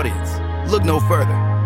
audience? 0.00 0.40
Look 0.72 0.82
no 0.82 0.98
further. 0.98 1.59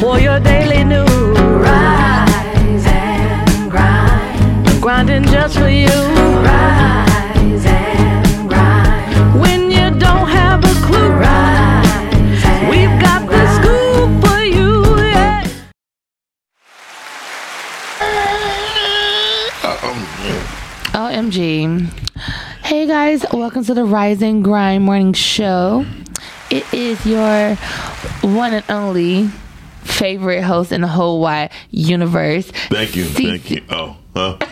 For 0.00 0.20
your 0.20 0.38
daily 0.40 0.84
news. 0.84 1.08
Rise 1.08 2.86
and 2.86 3.70
grind, 3.70 4.82
grinding 4.82 5.24
just 5.24 5.58
for 5.58 5.70
you. 5.70 5.88
Rise 5.88 7.64
and 7.64 8.48
grind 8.48 9.40
when 9.40 9.70
you 9.70 9.90
don't 9.98 10.28
have 10.28 10.62
a 10.62 10.74
clue. 10.86 11.08
Rise, 11.08 12.68
we've 12.70 13.00
got 13.00 13.26
the 13.26 13.42
scoop 13.56 14.10
for 14.24 14.44
you. 14.44 14.84
Yeah. 15.08 15.48
OMG. 20.92 21.88
Hey 22.64 22.86
guys, 22.86 23.24
welcome 23.32 23.64
to 23.64 23.72
the 23.72 23.84
Rise 23.84 24.20
and 24.20 24.44
Grind 24.44 24.84
Morning 24.84 25.14
Show. 25.14 25.86
It 26.50 26.64
is 26.74 27.06
your 27.06 27.54
one 28.22 28.52
and 28.52 28.64
only 28.68 29.30
favorite 29.86 30.42
host 30.42 30.72
in 30.72 30.80
the 30.82 30.88
whole 30.88 31.20
wide 31.20 31.50
universe. 31.70 32.50
Thank 32.70 32.96
you. 32.96 33.04
Cece- 33.04 33.28
Thank 33.28 33.50
you. 33.50 33.62
Oh, 33.70 33.96
huh? 34.14 34.36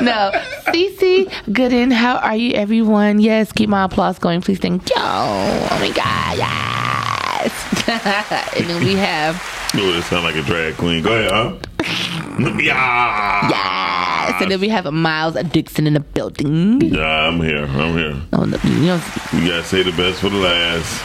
No, 0.00 0.30
Cece 0.66 1.26
Gooden, 1.48 1.92
how 1.92 2.16
are 2.18 2.36
you, 2.36 2.52
everyone? 2.52 3.18
Yes, 3.20 3.52
keep 3.52 3.68
my 3.68 3.84
applause 3.84 4.18
going, 4.18 4.40
please. 4.42 4.58
Thank 4.58 4.88
you. 4.88 4.94
Oh 4.98 5.68
my 5.80 5.90
God, 5.90 6.36
yes. 6.38 7.52
and 8.56 8.66
then 8.68 8.84
we 8.84 8.94
have, 8.94 9.36
Oh, 9.74 9.98
it 9.98 10.02
sound 10.04 10.24
like 10.24 10.34
a 10.36 10.42
drag 10.42 10.74
queen. 10.76 11.02
Go 11.02 11.12
ahead, 11.16 11.30
huh? 11.30 11.56
yeah. 12.60 13.48
yes, 13.48 14.42
and 14.42 14.50
then 14.50 14.60
we 14.60 14.68
have 14.68 14.90
Miles 14.92 15.34
Dixon 15.50 15.86
in 15.86 15.94
the 15.94 16.00
building. 16.00 16.80
Yeah, 16.80 17.02
I'm 17.28 17.40
here. 17.40 17.64
I'm 17.64 17.96
here. 17.96 18.16
Oh, 18.32 18.44
no, 18.44 18.58
you 18.64 18.86
know, 18.86 19.00
You 19.32 19.48
gotta 19.48 19.64
say 19.64 19.82
the 19.82 19.92
best 19.92 20.20
for 20.20 20.28
the 20.28 20.36
last. 20.38 21.02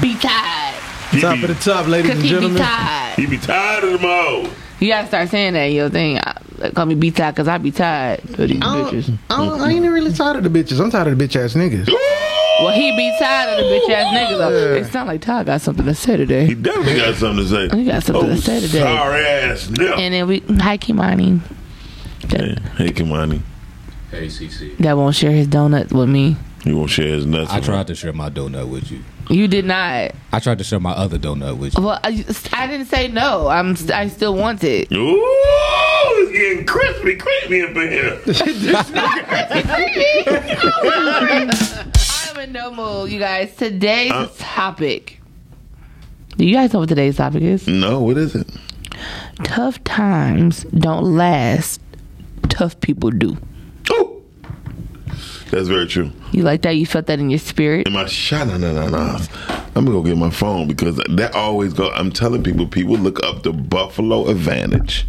Be 0.00 0.14
tired. 0.16 0.74
He 1.10 1.20
Top 1.20 1.36
be, 1.36 1.44
of 1.44 1.48
the 1.48 1.54
top, 1.54 1.86
ladies 1.86 2.10
Cause 2.10 2.18
and 2.18 2.26
he 2.26 2.34
be 2.34 2.34
gentlemen. 2.34 2.62
tired. 2.62 3.14
he 3.18 3.26
be 3.26 3.38
tired 3.38 3.84
of 3.84 4.00
them 4.00 4.10
all. 4.10 4.48
You 4.80 4.88
gotta 4.88 5.06
start 5.06 5.28
saying 5.30 5.54
that 5.54 5.64
in 5.64 5.74
your 5.76 5.88
thing. 5.90 6.18
I- 6.18 6.40
Call 6.74 6.86
me 6.86 6.94
be 6.94 7.10
tired 7.10 7.36
cause 7.36 7.48
I 7.48 7.58
be 7.58 7.70
tired 7.70 8.20
of 8.20 8.48
these 8.48 8.62
I, 8.62 8.80
bitches. 8.80 9.06
don't, 9.08 9.18
I, 9.28 9.36
don't, 9.46 9.60
I 9.60 9.72
ain't 9.72 9.84
really 9.84 10.10
tired 10.12 10.36
of 10.36 10.44
the 10.44 10.48
bitches. 10.48 10.80
I'm 10.82 10.90
tired 10.90 11.08
of 11.08 11.18
the 11.18 11.22
bitch 11.28 11.36
ass 11.36 11.52
niggas. 11.52 11.86
Well, 12.60 12.70
he 12.72 12.96
be 12.96 13.14
tired 13.20 13.50
of 13.50 13.58
the 13.58 13.70
bitch 13.70 13.90
ass 13.90 14.06
niggas. 14.06 14.38
Though. 14.38 14.74
It 14.76 14.86
sound 14.86 15.08
like 15.08 15.20
Todd 15.20 15.44
got 15.44 15.60
something 15.60 15.84
to 15.84 15.94
say 15.94 16.16
today. 16.16 16.46
He 16.46 16.54
definitely 16.54 16.96
got 16.96 17.14
something 17.16 17.44
to 17.44 17.50
say. 17.70 17.76
He 17.76 17.84
got 17.84 18.02
something 18.02 18.24
oh, 18.30 18.34
to 18.34 18.40
say 18.40 18.60
today. 18.60 18.80
Sorry 18.80 19.26
ass. 19.26 19.68
No. 19.68 19.94
And 19.96 20.14
then 20.14 20.26
we, 20.26 20.38
hi 20.40 20.78
Kimani, 20.78 21.40
Hey, 22.30 22.56
hey, 22.78 22.88
Kimani. 22.92 23.42
Hey, 24.10 24.26
CC. 24.28 24.78
that 24.78 24.96
won't 24.96 25.14
share 25.14 25.32
his 25.32 25.46
donut 25.48 25.92
with 25.92 26.08
me. 26.08 26.36
You 26.64 26.78
won't 26.78 26.90
share 26.90 27.08
his 27.08 27.26
nuts. 27.26 27.50
I 27.52 27.60
tried 27.60 27.86
to 27.88 27.94
share 27.94 28.14
my 28.14 28.30
donut 28.30 28.68
with 28.70 28.90
you. 28.90 29.04
You 29.28 29.48
did 29.48 29.64
not. 29.64 30.12
I 30.32 30.38
tried 30.40 30.58
to 30.58 30.64
share 30.64 30.78
my 30.80 30.92
other 30.92 31.18
donut 31.18 31.58
with 31.58 31.76
you. 31.76 31.82
Well, 31.84 31.98
I, 32.04 32.24
I 32.52 32.66
didn't 32.66 32.86
say 32.86 33.08
no. 33.08 33.48
I'm. 33.48 33.76
I 33.92 34.08
still 34.08 34.34
want 34.36 34.62
it. 34.64 34.88
him. 34.90 34.98
Ooh, 34.98 35.18
it's 35.18 36.32
getting 36.32 36.64
crispy, 36.66 37.16
creepy 37.16 37.62
up 37.62 37.70
in 37.76 37.90
here. 37.90 38.20
I'm 41.08 42.38
in 42.40 42.52
no 42.52 42.72
mood, 42.74 43.10
you 43.10 43.18
guys. 43.18 43.54
Today's 43.56 44.12
Uh. 44.12 44.28
topic. 44.38 45.20
Do 46.36 46.44
you 46.46 46.54
guys 46.54 46.72
know 46.72 46.80
what 46.80 46.88
today's 46.88 47.16
topic 47.16 47.42
is? 47.42 47.66
no, 47.66 48.00
what 48.02 48.16
is 48.18 48.34
it? 48.34 48.46
Tough 49.44 49.82
times 49.84 50.64
don't 50.64 51.16
last. 51.16 51.80
Tough 52.48 52.78
people 52.80 53.10
do. 53.10 53.36
That's 55.50 55.68
very 55.68 55.86
true. 55.86 56.10
You 56.32 56.42
like 56.42 56.62
that? 56.62 56.72
You 56.72 56.86
felt 56.86 57.06
that 57.06 57.18
in 57.20 57.30
your 57.30 57.38
spirit? 57.38 57.86
in 57.86 57.92
my 57.92 58.06
shot 58.06 58.46
no 58.48 58.56
no 58.58 58.72
no 58.72 58.88
no. 58.88 59.18
I'm 59.76 59.84
gonna 59.84 59.90
go 59.90 60.02
get 60.02 60.16
my 60.16 60.30
phone 60.30 60.66
because 60.68 60.96
that 60.96 61.34
always 61.34 61.72
go. 61.74 61.90
I'm 61.92 62.10
telling 62.10 62.42
people, 62.42 62.66
people 62.66 62.96
look 62.96 63.22
up 63.22 63.42
the 63.42 63.52
Buffalo 63.52 64.26
Advantage. 64.28 65.06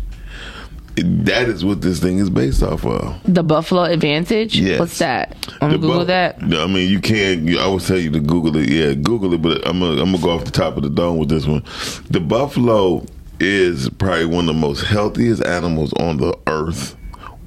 That 0.98 1.48
is 1.48 1.64
what 1.64 1.82
this 1.82 2.00
thing 2.00 2.18
is 2.18 2.30
based 2.30 2.64
off 2.64 2.84
of. 2.86 3.20
The 3.32 3.44
Buffalo 3.44 3.84
Advantage? 3.84 4.60
Yes. 4.60 4.80
What's 4.80 4.98
that? 4.98 5.38
I'm 5.62 5.72
The 5.72 5.78
Google 5.78 6.00
Bu- 6.00 6.06
that. 6.06 6.42
I 6.42 6.66
mean, 6.68 6.90
you 6.92 7.00
can't. 7.00 7.48
I 7.58 7.68
would 7.68 7.84
tell 7.84 8.00
you 8.00 8.10
to 8.12 8.20
Google 8.20 8.58
it. 8.58 8.68
Yeah, 8.68 8.94
Google 8.96 9.34
it. 9.34 9.42
But 9.42 9.66
I'm 9.68 9.80
gonna, 9.80 10.02
I'm 10.02 10.12
gonna 10.12 10.24
go 10.24 10.32
off 10.32 10.44
the 10.46 10.52
top 10.52 10.76
of 10.76 10.84
the 10.84 10.90
dome 10.90 11.18
with 11.18 11.30
this 11.30 11.46
one. 11.46 11.64
The 12.10 12.20
buffalo 12.20 13.06
is 13.40 13.88
probably 13.90 14.26
one 14.26 14.50
of 14.50 14.56
the 14.56 14.60
most 14.60 14.86
healthiest 14.86 15.46
animals 15.46 15.94
on 15.94 16.18
the 16.18 16.36
earth. 16.48 16.96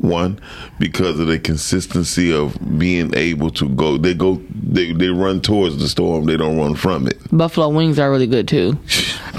One, 0.01 0.41
because 0.79 1.21
of 1.21 1.27
the 1.27 1.39
consistency 1.39 2.33
of 2.33 2.57
being 2.79 3.15
able 3.15 3.51
to 3.51 3.69
go. 3.69 3.99
They 3.99 4.15
go. 4.15 4.41
They 4.51 4.93
they 4.93 5.09
run 5.09 5.41
towards 5.43 5.77
the 5.79 5.89
storm. 5.89 6.25
They 6.25 6.37
don't 6.39 6.57
run 6.57 6.75
from 6.75 7.07
it. 7.07 7.19
Buffalo 7.31 7.69
wings 7.69 7.99
are 7.99 8.11
really 8.11 8.27
good 8.27 8.49
too. 8.49 8.73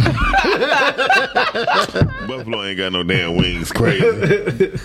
Buffalo 2.27 2.63
ain't 2.63 2.77
got 2.77 2.93
no 2.93 3.03
damn 3.03 3.37
wings. 3.37 3.71
Crazy. 3.71 4.77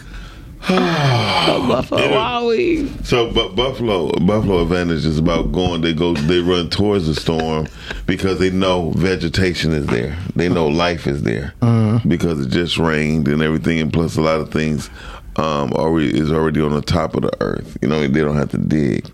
Buffalo 0.69 2.11
Wild 2.11 2.47
Wings. 2.49 3.09
So, 3.09 3.31
but 3.31 3.55
Buffalo, 3.55 4.11
Buffalo 4.19 4.63
Advantage 4.63 5.05
is 5.05 5.17
about 5.17 5.53
going. 5.53 5.83
They 5.83 5.95
go, 5.95 6.15
they 6.15 6.41
run 6.41 6.71
towards 6.71 7.07
the 7.07 7.15
storm 7.15 7.69
because 8.07 8.41
they 8.41 8.51
know 8.51 8.91
vegetation 8.97 9.73
is 9.73 9.87
there. 9.87 10.19
They 10.35 10.49
know 10.49 10.67
life 10.67 11.07
is 11.07 11.23
there 11.23 11.55
uh-huh. 11.63 12.01
because 12.09 12.45
it 12.45 12.51
just 12.51 12.79
rained 12.79 13.29
and 13.29 13.43
everything, 13.43 13.79
and 13.79 13.93
plus 13.93 14.17
a 14.17 14.23
lot 14.23 14.41
of 14.41 14.51
things 14.51 14.91
um, 15.37 15.73
already 15.73 16.19
is 16.19 16.33
already 16.33 16.61
on 16.61 16.73
the 16.73 16.81
top 16.83 17.15
of 17.15 17.23
the 17.23 17.33
earth. 17.43 17.77
You 17.83 17.89
know, 17.89 18.01
they 18.07 18.21
don't 18.21 18.37
have 18.37 18.51
to 18.51 18.59
dig. 18.59 19.07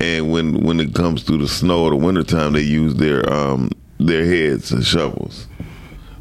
And 0.00 0.30
when 0.32 0.62
when 0.64 0.80
it 0.80 0.94
comes 0.94 1.22
through 1.22 1.38
the 1.38 1.48
snow 1.48 1.84
or 1.84 1.90
the 1.90 1.96
wintertime, 1.96 2.52
they 2.52 2.62
use 2.62 2.94
their 2.94 3.30
um, 3.32 3.70
their 3.98 4.24
heads 4.24 4.72
and 4.72 4.84
shovels 4.84 5.46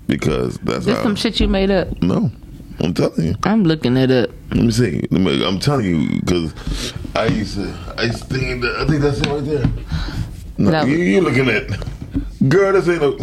because 0.08 0.58
that's 0.60 0.86
This 0.86 0.98
how. 0.98 1.04
some 1.04 1.16
shit 1.16 1.40
you 1.40 1.48
made 1.48 1.72
up. 1.72 2.02
no, 2.02 2.32
I'm 2.80 2.94
telling 2.94 3.26
you. 3.28 3.36
I'm 3.44 3.64
looking 3.64 3.98
it 3.98 4.12
up. 4.12 4.30
Let 4.52 4.64
me 4.66 4.72
see. 4.72 5.02
Let 5.10 5.22
me, 5.22 5.46
I'm 5.46 5.60
telling 5.60 5.86
you 5.86 6.20
because 6.20 6.94
I 7.16 7.26
used 7.28 7.56
to. 7.56 7.74
I 7.98 8.04
used 8.04 8.20
to 8.20 8.26
think 8.38 8.62
that. 8.62 8.76
I 8.78 8.88
think 8.88 9.02
that's 9.02 9.20
it 9.20 9.28
right 9.28 9.44
there. 9.46 9.66
No, 10.58 10.72
That- 10.72 10.88
you, 10.88 10.98
you 10.98 11.22
looking 11.22 11.50
at? 11.50 11.68
Girl, 12.50 12.74
this 12.74 12.88
ain't 12.88 13.02
no. 13.02 13.18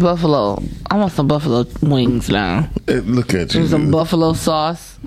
Buffalo. 0.00 0.60
I 0.90 0.96
want 0.96 1.12
some 1.12 1.28
buffalo 1.28 1.64
wings 1.82 2.28
now. 2.28 2.68
Hey, 2.86 2.98
look 3.00 3.32
at 3.34 3.54
you. 3.54 3.60
And 3.60 3.70
some 3.70 3.90
buffalo 3.92 4.32
sauce. 4.32 4.98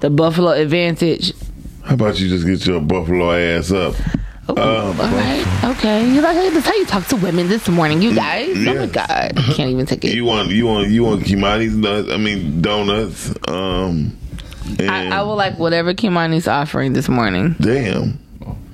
The 0.00 0.10
Buffalo 0.10 0.50
Advantage. 0.52 1.32
How 1.84 1.94
about 1.94 2.18
you 2.20 2.28
just 2.28 2.46
get 2.46 2.64
your 2.66 2.80
buffalo 2.80 3.32
ass 3.32 3.70
up? 3.72 3.94
Oh, 4.48 4.90
Um, 4.90 5.00
all 5.00 5.06
right. 5.06 5.46
Okay. 5.76 6.08
You 6.12 6.20
like 6.20 6.52
that's 6.52 6.66
how 6.66 6.74
you 6.74 6.84
talk 6.86 7.06
to 7.08 7.16
women 7.16 7.48
this 7.48 7.68
morning, 7.68 8.02
you 8.02 8.14
guys. 8.14 8.48
Oh 8.56 8.60
Yeah. 8.60 8.72
my 8.80 8.86
god. 8.86 9.32
Can't 9.54 9.70
even 9.70 9.86
take 9.86 10.04
it. 10.04 10.14
You 10.14 10.24
want 10.24 10.50
you 10.50 10.66
want 10.66 10.88
you 10.88 11.04
want 11.04 11.22
Kimani's 11.22 11.74
nuts? 11.76 12.08
I 12.10 12.16
mean 12.16 12.60
donuts. 12.60 13.32
Um, 13.48 14.16
I, 14.80 15.08
I 15.08 15.22
will 15.22 15.36
like 15.36 15.58
whatever 15.58 15.94
Kimani's 15.94 16.48
offering 16.48 16.92
this 16.94 17.08
morning. 17.08 17.54
damn. 17.60 18.18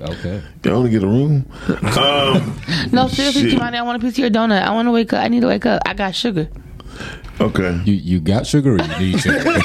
Okay. 0.01 0.41
You 0.63 0.71
only 0.71 0.89
get 0.91 1.03
a 1.03 1.07
room. 1.07 1.45
Um, 1.97 2.59
No, 2.91 3.07
seriously, 3.07 3.49
Shit. 3.49 3.59
Kimani, 3.59 3.75
I 3.75 3.81
want 3.81 3.97
a 4.01 4.05
piece 4.05 4.13
of 4.13 4.19
your 4.19 4.29
donut. 4.29 4.61
I 4.61 4.71
want 4.71 4.87
to 4.87 4.91
wake 4.91 5.11
up. 5.13 5.23
I 5.23 5.27
need 5.27 5.41
to 5.41 5.47
wake 5.47 5.65
up. 5.65 5.81
I 5.85 5.93
got 5.93 6.13
sugar. 6.15 6.47
Okay. 7.39 7.79
You 7.85 7.93
you 7.93 8.19
got 8.19 8.47
sugar 8.47 8.75
or 8.75 8.79
you 8.79 8.97
need 8.99 9.19
sugar? 9.19 9.37
Ain't 9.39 9.63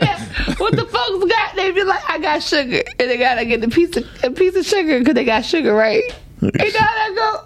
that 0.00 0.54
what 0.58 0.76
the 0.76 0.86
folks 0.86 1.32
got? 1.32 1.56
They 1.56 1.72
be 1.72 1.82
like, 1.82 2.08
I 2.08 2.18
got 2.18 2.42
sugar, 2.42 2.82
and 2.98 3.10
they 3.10 3.16
gotta 3.16 3.44
get 3.44 3.60
the 3.60 3.68
piece 3.68 3.96
of 3.96 4.04
a 4.22 4.30
piece 4.30 4.54
of 4.54 4.64
sugar 4.64 5.00
because 5.00 5.14
they 5.14 5.24
got 5.24 5.44
sugar, 5.44 5.74
right? 5.74 6.04
Ain't 6.42 6.52
that 6.52 6.72
how 6.74 6.94
that 6.94 7.14
go? 7.14 7.44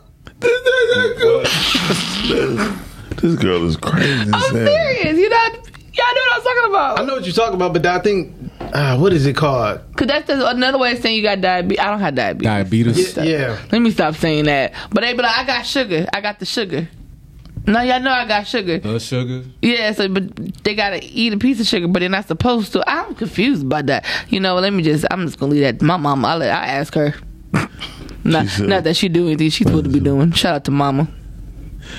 This 3.21 3.35
girl 3.37 3.67
is 3.67 3.77
crazy. 3.77 4.31
I'm 4.33 4.53
serious. 4.53 5.19
You 5.19 5.29
know, 5.29 5.37
y'all 5.37 6.15
know 6.15 6.23
what 6.23 6.37
I'm 6.37 6.43
talking 6.43 6.71
about. 6.71 7.01
I 7.01 7.05
know 7.05 7.15
what 7.15 7.25
you're 7.25 7.35
talking 7.35 7.55
about, 7.55 7.73
but 7.73 7.85
I 7.85 7.99
think 7.99 8.35
uh, 8.61 8.97
what 8.99 9.13
is 9.13 9.27
it 9.27 9.35
called? 9.37 9.81
Cause 9.97 10.07
that's 10.07 10.27
the, 10.27 10.49
another 10.49 10.79
way 10.79 10.93
of 10.93 10.99
saying 10.99 11.17
you 11.17 11.23
got 11.23 11.41
diabetes. 11.41 11.81
I 11.81 11.91
don't 11.91 12.01
have 12.01 12.15
diabetes. 12.15 12.47
Diabetes. 12.47 13.17
Yeah, 13.17 13.23
yeah. 13.25 13.59
Let 13.73 13.83
me 13.83 13.91
stop 13.91 14.15
saying 14.15 14.45
that. 14.45 14.73
But 14.91 15.01
they 15.01 15.13
be 15.15 15.23
like, 15.23 15.37
I 15.37 15.45
got 15.45 15.63
sugar. 15.67 16.07
I 16.13 16.21
got 16.21 16.39
the 16.39 16.47
sugar. 16.47 16.89
No, 17.69 17.81
y'all 17.83 18.01
know 18.01 18.11
I 18.11 18.27
got 18.27 18.47
sugar. 18.47 18.79
The 18.79 18.99
sugar. 18.99 19.45
Yeah, 19.63 19.93
so 19.93 20.09
but 20.09 20.35
they 20.65 20.75
gotta 20.75 21.01
eat 21.03 21.33
a 21.35 21.37
piece 21.39 21.61
of 21.61 21.67
sugar, 21.67 21.87
but 21.87 22.01
they're 22.01 22.09
not 22.09 22.27
supposed 22.27 22.73
to. 22.73 22.83
I'm 22.91 23.15
confused 23.15 23.63
about 23.65 23.87
that. 23.87 24.07
You 24.29 24.41
know, 24.41 24.55
let 24.57 24.73
me 24.73 24.83
just. 24.83 25.05
I'm 25.11 25.27
just 25.27 25.39
gonna 25.39 25.53
leave 25.53 25.63
that. 25.63 25.79
to 25.81 25.85
My 25.85 25.97
mom. 25.99 26.25
I'll, 26.25 26.43
I 26.43 26.47
ask 26.47 26.95
her. 26.95 27.15
not, 28.25 28.47
said- 28.47 28.69
not 28.69 28.85
that 28.85 28.97
she 28.97 29.09
do 29.09 29.27
anything 29.27 29.51
she's 29.51 29.67
supposed 29.67 29.85
to 29.85 29.91
be 29.91 30.01
doing. 30.01 30.33
Shout 30.33 30.55
out 30.55 30.65
to 30.65 30.71
mama. 30.71 31.09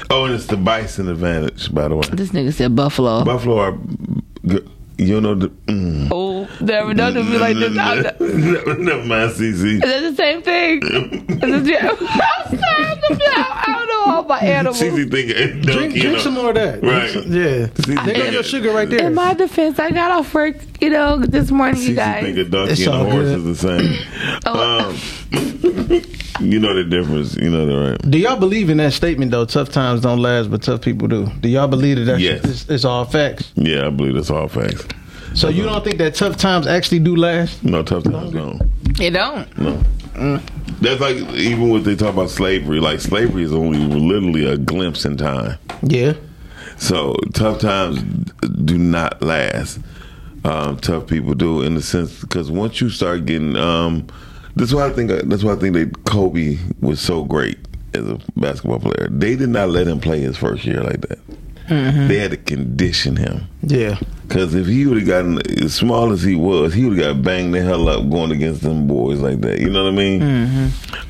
Oh, 0.10 0.26
and 0.26 0.34
it's 0.36 0.46
the 0.48 0.58
bison 0.58 1.08
advantage, 1.08 1.74
by 1.74 1.88
the 1.88 1.96
way. 1.96 2.08
This 2.12 2.30
nigga 2.32 2.54
said 2.54 2.76
buffalo. 2.76 3.24
Buffalo 3.24 3.58
are, 3.60 3.78
g- 4.46 4.60
you 5.00 5.22
know, 5.22 5.34
the, 5.36 5.48
mm. 5.50 6.10
oh, 6.12 6.48
never 6.64 6.94
know 6.94 7.14
to 7.14 7.24
be 7.24 7.38
like 7.38 7.56
this. 7.56 7.70
I'm 7.70 8.02
not- 8.04 8.20
never, 8.20 8.78
never 8.78 9.06
mind, 9.06 9.32
CC. 9.32 9.76
Is 9.76 9.80
that 9.82 10.02
the 10.02 10.16
same 10.16 10.42
thing? 10.42 10.82
Is 10.84 11.68
it, 11.68 11.84
I'm 11.84 11.98
sorry. 11.98 12.86
I'm 12.86 12.98
confused. 13.02 13.22
I 13.36 13.64
I 13.68 13.74
don't 13.74 13.88
know 13.88 14.14
all 14.14 14.22
about 14.26 14.44
animals. 14.44 14.80
CC 14.82 15.10
think 15.10 15.32
Drink, 15.32 15.66
donkey, 15.66 16.00
drink 16.02 16.20
some 16.20 16.34
more 16.34 16.50
of 16.50 16.56
that. 16.56 16.84
Right. 16.84 17.14
Yeah. 17.28 17.68
See, 17.86 17.96
There 17.96 18.16
goes 18.26 18.34
your 18.34 18.44
sugar 18.44 18.72
right 18.72 18.90
there. 18.90 19.08
In 19.08 19.14
my 19.14 19.34
defense, 19.34 19.80
I 19.80 19.92
got 19.92 20.12
off 20.12 20.34
work, 20.34 20.58
you 20.82 20.90
know, 20.90 21.18
this 21.18 21.50
morning, 21.52 21.82
you 21.82 21.92
CC 21.92 21.96
guys. 21.96 22.24
think 22.24 22.38
a 22.38 22.44
donkey 22.46 22.72
It's 22.74 22.86
and 22.86 22.96
a 22.96 22.98
horse 22.98 23.14
good. 23.14 23.38
is 23.48 23.62
the 23.62 23.80
same. 23.80 24.40
Oh. 24.46 24.90
Um, 24.90 24.96
you 26.42 26.60
know 26.60 26.74
the 26.74 26.86
difference. 26.90 27.36
You 27.36 27.50
know 27.50 27.66
that, 27.66 27.90
right? 27.92 28.12
Do 28.12 28.18
y'all 28.18 28.38
believe 28.40 28.70
in 28.70 28.78
that 28.78 28.94
statement 28.94 29.32
though? 29.32 29.46
Tough 29.46 29.70
times 29.70 30.02
don't 30.02 30.20
last, 30.20 30.50
but 30.50 30.62
tough 30.64 30.82
people 30.82 31.08
do. 31.08 31.28
Do 31.42 31.50
y'all 31.50 31.68
believe 31.68 31.98
that 31.98 32.06
that's 32.06 32.22
Yes. 32.22 32.44
it's, 32.46 32.70
it's 32.70 32.86
all 32.86 33.06
facts? 33.06 33.52
Yeah, 33.56 33.88
I 33.88 33.90
believe 33.90 34.16
it's 34.16 34.30
all 34.30 34.48
facts. 34.48 34.86
So 35.36 35.50
you 35.50 35.64
don't 35.64 35.84
think 35.84 35.98
that 35.98 36.16
tough 36.16 36.38
times 36.38 36.68
actually 36.68 37.00
do 37.00 37.16
last? 37.16 37.64
No 37.64 37.84
tough 37.84 38.04
times, 38.04 38.32
don't. 38.32 38.62
It 39.00 39.12
don't. 39.12 39.58
No. 39.58 40.42
That's 40.82 41.00
like 41.00 41.16
even 41.16 41.70
when 41.70 41.84
they 41.84 41.96
talk 41.96 42.14
about 42.14 42.30
slavery. 42.30 42.80
Like 42.80 43.00
slavery 43.00 43.44
is 43.44 43.54
only 43.54 43.80
literally 43.80 44.46
a 44.46 44.58
glimpse 44.58 45.06
in 45.06 45.18
time. 45.18 45.58
Yeah. 45.84 46.14
So 46.78 47.16
tough 47.34 47.60
times 47.60 48.00
do 48.66 48.78
not 48.78 49.22
last. 49.22 49.80
Um, 50.46 50.78
tough 50.78 51.08
people 51.08 51.34
do 51.34 51.62
in 51.62 51.76
the 51.76 51.82
sense 51.82 52.22
because 52.22 52.50
once 52.50 52.80
you 52.80 52.90
start 52.90 53.26
getting, 53.26 53.58
um, 53.58 54.08
that's 54.56 54.74
why 54.74 54.86
I 54.88 54.90
think 54.92 55.10
that's 55.10 55.44
why 55.44 55.54
I 55.54 55.56
think 55.58 55.74
that 55.74 56.06
Kobe 56.06 56.58
was 56.80 57.02
so 57.02 57.26
great 57.26 57.60
as 57.94 58.08
a 58.08 58.20
basketball 58.38 58.80
player. 58.80 59.10
They 59.12 59.36
did 59.36 59.50
not 59.50 59.70
let 59.70 59.88
him 59.88 60.00
play 60.00 60.20
his 60.22 60.38
first 60.38 60.64
year 60.64 60.82
like 60.82 61.02
that. 61.02 61.20
They 61.70 62.18
had 62.18 62.32
to 62.32 62.38
condition 62.38 63.16
him. 63.16 63.48
Yeah. 63.62 63.98
Because 64.28 64.54
if 64.54 64.68
he 64.68 64.86
would 64.86 64.98
have 64.98 65.08
gotten 65.08 65.64
as 65.64 65.74
small 65.74 66.12
as 66.12 66.22
he 66.22 66.36
was, 66.36 66.74
he 66.74 66.86
would 66.86 66.98
have 67.00 67.16
got 67.16 67.24
banged 67.24 67.54
the 67.54 67.62
hell 67.62 67.88
up 67.90 68.10
going 68.10 68.32
against 68.32 68.62
them 68.62 68.86
boys 68.88 69.20
like 69.20 69.42
that. 69.42 69.60
You 69.60 69.70
know 69.70 69.84
what 69.86 69.94
I 69.94 69.96
mean? 69.96 70.22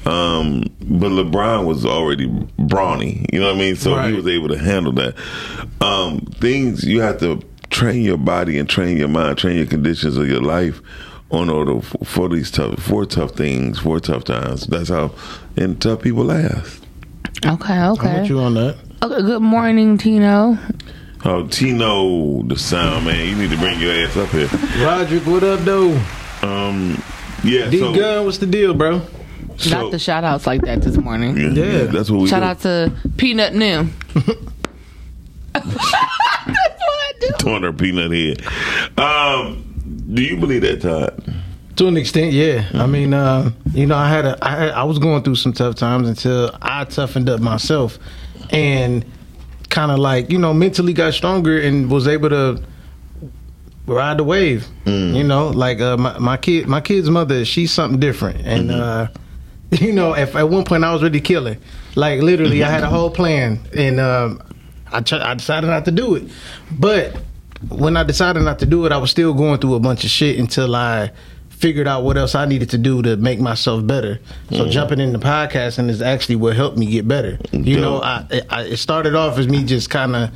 Um, 0.05 0.63
but 0.81 1.11
LeBron 1.11 1.65
was 1.65 1.85
already 1.85 2.27
brawny. 2.57 3.25
You 3.33 3.41
know 3.41 3.47
what 3.47 3.55
I 3.55 3.59
mean? 3.59 3.75
So 3.75 3.99
he 4.03 4.13
was 4.13 4.27
able 4.27 4.47
to 4.49 4.57
handle 4.57 4.93
that. 4.93 5.15
Um, 5.81 6.19
things 6.39 6.83
you 6.85 7.01
have 7.01 7.19
to 7.19 7.41
train 7.69 8.03
your 8.03 8.17
body 8.17 8.57
and 8.57 8.69
train 8.69 8.97
your 8.97 9.07
mind, 9.09 9.37
train 9.37 9.57
your 9.57 9.65
conditions 9.65 10.17
of 10.17 10.27
your 10.27 10.41
life 10.41 10.81
on 11.31 11.49
order 11.49 11.77
f- 11.77 11.95
for 12.05 12.27
these 12.29 12.49
tough, 12.49 12.79
for 12.81 13.05
tough 13.05 13.31
things, 13.31 13.79
for 13.79 13.99
tough 13.99 14.23
times. 14.23 14.65
That's 14.67 14.89
how, 14.89 15.13
and 15.55 15.79
tough 15.81 16.01
people 16.01 16.23
last. 16.23 16.83
Okay, 17.45 17.73
I'm 17.73 17.91
okay. 17.93 18.25
you 18.25 18.39
on 18.39 18.55
that. 18.55 18.77
Okay. 19.01 19.21
Good 19.21 19.41
morning, 19.41 19.97
Tino. 19.97 20.57
Oh, 21.25 21.47
Tino, 21.47 22.43
the 22.43 22.57
sound 22.57 23.05
man, 23.05 23.27
you 23.27 23.35
need 23.35 23.49
to 23.51 23.57
bring 23.57 23.79
your 23.79 23.93
ass 23.93 24.15
up 24.15 24.29
here. 24.29 24.47
Roderick, 24.85 25.25
what 25.25 25.43
up, 25.43 25.59
though? 25.61 25.91
Um, 26.41 27.01
yeah. 27.43 27.69
D 27.69 27.79
so, 27.79 27.93
Gun, 27.93 28.25
what's 28.25 28.37
the 28.37 28.45
deal, 28.45 28.73
bro? 28.73 29.01
so- 29.57 29.69
Not 29.81 29.91
the 29.91 29.99
shout 29.99 30.23
outs 30.23 30.47
like 30.47 30.61
that 30.61 30.81
this 30.81 30.95
morning. 30.97 31.35
Yeah, 31.37 31.49
Yeah. 31.63 31.83
that's 31.85 32.09
what 32.09 32.21
we 32.21 32.29
Shout 32.29 32.41
do. 32.41 32.47
out 32.47 32.59
to 32.61 32.91
Peanut 33.17 33.53
Nim. 33.53 33.93
That's 35.51 35.65
what 35.65 35.93
I 35.93 37.13
do. 37.19 37.27
Torn 37.39 37.63
her 37.63 37.73
peanut 37.73 38.11
head. 38.11 38.41
Um, 38.97 39.63
do 40.13 40.21
you 40.23 40.37
believe 40.37 40.61
that, 40.61 40.81
Todd? 40.81 41.33
To 41.77 41.87
an 41.87 41.97
extent, 41.97 42.33
yeah. 42.33 42.69
I 42.73 42.85
mean, 42.85 43.13
uh, 43.13 43.51
you 43.73 43.85
know, 43.87 43.95
I 43.95 44.07
had 44.09 44.25
a, 44.25 44.37
I, 44.41 44.49
had, 44.51 44.69
I 44.71 44.83
was 44.83 44.99
going 44.99 45.23
through 45.23 45.35
some 45.35 45.51
tough 45.53 45.75
times 45.75 46.07
until 46.07 46.55
I 46.61 46.83
toughened 46.85 47.29
up 47.29 47.39
myself, 47.41 47.97
and 48.49 49.05
kind 49.69 49.91
of 49.91 49.99
like 49.99 50.31
you 50.31 50.37
know 50.37 50.53
mentally 50.53 50.93
got 50.93 51.13
stronger 51.13 51.59
and 51.59 51.91
was 51.91 52.07
able 52.07 52.29
to 52.29 52.61
ride 53.85 54.17
the 54.17 54.23
wave. 54.23 54.67
You 55.15 55.23
know, 55.23 55.49
like 55.49 55.81
uh, 55.81 55.97
my 55.97 56.17
my 56.19 56.37
kid, 56.37 56.67
my 56.67 56.81
kid's 56.81 57.09
mother, 57.09 57.45
she's 57.45 57.71
something 57.71 57.99
different, 57.99 58.45
and 58.45 58.71
uh, 58.71 59.07
you 59.71 59.93
know, 59.93 60.15
if 60.15 60.35
at 60.35 60.49
one 60.49 60.63
point 60.63 60.83
I 60.83 60.93
was 60.93 61.03
ready 61.03 61.19
to 61.19 61.25
kill 61.25 61.45
her, 61.45 61.57
like 61.95 62.21
literally, 62.21 62.63
I 62.63 62.69
had 62.69 62.83
a 62.83 62.89
whole 62.89 63.11
plan, 63.11 63.59
and 63.75 63.99
um, 63.99 64.41
I 64.91 65.01
tr- 65.01 65.15
I 65.15 65.33
decided 65.33 65.67
not 65.67 65.85
to 65.85 65.91
do 65.91 66.15
it, 66.15 66.29
but 66.71 67.15
when 67.67 67.97
I 67.97 68.03
decided 68.03 68.41
not 68.43 68.59
to 68.59 68.65
do 68.65 68.85
it, 68.85 68.91
I 68.91 68.97
was 68.97 69.11
still 69.11 69.33
going 69.33 69.59
through 69.59 69.75
a 69.75 69.79
bunch 69.79 70.03
of 70.03 70.09
shit 70.09 70.39
until 70.39 70.75
I 70.75 71.11
figured 71.59 71.87
out 71.87 72.03
what 72.03 72.17
else 72.17 72.35
I 72.35 72.45
needed 72.45 72.69
to 72.71 72.77
do 72.77 73.01
to 73.01 73.17
make 73.17 73.39
myself 73.39 73.85
better. 73.85 74.19
So 74.49 74.55
Mm-hmm. 74.61 74.69
jumping 74.71 74.99
into 74.99 75.19
podcasting 75.19 75.89
is 75.89 76.01
actually 76.01 76.37
what 76.37 76.55
helped 76.55 76.77
me 76.77 76.85
get 76.85 77.07
better. 77.07 77.37
You 77.51 77.75
Dope. 77.75 77.81
know, 77.81 78.01
I, 78.01 78.41
I 78.49 78.61
it 78.63 78.77
started 78.77 79.13
off 79.15 79.37
as 79.37 79.47
me 79.47 79.63
just 79.65 79.89
kind 79.89 80.15
of 80.15 80.31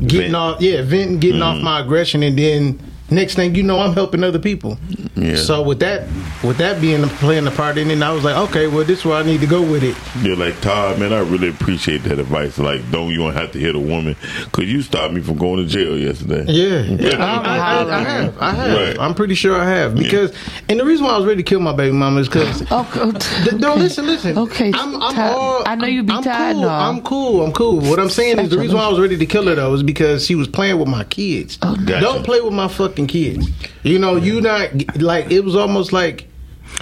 getting 0.00 0.08
Vent. 0.08 0.26
Mm-hmm. 0.26 0.34
off, 0.36 0.60
yeah, 0.60 0.82
venting, 0.82 1.18
getting 1.18 1.42
off 1.42 1.60
my 1.62 1.80
aggression, 1.80 2.22
and 2.22 2.38
then 2.38 2.80
next 3.10 3.34
thing 3.34 3.54
you 3.54 3.62
know, 3.62 3.80
I'm 3.80 3.92
helping 3.94 4.22
other 4.24 4.38
people. 4.38 4.78
Yeah. 5.16 5.36
So 5.36 5.62
with 5.62 5.80
that, 5.80 6.02
with 6.44 6.58
that 6.58 6.80
being 6.80 7.02
playing 7.02 7.44
the 7.44 7.50
part 7.50 7.76
in 7.78 7.90
it, 7.90 8.00
I 8.02 8.12
was 8.12 8.22
like, 8.24 8.36
okay, 8.50 8.66
well, 8.66 8.84
this 8.84 9.00
is 9.00 9.04
where 9.04 9.16
I 9.16 9.22
need 9.22 9.40
to 9.40 9.46
go 9.46 9.60
with 9.62 9.82
it. 9.82 9.96
You're 10.24 10.36
like 10.36 10.60
Todd, 10.60 10.98
man. 11.00 11.12
I 11.12 11.20
really 11.20 11.48
appreciate 11.48 12.04
that 12.04 12.18
advice. 12.18 12.58
Like, 12.58 12.88
don't 12.90 13.10
you 13.10 13.18
don't 13.18 13.32
have 13.34 13.50
to 13.52 13.58
hit 13.58 13.74
a 13.74 13.80
woman 13.80 14.16
because 14.44 14.70
you 14.70 14.82
stopped 14.82 15.12
me 15.14 15.20
from 15.20 15.36
going 15.38 15.56
to 15.58 15.66
jail 15.66 15.98
yesterday. 15.98 16.44
Yeah, 16.48 16.80
yeah. 17.08 17.16
I'm 17.24 17.46
I, 17.46 17.58
I, 17.58 17.98
I 17.98 18.02
have, 18.02 18.38
I 18.38 18.50
have. 18.52 18.78
Right. 18.78 18.98
I'm 19.00 19.14
pretty 19.14 19.34
sure 19.34 19.56
I 19.56 19.64
have 19.68 19.94
because, 19.96 20.32
and 20.68 20.78
the 20.78 20.84
reason 20.84 21.04
why 21.06 21.12
I 21.12 21.16
was 21.18 21.26
ready 21.26 21.42
to 21.42 21.48
kill 21.48 21.60
my 21.60 21.74
baby 21.74 21.92
mama 21.92 22.20
is 22.20 22.28
because 22.28 22.62
Oh, 22.70 22.84
Th- 23.44 23.60
No, 23.60 23.74
listen, 23.74 24.06
listen. 24.06 24.36
Okay, 24.38 24.70
I'm, 24.74 25.00
I'm 25.02 25.14
Todd. 25.14 25.34
all. 25.36 25.62
I 25.66 25.74
know 25.74 25.86
you'd 25.86 26.06
be 26.06 26.12
I'm 26.12 26.22
tired 26.22 26.54
cool. 26.54 26.64
and. 26.64 26.70
I'm 26.72 27.02
cool. 27.02 27.44
I'm 27.44 27.52
cool. 27.52 27.80
What 27.80 27.98
I'm 27.98 28.10
saying 28.10 28.38
is 28.38 28.50
the 28.50 28.58
reason 28.58 28.76
why 28.76 28.84
I 28.84 28.88
was 28.88 29.00
ready 29.00 29.16
to 29.16 29.26
kill 29.26 29.46
her 29.46 29.54
though 29.54 29.72
is 29.74 29.82
because 29.82 30.24
she 30.26 30.34
was 30.34 30.46
playing 30.48 30.78
with 30.78 30.88
my 30.88 31.04
kids. 31.04 31.58
Oh, 31.62 31.74
Gotcha. 31.76 32.00
Don't 32.00 32.24
play 32.24 32.40
with 32.40 32.52
my 32.52 32.68
fucking 32.68 32.97
kids. 33.06 33.48
You 33.82 33.98
know, 33.98 34.16
you 34.16 34.40
not 34.40 34.70
like 35.00 35.30
it 35.30 35.40
was 35.40 35.56
almost 35.56 35.92
like 35.92 36.27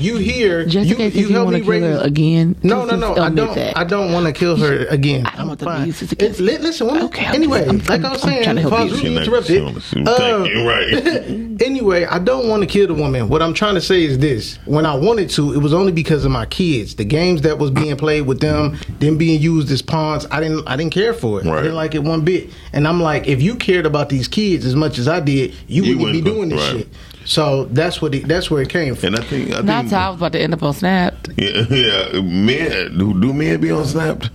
you 0.00 0.16
here. 0.16 0.64
Just 0.66 0.88
you 0.88 0.94
in 0.94 0.98
case 0.98 1.14
you 1.14 1.28
you 1.28 1.34
help 1.34 1.50
me 1.50 1.60
to 1.62 1.68
raise. 1.70 1.82
her 1.82 1.98
again. 2.02 2.56
No, 2.62 2.84
no, 2.84 2.96
no. 2.96 3.16
I 3.16 3.30
don't. 3.30 3.54
that. 3.54 3.76
I 3.76 3.84
don't 3.84 4.12
want 4.12 4.26
to 4.26 4.32
kill 4.32 4.56
her 4.56 4.86
again. 4.86 5.26
I 5.26 5.36
don't 5.36 5.48
want 5.48 5.58
them 5.60 5.68
to 5.68 5.74
fine. 5.74 5.86
use 5.86 6.00
this 6.00 6.12
against 6.12 6.40
It- 6.40 6.60
listen, 6.62 6.86
woman. 6.86 7.02
Okay, 7.04 7.22
okay. 7.26 7.34
Anyway, 7.34 7.64
I'm- 7.66 7.78
like 7.78 7.90
I 7.90 7.94
I'm- 7.94 8.02
was 8.12 8.24
I'm 8.24 8.30
saying, 8.30 8.42
trying 8.44 8.56
to 8.56 8.62
help 8.62 8.74
if 8.74 8.84
you. 8.84 8.90
was 8.92 9.00
She 9.00 9.16
interrupted. 9.16 9.82
she 9.84 10.02
don't- 10.04 10.16
Thank 10.18 10.48
you. 10.54 10.68
Right. 10.68 11.60
anyway, 11.66 12.04
I 12.04 12.18
don't 12.18 12.48
want 12.48 12.62
to 12.62 12.66
kill 12.66 12.86
the 12.86 12.94
woman. 12.94 13.28
What 13.28 13.42
I'm 13.42 13.54
trying 13.54 13.74
to 13.76 13.80
say 13.80 14.04
is 14.04 14.18
this: 14.18 14.58
when 14.66 14.84
I 14.86 14.94
wanted 14.94 15.30
to, 15.30 15.52
it 15.54 15.58
was 15.58 15.72
only 15.72 15.92
because 15.92 16.24
of 16.24 16.30
my 16.30 16.46
kids. 16.46 16.94
The 16.96 17.04
games 17.04 17.42
that 17.42 17.58
was 17.58 17.70
being 17.70 17.96
played 17.96 18.22
with 18.22 18.40
them, 18.40 18.78
them 19.00 19.16
being 19.16 19.40
used 19.40 19.70
as 19.70 19.82
pawns, 19.82 20.26
I 20.30 20.40
didn't, 20.40 20.66
I 20.68 20.76
didn't 20.76 20.92
care 20.92 21.14
for 21.14 21.40
it. 21.40 21.46
Right. 21.46 21.58
I 21.58 21.62
didn't 21.62 21.76
like 21.76 21.94
it 21.94 22.02
one 22.02 22.22
bit. 22.22 22.50
And 22.72 22.86
I'm 22.86 23.00
like, 23.00 23.26
if 23.26 23.40
you 23.40 23.54
cared 23.56 23.86
about 23.86 24.08
these 24.08 24.28
kids 24.28 24.64
as 24.64 24.74
much 24.74 24.98
as 24.98 25.08
I 25.08 25.20
did, 25.20 25.54
you, 25.68 25.82
You 25.84 25.98
wouldn't 25.98 26.12
be 26.12 26.20
wouldn't- 26.22 26.24
doing 26.36 26.48
this 26.50 26.60
right. 26.72 26.78
shit. 26.80 26.88
So 27.26 27.64
that's 27.66 28.00
what 28.00 28.14
it, 28.14 28.26
that's 28.28 28.50
where 28.50 28.62
it 28.62 28.68
came 28.70 28.94
from. 28.94 29.08
And 29.14 29.16
I 29.16 29.22
think, 29.24 29.48
I 29.52 29.60
Not 29.60 29.82
think, 29.84 29.92
I 29.94 30.08
was 30.10 30.16
about 30.18 30.32
to 30.32 30.40
end 30.40 30.54
up 30.54 30.62
on 30.62 30.72
Snap. 30.72 31.14
yeah, 31.36 31.64
yeah, 31.68 32.20
men 32.22 32.96
do, 32.96 33.20
do 33.20 33.32
men 33.32 33.60
be 33.60 33.70
on 33.70 33.84
Snapped? 33.84 34.30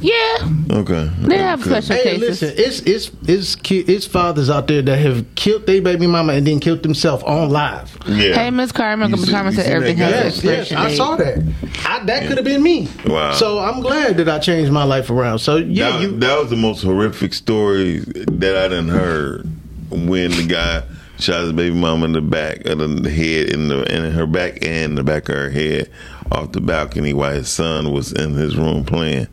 Yeah, 0.00 0.38
Okay, 0.72 1.08
they 1.20 1.38
have 1.38 1.60
Okay. 1.60 1.80
special 1.80 1.96
Hey, 1.96 2.18
cases. 2.18 2.42
listen, 2.42 2.54
it's 2.56 2.80
it's 2.80 3.10
it's 3.28 3.54
ki- 3.54 3.84
it's 3.86 4.06
fathers 4.06 4.50
out 4.50 4.66
there 4.66 4.82
that 4.82 4.98
have 4.98 5.24
killed 5.36 5.66
their 5.66 5.80
baby 5.80 6.08
mama 6.08 6.32
and 6.32 6.44
then 6.44 6.58
killed 6.58 6.82
themselves 6.82 7.22
on 7.22 7.50
live. 7.50 7.96
Yeah. 8.08 8.34
Hey, 8.34 8.50
Miss 8.50 8.72
Carmen. 8.72 9.08
You 9.10 9.16
Miss 9.16 9.26
see- 9.26 9.30
Carmen 9.32 9.52
you 9.54 9.60
said 9.60 9.70
everything 9.72 9.98
has 9.98 10.42
Yes, 10.42 10.70
yes, 10.70 10.72
I 10.72 10.88
date. 10.88 10.96
saw 10.96 11.14
that. 11.16 11.38
I, 11.86 12.04
that 12.06 12.26
could 12.26 12.38
have 12.38 12.44
been 12.44 12.60
me. 12.62 12.88
Wow. 13.06 13.32
So 13.34 13.60
I'm 13.60 13.80
glad 13.80 14.16
that 14.16 14.28
I 14.28 14.40
changed 14.40 14.72
my 14.72 14.82
life 14.82 15.10
around. 15.10 15.38
So 15.38 15.56
yeah, 15.58 15.90
that, 15.90 16.00
you 16.02 16.10
that 16.18 16.40
was 16.40 16.50
the 16.50 16.56
most 16.56 16.82
horrific 16.82 17.32
story 17.32 18.00
that 18.00 18.56
I 18.56 18.66
done 18.66 18.88
heard 18.88 19.46
when 19.90 20.32
the 20.32 20.44
guy 20.48 20.82
shot 21.18 21.40
his 21.42 21.52
baby 21.52 21.74
mom 21.74 22.04
in 22.04 22.12
the 22.12 22.20
back 22.20 22.64
of 22.66 22.78
the 23.02 23.10
head 23.10 23.50
in 23.50 23.68
the 23.68 23.82
in 23.94 24.12
her 24.12 24.26
back 24.26 24.58
and 24.64 24.96
the 24.96 25.02
back 25.04 25.28
of 25.28 25.34
her 25.36 25.50
head 25.50 25.90
off 26.30 26.52
the 26.52 26.60
balcony 26.60 27.12
while 27.12 27.34
his 27.34 27.48
son 27.48 27.92
was 27.92 28.12
in 28.12 28.34
his 28.34 28.56
room 28.56 28.84
playing. 28.84 29.26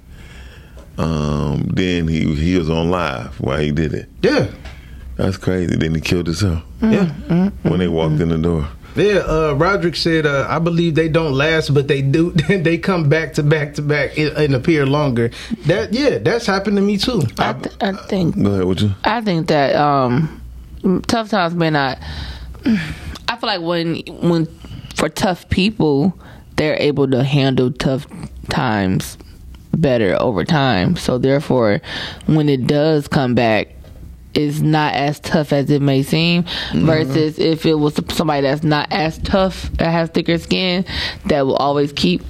Um, 0.97 1.63
then 1.73 2.07
he 2.07 2.33
he 2.35 2.57
was 2.57 2.69
on 2.69 2.89
live 2.89 3.39
while 3.41 3.59
he 3.59 3.71
did 3.71 3.93
it. 3.93 4.09
Yeah. 4.21 4.47
That's 5.17 5.37
crazy. 5.37 5.75
Then 5.77 5.95
he 5.95 6.01
killed 6.01 6.27
himself 6.27 6.61
Yeah. 6.81 7.05
when 7.63 7.79
they 7.79 7.87
walked 7.87 8.19
in 8.19 8.29
the 8.29 8.37
door. 8.37 8.67
Yeah, 8.97 9.23
uh, 9.27 9.53
Roderick 9.57 9.95
said, 9.97 10.25
uh, 10.25 10.45
"I 10.49 10.59
believe 10.59 10.95
they 10.95 11.09
don't 11.09 11.33
last, 11.33 11.73
but 11.73 11.89
they 11.89 12.01
do. 12.01 12.31
they 12.47 12.77
come 12.77 13.09
back 13.09 13.33
to 13.33 13.43
back 13.43 13.73
to 13.75 13.81
back 13.81 14.17
and, 14.17 14.29
and 14.37 14.55
appear 14.55 14.85
longer. 14.85 15.31
That 15.65 15.93
yeah, 15.93 16.17
that's 16.17 16.45
happened 16.45 16.77
to 16.77 16.81
me 16.81 16.97
too. 16.97 17.23
I, 17.37 17.53
th- 17.53 17.75
I 17.81 17.91
think 18.07 18.41
Go 18.41 18.51
ahead, 18.53 18.63
what 18.65 18.81
you? 18.81 18.91
I 19.03 19.19
think 19.19 19.47
that 19.47 19.75
um, 19.75 20.41
tough 21.07 21.29
times 21.29 21.55
may 21.55 21.69
not. 21.69 21.99
I 23.27 23.37
feel 23.37 23.47
like 23.47 23.61
when 23.61 23.97
when 24.21 24.45
for 24.95 25.09
tough 25.09 25.49
people, 25.49 26.17
they're 26.55 26.77
able 26.79 27.09
to 27.11 27.23
handle 27.23 27.71
tough 27.71 28.07
times 28.49 29.17
better 29.73 30.19
over 30.21 30.45
time. 30.45 30.95
So 30.95 31.17
therefore, 31.17 31.81
when 32.27 32.49
it 32.49 32.67
does 32.67 33.07
come 33.07 33.35
back, 33.35 33.69
it's 34.33 34.59
not 34.59 34.93
as 34.93 35.19
tough 35.19 35.53
as 35.53 35.69
it 35.69 35.81
may 35.81 36.03
seem. 36.03 36.43
Mm-hmm. 36.43 36.85
Versus 36.85 37.39
if 37.39 37.65
it 37.65 37.75
was 37.75 37.99
somebody 38.09 38.41
that's 38.41 38.63
not 38.63 38.91
as 38.91 39.17
tough, 39.19 39.69
that 39.73 39.91
has 39.91 40.09
thicker 40.09 40.37
skin, 40.37 40.85
that 41.25 41.45
will 41.45 41.55
always 41.55 41.91
keep 41.91 42.21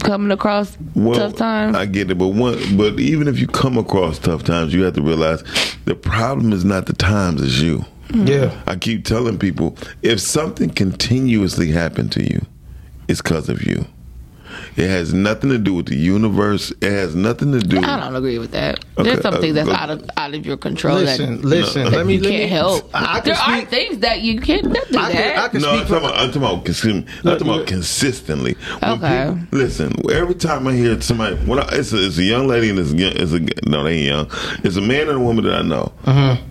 coming 0.00 0.30
across 0.30 0.76
tough 0.94 1.36
times. 1.36 1.76
I 1.76 1.86
get 1.86 2.10
it, 2.10 2.18
but 2.18 2.28
one, 2.28 2.76
but 2.76 2.98
even 3.00 3.28
if 3.28 3.38
you 3.38 3.46
come 3.46 3.78
across 3.78 4.18
tough 4.18 4.44
times, 4.44 4.74
you 4.74 4.82
have 4.82 4.94
to 4.94 5.02
realize 5.02 5.42
the 5.84 5.94
problem 5.94 6.52
is 6.52 6.64
not 6.64 6.86
the 6.86 6.92
times, 6.92 7.42
it's 7.42 7.60
you. 7.60 7.84
Mm-hmm. 8.08 8.26
Yeah, 8.26 8.62
I 8.66 8.76
keep 8.76 9.04
telling 9.04 9.38
people 9.38 9.76
if 10.02 10.20
something 10.20 10.70
continuously 10.70 11.70
happened 11.70 12.12
to 12.12 12.22
you, 12.22 12.44
it's 13.08 13.22
because 13.22 13.48
of 13.48 13.62
you. 13.62 13.86
It 14.76 14.88
has 14.88 15.12
nothing 15.14 15.50
to 15.50 15.58
do 15.58 15.74
with 15.74 15.86
the 15.86 15.96
universe. 15.96 16.70
It 16.80 16.90
has 16.90 17.14
nothing 17.14 17.52
to 17.52 17.60
do. 17.60 17.78
I 17.78 18.00
don't 18.00 18.14
agree 18.16 18.38
with 18.38 18.52
that. 18.52 18.84
Okay, 18.98 19.10
There's 19.10 19.22
something 19.22 19.50
uh, 19.50 19.54
that's 19.54 19.68
go- 19.68 19.74
out 19.74 19.90
of 19.90 20.10
out 20.16 20.34
of 20.34 20.46
your 20.46 20.56
control. 20.56 20.96
listen, 20.98 21.36
that, 21.36 21.44
listen. 21.44 21.84
that 21.84 21.92
let 21.92 22.06
me 22.06 22.14
you 22.14 22.20
let 22.22 22.30
can't 22.30 22.42
me, 22.44 22.48
help. 22.48 22.90
I, 22.94 23.04
I 23.16 23.20
can 23.20 23.24
there 23.24 23.34
are 23.34 23.56
speak. 23.58 23.68
things 23.68 23.98
that 23.98 24.20
you 24.22 24.40
can't 24.40 24.64
do 24.72 24.80
I 24.80 24.84
can, 24.84 24.98
I 24.98 25.12
that. 25.12 25.50
can 25.52 25.62
No, 25.62 25.68
speak 25.68 25.80
I'm 25.80 25.86
for 25.86 25.92
talking, 25.94 26.08
about, 26.08 26.18
I'm 26.18 26.26
talking 26.32 26.42
about, 26.42 26.64
consi- 26.64 27.08
I'm 27.24 27.38
talking 27.38 27.48
about 27.48 27.66
consistently. 27.66 28.54
When 28.80 28.90
Okay. 28.92 29.30
people- 29.34 29.58
listen, 29.58 29.92
every 30.12 30.34
time 30.34 30.66
I 30.68 30.72
hear 30.74 31.00
somebody, 31.00 31.36
when 31.36 31.58
I, 31.58 31.68
it's, 31.72 31.92
a, 31.92 32.06
it's 32.06 32.18
a 32.18 32.22
young 32.22 32.46
lady 32.48 32.70
and 32.70 32.78
it's 32.78 32.92
a, 32.92 32.96
young- 32.96 33.12
it's 33.16 33.32
a 33.32 33.68
no, 33.68 33.84
they 33.84 33.94
ain't 33.98 34.06
young. 34.06 34.30
It's 34.64 34.76
a 34.76 34.80
man 34.80 35.08
and 35.08 35.18
a 35.18 35.20
woman 35.20 35.44
that 35.44 35.54
I 35.54 35.62
know. 35.62 35.92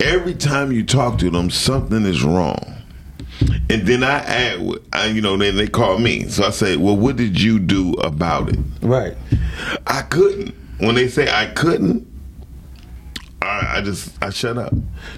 Every 0.02 0.34
time 0.36 0.72
you 0.72 0.84
talk 0.84 1.18
to 1.20 1.30
them, 1.30 1.50
something 1.50 2.06
is 2.06 2.24
wrong. 2.24 2.73
And 3.70 3.88
then 3.88 4.04
I 4.04 4.20
add, 4.20 4.80
I, 4.92 5.08
you 5.08 5.22
know, 5.22 5.38
then 5.38 5.56
they 5.56 5.68
call 5.68 5.98
me. 6.00 6.28
So 6.28 6.44
I 6.44 6.52
say, 6.52 6.78
well, 6.78 6.96
what 6.96 7.16
did 7.16 7.40
you 7.42 7.60
do 7.60 7.94
about 7.94 8.50
it? 8.50 8.60
right. 8.82 9.16
I 9.88 10.02
couldn't. 10.04 10.56
When 10.80 10.96
they 10.96 11.08
say 11.08 11.30
I 11.30 11.48
couldn't, 11.54 12.08
I, 13.44 13.78
I 13.78 13.82
just 13.82 14.12
I 14.24 14.30
shut 14.30 14.58
up 14.58 14.74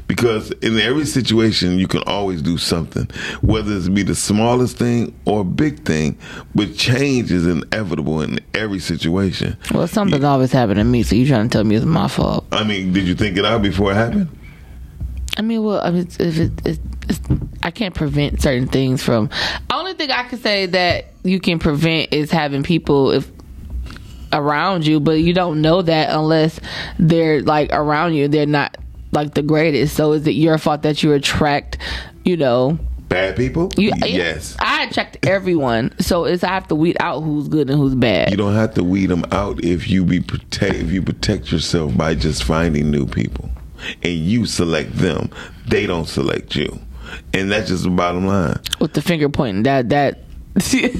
because 0.07 0.51
in 0.51 0.79
every 0.79 1.05
situation 1.05 1.77
you 1.77 1.87
can 1.87 2.01
always 2.07 2.41
do 2.41 2.57
something, 2.57 3.07
whether 3.41 3.75
it's 3.75 3.87
be 3.87 4.03
the 4.03 4.15
smallest 4.15 4.77
thing 4.77 5.13
or 5.25 5.45
big 5.45 5.85
thing. 5.85 6.17
But 6.53 6.75
change 6.75 7.31
is 7.31 7.45
inevitable 7.45 8.21
in 8.21 8.39
every 8.53 8.79
situation. 8.79 9.57
well, 9.71 9.87
something's 9.87 10.23
always 10.23 10.51
happened 10.51 10.77
to 10.77 10.83
me, 10.83 11.03
so 11.03 11.15
you 11.15 11.27
trying 11.27 11.49
to 11.49 11.53
tell 11.53 11.63
me 11.63 11.75
it's 11.75 11.85
my 11.85 12.07
fault? 12.07 12.45
I 12.51 12.63
mean, 12.63 12.93
did 12.93 13.07
you 13.07 13.15
think 13.15 13.37
it 13.37 13.45
out 13.45 13.61
before 13.61 13.91
it 13.91 13.95
happened? 13.95 14.29
I 15.37 15.41
mean, 15.41 15.63
well, 15.63 15.81
I 15.81 15.91
mean, 15.91 16.07
if 16.07 16.19
it, 16.19 16.51
it's, 16.65 16.65
it's, 16.65 16.94
I 17.63 17.71
can't 17.71 17.95
prevent 17.95 18.41
certain 18.41 18.67
things 18.67 19.01
from. 19.01 19.29
Only 19.71 19.93
thing 19.93 20.11
I 20.11 20.23
can 20.23 20.39
say 20.39 20.67
that 20.67 21.05
you 21.23 21.39
can 21.39 21.59
prevent 21.59 22.13
is 22.13 22.31
having 22.31 22.63
people 22.63 23.11
if 23.11 23.29
around 24.33 24.85
you, 24.85 24.99
but 24.99 25.13
you 25.13 25.33
don't 25.33 25.61
know 25.61 25.81
that 25.81 26.09
unless 26.09 26.59
they're 26.99 27.41
like 27.41 27.71
around 27.71 28.13
you. 28.13 28.27
They're 28.27 28.45
not 28.45 28.77
like 29.11 29.33
the 29.33 29.41
greatest. 29.41 29.95
So 29.95 30.11
is 30.11 30.27
it 30.27 30.31
your 30.31 30.57
fault 30.57 30.83
that 30.83 31.03
you 31.03 31.13
attract? 31.13 31.77
You 32.23 32.37
know, 32.37 32.79
Bad 33.07 33.35
people? 33.37 33.71
you, 33.77 33.91
yes. 34.03 34.55
I 34.59 34.85
attract 34.85 35.25
everyone. 35.25 35.93
So 35.99 36.25
it's 36.25 36.43
I 36.43 36.49
have 36.49 36.67
to 36.69 36.75
weed 36.75 36.97
out 36.99 37.21
who's 37.21 37.47
good 37.47 37.69
and 37.69 37.79
who's 37.79 37.95
bad. 37.95 38.31
You 38.31 38.37
don't 38.37 38.55
have 38.55 38.73
to 38.73 38.83
weed 38.83 39.07
them 39.07 39.23
out 39.31 39.63
if 39.63 39.87
you 39.87 40.03
be 40.03 40.19
protect 40.19 40.75
if 40.75 40.91
you 40.91 41.01
protect 41.01 41.51
yourself 41.51 41.95
by 41.95 42.15
just 42.15 42.43
finding 42.43 42.91
new 42.91 43.05
people, 43.05 43.49
and 44.01 44.13
you 44.13 44.45
select 44.45 44.97
them. 44.97 45.29
They 45.67 45.85
don't 45.85 46.07
select 46.07 46.55
you, 46.55 46.79
and 47.33 47.51
that's 47.51 47.69
just 47.69 47.83
the 47.83 47.89
bottom 47.89 48.25
line. 48.25 48.59
with 48.79 48.93
the 48.93 49.01
finger 49.01 49.29
pointing. 49.29 49.63
That 49.63 49.89
that. 49.89 50.19
Look 50.55 50.93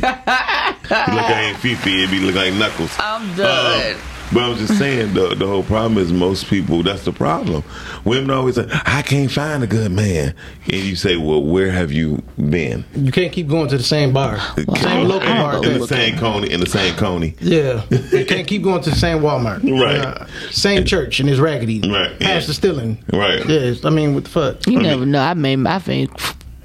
like 1.29 1.55
Fifi, 1.57 2.03
it 2.03 2.11
be 2.11 2.19
look 2.19 2.35
like 2.35 2.53
Knuckles. 2.55 2.91
I'm 2.99 3.35
done. 3.37 3.95
Uh, 3.95 3.97
but 4.33 4.43
I'm 4.43 4.55
just 4.57 4.77
saying 4.77 5.13
the 5.13 5.35
the 5.35 5.47
whole 5.47 5.63
problem 5.63 5.97
is 5.97 6.11
most 6.11 6.47
people. 6.47 6.83
That's 6.83 7.03
the 7.05 7.11
problem. 7.11 7.63
Women 8.03 8.29
always 8.31 8.55
say, 8.55 8.67
"I 8.85 9.01
can't 9.01 9.31
find 9.31 9.63
a 9.63 9.67
good 9.67 9.91
man," 9.91 10.33
and 10.65 10.81
you 10.81 10.95
say, 10.95 11.17
"Well, 11.17 11.43
where 11.43 11.71
have 11.71 11.91
you 11.91 12.21
been?" 12.49 12.85
You 12.95 13.11
can't 13.11 13.31
keep 13.31 13.47
going 13.47 13.69
to 13.69 13.77
the 13.77 13.83
same 13.83 14.13
bar, 14.13 14.37
Well, 14.67 14.75
same 14.77 14.87
I- 14.87 15.01
local 15.03 15.29
I 15.29 15.37
bar. 15.37 15.55
in 15.57 15.73
the 15.73 15.79
look 15.79 15.89
same 15.89 16.17
coney, 16.17 16.51
in 16.51 16.59
the 16.59 16.65
same 16.69 16.95
coney. 16.95 17.35
Yeah, 17.39 17.83
you 18.11 18.25
can't 18.25 18.47
keep 18.47 18.63
going 18.63 18.81
to 18.83 18.89
the 18.89 18.95
same 18.95 19.19
Walmart. 19.19 19.63
Right. 19.85 19.97
Uh, 19.97 20.25
same 20.51 20.85
church 20.85 21.19
and 21.19 21.29
it's 21.29 21.39
raggedy. 21.39 21.81
Right, 21.81 22.17
Pastor 22.19 22.51
yeah. 22.51 22.55
stealing. 22.55 22.97
Right. 23.11 23.47
Yes. 23.47 23.83
I 23.83 23.89
mean, 23.89 24.15
what 24.15 24.23
the 24.23 24.29
fuck? 24.29 24.65
You 24.67 24.79
never 24.81 25.05
know. 25.05 25.19
I 25.21 25.33
may 25.33 25.55
I 25.65 25.79
think 25.79 26.11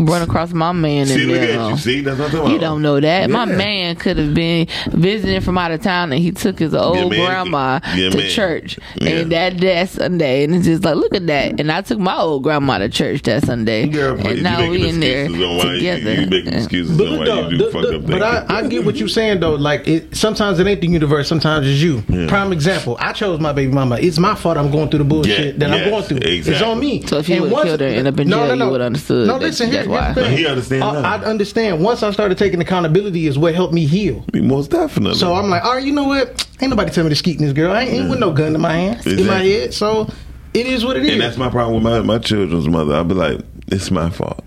run 0.06 0.22
across 0.22 0.52
my 0.52 0.72
man 0.72 1.06
See, 1.06 1.22
in 1.22 1.28
look 1.28 1.40
there. 1.40 1.60
at 1.60 1.70
you. 1.70 1.76
See, 1.76 2.00
that's 2.02 2.18
what 2.18 2.26
I'm 2.26 2.36
talking 2.36 2.52
You 2.52 2.58
don't 2.58 2.82
know 2.82 3.00
that. 3.00 3.30
My 3.30 3.44
man 3.44 3.96
could 3.96 4.16
have 4.18 4.34
been 4.34 4.66
visiting 4.88 5.40
from 5.40 5.58
out 5.58 5.70
of 5.70 5.82
town 5.82 6.12
and 6.12 6.20
he 6.22 6.30
took 6.32 6.58
his 6.58 6.74
old 6.74 6.96
Yeah, 7.12 7.26
grandma 7.26 7.80
Yeah, 7.94 8.10
to 8.10 8.16
man. 8.18 8.30
church. 8.30 8.78
Yeah. 8.96 9.10
And 9.10 9.32
that 9.32 9.58
that 9.58 9.88
Sunday 9.88 10.44
and 10.44 10.54
it's 10.54 10.64
just 10.66 10.84
like 10.84 10.96
look 10.96 11.14
at 11.14 11.26
that. 11.26 11.60
And 11.60 11.70
I 11.70 11.80
took 11.82 11.98
my 11.98 12.16
old 12.16 12.42
grandma 12.42 12.78
to 12.78 12.88
church 12.88 13.22
that 13.22 13.44
Sunday. 13.44 13.86
Girl, 13.88 14.18
and 14.26 14.42
now 14.42 14.58
making 14.58 14.70
we 14.70 14.88
in 14.88 15.00
there 15.00 15.24
excuses 15.24 15.44
on 15.46 15.56
why 15.56 15.64
you- 15.72 15.76
together. 15.78 16.14
You, 16.20 16.26
making 16.26 16.54
excuses 16.54 16.96
But 16.98 17.06
on 17.08 17.24
though, 17.24 17.48
you 17.48 17.58
do 17.58 17.64
the- 17.66 17.70
fucked 17.72 17.88
the- 17.88 17.96
up 17.96 18.06
but 18.06 18.22
I, 18.22 18.44
I 18.48 18.66
get 18.66 18.84
what 18.84 18.96
you're 18.96 19.08
saying 19.08 19.40
though. 19.40 19.54
Like 19.54 19.86
it, 19.86 20.16
sometimes 20.16 20.58
it 20.58 20.66
ain't 20.66 20.80
the 20.80 20.86
universe, 20.88 21.28
sometimes 21.28 21.66
it's 21.66 21.80
you. 21.80 22.02
Prime 22.28 22.52
example. 22.52 22.96
I 23.00 23.12
chose 23.12 23.40
my 23.40 23.52
baby 23.52 23.72
mama. 23.72 23.96
It's 23.98 24.18
my 24.18 24.34
fault. 24.34 24.56
I'm 24.56 24.70
going 24.70 24.88
through 24.88 24.98
the 24.98 25.04
bullshit 25.04 25.54
Yeah, 25.54 25.66
that 25.68 25.70
I'm 25.70 25.90
going 25.90 26.02
through. 26.04 26.18
It's 26.22 26.62
on 26.62 26.78
me. 26.80 27.02
So 27.06 27.18
if 27.18 27.28
you 27.28 27.36
And 27.42 27.44
would've 27.52 27.64
killed 27.64 27.80
her 27.80 27.86
and 27.86 27.96
ended 27.98 28.14
up 28.14 28.20
in 28.20 28.28
jail, 28.30 28.56
you 28.56 28.70
would've 28.70 28.86
understood 28.86 29.26
No, 29.28 29.36
listen 29.36 29.70
here. 29.70 29.84
That's 29.90 30.16
why. 30.16 30.22
here's 30.22 30.28
thing. 30.28 30.38
He 30.38 30.46
understand 30.46 30.84
I, 30.84 30.92
now. 30.92 31.08
I 31.14 31.24
understand. 31.24 31.82
Once 31.82 32.02
I 32.02 32.10
started 32.10 32.38
taking 32.38 32.60
accountability, 32.60 33.26
is 33.26 33.38
what 33.38 33.54
helped 33.54 33.74
me 33.74 33.86
heal. 33.86 34.24
most 34.34 34.70
definitely. 34.70 35.18
So 35.18 35.34
I'm 35.34 35.48
like, 35.50 35.64
all 35.64 35.74
right, 35.74 35.84
you 35.84 35.92
know 35.92 36.04
what? 36.04 36.46
Ain't 36.60 36.70
nobody 36.70 36.90
tell 36.90 37.04
me 37.04 37.10
to 37.10 37.16
skeet 37.16 37.38
this 37.38 37.52
girl. 37.52 37.72
I 37.72 37.82
ain't, 37.82 37.92
ain't 37.92 38.10
with 38.10 38.18
no 38.18 38.32
gun 38.32 38.54
in 38.54 38.60
my 38.60 38.72
hand, 38.72 39.06
in 39.06 39.26
my 39.26 39.38
head. 39.42 39.74
So 39.74 40.08
it 40.54 40.66
is 40.66 40.84
what 40.84 40.96
it 40.96 41.04
is. 41.04 41.12
and 41.12 41.20
that's 41.20 41.36
my 41.36 41.48
problem 41.48 41.74
with 41.74 41.82
my 41.82 42.00
my 42.00 42.18
children's 42.18 42.68
mother. 42.68 42.94
I'll 42.94 43.04
be 43.04 43.14
like, 43.14 43.40
it's 43.68 43.90
my 43.90 44.10
fault. 44.10 44.44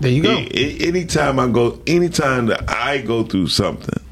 there 0.00 0.10
you 0.10 0.22
go. 0.22 0.30
A- 0.30 0.48
a- 0.54 0.88
anytime 0.88 1.38
I 1.38 1.48
go, 1.48 1.80
anytime 1.86 2.46
that 2.46 2.68
I 2.68 2.98
go 2.98 3.22
through 3.24 3.48
something, 3.48 4.02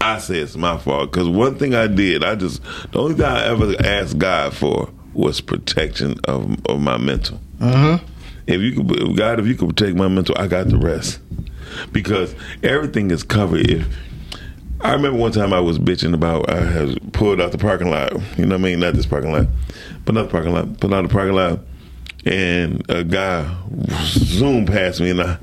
I 0.00 0.18
say 0.18 0.38
it's 0.38 0.56
my 0.56 0.78
fault. 0.78 1.12
Because 1.12 1.28
one 1.28 1.56
thing 1.56 1.74
I 1.74 1.86
did, 1.86 2.24
I 2.24 2.34
just 2.34 2.62
the 2.92 2.98
only 3.00 3.14
thing 3.14 3.24
I 3.24 3.46
ever 3.46 3.74
asked 3.84 4.18
God 4.18 4.54
for 4.54 4.90
was 5.14 5.40
protection 5.40 6.16
of 6.24 6.56
of 6.66 6.80
my 6.80 6.96
mental. 6.96 7.40
Mm-hmm. 7.58 8.04
If 8.46 8.60
you 8.60 8.72
could, 8.72 9.16
God, 9.16 9.40
if 9.40 9.46
you 9.46 9.54
could 9.54 9.68
protect 9.70 9.96
my 9.96 10.08
mental, 10.08 10.36
I 10.38 10.46
got 10.46 10.68
the 10.68 10.76
rest. 10.76 11.20
Because 11.92 12.34
everything 12.62 13.10
is 13.10 13.22
covered. 13.22 13.68
If 13.68 13.86
I 14.80 14.92
remember 14.92 15.18
one 15.18 15.32
time 15.32 15.52
I 15.52 15.60
was 15.60 15.78
bitching 15.78 16.14
about 16.14 16.50
I 16.50 16.60
had 16.60 17.12
pulled 17.12 17.40
out 17.40 17.52
the 17.52 17.58
parking 17.58 17.90
lot. 17.90 18.12
You 18.36 18.44
know 18.44 18.56
what 18.56 18.60
I 18.60 18.64
mean? 18.64 18.80
Not 18.80 18.94
this 18.94 19.06
parking 19.06 19.32
lot, 19.32 19.46
but 20.04 20.12
another 20.14 20.28
parking 20.28 20.52
lot. 20.52 20.78
Pulled 20.78 20.92
out 20.92 21.02
the 21.02 21.08
parking 21.08 21.34
lot, 21.34 21.60
and 22.26 22.84
a 22.90 23.02
guy 23.02 23.50
zoomed 24.02 24.68
past 24.68 25.00
me, 25.00 25.10
and 25.10 25.22
I 25.22 25.38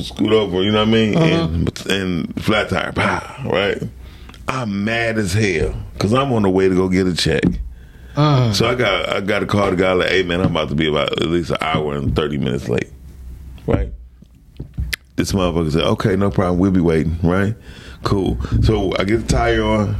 scoot 0.00 0.32
over. 0.32 0.62
You 0.62 0.70
know 0.70 0.78
what 0.78 0.88
I 0.88 0.92
mean? 0.92 1.16
Uh-huh. 1.16 1.44
And, 1.44 1.86
and 1.90 2.42
flat 2.42 2.68
tire, 2.68 2.92
pow, 2.92 3.48
right? 3.50 3.82
I'm 4.46 4.84
mad 4.84 5.18
as 5.18 5.32
hell 5.32 5.74
because 5.94 6.12
I'm 6.14 6.32
on 6.32 6.42
the 6.42 6.50
way 6.50 6.68
to 6.68 6.74
go 6.74 6.88
get 6.88 7.06
a 7.06 7.14
check. 7.14 7.42
Uh-huh. 8.16 8.52
So 8.52 8.68
I 8.68 8.74
got 8.74 9.08
I 9.08 9.20
got 9.20 9.38
to 9.40 9.46
call 9.46 9.70
the 9.70 9.76
guy 9.76 9.92
like, 9.92 10.10
hey 10.10 10.22
man, 10.22 10.40
I'm 10.40 10.50
about 10.50 10.68
to 10.68 10.74
be 10.74 10.88
about 10.88 11.12
at 11.12 11.28
least 11.28 11.50
an 11.50 11.58
hour 11.60 11.94
and 11.94 12.14
thirty 12.14 12.36
minutes 12.36 12.68
late, 12.68 12.90
right? 13.66 13.90
This 15.16 15.32
motherfucker 15.32 15.72
said, 15.72 15.84
okay, 15.84 16.16
no 16.16 16.30
problem, 16.30 16.58
we'll 16.58 16.70
be 16.70 16.80
waiting, 16.80 17.18
right? 17.22 17.54
Cool. 18.02 18.38
So 18.62 18.92
I 18.98 19.04
get 19.04 19.18
the 19.18 19.28
tire 19.28 19.62
on, 19.62 19.96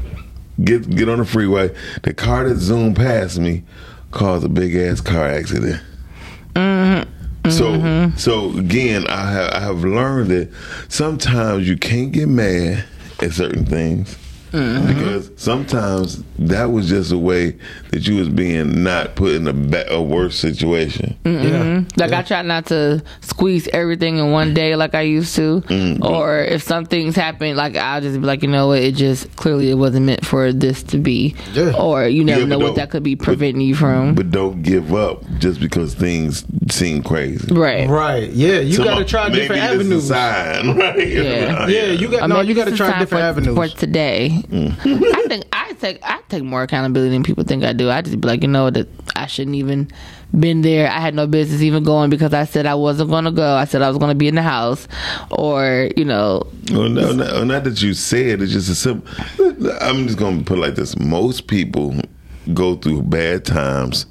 get 0.62 0.88
get 0.90 1.08
on 1.08 1.18
the 1.18 1.24
freeway. 1.24 1.74
The 2.02 2.12
car 2.12 2.48
that 2.48 2.56
zoomed 2.56 2.96
past 2.96 3.38
me 3.38 3.64
caused 4.10 4.44
a 4.44 4.48
big 4.48 4.74
ass 4.74 5.00
car 5.00 5.26
accident. 5.26 5.80
Mm-hmm. 6.54 7.50
So 7.50 7.72
mm-hmm. 7.72 8.16
so 8.18 8.58
again, 8.58 9.06
I 9.08 9.30
have 9.30 9.52
I 9.52 9.60
have 9.60 9.84
learned 9.84 10.30
that 10.30 10.52
sometimes 10.88 11.66
you 11.66 11.78
can't 11.78 12.12
get 12.12 12.28
mad 12.28 12.84
at 13.20 13.32
certain 13.32 13.64
things 13.64 14.18
Mm-hmm. 14.52 14.86
because 14.86 15.30
sometimes 15.36 16.22
that 16.38 16.66
was 16.66 16.88
just 16.88 17.10
a 17.12 17.18
way 17.18 17.56
that 17.90 18.06
you 18.06 18.16
was 18.16 18.28
being 18.28 18.82
not 18.82 19.14
put 19.16 19.32
in 19.32 19.46
a, 19.46 19.52
be- 19.52 19.82
a 19.88 20.00
worse 20.00 20.36
situation. 20.38 21.16
Yeah. 21.24 21.82
Like 21.96 22.12
I 22.12 22.22
try 22.22 22.42
not 22.42 22.66
to 22.66 23.02
squeeze 23.22 23.66
everything 23.68 24.18
in 24.18 24.30
one 24.30 24.52
day 24.54 24.76
like 24.76 24.94
I 24.94 25.02
used 25.02 25.34
to, 25.36 25.60
Mm-hmm. 25.62 26.04
or 26.04 26.40
if 26.40 26.62
something's 26.62 27.16
happened, 27.16 27.56
like 27.56 27.76
I'll 27.76 28.00
just 28.00 28.20
be 28.20 28.26
like, 28.26 28.42
you 28.42 28.48
know 28.48 28.68
what, 28.68 28.80
it 28.80 28.94
just 28.94 29.34
clearly 29.36 29.70
it 29.70 29.74
wasn't 29.74 30.06
meant 30.06 30.24
for 30.26 30.52
this 30.52 30.82
to 30.84 30.98
be, 30.98 31.34
Yeah. 31.52 31.72
or 31.78 32.06
you 32.06 32.22
never 32.24 32.40
Yeah, 32.40 32.46
know 32.46 32.58
what 32.58 32.74
that 32.76 32.90
could 32.90 33.02
be 33.02 33.14
but- 33.14 33.24
preventing 33.24 33.62
you 33.62 33.74
from. 33.74 34.14
But 34.14 34.30
don't 34.30 34.62
give 34.62 34.94
up 34.94 35.24
just 35.38 35.60
because 35.60 35.94
things 35.94 36.44
seem 36.70 37.02
crazy. 37.02 37.52
right. 37.54 37.88
Right. 37.88 38.30
Yeah. 38.30 38.60
You 38.60 38.74
Some- 38.74 38.84
got 38.84 38.98
to 38.98 39.04
try 39.04 39.28
maybe 39.28 39.40
different 39.40 39.62
avenues. 39.62 40.08
sign, 40.08 40.76
right? 40.76 41.08
Yeah. 41.08 41.66
Yeah, 41.68 41.84
you 41.92 42.08
got 42.08 42.22
Or 42.22 42.28
no. 42.28 42.36
maybe 42.36 42.48
You 42.48 42.54
got 42.54 42.66
to 42.66 42.76
try 42.76 42.98
different 42.98 43.08
for, 43.08 43.16
avenues. 43.18 43.54
for 43.56 43.68
today. 43.78 44.41
Mm. 44.48 44.74
I 45.14 45.22
think 45.28 45.44
I 45.52 45.72
take 45.74 45.98
I 46.02 46.20
take 46.28 46.42
more 46.42 46.62
accountability 46.62 47.10
than 47.10 47.22
people 47.22 47.44
think 47.44 47.64
I 47.64 47.72
do. 47.72 47.90
I 47.90 48.02
just 48.02 48.20
be 48.20 48.28
like, 48.28 48.42
you 48.42 48.48
know, 48.48 48.70
that 48.70 48.88
I 49.16 49.26
shouldn't 49.26 49.56
even 49.56 49.90
been 50.38 50.62
there. 50.62 50.88
I 50.88 51.00
had 51.00 51.14
no 51.14 51.26
business 51.26 51.60
even 51.62 51.84
going 51.84 52.10
because 52.10 52.32
I 52.32 52.44
said 52.44 52.66
I 52.66 52.74
wasn't 52.74 53.10
going 53.10 53.24
to 53.24 53.30
go. 53.30 53.54
I 53.54 53.64
said 53.64 53.82
I 53.82 53.88
was 53.88 53.98
going 53.98 54.10
to 54.10 54.14
be 54.14 54.28
in 54.28 54.34
the 54.34 54.42
house, 54.42 54.88
or 55.30 55.90
you 55.96 56.04
know, 56.04 56.46
Well, 56.70 56.88
no, 56.88 57.12
no, 57.12 57.44
not 57.44 57.64
that 57.64 57.82
you 57.82 57.94
said. 57.94 58.40
It's 58.42 58.52
just 58.52 58.70
a 58.70 58.74
simple. 58.74 59.10
I'm 59.80 60.06
just 60.06 60.18
gonna 60.18 60.42
put 60.42 60.58
it 60.58 60.60
like 60.60 60.74
this: 60.74 60.98
most 60.98 61.46
people 61.46 61.94
go 62.54 62.76
through 62.76 63.02
bad 63.02 63.44
times 63.44 64.06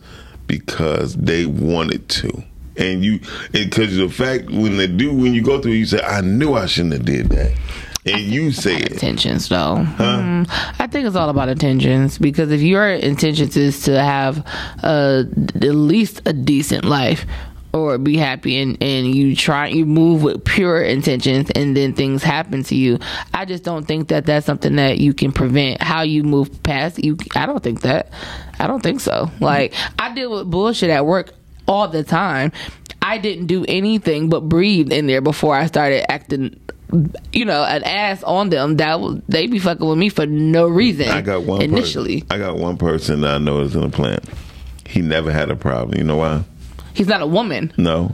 because 0.47 1.15
they 1.15 1.45
wanted 1.45 2.07
to, 2.09 2.43
and 2.77 3.03
you, 3.03 3.19
because 3.51 3.95
the 3.95 4.09
fact 4.09 4.49
when 4.49 4.77
they 4.77 4.87
do, 4.87 5.13
when 5.13 5.33
you 5.33 5.41
go 5.41 5.61
through, 5.61 5.73
you 5.73 5.85
say, 5.85 6.01
"I 6.01 6.21
knew 6.21 6.53
I 6.53 6.65
shouldn't 6.65 6.93
have 6.93 7.05
did 7.05 7.29
that," 7.29 7.51
and 8.05 8.21
you 8.21 8.51
say 8.51 8.77
it. 8.77 8.91
intentions 8.93 9.49
though. 9.49 9.85
Mm, 9.97 10.47
I 10.79 10.87
think 10.87 11.05
it's 11.07 11.15
all 11.15 11.29
about 11.29 11.49
intentions 11.49 12.17
because 12.17 12.51
if 12.51 12.61
your 12.61 12.89
intentions 12.89 13.55
is 13.55 13.83
to 13.83 14.01
have 14.01 14.45
uh, 14.83 15.23
at 15.55 15.61
least 15.61 16.21
a 16.25 16.33
decent 16.33 16.85
life 16.85 17.25
or 17.73 17.97
be 17.97 18.17
happy 18.17 18.59
and, 18.61 18.77
and 18.81 19.07
you 19.07 19.35
try 19.35 19.67
you 19.67 19.85
move 19.85 20.23
with 20.23 20.43
pure 20.43 20.81
intentions 20.81 21.49
and 21.51 21.75
then 21.77 21.93
things 21.93 22.21
happen 22.21 22.63
to 22.63 22.75
you 22.75 22.99
i 23.33 23.45
just 23.45 23.63
don't 23.63 23.85
think 23.87 24.09
that 24.09 24.25
that's 24.25 24.45
something 24.45 24.75
that 24.75 24.97
you 24.97 25.13
can 25.13 25.31
prevent. 25.31 25.81
How 25.81 26.01
you 26.01 26.23
move 26.23 26.61
past 26.63 27.01
you 27.03 27.17
i 27.35 27.45
don't 27.45 27.63
think 27.63 27.81
that. 27.81 28.11
I 28.59 28.67
don't 28.67 28.81
think 28.83 28.99
so. 28.99 29.31
Like 29.39 29.73
i 29.99 30.13
deal 30.13 30.31
with 30.31 30.49
bullshit 30.49 30.89
at 30.89 31.05
work 31.05 31.33
all 31.67 31.87
the 31.87 32.03
time. 32.03 32.51
I 33.01 33.17
didn't 33.17 33.45
do 33.47 33.63
anything 33.67 34.29
but 34.29 34.41
breathe 34.41 34.91
in 34.91 35.07
there 35.07 35.21
before 35.21 35.55
i 35.55 35.65
started 35.67 36.11
acting 36.11 36.59
you 37.33 37.45
know, 37.45 37.63
an 37.63 37.83
ass 37.83 38.23
on 38.23 38.49
them 38.49 38.77
that 38.77 38.99
was, 38.99 39.21
they 39.29 39.47
be 39.47 39.59
fucking 39.59 39.87
with 39.87 39.97
me 39.97 40.09
for 40.09 40.25
no 40.25 40.67
reason. 40.67 41.07
I 41.09 41.21
got 41.21 41.43
one 41.43 41.61
initially. 41.61 42.21
Person, 42.21 42.31
I 42.31 42.37
got 42.45 42.57
one 42.57 42.77
person 42.77 43.21
that 43.21 43.35
I 43.35 43.37
know 43.37 43.61
is 43.61 43.75
in 43.75 43.81
the 43.81 43.89
plant. 43.89 44.23
He 44.85 45.01
never 45.01 45.31
had 45.31 45.49
a 45.49 45.55
problem. 45.55 45.97
You 45.97 46.03
know 46.03 46.17
why? 46.17 46.43
He's 46.93 47.07
not 47.07 47.21
a 47.21 47.27
woman. 47.27 47.71
No. 47.77 48.07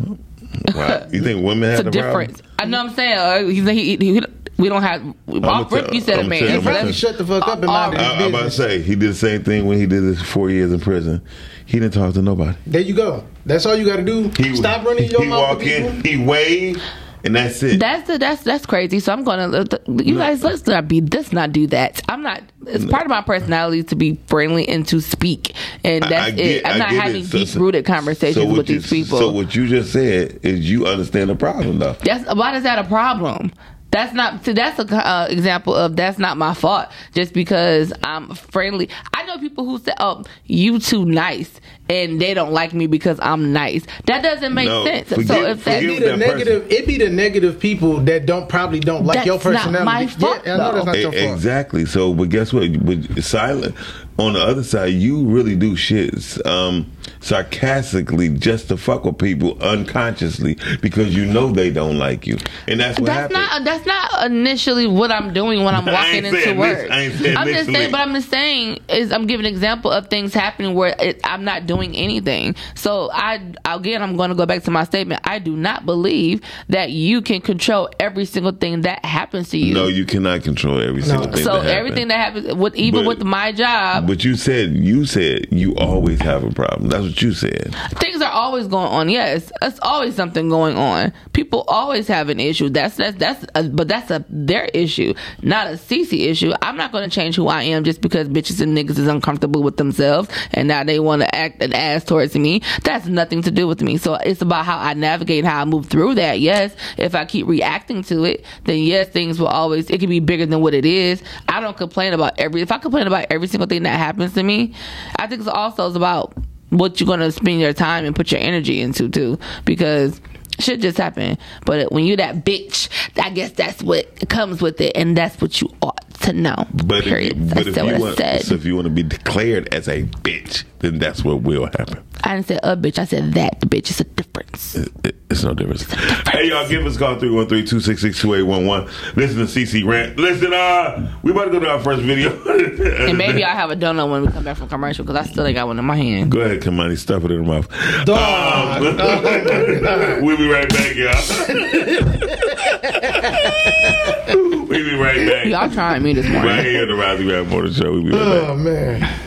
Why? 0.74 1.08
You 1.12 1.22
think 1.24 1.44
women 1.44 1.70
It's 1.72 1.78
have 1.80 1.86
a 1.88 1.90
a 1.90 1.92
difference. 1.92 2.42
I 2.60 2.66
know 2.66 2.84
what 2.84 2.90
I'm 2.92 2.96
saying. 2.96 3.18
Uh, 3.18 3.40
he's, 3.50 3.66
he, 3.68 3.98
he, 3.98 4.14
he, 4.14 4.22
we 4.58 4.70
don't 4.70 4.82
have. 4.84 5.04
Off 5.44 5.70
tell- 5.70 5.82
rip, 5.84 5.94
you 5.94 6.02
said 6.02 6.18
a 6.18 6.20
I'ma 6.22 6.30
man. 6.30 6.40
tell 6.40 6.50
you, 6.50 6.54
So 6.56 6.60
I'ma 6.62 6.72
that's- 6.72 6.84
tell. 7.02 7.10
Shut 7.12 7.18
the 7.18 7.26
fuck 7.26 7.48
up 7.48 7.58
and 7.60 7.68
mind 7.68 7.96
Uh, 7.96 8.00
his 8.00 8.08
I, 8.08 8.26
I'm 8.26 8.30
about 8.36 8.44
to 8.44 8.52
say 8.52 8.82
he 8.82 8.96
did 8.96 9.10
the 9.12 9.14
same 9.16 9.44
thing 9.44 9.66
when 9.66 9.78
he 9.78 9.86
did 9.86 10.04
his 10.04 10.22
four 10.22 10.50
years 10.50 10.72
in 10.72 10.80
prison. 10.80 11.22
He 11.66 11.80
didn't 11.80 11.94
talk 11.96 12.14
to 12.14 12.22
nobody. 12.22 12.58
There 12.66 12.82
you 12.82 12.94
go. 12.94 13.24
That's 13.46 13.66
all 13.66 13.76
you 13.76 13.86
got 13.86 13.98
to 13.98 14.04
do. 14.04 14.30
He 14.42 14.56
Stop 14.56 14.86
running 14.86 15.10
your 15.10 15.22
he 15.24 15.28
mouth 15.30 15.40
walk 15.50 15.60
to 15.60 15.88
in, 15.88 16.04
he 16.04 16.18
wave, 16.24 16.82
and 17.24 17.36
that's 17.36 17.62
it. 17.64 17.80
That's 17.80 18.08
the, 18.08 18.18
that's 18.18 18.44
that's 18.44 18.66
crazy. 18.66 19.00
So 19.00 19.14
I'm 19.14 19.24
gonna 19.24 19.58
uh, 19.58 19.66
you 19.88 20.18
guys 20.18 20.44
let's 20.44 20.66
not 20.68 20.88
be 20.88 21.02
let's 21.02 21.32
not 21.32 21.52
do 21.52 21.68
that. 21.68 22.02
I'm 22.10 22.22
not. 22.24 22.44
It's 22.66 22.86
part 22.86 23.04
of 23.04 23.10
my 23.10 23.22
personality 23.22 23.84
to 23.84 23.96
be 23.96 24.20
friendly 24.28 24.68
and 24.68 24.88
to 24.88 25.00
speak, 25.00 25.54
and 25.84 26.04
that's 26.04 26.28
I 26.28 26.32
get- 26.32 26.46
it. 26.46 26.66
I'm 26.66 26.80
not 26.80 26.90
having. 26.90 27.24
So- 27.26 27.38
deep 27.38 27.56
rooted 27.56 27.86
conversations 27.86 28.46
so 28.46 28.52
with 28.52 28.70
you- 28.70 28.80
these 28.80 28.90
people. 28.90 29.18
So 29.20 29.32
what 29.32 29.56
you 29.56 29.68
just 29.68 29.94
said 29.94 30.40
is 30.44 30.70
you 30.70 30.86
understand 30.86 31.30
the 31.30 31.36
problem 31.36 31.80
though. 31.80 31.94
That's 32.04 32.34
why 32.36 32.56
is 32.56 32.64
that 32.64 32.80
a 32.80 32.88
problem? 32.88 33.52
That's 33.90 34.14
not. 34.14 34.44
See, 34.44 34.52
that's 34.54 34.78
a 34.80 34.96
uh, 34.96 35.28
example 35.30 35.74
of 35.74 35.96
that's 35.96 36.20
not 36.20 36.38
my 36.38 36.54
fault. 36.54 36.88
Just 37.14 37.34
because 37.34 37.94
I'm 38.04 38.36
friendly, 38.36 38.90
I 39.14 39.26
know 39.26 39.38
people 39.40 39.66
who 39.66 39.80
say, 39.80 39.94
"Oh, 40.00 40.24
you 40.46 40.78
too 40.80 41.06
nice," 41.06 41.62
and 41.90 42.20
they 42.20 42.34
don't 42.34 42.52
like 42.52 42.74
me 42.74 42.88
because 42.88 43.18
I'm 43.22 43.54
nice. 43.54 43.86
That 44.06 44.22
doesn't 44.24 44.54
make 44.54 44.68
No, 44.68 44.84
sense. 44.84 45.08
forgive- 45.10 45.28
so 45.28 45.46
if 45.46 45.64
that, 45.64 45.84
It 45.84 45.88
be 45.88 46.00
the 46.00 46.06
that 46.08 46.20
negative. 46.20 46.72
It 46.72 46.86
be 46.86 46.98
the 46.98 47.10
negative 47.10 47.60
people 47.62 47.98
that 48.02 48.26
don't 48.26 48.50
probably 48.50 48.82
don't 48.82 49.06
like 49.06 49.26
your 49.26 49.38
That's 49.38 49.46
not 49.46 49.54
personality. 49.64 49.86
my 49.86 50.08
fault, 50.08 50.42
yeah, 50.46 50.54
I 50.56 50.58
know 50.58 50.74
that's 50.74 50.86
not 50.86 51.00
your 51.00 51.12
fault. 51.14 51.34
Exactly. 51.34 51.86
So, 51.86 52.14
but 52.14 52.28
guess 52.30 52.52
what? 52.52 52.86
But 52.86 53.24
silent 53.24 53.74
on 54.20 54.34
the 54.34 54.42
other 54.42 54.64
side, 54.64 54.94
you 54.94 55.24
really 55.28 55.56
do 55.56 55.76
shits. 55.76 56.46
um, 56.46 56.92
sarcastically 57.20 58.30
just 58.30 58.68
to 58.70 58.78
fuck 58.78 59.06
with 59.06 59.18
people 59.18 59.62
unconsciously 59.62 60.58
because 60.82 61.16
you 61.16 61.26
know 61.26 61.52
they 61.52 61.70
don't 61.70 61.98
like 61.98 62.26
you, 62.28 62.38
and 62.68 62.80
that's 62.80 63.00
what 63.00 63.08
that's 63.08 63.34
happens. 63.34 63.50
not 63.52 63.64
that's 63.64 63.86
not 63.86 64.26
initially 64.32 64.88
what 64.88 65.12
I'm 65.12 65.34
doing 65.34 65.64
when 65.64 65.76
I'm 65.76 65.88
I 65.88 65.94
walking 65.94 66.26
ain't 66.26 66.36
into 66.36 66.54
work. 66.60 66.78
this- 66.78 66.92
I 66.92 67.00
ain't 67.02 67.38
I'm 67.38 67.48
just 67.48 67.70
saying, 67.72 67.92
but 67.92 68.00
I'm 68.02 68.14
just 68.14 68.30
saying 68.30 68.80
is 68.90 69.12
I'm 69.12 69.28
giving 69.28 69.46
an 69.46 69.52
example 69.52 69.92
of 69.92 70.08
things 70.08 70.34
happening 70.34 70.74
where 70.76 70.96
it, 71.00 71.20
I'm 71.24 71.44
not 71.44 71.66
doing 71.66 71.96
anything. 71.96 72.56
So 72.76 73.10
I 73.14 73.54
again 73.66 74.02
I'm 74.02 74.16
going 74.18 74.30
to 74.30 74.36
go 74.36 74.46
back 74.46 74.64
to 74.64 74.72
my 74.72 74.84
statement. 74.84 75.22
I 75.24 75.40
do 75.40 75.56
not 75.56 75.86
believe 75.86 76.42
that 76.70 76.92
you 76.92 77.22
can 77.22 77.42
control 77.42 77.90
every 78.00 78.26
single 78.26 78.52
thing 78.54 78.82
that 78.82 79.04
happens 79.06 79.50
to 79.50 79.58
you. 79.58 79.74
no, 79.74 79.88
you 79.88 80.06
cannot 80.06 80.44
control 80.44 80.80
every 80.82 81.02
single 81.02 81.26
thing. 81.32 81.44
so 81.44 81.54
that 81.54 81.64
happens. 81.64 81.72
everything 81.72 82.08
that 82.10 82.18
happens 82.18 82.54
with 82.56 82.76
even 82.76 83.02
But- 83.06 83.18
with 83.18 83.24
my 83.24 83.52
job, 83.52 84.08
But 84.08 84.24
you 84.24 84.36
said 84.36 84.76
you 84.76 85.06
said 85.06 85.48
you 85.52 85.76
always 85.76 86.20
have 86.22 86.44
a 86.44 86.52
problem. 86.52 86.90
That's 86.90 86.97
what 87.02 87.22
you 87.22 87.34
said. 87.34 87.76
things 88.00 88.22
are 88.22 88.32
always 88.32 88.68
going 88.68 88.88
on. 88.88 89.10
Yes, 89.10 89.52
it's 89.62 89.80
always 89.82 90.16
something 90.16 90.50
going 90.50 90.78
on. 90.78 91.14
People 91.34 91.64
always 91.68 92.08
have 92.08 92.30
an 92.30 92.40
issue. 92.40 92.70
That's 92.70 92.96
that's 92.96 93.18
that's 93.18 93.46
a, 93.56 93.64
but 93.64 93.88
that's 93.88 94.12
a 94.12 94.26
their 94.30 94.66
issue, 94.66 95.14
not 95.42 95.68
a 95.68 95.72
CC 95.72 96.28
issue. 96.28 96.54
I'm 96.62 96.78
not 96.78 96.92
going 96.92 97.08
to 97.08 97.14
change 97.14 97.36
who 97.36 97.48
I 97.48 97.64
am 97.64 97.84
just 97.84 98.02
because 98.02 98.28
bitches 98.28 98.62
and 98.62 98.78
niggas 98.78 98.98
is 98.98 99.08
uncomfortable 99.08 99.64
with 99.64 99.78
themselves 99.78 100.30
and 100.52 100.68
now 100.68 100.84
they 100.84 101.00
want 101.00 101.22
to 101.22 101.36
act 101.36 101.62
an 101.62 101.74
ass 101.74 102.04
towards 102.04 102.36
me. 102.36 102.62
That's 102.84 103.08
nothing 103.08 103.42
to 103.44 103.52
do 103.52 103.68
with 103.68 103.82
me. 103.82 103.98
So 103.98 104.16
it's 104.16 104.42
about 104.42 104.66
how 104.66 104.78
I 104.78 104.94
navigate, 104.94 105.46
how 105.46 105.62
I 105.62 105.66
move 105.66 105.88
through 105.88 106.16
that. 106.16 106.40
Yes, 106.40 106.76
if 106.98 107.16
I 107.16 107.26
keep 107.26 107.48
reacting 107.48 108.04
to 108.04 108.24
it, 108.24 108.46
then 108.66 108.80
yes, 108.80 109.10
things 109.10 109.40
will 109.40 109.48
always. 109.48 109.90
It 109.90 110.00
can 110.00 110.10
be 110.10 110.20
bigger 110.20 110.46
than 110.46 110.62
what 110.62 110.74
it 110.74 110.86
is. 110.86 111.22
I 111.48 111.60
don't 111.60 111.78
complain 111.78 112.14
about 112.14 112.40
every. 112.40 112.62
If 112.62 112.72
I 112.72 112.78
complain 112.78 113.08
about 113.08 113.28
every 113.30 113.48
single 113.48 113.68
thing 113.68 113.84
that 113.84 113.98
happens 113.98 114.34
to 114.34 114.44
me, 114.44 114.74
I 115.18 115.28
think 115.28 115.42
it's 115.42 115.50
also 115.50 115.94
about 115.94 116.34
what 116.70 117.00
you're 117.00 117.08
gonna 117.08 117.32
spend 117.32 117.60
your 117.60 117.74
time 117.74 118.06
and 118.06 118.16
put 118.16 118.32
your 118.32 118.42
energy 118.42 118.82
into 118.82 119.10
too, 119.10 119.40
because 119.66 120.20
shit 120.60 120.80
just 120.82 120.98
happened. 120.98 121.38
But 121.66 121.92
when 121.92 122.06
you're 122.06 122.18
that 122.18 122.44
bitch, 122.46 122.90
I 123.22 123.30
guess 123.30 123.52
that's 123.52 123.82
what 123.84 124.28
comes 124.30 124.62
with 124.62 124.82
it, 124.82 124.96
and 124.96 125.16
that's 125.16 125.40
what 125.42 125.62
you 125.62 125.70
ought 125.82 126.04
to 126.22 126.34
know. 126.34 126.66
But 126.74 127.04
Period. 127.04 127.34
if, 127.34 127.38
but 127.50 127.56
that's 127.66 127.68
if 127.68 127.78
what 127.78 127.86
you 127.86 127.96
I 127.96 128.00
want, 128.00 128.18
said. 128.18 128.42
so 128.42 128.56
if 128.56 128.66
you 128.66 128.76
want 128.76 128.86
to 128.86 128.92
be 128.94 129.04
declared 129.04 129.74
as 129.74 129.88
a 129.88 130.04
bitch, 130.04 130.64
then 130.80 131.00
that's 131.00 131.24
what 131.24 131.42
will 131.42 131.66
happen. 131.66 132.04
I 132.24 132.36
didn't 132.36 132.48
say 132.48 132.60
a 132.64 132.76
bitch. 132.78 133.00
I 133.00 133.06
said 133.06 133.34
that 133.34 133.60
bitch 133.62 133.90
It's 133.90 134.00
a 134.00 134.04
difference. 134.04 134.76
It- 134.76 134.92
it- 135.04 135.16
it's 135.30 135.44
no 135.44 135.54
difference. 135.54 135.84
Hey 136.30 136.48
y'all, 136.50 136.68
give 136.70 136.86
us 136.86 136.96
a 136.96 137.00
call 137.00 137.16
313-266-2811. 137.18 139.16
Listen 139.18 139.38
to 139.40 139.48
CC 139.48 139.84
rant. 139.86 140.18
Listen, 140.18 140.54
uh, 140.54 141.12
we 141.22 141.32
about 141.32 141.46
to 141.46 141.52
go 141.52 141.60
to 141.60 141.70
our 141.70 141.80
first 141.80 142.02
video. 142.04 142.38
And 143.08 143.18
maybe 143.18 143.44
I'll 143.44 143.56
have 143.56 143.72
a 143.72 143.76
donut 143.76 144.10
when 144.12 144.22
we 144.24 144.28
come 144.32 144.44
back 144.44 144.58
from 144.58 144.68
commercial 144.70 145.04
because 145.06 145.28
I 145.28 145.30
still 145.30 145.46
ain't 145.46 145.56
got 145.56 145.68
one 145.68 145.78
in 145.80 145.86
my 145.86 145.96
hand. 145.96 146.32
Go 146.32 146.40
ahead, 146.42 146.62
Kimani, 146.62 146.98
stuff 146.98 147.24
it 147.26 147.32
in 147.32 147.44
the 147.44 147.48
mouth. 147.48 147.68
Dog. 148.06 148.84
Um, 148.84 148.84
we'll 150.26 150.38
be 150.38 150.48
right 150.48 150.68
back, 150.70 150.96
y'all. 150.96 151.48
we'll 154.68 154.70
be 154.70 154.96
right 154.96 155.28
back. 155.30 155.46
Y'all 155.48 155.70
trying 155.70 156.04
me 156.04 156.14
this 156.14 156.26
morning. 156.28 156.50
Right 156.50 156.66
here 156.66 156.82
on 156.84 156.88
the 156.90 156.96
Rise 156.96 157.20
and 157.20 157.30
Grind 157.30 157.50
Morning 157.50 157.74
Show. 157.74 157.92
We'll 157.92 158.04
be 158.04 158.10
right 158.12 158.22
Oh 158.22 158.56
back. 158.56 158.64
man. 158.64 159.20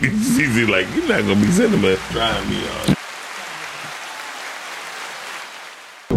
CC 0.00 0.68
like, 0.68 0.86
you're 0.94 1.08
not 1.08 1.22
going 1.22 1.40
to 1.40 1.46
be 1.46 1.52
sentiment. 1.52 1.98
Trying 2.10 2.50
me, 2.50 2.60
y'all. 2.62 2.96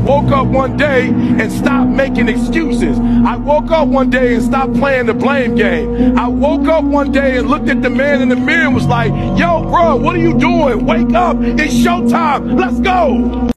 woke 0.10 0.32
up 0.32 0.48
one 0.48 0.76
day 0.76 1.10
and 1.10 1.52
stopped 1.52 1.92
making 1.92 2.28
excuses. 2.28 2.98
I 3.00 3.36
woke 3.36 3.70
up 3.70 3.88
one 3.88 4.10
day 4.10 4.34
and 4.34 4.44
stopped 4.44 4.74
playing 4.74 5.06
the 5.06 5.14
blame 5.14 5.54
game. 5.54 6.18
I 6.18 6.28
woke 6.28 6.68
up 6.68 6.84
one 6.84 7.12
day 7.12 7.38
and 7.38 7.48
looked 7.48 7.70
at 7.70 7.84
the 7.84 7.92
man 7.92 8.24
in 8.24 8.30
the 8.30 8.36
mirror 8.36 8.66
and 8.66 8.74
was 8.74 8.88
like, 8.88 9.12
yo, 9.38 9.62
bro, 9.62 9.98
what 9.98 10.16
are 10.16 10.20
you 10.20 10.34
doing? 10.40 10.88
Wake 10.88 11.14
up. 11.14 11.38
It's 11.40 11.76
showtime. 11.76 12.60
Let's 12.60 12.80
go. 12.80 13.52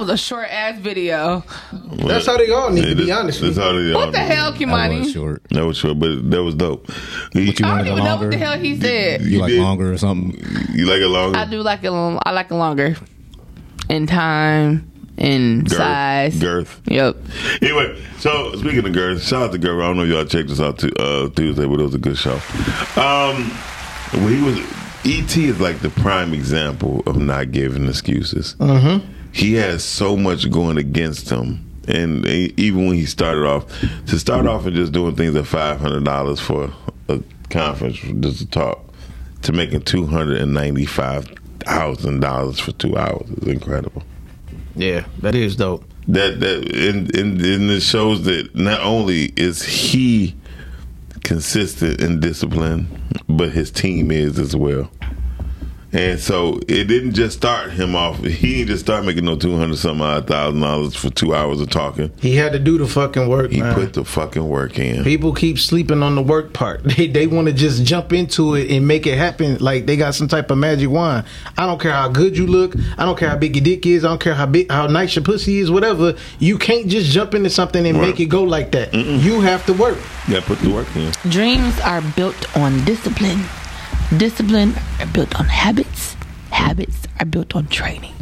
Was 0.00 0.08
a 0.08 0.16
short 0.16 0.48
ass 0.50 0.78
video. 0.80 1.44
That's 1.72 2.26
how 2.26 2.36
they 2.36 2.50
all 2.50 2.70
need 2.70 2.86
to 2.86 2.96
be 2.96 3.04
Yeah, 3.04 3.18
honest. 3.18 3.40
That's 3.40 3.56
with 3.56 3.64
how 3.64 3.72
they 3.72 3.92
all 3.92 4.00
What 4.00 4.12
the 4.12 4.18
do. 4.18 4.24
hell, 4.24 4.52
That 4.52 4.60
was 4.60 4.68
Kimani? 5.08 5.12
short. 5.12 5.42
That 5.50 5.66
was 5.66 5.76
short, 5.76 5.98
but 5.98 6.30
that 6.30 6.42
was 6.42 6.54
dope. 6.54 6.90
He- 7.32 7.46
What 7.48 7.60
you 7.60 7.66
I 7.66 7.78
don't 7.78 7.86
even 7.92 8.04
know 8.04 8.16
what 8.16 8.30
the 8.30 8.38
hell 8.38 8.58
he 8.58 8.80
said. 8.80 9.22
You 9.22 9.40
like 9.40 9.50
did. 9.50 9.60
longer 9.62 9.92
or 9.92 9.98
something? 9.98 10.32
You 10.72 10.86
like 10.86 11.00
it 11.00 11.06
longer? 11.08 11.38
I 11.38 11.44
do 11.44 11.60
like 11.62 11.84
it. 11.84 11.90
I 11.92 12.30
like 12.32 12.50
it 12.50 12.54
longer 12.54 12.96
in 13.88 14.06
time 14.06 14.90
in 15.18 15.64
Girth. 15.64 15.76
size. 15.76 16.38
Girth. 16.38 16.80
Yep. 16.86 17.16
Anyway, 17.60 18.02
so 18.20 18.54
speaking 18.56 18.86
of 18.86 18.92
girth, 18.92 19.22
shout 19.22 19.42
out 19.42 19.52
to 19.52 19.58
Girth. 19.58 19.82
I 19.82 19.86
don't 19.86 19.96
know 19.98 20.04
if 20.04 20.08
y'all 20.10 20.24
checked 20.24 20.48
this 20.48 20.60
out 20.60 20.78
to, 20.78 20.92
uh, 20.98 21.28
Tuesday, 21.30 21.66
but 21.66 21.78
it 21.78 21.82
was 21.82 21.94
a 21.94 21.98
good 21.98 22.16
show. 22.16 22.40
Um, 22.96 23.50
when 24.24 24.34
he 24.34 24.42
was 24.42 24.58
ET 25.04 25.36
is 25.36 25.60
like 25.60 25.80
the 25.80 25.90
prime 25.90 26.32
example 26.34 27.02
of 27.06 27.16
not 27.16 27.52
giving 27.52 27.86
excuses. 27.88 28.54
Mm-hmm. 28.58 29.06
He 29.32 29.54
has 29.54 29.84
so 29.84 30.16
much 30.16 30.50
going 30.50 30.76
against 30.78 31.30
him. 31.30 31.66
And 31.88 32.26
even 32.26 32.86
when 32.86 32.96
he 32.96 33.06
started 33.06 33.44
off, 33.46 33.64
to 34.06 34.18
start 34.18 34.46
off 34.46 34.66
and 34.66 34.76
just 34.76 34.92
doing 34.92 35.16
things 35.16 35.34
at 35.34 35.46
five 35.46 35.80
hundred 35.80 36.04
dollars 36.04 36.38
for 36.38 36.70
a 37.08 37.20
conference, 37.48 37.98
just 38.20 38.38
to 38.38 38.46
talk, 38.46 38.84
to 39.42 39.52
making 39.52 39.82
two 39.82 40.06
hundred 40.06 40.38
and 40.40 40.52
ninety 40.54 40.86
five 40.86 41.26
thousand 41.60 42.20
dollars 42.20 42.58
for 42.60 42.72
two 42.72 42.96
hours 42.96 43.28
is 43.30 43.48
incredible 43.48 44.02
Yeah, 44.76 45.04
that 45.18 45.34
is 45.34 45.56
dope. 45.56 45.84
that 46.08 46.40
that 46.40 46.72
and, 46.74 47.14
and, 47.14 47.40
and 47.40 47.70
it 47.70 47.80
shows 47.82 48.22
that 48.24 48.54
not 48.54 48.80
only 48.80 49.26
is 49.36 49.62
he 49.62 50.34
consistent 51.22 52.00
and 52.00 52.20
disciplined, 52.22 52.88
but 53.28 53.50
his 53.52 53.70
team 53.70 54.10
is 54.10 54.38
as 54.38 54.54
well. 54.56 54.90
And 55.92 56.20
so 56.20 56.60
it 56.68 56.84
didn't 56.84 57.14
just 57.14 57.36
start 57.38 57.72
him 57.72 57.96
off. 57.96 58.18
He 58.22 58.54
didn't 58.58 58.68
just 58.68 58.84
start 58.84 59.04
making 59.04 59.24
no 59.24 59.34
two 59.36 59.56
hundred 59.56 59.76
some 59.78 60.00
odd 60.00 60.28
thousand 60.28 60.60
dollars 60.60 60.94
for 60.94 61.10
two 61.10 61.34
hours 61.34 61.60
of 61.60 61.68
talking. 61.70 62.12
He 62.20 62.36
had 62.36 62.52
to 62.52 62.60
do 62.60 62.78
the 62.78 62.86
fucking 62.86 63.28
work. 63.28 63.50
He 63.50 63.60
man. 63.60 63.74
put 63.74 63.94
the 63.94 64.04
fucking 64.04 64.46
work 64.48 64.78
in. 64.78 65.02
People 65.02 65.34
keep 65.34 65.58
sleeping 65.58 66.02
on 66.02 66.14
the 66.14 66.22
work 66.22 66.52
part. 66.52 66.82
They 67.00 67.06
they 67.08 67.26
want 67.26 67.48
to 67.48 67.52
just 67.52 67.84
jump 67.84 68.12
into 68.12 68.54
it 68.54 68.70
and 68.70 68.86
make 68.86 69.06
it 69.06 69.16
happen 69.18 69.56
like 69.58 69.86
they 69.86 69.96
got 69.96 70.14
some 70.14 70.28
type 70.28 70.50
of 70.50 70.58
magic 70.58 70.90
wand. 70.90 71.26
I 71.58 71.66
don't 71.66 71.80
care 71.80 71.92
how 71.92 72.08
good 72.08 72.36
you 72.36 72.46
look. 72.46 72.74
I 72.96 73.04
don't 73.04 73.18
care 73.18 73.28
how 73.30 73.36
big 73.36 73.56
your 73.56 73.64
dick 73.64 73.84
is. 73.86 74.04
I 74.04 74.08
don't 74.08 74.20
care 74.20 74.34
how 74.34 74.46
big 74.46 74.70
how 74.70 74.86
nice 74.86 75.16
your 75.16 75.24
pussy 75.24 75.58
is. 75.58 75.70
Whatever. 75.70 76.14
You 76.38 76.56
can't 76.58 76.86
just 76.86 77.10
jump 77.10 77.34
into 77.34 77.50
something 77.50 77.84
and 77.86 77.98
Right. 77.98 78.08
make 78.08 78.20
it 78.20 78.26
go 78.26 78.44
like 78.44 78.70
that. 78.72 78.94
You 78.94 79.40
have 79.40 79.66
to 79.66 79.72
work. 79.72 79.98
Yeah, 80.28 80.40
put 80.40 80.58
the 80.60 80.70
work 80.70 80.86
in. 80.94 81.10
Dreams 81.30 81.78
are 81.80 82.02
built 82.14 82.56
on 82.56 82.84
discipline. 82.84 83.40
Discipline 84.16 84.74
are 84.98 85.06
built 85.06 85.38
on 85.38 85.46
habits. 85.46 86.16
Habits 86.50 87.06
are 87.20 87.26
built 87.26 87.54
on 87.54 87.66
training. 87.68 88.12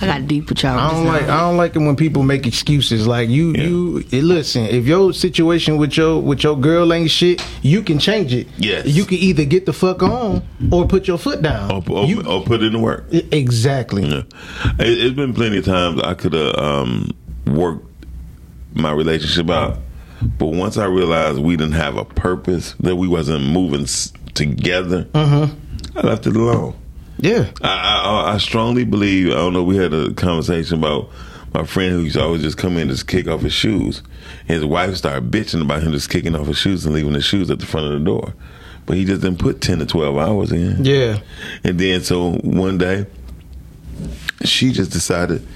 I 0.00 0.04
got 0.06 0.26
deep 0.28 0.50
with 0.50 0.62
y'all. 0.62 0.78
I 0.78 0.90
don't 0.92 1.06
like. 1.06 1.22
I 1.22 1.40
don't 1.40 1.56
like 1.56 1.74
it 1.74 1.78
when 1.78 1.96
people 1.96 2.22
make 2.22 2.46
excuses. 2.46 3.06
Like 3.06 3.30
you 3.30 3.54
you 3.54 4.04
eh, 4.12 4.20
listen, 4.20 4.64
if 4.66 4.84
your 4.86 5.12
situation 5.14 5.78
with 5.78 5.96
your 5.96 6.20
with 6.20 6.44
your 6.44 6.54
girl 6.56 6.92
ain't 6.92 7.10
shit, 7.10 7.42
you 7.62 7.80
can 7.82 7.98
change 7.98 8.34
it. 8.34 8.46
Yes. 8.58 8.86
You 8.86 9.04
can 9.06 9.16
either 9.18 9.46
get 9.46 9.64
the 9.64 9.72
fuck 9.72 10.02
on 10.02 10.46
or 10.70 10.86
put 10.86 11.08
your 11.08 11.16
foot 11.16 11.40
down. 11.40 11.72
Or, 11.72 11.82
or, 11.90 12.04
You- 12.04 12.22
or 12.26 12.42
put 12.44 12.62
in 12.62 12.72
the 12.72 12.78
work. 12.78 13.06
exactly. 13.10 14.04
Yeah. 14.06 14.22
It, 14.78 14.98
it's 14.98 15.16
been 15.16 15.32
plenty 15.32 15.56
of 15.58 15.64
times 15.64 16.00
I 16.02 16.12
could 16.12 16.34
have 16.34 16.54
um, 16.56 17.10
worked 17.46 17.86
my 18.74 18.92
relationship 18.92 19.48
out, 19.48 19.78
but 20.38 20.48
once 20.48 20.76
I 20.76 20.84
realized 20.84 21.38
we 21.38 21.56
didn't 21.56 21.72
have 21.72 21.96
a 21.96 22.04
purpose, 22.04 22.74
that 22.80 22.96
we 22.96 23.08
wasn't 23.08 23.46
moving 23.46 23.86
together, 24.36 25.04
mm-hmm. 25.04 25.98
I 25.98 26.02
left 26.02 26.26
it 26.26 26.36
alone. 26.36 26.76
Yeah. 27.18 27.50
I, 27.62 28.28
I, 28.28 28.34
I 28.34 28.38
strongly 28.38 28.84
believe. 28.84 29.28
I 29.28 29.36
don't 29.36 29.52
know. 29.52 29.62
We 29.64 29.76
had 29.76 29.92
a 29.92 30.12
conversation 30.14 30.78
about 30.78 31.10
my 31.54 31.64
friend 31.64 31.92
who 31.92 32.00
used 32.02 32.16
to 32.16 32.22
always 32.22 32.42
just 32.42 32.58
come 32.58 32.74
in 32.74 32.82
and 32.82 32.90
just 32.90 33.06
kick 33.06 33.26
off 33.28 33.40
his 33.40 33.52
shoes. 33.52 34.02
His 34.46 34.64
wife 34.64 34.94
started 34.96 35.30
bitching 35.30 35.62
about 35.62 35.82
him 35.82 35.92
just 35.92 36.10
kicking 36.10 36.34
off 36.34 36.46
his 36.46 36.58
shoes 36.58 36.84
and 36.84 36.94
leaving 36.94 37.14
his 37.14 37.24
shoes 37.24 37.50
at 37.50 37.58
the 37.58 37.66
front 37.66 37.86
of 37.86 37.92
the 37.98 38.04
door, 38.04 38.34
but 38.84 38.96
he 38.96 39.04
just 39.04 39.22
didn't 39.22 39.38
put 39.38 39.60
ten 39.60 39.78
to 39.78 39.86
twelve 39.86 40.18
hours 40.18 40.52
in. 40.52 40.84
Yeah. 40.84 41.20
And 41.64 41.78
then 41.78 42.02
so 42.02 42.32
one 42.38 42.78
day, 42.78 43.06
she 44.44 44.72
just 44.72 44.92
decided. 44.92 45.46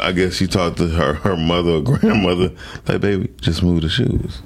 I 0.00 0.10
guess 0.10 0.34
she 0.34 0.48
talked 0.48 0.78
to 0.78 0.88
her 0.88 1.14
her 1.14 1.36
mother 1.36 1.70
or 1.70 1.82
grandmother, 1.98 2.50
like, 2.88 3.00
"Baby, 3.00 3.32
just 3.40 3.62
move 3.62 3.82
the 3.82 3.88
shoes." 3.88 4.42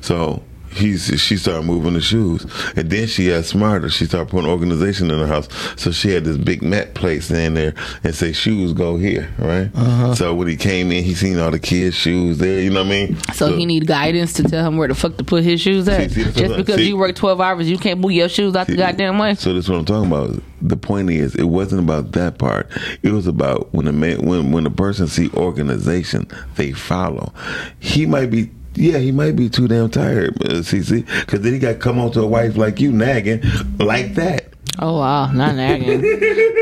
So 0.00 0.44
he's 0.70 1.06
she 1.20 1.36
started 1.36 1.64
moving 1.64 1.94
the 1.94 2.00
shoes, 2.00 2.44
and 2.76 2.90
then 2.90 3.06
she 3.06 3.28
got 3.28 3.44
smarter. 3.44 3.88
She 3.90 4.06
started 4.06 4.30
putting 4.30 4.48
organization 4.50 5.10
in 5.10 5.18
her 5.18 5.26
house. 5.26 5.48
So 5.76 5.90
she 5.90 6.10
had 6.10 6.24
this 6.24 6.36
big 6.36 6.62
mat 6.62 6.94
place 6.94 7.30
in 7.30 7.54
there 7.54 7.74
and 8.04 8.14
say, 8.14 8.32
"Shoes 8.32 8.72
go 8.72 8.96
here." 8.96 9.32
Right. 9.38 9.70
Uh-huh. 9.74 10.14
So 10.14 10.34
when 10.34 10.48
he 10.48 10.56
came 10.56 10.92
in, 10.92 11.04
he 11.04 11.14
seen 11.14 11.38
all 11.38 11.50
the 11.50 11.58
kids' 11.58 11.96
shoes 11.96 12.38
there. 12.38 12.60
You 12.60 12.70
know 12.70 12.82
what 12.82 12.92
I 12.92 13.06
mean? 13.06 13.18
So 13.34 13.56
he 13.56 13.66
need 13.66 13.86
guidance 13.86 14.32
to 14.34 14.42
tell 14.44 14.66
him 14.66 14.76
where 14.76 14.88
the 14.88 14.94
fuck 14.94 15.16
to 15.16 15.24
put 15.24 15.44
his 15.44 15.60
shoes 15.60 15.88
at. 15.88 16.10
See, 16.10 16.22
see, 16.24 16.32
Just 16.32 16.56
because 16.56 16.76
see. 16.76 16.88
you 16.88 16.96
work 16.96 17.14
twelve 17.16 17.40
hours, 17.40 17.68
you 17.68 17.78
can't 17.78 18.00
move 18.00 18.12
your 18.12 18.28
shoes 18.28 18.54
out 18.56 18.66
the 18.66 18.76
goddamn 18.76 19.18
way. 19.18 19.34
So 19.34 19.52
that's 19.52 19.68
what 19.68 19.78
I'm 19.78 19.84
talking 19.84 20.10
about. 20.10 20.42
The 20.62 20.76
point 20.76 21.10
is, 21.10 21.34
it 21.34 21.44
wasn't 21.44 21.82
about 21.82 22.12
that 22.12 22.38
part. 22.38 22.70
It 23.02 23.12
was 23.12 23.26
about 23.26 23.72
when 23.72 23.86
a 23.86 23.92
man, 23.92 24.22
when 24.26 24.52
when 24.52 24.66
a 24.66 24.70
person 24.70 25.06
see 25.08 25.30
organization, 25.34 26.28
they 26.56 26.72
follow. 26.72 27.32
He 27.78 28.06
might 28.06 28.30
be. 28.30 28.50
Yeah, 28.74 28.98
he 28.98 29.12
might 29.12 29.36
be 29.36 29.48
too 29.48 29.68
damn 29.68 29.90
tired, 29.90 30.30
uh, 30.44 30.60
CC, 30.62 31.04
because 31.20 31.40
then 31.40 31.52
he 31.52 31.58
got 31.58 31.72
to 31.72 31.78
come 31.78 31.98
on 31.98 32.12
to 32.12 32.20
a 32.22 32.26
wife 32.26 32.56
like 32.56 32.80
you 32.80 32.92
nagging 32.92 33.42
like 33.78 34.14
that. 34.14 34.46
Oh 34.78 34.98
wow, 34.98 35.30
not 35.32 35.56
nagging, 35.56 36.00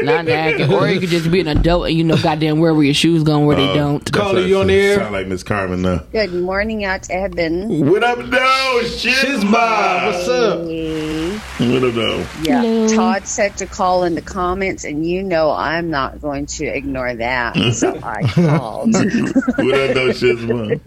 not 0.05 0.25
nagging. 0.25 0.73
Or 0.73 0.89
you 0.89 0.99
could 0.99 1.11
just 1.11 1.31
be 1.31 1.41
an 1.41 1.49
adult 1.49 1.87
and 1.89 1.97
you 1.97 2.03
know 2.03 2.17
goddamn 2.21 2.59
where 2.59 2.75
were 2.75 2.83
your 2.83 2.95
shoes 2.95 3.23
going, 3.23 3.47
where 3.47 3.57
they 3.57 3.67
don't. 3.75 4.11
Caller, 4.13 4.41
That's 4.41 4.49
you 4.49 4.59
on 4.59 4.69
the 4.69 4.75
air? 4.75 4.97
Sound 4.97 5.13
like 5.13 5.27
Miss 5.29 5.43
Carmen 5.43 5.83
now. 5.83 5.99
Good 6.11 6.33
morning 6.33 6.85
out 6.85 7.05
to 7.05 7.15
Eben. 7.15 7.89
What 7.89 8.03
up, 8.03 8.19
no 8.19 8.81
Shit, 8.85 9.15
Shizma, 9.15 10.07
what's 10.07 10.29
up? 10.29 11.28
What 11.59 11.83
up, 11.83 11.95
though? 11.95 12.19
Yeah, 12.43 12.63
Hello. 12.63 12.89
Todd 12.95 13.27
said 13.27 13.57
to 13.57 13.67
call 13.67 14.05
in 14.05 14.15
the 14.15 14.23
comments, 14.23 14.85
and 14.85 15.05
you 15.05 15.25
know 15.25 15.51
I'm 15.51 15.91
not 15.91 16.21
going 16.21 16.47
to 16.47 16.65
ignore 16.67 17.13
that, 17.17 17.57
so 17.75 17.99
I 18.01 18.23
called. 18.29 18.93
What 18.95 19.75
up, 19.75 19.95
though, 19.95 20.11
Shizma? 20.11 20.81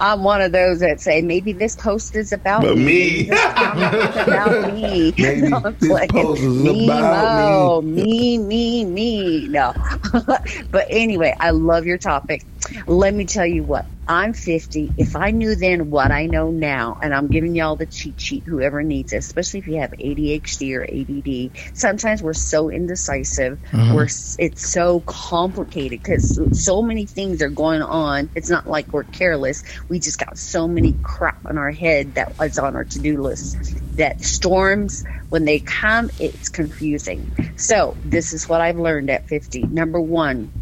I'm 0.00 0.24
one 0.24 0.40
of 0.42 0.50
those 0.50 0.80
that 0.80 1.00
say 1.00 1.22
maybe 1.22 1.52
this 1.52 1.76
post 1.76 2.16
is 2.16 2.32
about 2.32 2.62
But 2.62 2.76
me. 2.76 3.24
This 3.24 3.40
comment 3.52 3.94
is 3.94 4.16
about 4.26 4.74
me. 4.74 5.14
Maybe 5.18 5.48
No, 5.48 5.60
this 5.60 5.88
playing. 5.88 6.08
post 6.10 6.42
is 6.42 6.46
me, 6.64 6.86
about 6.86 7.36
Mo. 7.36 7.82
me, 7.82 8.38
me, 8.38 8.84
me. 8.84 9.46
No, 9.48 9.74
but 10.72 10.86
anyway, 10.90 11.36
I 11.38 11.50
love 11.50 11.86
your 11.86 11.98
topic. 11.98 12.44
Let 12.88 13.14
me 13.14 13.26
tell 13.26 13.46
you 13.46 13.62
what. 13.62 13.86
I'm 14.08 14.34
50. 14.34 14.92
If 14.96 15.16
I 15.16 15.32
knew 15.32 15.56
then 15.56 15.90
what 15.90 16.12
I 16.12 16.26
know 16.26 16.50
now, 16.50 16.98
and 17.02 17.12
I'm 17.12 17.26
giving 17.26 17.56
y'all 17.56 17.74
the 17.74 17.86
cheat 17.86 18.20
sheet, 18.20 18.44
whoever 18.44 18.82
needs 18.82 19.12
it, 19.12 19.16
especially 19.16 19.60
if 19.60 19.66
you 19.66 19.80
have 19.80 19.90
ADHD 19.92 20.76
or 20.76 20.84
ADD, 20.84 21.76
sometimes 21.76 22.22
we're 22.22 22.32
so 22.32 22.70
indecisive. 22.70 23.58
Mm-hmm. 23.72 23.94
We're 23.94 24.04
it's 24.04 24.68
so 24.68 25.00
complicated 25.00 26.02
because 26.02 26.40
so 26.64 26.82
many 26.82 27.04
things 27.06 27.42
are 27.42 27.48
going 27.48 27.82
on. 27.82 28.30
It's 28.36 28.48
not 28.48 28.68
like 28.68 28.92
we're 28.92 29.04
careless. 29.04 29.64
We 29.88 29.98
just 29.98 30.18
got 30.18 30.38
so 30.38 30.68
many 30.68 30.94
crap 31.02 31.44
on 31.44 31.58
our 31.58 31.72
head 31.72 32.14
that 32.14 32.34
is 32.40 32.58
on 32.58 32.76
our 32.76 32.84
to-do 32.84 33.20
list. 33.20 33.56
That 33.96 34.22
storms, 34.22 35.04
when 35.30 35.44
they 35.46 35.58
come, 35.58 36.10
it's 36.20 36.48
confusing. 36.48 37.54
So 37.56 37.96
this 38.04 38.32
is 38.32 38.48
what 38.48 38.60
I've 38.60 38.78
learned 38.78 39.10
at 39.10 39.26
50. 39.26 39.62
Number 39.62 40.00
one 40.00 40.52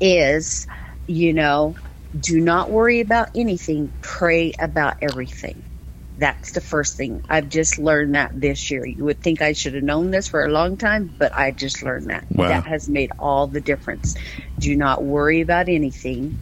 is, 0.00 0.66
you 1.06 1.32
know, 1.32 1.76
do 2.18 2.40
not 2.40 2.70
worry 2.70 3.00
about 3.00 3.28
anything. 3.36 3.92
Pray 4.00 4.52
about 4.58 4.96
everything. 5.02 5.62
That's 6.16 6.52
the 6.52 6.60
first 6.60 6.96
thing. 6.96 7.22
I've 7.28 7.48
just 7.48 7.78
learned 7.78 8.14
that 8.14 8.32
this 8.34 8.70
year. 8.70 8.84
You 8.84 9.04
would 9.04 9.20
think 9.20 9.40
I 9.40 9.52
should 9.52 9.74
have 9.74 9.84
known 9.84 10.10
this 10.10 10.28
for 10.28 10.44
a 10.44 10.50
long 10.50 10.76
time, 10.76 11.14
but 11.18 11.34
I 11.34 11.50
just 11.52 11.82
learned 11.82 12.10
that. 12.10 12.26
Wow. 12.30 12.48
That 12.48 12.66
has 12.66 12.88
made 12.88 13.10
all 13.18 13.46
the 13.46 13.60
difference. 13.60 14.16
Do 14.58 14.76
not 14.76 15.02
worry 15.02 15.40
about 15.40 15.68
anything. 15.68 16.38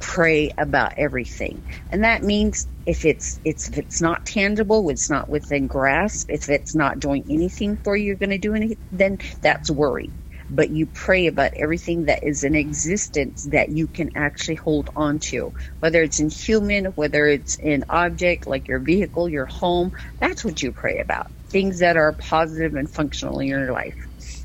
Pray 0.00 0.50
about 0.58 0.94
everything. 0.96 1.62
And 1.90 2.02
that 2.04 2.22
means 2.22 2.66
if 2.86 3.04
it's 3.04 3.38
it's 3.44 3.68
if 3.68 3.78
it's 3.78 4.00
not 4.00 4.26
tangible, 4.26 4.88
it's 4.90 5.10
not 5.10 5.28
within 5.28 5.66
grasp, 5.66 6.26
if 6.30 6.48
it's 6.48 6.74
not 6.74 6.98
doing 6.98 7.24
anything 7.30 7.76
for 7.84 7.96
you, 7.96 8.06
you're 8.06 8.16
gonna 8.16 8.38
do 8.38 8.54
anything, 8.54 8.78
then 8.90 9.18
that's 9.42 9.70
worry 9.70 10.10
but 10.50 10.70
you 10.70 10.86
pray 10.86 11.28
about 11.28 11.52
everything 11.56 12.06
that 12.06 12.24
is 12.24 12.44
in 12.44 12.56
existence 12.56 13.48
that 13.52 13.70
you 13.70 13.88
can 13.88 14.10
actually 14.16 14.56
hold 14.56 14.90
on 14.96 15.20
to. 15.20 15.54
Whether 15.80 16.02
it's 16.02 16.20
in 16.20 16.30
human 16.30 16.86
whether 16.86 17.26
it's 17.26 17.56
in 17.56 17.84
object 17.90 18.48
like 18.48 18.68
your 18.68 18.80
vehicle 18.80 19.28
your 19.30 19.46
home 19.46 19.92
that's 20.20 20.44
what 20.44 20.62
you 20.62 20.72
pray 20.72 21.00
about. 21.00 21.28
Things 21.50 21.80
that 21.80 21.98
are 21.98 22.14
positive 22.14 22.74
and 22.76 22.90
functional 22.90 23.40
in 23.40 23.48
your 23.48 23.72
life. 23.72 23.96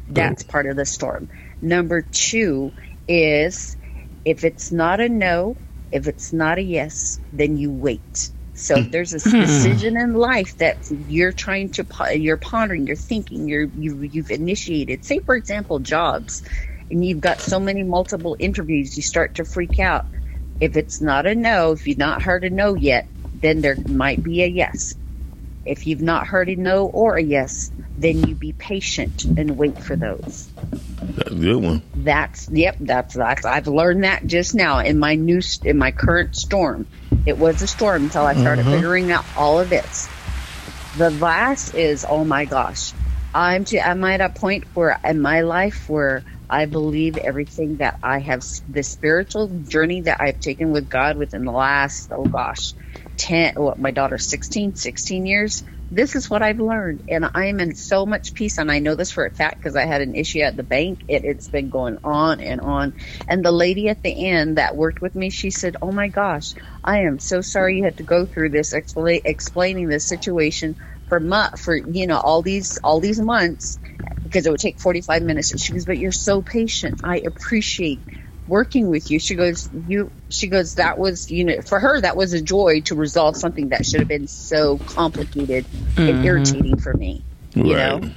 That's 0.08 0.44
part 0.44 0.68
of 0.68 0.78
the 0.78 0.86
storm. 0.86 1.30
Number 1.62 2.08
two 2.12 2.74
is 3.08 3.78
if 4.26 4.46
it's 4.46 4.72
not 4.72 5.02
a 5.02 5.10
no 5.10 5.58
if 5.92 6.08
it's 6.08 6.34
not 6.34 6.60
a 6.60 6.64
yes 6.64 7.20
then 7.32 7.58
you 7.58 7.72
wait 7.72 8.32
so 8.56 8.78
if 8.78 8.92
there's 8.92 9.14
a 9.14 9.20
hmm. 9.20 9.42
decision 9.42 9.98
in 9.98 10.14
life 10.14 10.58
that 10.58 10.78
you're 11.08 11.34
trying 11.34 11.70
to 11.72 11.86
you're 12.16 12.38
pondering, 12.38 12.88
you're 12.88 12.96
thinking, 12.96 13.48
you're 13.48 13.66
you, 13.76 14.02
you've 14.02 14.32
initiated. 14.32 15.04
Say 15.04 15.20
for 15.20 15.36
example, 15.36 15.80
jobs, 15.80 16.42
and 16.90 17.06
you've 17.06 17.20
got 17.20 17.40
so 17.40 17.60
many 17.60 17.84
multiple 17.84 18.36
interviews, 18.40 18.96
you 18.96 19.04
start 19.04 19.36
to 19.36 19.46
freak 19.46 19.80
out. 19.80 20.06
If 20.62 20.78
it's 20.78 21.02
not 21.02 21.26
a 21.26 21.36
no, 21.36 21.74
if 21.74 21.86
you've 21.86 21.98
not 21.98 22.22
heard 22.22 22.46
a 22.46 22.50
no 22.50 22.76
yet, 22.76 23.08
then 23.42 23.60
there 23.60 23.76
might 23.90 24.24
be 24.24 24.42
a 24.42 24.48
yes. 24.48 24.96
If 25.66 25.88
you've 25.88 26.02
not 26.02 26.28
heard 26.28 26.50
a 26.50 26.56
no 26.56 26.86
or 26.88 27.16
a 27.18 27.24
yes, 27.24 27.72
then 27.98 28.28
you 28.28 28.36
be 28.36 28.54
patient 28.54 29.26
and 29.26 29.58
wait 29.58 29.82
for 29.82 29.96
those. 29.96 30.48
That's 31.02 31.32
a 31.32 31.36
good 31.36 31.64
one. 31.64 31.82
That's 31.96 32.50
yep. 32.50 32.78
That's 32.80 33.16
that's. 33.16 33.46
I've 33.46 33.68
learned 33.68 34.04
that 34.04 34.28
just 34.28 34.54
now 34.54 34.80
in 34.80 35.00
my 35.00 35.16
new 35.16 35.42
in 35.64 35.78
my 35.78 35.92
current 35.92 36.36
storm. 36.36 36.88
It 37.26 37.38
was 37.38 37.62
a 37.62 37.68
storm 37.68 38.04
until 38.04 38.24
I 38.24 38.36
started 38.36 38.64
mm-hmm. 38.64 38.76
figuring 38.76 39.12
out 39.12 39.26
all 39.36 39.60
of 39.60 39.70
this. 39.70 40.08
The 40.98 41.10
last 41.10 41.74
is 41.74 42.06
oh 42.08 42.24
my 42.24 42.46
gosh, 42.46 42.94
I'm 43.34 43.66
to 43.66 43.80
I'm 43.80 44.04
at 44.04 44.22
a 44.22 44.30
point 44.30 44.66
where 44.76 45.00
in 45.04 45.22
my 45.22 45.42
life 45.42 45.90
where 45.90 46.24
I 46.50 46.66
believe 46.66 47.18
everything 47.18 47.78
that 47.78 48.00
I 48.04 48.20
have 48.20 48.46
the 48.70 48.84
spiritual 48.84 49.48
journey 49.48 50.02
that 50.02 50.22
I've 50.22 50.40
taken 50.40 50.72
with 50.72 50.90
God 50.90 51.18
within 51.18 51.44
the 51.44 51.52
last 51.52 52.12
oh 52.12 52.26
gosh, 52.26 52.74
ten. 53.18 53.54
What 53.58 53.80
my 53.80 53.92
daughter's 53.92 54.26
16, 54.28 54.76
16 54.76 55.26
years 55.28 55.58
this 55.90 56.16
is 56.16 56.30
what 56.30 56.42
I've 56.42 56.60
learned, 56.60 57.04
and 57.08 57.30
I 57.34 57.46
am 57.46 57.62
in 57.62 57.74
so 57.74 58.06
much 58.06 58.34
peace. 58.34 58.58
And 58.58 58.72
I 58.72 58.80
know 58.80 58.96
this 58.96 59.12
for 59.12 59.26
a 59.26 59.32
fact 59.32 59.62
because 59.62 59.76
I 59.78 59.86
had 59.86 60.02
an 60.02 60.16
issue 60.16 60.42
at 60.42 60.58
the 60.58 60.64
bank. 60.64 61.02
It, 61.08 61.24
it's 61.24 61.48
been 61.48 61.70
going 61.70 61.98
on 62.04 62.42
and 62.42 62.60
on. 62.60 62.94
And 63.28 63.44
the 63.46 63.52
lady 63.54 63.88
at 63.88 64.04
the 64.04 64.28
end 64.28 64.58
that 64.58 64.76
worked 64.76 65.02
with 65.02 65.16
me, 65.16 65.30
she 65.30 65.50
said, 65.50 65.78
"Oh 65.82 65.92
my 65.94 66.10
gosh, 66.10 66.54
I 66.84 67.00
am 67.02 67.20
so 67.20 67.42
sorry 67.42 67.78
you 67.78 67.86
had 67.86 67.98
to 67.98 68.04
go 68.04 68.26
through 68.26 68.50
this, 68.50 68.74
expla- 68.74 69.22
explaining 69.24 69.88
this 69.88 70.06
situation 70.08 70.76
for 71.08 71.20
mu- 71.22 71.56
for 71.58 71.78
you 71.78 72.08
know 72.08 72.20
all 72.20 72.42
these 72.42 72.78
all 72.84 73.00
these 73.00 73.22
months." 73.22 73.80
Because 74.24 74.46
it 74.46 74.50
would 74.52 74.60
take 74.60 74.82
45 74.82 75.24
minutes. 75.24 75.52
And 75.52 75.62
she 75.62 75.74
goes, 75.74 75.86
but 75.86 76.00
you're 76.00 76.12
so 76.12 76.42
patient. 76.42 77.00
I 77.06 77.20
appreciate 77.20 78.04
working 78.48 78.90
with 78.90 79.10
you. 79.10 79.20
She 79.20 79.36
goes, 79.36 79.70
you, 79.88 80.12
she 80.30 80.48
goes, 80.48 80.76
that 80.76 80.98
was, 80.98 81.32
you 81.32 81.44
know, 81.44 81.62
for 81.62 81.80
her, 81.80 82.00
that 82.02 82.16
was 82.16 82.34
a 82.34 82.42
joy 82.42 82.82
to 82.82 82.96
resolve 82.96 83.36
something 83.36 83.70
that 83.70 83.86
should 83.86 84.00
have 84.00 84.08
been 84.08 84.28
so 84.28 84.78
complicated 84.78 85.66
and 85.98 86.10
mm-hmm. 86.10 86.26
irritating 86.26 86.78
for 86.78 86.94
me, 86.94 87.24
you 87.54 87.76
Right. 87.76 88.02
know? 88.02 88.10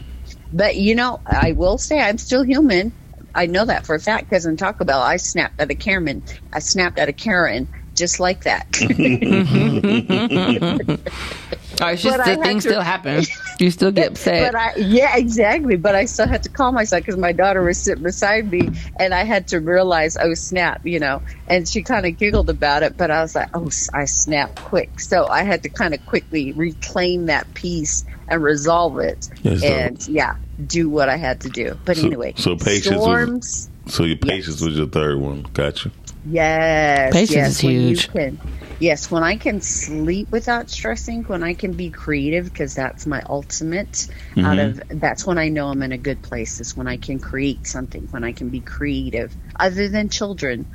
But, 0.52 0.76
you 0.76 0.94
know, 0.94 1.20
I 1.26 1.52
will 1.52 1.78
say 1.78 2.00
I'm 2.00 2.18
still 2.18 2.42
human. 2.42 2.92
I 3.34 3.46
know 3.46 3.64
that 3.64 3.86
for 3.86 3.94
a 3.94 4.00
fact 4.00 4.28
because 4.28 4.46
in 4.46 4.56
Taco 4.56 4.84
Bell, 4.84 5.00
I 5.00 5.16
snapped 5.16 5.60
at 5.60 5.70
a 5.70 5.74
Karen. 5.74 6.22
I 6.52 6.60
snapped 6.60 6.98
at 6.98 7.08
a 7.08 7.12
Karen 7.12 7.68
just 7.94 8.20
like 8.20 8.44
that. 8.44 8.66
All 11.80 11.86
right, 11.86 11.92
it's 11.94 12.02
just 12.02 12.16
But 12.16 12.24
the 12.24 12.30
had 12.30 12.42
things 12.42 12.62
to- 12.64 12.70
still 12.70 12.80
happen. 12.94 13.24
You 13.60 13.70
still 13.70 13.90
get 13.92 14.12
upset. 14.12 14.52
But 14.52 14.60
I, 14.60 14.74
yeah, 14.76 15.16
exactly. 15.16 15.76
But 15.76 15.94
I 15.94 16.06
still 16.06 16.26
had 16.26 16.42
to 16.44 16.48
calm 16.48 16.74
myself 16.74 17.02
because 17.02 17.16
my 17.16 17.32
daughter 17.32 17.62
was 17.62 17.78
sitting 17.78 18.02
beside 18.02 18.50
me, 18.50 18.70
and 18.98 19.14
I 19.14 19.22
had 19.24 19.46
to 19.48 19.58
realize, 19.60 20.16
oh 20.20 20.34
snap, 20.34 20.84
you 20.84 20.98
know. 20.98 21.22
And 21.46 21.68
she 21.68 21.82
kind 21.82 22.04
of 22.06 22.16
giggled 22.18 22.50
about 22.50 22.82
it, 22.82 22.96
but 22.96 23.10
I 23.10 23.20
was 23.22 23.34
like, 23.34 23.48
oh, 23.54 23.66
s- 23.66 23.88
I 23.94 24.04
snapped 24.06 24.56
quick. 24.56 24.98
So 25.00 25.26
I 25.28 25.42
had 25.44 25.62
to 25.62 25.68
kind 25.68 25.94
of 25.94 26.04
quickly 26.06 26.52
reclaim 26.52 27.26
that 27.26 27.52
peace 27.54 28.04
and 28.28 28.42
resolve 28.42 28.98
it, 28.98 29.28
Yes, 29.42 29.60
sir. 29.60 29.66
and 29.66 30.08
yeah, 30.08 30.36
do 30.66 30.88
what 30.90 31.08
I 31.08 31.16
had 31.16 31.40
to 31.42 31.48
do. 31.48 31.78
But 31.84 31.96
So- 31.96 32.06
anyway, 32.06 32.34
so 32.36 32.56
patience 32.56 32.96
was- 32.98 33.68
So 33.86 34.04
your 34.04 34.16
patience 34.18 34.60
was 34.60 34.76
your 34.76 34.86
third 34.88 35.18
one. 35.18 35.46
Gotcha. 35.54 35.90
Yes, 36.30 37.12
Patience 37.12 37.30
yes, 37.34 37.50
is 37.58 37.62
when 37.64 37.72
you 37.72 37.80
huge. 37.88 38.12
can- 38.12 38.38
yes, 38.78 39.10
when 39.10 39.22
I 39.22 39.36
can 39.36 39.60
sleep 39.60 40.30
without 40.30 40.70
stressing, 40.70 41.24
when 41.24 41.42
I 41.42 41.54
can 41.54 41.72
be 41.72 41.90
creative, 41.90 42.44
because 42.44 42.74
that's 42.74 43.06
my 43.06 43.22
ultimate. 43.28 44.08
Out 44.36 44.58
mm-hmm. 44.58 44.92
of 44.92 45.00
that's 45.00 45.26
when 45.26 45.38
I 45.38 45.48
know 45.48 45.68
I'm 45.68 45.82
in 45.82 45.92
a 45.92 45.98
good 45.98 46.22
place. 46.22 46.60
Is 46.60 46.76
when 46.76 46.86
I 46.86 46.96
can 46.96 47.18
create 47.18 47.66
something. 47.66 48.08
When 48.10 48.24
I 48.24 48.32
can 48.32 48.48
be 48.48 48.60
creative, 48.60 49.36
other 49.58 49.88
than 49.88 50.08
children. 50.08 50.66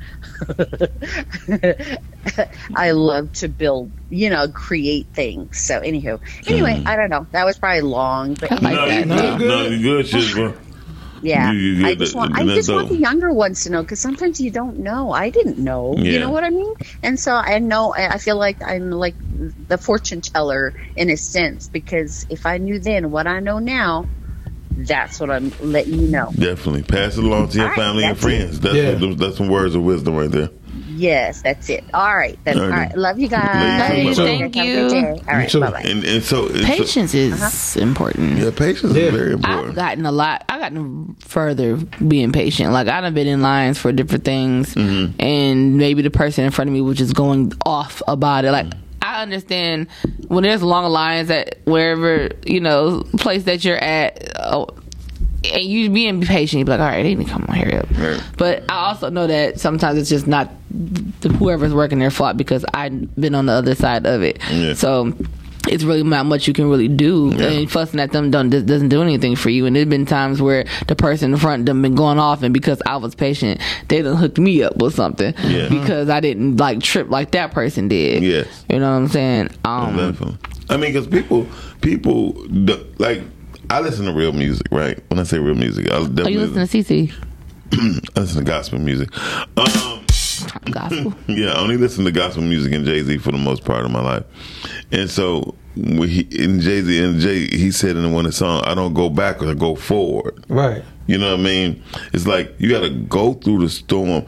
I 2.76 2.90
love 2.92 3.32
to 3.34 3.48
build, 3.48 3.92
you 4.10 4.30
know, 4.30 4.48
create 4.48 5.06
things. 5.08 5.58
So, 5.58 5.80
anywho, 5.80 6.20
anyway, 6.46 6.74
mm. 6.74 6.86
I 6.86 6.96
don't 6.96 7.10
know. 7.10 7.26
That 7.32 7.44
was 7.44 7.58
probably 7.58 7.82
long, 7.82 8.34
but 8.34 8.52
I 8.52 8.56
like 8.56 8.74
no, 8.74 8.86
that. 8.86 8.98
you 8.98 9.04
No, 9.06 9.38
good. 9.38 9.48
No, 9.48 9.82
good 9.82 10.08
shit, 10.08 10.34
bro. 10.34 10.54
Yeah, 11.24 11.50
You- 11.52 11.58
you 11.58 11.86
I 11.86 11.94
just 11.94 12.12
that- 12.12 12.18
want 12.18 12.36
I 12.36 12.44
that's 12.44 12.56
just 12.56 12.72
want 12.72 12.88
the 12.90 12.96
younger 12.96 13.32
ones 13.32 13.64
to 13.64 13.70
know 13.70 13.82
because 13.82 13.98
sometimes 14.00 14.40
you 14.40 14.50
don't 14.50 14.78
know. 14.80 15.10
I 15.12 15.30
didn't 15.30 15.58
know. 15.58 15.94
Yeah. 15.96 16.12
You 16.12 16.18
know 16.20 16.30
what 16.30 16.44
I 16.44 16.50
mean? 16.50 16.74
And 17.02 17.18
so 17.18 17.32
I 17.34 17.58
know. 17.58 17.92
I 17.94 18.14
I 18.14 18.18
feel 18.18 18.36
like 18.36 18.62
I'm 18.62 18.90
like 18.90 19.14
the 19.68 19.78
fortune 19.78 20.20
teller 20.20 20.74
in 20.96 21.10
a 21.10 21.16
sense 21.16 21.68
because 21.68 22.26
if 22.30 22.46
I 22.46 22.58
knew 22.58 22.78
then 22.78 23.10
what 23.10 23.26
I 23.26 23.40
know 23.40 23.58
now, 23.58 24.06
that's 24.76 25.20
what 25.20 25.30
I'm 25.30 25.52
letting 25.60 25.94
you 26.00 26.08
know. 26.08 26.32
Definitely 26.36 26.82
pass 26.82 27.16
it 27.16 27.24
along 27.24 27.48
to 27.50 27.56
your 27.58 27.64
All 27.66 27.70
right, 27.70 27.76
family 27.78 28.04
and 28.04 28.10
that's 28.16 28.22
friends. 28.22 28.60
That's 28.60 28.74
Yeah. 28.74 28.94
what, 29.08 29.18
that's 29.18 29.36
some 29.36 29.48
words 29.48 29.74
of 29.74 29.82
wisdom 29.82 30.16
right 30.16 30.30
there. 30.30 30.50
Yes, 30.88 31.42
that's 31.42 31.68
it. 31.70 31.84
All 31.94 32.16
right, 32.16 32.38
then. 32.44 32.58
All 32.58 32.64
All 32.64 32.70
right. 32.70 32.88
right, 32.88 32.96
love 32.98 33.18
you 33.18 33.28
guys. 33.28 33.90
Love 33.90 33.98
you 33.98 34.14
too, 34.14 34.24
Thank 34.24 34.54
Have 34.54 34.64
a 34.64 34.68
you. 34.68 34.88
day. 34.90 35.10
All 35.28 35.34
right, 35.36 35.52
bye 35.52 35.70
bye. 35.70 35.80
And 35.82 36.04
and 36.04 36.22
so 36.22 36.46
and 36.48 36.58
so- 36.60 36.64
Patience 36.64 37.14
is 37.14 37.76
important. 37.76 38.38
yeah, 38.38 38.50
patience 38.50 38.94
Yeah. 38.94 39.04
is 39.04 39.14
very 39.14 39.32
important. 39.32 39.68
I've 39.70 39.74
gotten 39.74 40.06
a 40.06 40.12
lot. 40.12 40.44
I've 40.48 40.60
gotten 40.60 41.16
further 41.20 41.76
being 41.76 42.32
patient. 42.32 42.72
Like 42.72 42.88
I've 42.88 43.14
been 43.14 43.26
in 43.26 43.42
lines 43.42 43.78
for 43.78 43.92
different 43.92 44.24
things, 44.24 44.74
Mm-hmm. 44.74 45.20
and 45.20 45.76
maybe 45.78 46.02
the 46.02 46.10
person 46.10 46.44
in 46.44 46.50
front 46.50 46.68
of 46.68 46.74
me 46.74 46.80
was 46.80 46.98
just 46.98 47.14
going 47.14 47.52
off 47.66 48.02
about 48.08 48.44
it. 48.44 48.52
Like 48.52 48.72
I 49.02 49.22
understand 49.22 49.88
when 50.28 50.44
there's 50.44 50.62
long 50.62 50.90
lines 50.90 51.30
at 51.30 51.58
wherever 51.64 52.30
you 52.46 52.60
know 52.60 53.02
place 53.18 53.44
that 53.44 53.64
you're 53.64 53.76
at. 53.76 54.32
Oh, 54.38 54.68
and 55.52 55.62
you 55.62 55.90
being 55.90 56.20
patient, 56.22 56.58
you 56.60 56.64
be 56.64 56.70
like, 56.70 56.80
all 56.80 56.86
right, 56.86 57.02
they 57.02 57.14
need 57.14 57.26
to 57.26 57.30
come 57.32 57.44
on, 57.48 57.56
hurry 57.56 57.76
up. 57.76 57.90
Right. 57.90 58.22
But 58.38 58.64
I 58.70 58.88
also 58.88 59.10
know 59.10 59.26
that 59.26 59.60
sometimes 59.60 59.98
it's 59.98 60.08
just 60.08 60.26
not 60.26 60.50
the, 60.70 61.28
whoever's 61.28 61.74
working 61.74 61.98
their 61.98 62.10
fault 62.10 62.36
because 62.36 62.64
I've 62.72 63.14
been 63.16 63.34
on 63.34 63.46
the 63.46 63.52
other 63.52 63.74
side 63.74 64.06
of 64.06 64.22
it. 64.22 64.38
Yeah. 64.50 64.74
So 64.74 65.12
it's 65.66 65.82
really 65.82 66.02
not 66.02 66.26
much 66.26 66.46
you 66.46 66.52
can 66.52 66.68
really 66.68 66.88
do. 66.88 67.32
Yeah. 67.34 67.46
And 67.46 67.70
fussing 67.70 67.98
at 68.00 68.12
them 68.12 68.30
don't, 68.30 68.50
doesn't 68.50 68.88
do 68.90 69.02
anything 69.02 69.34
for 69.34 69.48
you. 69.50 69.64
And 69.66 69.74
there's 69.74 69.86
been 69.88 70.04
times 70.06 70.42
where 70.42 70.66
the 70.88 70.94
person 70.96 71.32
in 71.32 71.38
front 71.38 71.60
of 71.60 71.66
them 71.66 71.80
been 71.82 71.94
going 71.94 72.18
off, 72.18 72.42
and 72.42 72.52
because 72.52 72.82
I 72.84 72.96
was 72.98 73.14
patient, 73.14 73.60
they 73.88 74.02
done 74.02 74.16
hooked 74.16 74.38
me 74.38 74.62
up 74.62 74.76
with 74.76 74.94
something 74.94 75.32
Yeah. 75.42 75.68
because 75.68 76.08
I 76.10 76.20
didn't 76.20 76.58
like 76.58 76.80
trip 76.80 77.08
like 77.10 77.30
that 77.32 77.52
person 77.52 77.88
did. 77.88 78.22
Yes. 78.22 78.64
You 78.68 78.78
know 78.78 78.90
what 78.90 78.96
I'm 78.96 79.08
saying? 79.08 79.48
Um, 79.64 80.38
I 80.68 80.76
mean, 80.76 80.92
because 80.92 81.06
people, 81.06 81.46
people, 81.80 82.32
like, 82.98 83.22
I 83.70 83.80
listen 83.80 84.06
to 84.06 84.12
real 84.12 84.32
music, 84.32 84.66
right? 84.70 84.98
When 85.08 85.18
I 85.18 85.24
say 85.24 85.38
real 85.38 85.54
music, 85.54 85.90
I 85.90 85.96
oh, 85.96 86.06
definitely 86.06 86.32
you 86.34 86.40
listen 86.40 86.66
to 86.66 86.84
CC 86.84 87.12
I 88.16 88.20
listen 88.20 88.44
to 88.44 88.44
gospel 88.44 88.78
music. 88.78 89.08
Um, 89.56 90.04
gospel? 90.70 91.14
yeah, 91.26 91.52
I 91.52 91.60
only 91.60 91.76
listen 91.76 92.04
to 92.04 92.12
gospel 92.12 92.42
music 92.42 92.72
and 92.72 92.84
Jay 92.84 93.02
Z 93.02 93.18
for 93.18 93.32
the 93.32 93.38
most 93.38 93.64
part 93.64 93.84
of 93.84 93.90
my 93.90 94.00
life. 94.00 94.24
And 94.92 95.10
so, 95.10 95.54
when 95.76 96.08
he, 96.08 96.20
in 96.20 96.60
Jay 96.60 96.82
Z, 96.82 97.02
and 97.02 97.20
Jay, 97.20 97.46
he 97.46 97.70
said 97.70 97.96
in 97.96 98.12
one 98.12 98.26
of 98.26 98.32
the 98.32 98.36
songs, 98.36 98.64
I 98.66 98.74
don't 98.74 98.94
go 98.94 99.08
backwards, 99.08 99.50
I 99.50 99.54
go 99.54 99.74
forward. 99.74 100.44
Right. 100.48 100.84
You 101.06 101.18
know 101.18 101.32
what 101.32 101.40
I 101.40 101.42
mean? 101.42 101.82
It's 102.12 102.26
like 102.26 102.54
you 102.58 102.70
got 102.70 102.80
to 102.80 102.90
go 102.90 103.34
through 103.34 103.60
the 103.60 103.68
storm. 103.68 104.26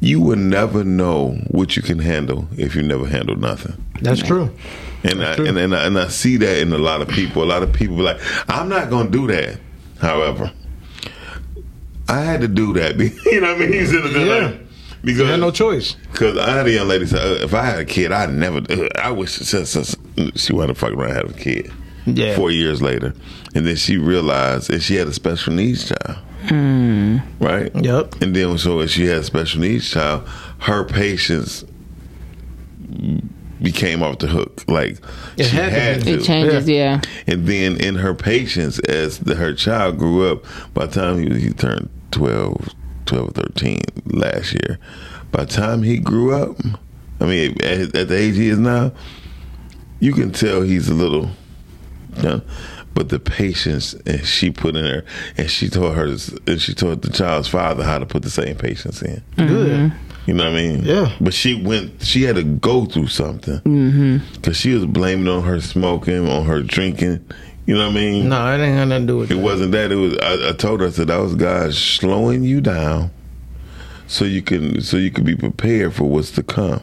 You 0.00 0.20
will 0.20 0.36
never 0.36 0.84
know 0.84 1.30
what 1.48 1.76
you 1.76 1.82
can 1.82 1.98
handle 1.98 2.46
if 2.56 2.74
you 2.76 2.82
never 2.82 3.06
handle 3.06 3.36
nothing. 3.36 3.82
That's 4.00 4.22
true. 4.22 4.50
And 5.02 5.22
I, 5.24 5.34
true. 5.36 5.46
and, 5.46 5.58
and 5.58 5.74
I 5.74 5.86
and 5.86 5.98
I 5.98 6.08
see 6.08 6.36
that 6.36 6.58
in 6.58 6.72
a 6.72 6.78
lot 6.78 7.00
of 7.00 7.08
people. 7.08 7.42
A 7.42 7.46
lot 7.46 7.62
of 7.62 7.72
people 7.72 7.96
be 7.96 8.02
like, 8.02 8.20
I'm 8.48 8.68
not 8.68 8.90
going 8.90 9.10
to 9.10 9.12
do 9.12 9.26
that. 9.28 9.58
However, 10.00 10.52
I 12.08 12.20
had 12.20 12.40
to 12.42 12.48
do 12.48 12.72
that. 12.74 12.96
you 13.26 13.40
know 13.40 13.48
what 13.54 13.56
I 13.56 13.58
mean? 13.66 13.72
He's 13.72 13.92
in 13.92 14.02
the 14.02 14.08
Yeah. 14.20 14.52
because 15.02 15.18
You 15.18 15.24
had 15.24 15.40
no 15.40 15.50
choice. 15.50 15.96
because 16.12 16.38
I 16.38 16.50
had 16.50 16.66
a 16.66 16.70
young 16.72 16.88
lady 16.88 17.06
say, 17.06 17.18
uh, 17.18 17.44
if 17.44 17.52
I 17.54 17.64
had 17.64 17.78
a 17.80 17.84
kid, 17.84 18.12
I'd 18.12 18.30
never. 18.32 18.58
Uh, 18.70 18.88
I 19.00 19.10
wish 19.10 19.32
she, 19.38 19.64
she, 19.64 20.32
she 20.36 20.52
wound 20.52 20.70
up 20.70 20.76
fucking 20.76 20.98
around 20.98 21.10
and 21.16 21.26
had 21.28 21.36
a 21.36 21.38
kid. 21.38 21.72
Yeah. 22.16 22.36
Four 22.36 22.50
years 22.50 22.80
later, 22.82 23.14
and 23.54 23.66
then 23.66 23.76
she 23.76 23.96
realized, 23.98 24.70
that 24.70 24.80
she 24.82 24.94
had 24.96 25.08
a 25.08 25.12
special 25.12 25.52
needs 25.52 25.88
child. 25.88 26.18
Hmm. 26.48 27.18
Right. 27.40 27.70
Yep. 27.74 28.22
And 28.22 28.34
then 28.34 28.56
so 28.58 28.78
as 28.80 28.90
she 28.92 29.06
had 29.06 29.18
a 29.18 29.24
special 29.24 29.60
needs 29.60 29.90
child, 29.90 30.26
her 30.60 30.84
patience 30.84 31.64
became 33.62 34.02
off 34.02 34.18
the 34.18 34.28
hook. 34.28 34.64
Like 34.68 34.98
It 35.36 35.44
she 35.46 35.56
had 35.56 35.70
to 35.70 35.80
had 35.80 35.98
be. 36.04 36.12
to. 36.12 36.18
It 36.18 36.24
changes, 36.24 36.68
yeah. 36.68 37.00
And 37.26 37.46
then 37.46 37.76
in 37.80 37.96
her 37.96 38.14
patience, 38.14 38.78
as 38.80 39.18
the, 39.18 39.34
her 39.34 39.52
child 39.54 39.98
grew 39.98 40.30
up, 40.30 40.44
by 40.74 40.86
the 40.86 41.00
time 41.00 41.18
he, 41.18 41.40
he 41.40 41.50
turned 41.50 41.90
12, 42.12 42.68
12 43.06 43.28
or 43.28 43.32
13 43.32 43.80
last 44.06 44.52
year, 44.54 44.78
by 45.32 45.44
the 45.44 45.52
time 45.52 45.82
he 45.82 45.98
grew 45.98 46.34
up, 46.34 46.56
I 47.20 47.26
mean, 47.26 47.60
at, 47.62 47.94
at 47.96 48.08
the 48.08 48.16
age 48.16 48.36
he 48.36 48.48
is 48.48 48.58
now, 48.58 48.92
you 50.00 50.12
can 50.12 50.30
tell 50.30 50.62
he's 50.62 50.88
a 50.88 50.94
little, 50.94 51.30
you 52.18 52.28
know, 52.28 52.42
but 52.94 53.08
the 53.08 53.18
patience 53.18 53.94
and 54.06 54.24
she 54.26 54.50
put 54.50 54.76
in 54.76 54.84
her, 54.84 55.04
and 55.36 55.50
she 55.50 55.68
taught 55.68 55.94
her, 55.94 56.16
and 56.46 56.60
she 56.60 56.74
taught 56.74 57.02
the 57.02 57.10
child's 57.10 57.48
father 57.48 57.84
how 57.84 57.98
to 57.98 58.06
put 58.06 58.22
the 58.22 58.30
same 58.30 58.56
patience 58.56 59.02
in. 59.02 59.22
Good. 59.36 59.46
Mm-hmm. 59.46 59.96
You 60.26 60.34
know 60.34 60.44
what 60.44 60.52
I 60.52 60.56
mean? 60.56 60.84
Yeah. 60.84 61.16
But 61.20 61.32
she 61.32 61.54
went. 61.62 62.02
She 62.02 62.22
had 62.24 62.36
to 62.36 62.42
go 62.42 62.84
through 62.84 63.06
something 63.06 63.60
mm-hmm. 63.60 64.34
because 64.34 64.58
she 64.58 64.74
was 64.74 64.84
blaming 64.84 65.28
on 65.28 65.42
her 65.44 65.60
smoking, 65.60 66.28
on 66.28 66.44
her 66.44 66.62
drinking. 66.62 67.24
You 67.64 67.74
know 67.74 67.86
what 67.86 67.96
I 67.96 68.00
mean? 68.00 68.28
No, 68.28 68.54
it 68.54 68.62
ain't 68.62 68.76
got 68.78 68.88
nothing 68.88 69.06
to 69.06 69.12
do 69.12 69.18
with 69.18 69.30
It 69.30 69.34
that. 69.34 69.40
wasn't 69.40 69.72
that. 69.72 69.92
It 69.92 69.96
was. 69.96 70.18
I, 70.18 70.50
I 70.50 70.52
told 70.52 70.80
her 70.80 70.86
I 70.86 70.90
said 70.90 71.08
that 71.08 71.18
was 71.18 71.34
God 71.34 71.72
slowing 71.72 72.42
you 72.42 72.60
down, 72.60 73.10
so 74.06 74.24
you 74.24 74.42
can 74.42 74.80
so 74.80 74.96
you 74.96 75.10
can 75.10 75.24
be 75.24 75.36
prepared 75.36 75.94
for 75.94 76.04
what's 76.04 76.30
to 76.32 76.42
come. 76.42 76.82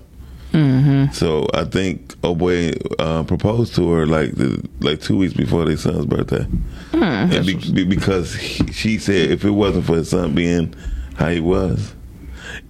Mm-hmm. 0.55 1.11
So 1.13 1.47
I 1.53 1.65
think 1.65 2.15
oh 2.23 2.33
boy 2.35 2.71
uh, 2.99 3.23
proposed 3.23 3.75
to 3.75 3.89
her 3.91 4.05
like 4.07 4.31
the, 4.35 4.63
like 4.79 5.01
two 5.01 5.17
weeks 5.17 5.33
before 5.33 5.65
their 5.65 5.77
son's 5.77 6.05
birthday, 6.05 6.43
Hmm. 6.91 7.03
and 7.03 7.45
be, 7.45 7.55
be- 7.71 7.83
because 7.83 8.33
he, 8.35 8.65
she 8.71 8.97
said 8.97 9.31
if 9.31 9.43
it 9.43 9.51
wasn't 9.51 9.85
for 9.85 9.95
his 9.97 10.09
son 10.09 10.33
being 10.33 10.73
how 11.17 11.29
he 11.29 11.39
was, 11.41 11.93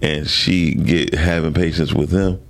and 0.02 0.28
she 0.28 0.74
get 0.74 1.14
having 1.14 1.54
patience 1.54 1.94
with 1.94 2.12
him. 2.12 2.42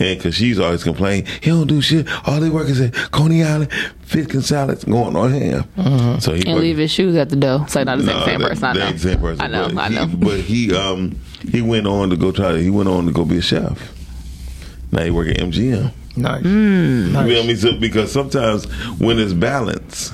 And 0.00 0.18
because 0.18 0.34
she's 0.34 0.58
always 0.58 0.82
complaining, 0.82 1.24
he 1.40 1.50
don't 1.50 1.68
do 1.68 1.80
shit. 1.80 2.08
All 2.26 2.40
they 2.40 2.50
work 2.50 2.68
is 2.68 2.80
at 2.80 2.92
Coney 3.12 3.44
Island, 3.44 3.70
fish 4.00 4.26
and 4.34 4.44
salads, 4.44 4.82
going 4.82 5.14
on 5.14 5.30
ham. 5.30 6.20
So 6.20 6.34
he 6.34 6.40
And 6.46 6.54
work- 6.54 6.62
leave 6.62 6.78
his 6.78 6.90
shoes 6.90 7.14
at 7.14 7.28
the 7.30 7.36
door. 7.36 7.64
So 7.68 7.84
not 7.84 7.98
the 7.98 8.04
same, 8.04 8.16
no, 8.18 8.24
same 8.24 8.40
they- 8.40 8.48
person. 8.48 8.64
I 8.64 8.72
they 8.72 8.78
know. 8.80 8.86
ain't 8.86 8.96
the 8.96 9.08
same 9.10 9.20
person. 9.20 9.40
I 9.40 9.46
know. 9.46 9.68
But 9.72 9.78
I 9.78 9.88
he, 9.90 9.94
know. 9.94 10.06
But 10.18 10.40
he 10.40 10.74
um 10.74 11.16
he 11.48 11.62
went 11.62 11.86
on 11.86 12.10
to 12.10 12.16
go 12.16 12.32
try. 12.32 12.50
To, 12.52 12.58
He 12.58 12.70
went 12.70 12.88
on 12.88 13.06
to 13.06 13.12
go 13.12 13.24
be 13.24 13.36
a 13.38 13.42
chef. 13.42 13.93
Now 14.94 15.02
he 15.02 15.10
work 15.10 15.26
at 15.28 15.38
MGM. 15.38 15.92
Nice. 16.16 16.42
Hmm. 16.42 16.48
You 16.48 17.12
know 17.12 17.18
what 17.26 17.32
I 17.44 17.46
mean? 17.46 17.56
So, 17.56 17.76
because 17.76 18.12
sometimes 18.12 18.66
when 19.00 19.18
it's 19.18 19.32
balance, 19.32 20.12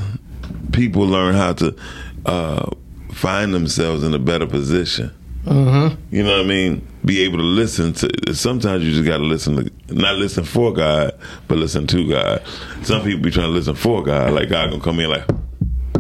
people 0.72 1.02
learn 1.06 1.34
how 1.34 1.52
to 1.52 1.76
uh, 2.24 2.70
find 3.12 3.52
themselves 3.52 4.02
in 4.02 4.14
a 4.14 4.18
better 4.18 4.46
position. 4.46 5.10
Mm-hmm. 5.44 6.14
You 6.14 6.22
know 6.22 6.38
what 6.38 6.46
I 6.46 6.48
mean? 6.48 6.86
Be 7.04 7.20
able 7.20 7.36
to 7.38 7.44
listen 7.44 7.92
to. 7.94 8.34
Sometimes 8.34 8.82
you 8.84 8.92
just 8.92 9.04
got 9.06 9.18
to 9.18 9.22
listen 9.24 9.56
to, 9.56 9.94
not 9.94 10.16
listen 10.16 10.44
for 10.44 10.72
God, 10.72 11.12
but 11.46 11.58
listen 11.58 11.86
to 11.88 12.08
God. 12.08 12.42
Some 12.82 13.02
people 13.02 13.20
be 13.22 13.30
trying 13.30 13.48
to 13.48 13.52
listen 13.52 13.74
for 13.74 14.02
God, 14.02 14.32
like 14.32 14.48
God 14.48 14.70
gonna 14.70 14.82
come 14.82 15.00
in 15.00 15.10
like, 15.10 15.24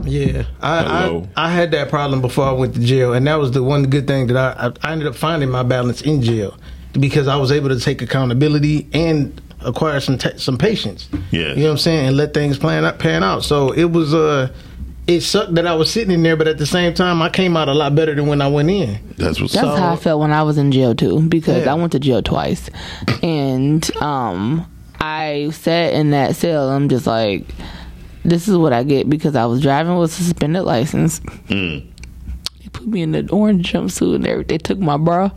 Yeah, 0.04 0.44
I, 0.62 0.82
Hello. 0.82 1.28
I 1.36 1.46
I 1.48 1.50
had 1.50 1.70
that 1.72 1.90
problem 1.90 2.22
before 2.22 2.44
I 2.46 2.52
went 2.52 2.74
to 2.74 2.80
jail, 2.80 3.12
and 3.12 3.26
that 3.26 3.36
was 3.36 3.50
the 3.52 3.62
one 3.62 3.84
good 3.90 4.06
thing 4.06 4.26
that 4.28 4.36
I 4.36 4.68
I- 4.68 4.88
I 4.88 4.92
ended 4.92 5.08
up 5.08 5.14
finding 5.16 5.50
my 5.50 5.62
balance 5.62 6.00
in 6.02 6.22
jail 6.22 6.56
because 6.98 7.28
I 7.28 7.36
was 7.36 7.52
able 7.52 7.68
to 7.70 7.78
take 7.80 8.02
accountability 8.02 8.88
and 8.92 9.40
acquire 9.60 10.00
some 10.00 10.18
ta 10.18 10.30
some 10.36 10.56
patience. 10.58 11.08
Yeah, 11.30 11.48
you 11.50 11.56
know 11.56 11.62
what 11.64 11.70
I'm 11.72 11.78
saying, 11.78 12.06
and 12.08 12.16
let 12.16 12.34
things 12.34 12.58
plan 12.58 12.84
out, 12.84 12.98
pan 12.98 13.22
out. 13.22 13.44
So 13.44 13.72
it 13.72 13.84
was 13.92 14.14
uh, 14.14 14.52
it 15.06 15.20
sucked 15.22 15.54
that 15.56 15.66
I 15.66 15.74
was 15.74 15.90
sitting 15.92 16.12
in 16.12 16.22
there, 16.22 16.36
but 16.36 16.48
at 16.48 16.58
the 16.58 16.66
same 16.66 16.94
time, 16.94 17.20
I 17.22 17.28
came 17.30 17.56
out 17.56 17.68
a 17.68 17.74
lot 17.74 17.94
better 17.94 18.14
than 18.14 18.26
when 18.26 18.40
I 18.40 18.48
went 18.48 18.70
in. 18.70 18.98
that's 19.16 19.40
what's 19.40 19.52
That's 19.54 19.66
So- 19.66 19.76
how 19.76 19.92
I 19.92 19.96
felt 19.96 20.20
when 20.20 20.32
I 20.32 20.42
was 20.42 20.56
in 20.58 20.72
jail 20.72 20.94
too, 20.94 21.20
because 21.22 21.64
Yeah. 21.64 21.72
I 21.72 21.74
went 21.74 21.92
to 21.92 21.98
jail 21.98 22.22
twice, 22.22 22.70
and 23.22 23.88
um, 24.02 24.66
I 25.00 25.50
sat 25.52 25.94
in 25.94 26.10
that 26.10 26.36
cell. 26.36 26.68
I'm 26.70 26.88
just 26.88 27.06
like, 27.06 27.44
this 28.24 28.48
is 28.48 28.56
what 28.56 28.72
I 28.72 28.82
get 28.84 29.08
because 29.08 29.34
I 29.36 29.46
was 29.46 29.60
driving 29.60 29.96
with 29.98 30.10
a 30.10 30.14
suspended 30.14 30.64
license. 30.64 31.20
Mm. 31.48 31.86
Put 32.72 32.86
me 32.86 33.02
in 33.02 33.10
the 33.12 33.28
orange 33.30 33.70
jumpsuit 33.72 34.14
and 34.14 34.26
everything. 34.26 34.46
They 34.48 34.58
took 34.58 34.78
my 34.78 34.96
bra 34.96 35.30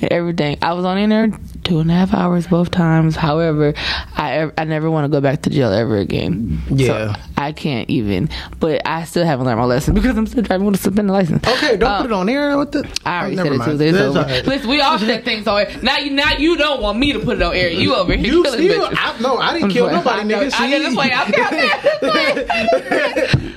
and 0.00 0.12
everything. 0.12 0.56
I 0.62 0.72
was 0.74 0.84
on 0.84 0.96
in 0.96 1.10
there 1.10 1.28
two 1.64 1.80
and 1.80 1.90
a 1.90 1.94
half 1.94 2.14
hours 2.14 2.46
both 2.46 2.70
times. 2.70 3.14
However, 3.16 3.74
I 4.16 4.50
I 4.56 4.64
never 4.64 4.90
want 4.90 5.04
to 5.04 5.08
go 5.08 5.20
back 5.20 5.42
to 5.42 5.50
jail 5.50 5.72
ever 5.72 5.96
again. 5.98 6.62
Yeah. 6.70 6.86
So 7.14 7.20
I 7.36 7.52
can't 7.52 7.90
even. 7.90 8.30
But 8.60 8.86
I 8.86 9.04
still 9.04 9.24
haven't 9.26 9.44
learned 9.46 9.58
my 9.58 9.66
lesson 9.66 9.92
because 9.94 10.16
I'm 10.16 10.26
still 10.26 10.42
driving 10.42 10.66
with 10.66 10.76
a 10.76 10.78
suspended 10.78 11.12
license. 11.12 11.46
Okay, 11.46 11.76
don't 11.76 11.90
Uh, 11.90 12.02
put 12.02 12.06
it 12.10 12.12
on 12.12 12.28
air. 12.28 12.56
What 12.56 12.72
the? 12.72 12.88
I 13.04 13.20
already 13.20 13.34
Oh, 13.34 13.36
said 13.38 13.42
never 13.44 13.54
it 13.54 13.58
mind. 13.58 13.70
Tuesday. 13.72 13.88
It's 13.88 13.98
That's 13.98 14.08
over. 14.10 14.18
all 14.20 14.24
right. 14.24 14.46
Listen, 14.46 14.70
we 14.70 14.80
all 14.80 14.98
said 14.98 15.24
things 15.26 15.46
on 15.46 15.60
it. 15.62 15.82
Now 15.82 15.98
you, 15.98 16.10
now 16.12 16.32
you 16.38 16.56
don't 16.56 16.80
want 16.80 16.98
me 16.98 17.12
to 17.12 17.18
put 17.18 17.36
it 17.36 17.42
on 17.42 17.54
air. 17.54 17.68
You 17.70 17.94
over 17.96 18.14
here 18.14 18.24
You 18.34 18.42
killing 18.44 18.60
still? 18.60 18.88
bitches. 18.88 18.96
I, 18.98 19.18
no, 19.20 19.36
I 19.38 19.52
didn't 19.52 19.64
I'm 19.64 19.70
kill 19.72 19.88
playing. 19.88 20.28
nobody, 20.28 20.48
nigga. 20.48 20.60
I 20.60 20.70
didn't 20.70 20.94
play. 20.94 21.10
I'm 21.12 21.32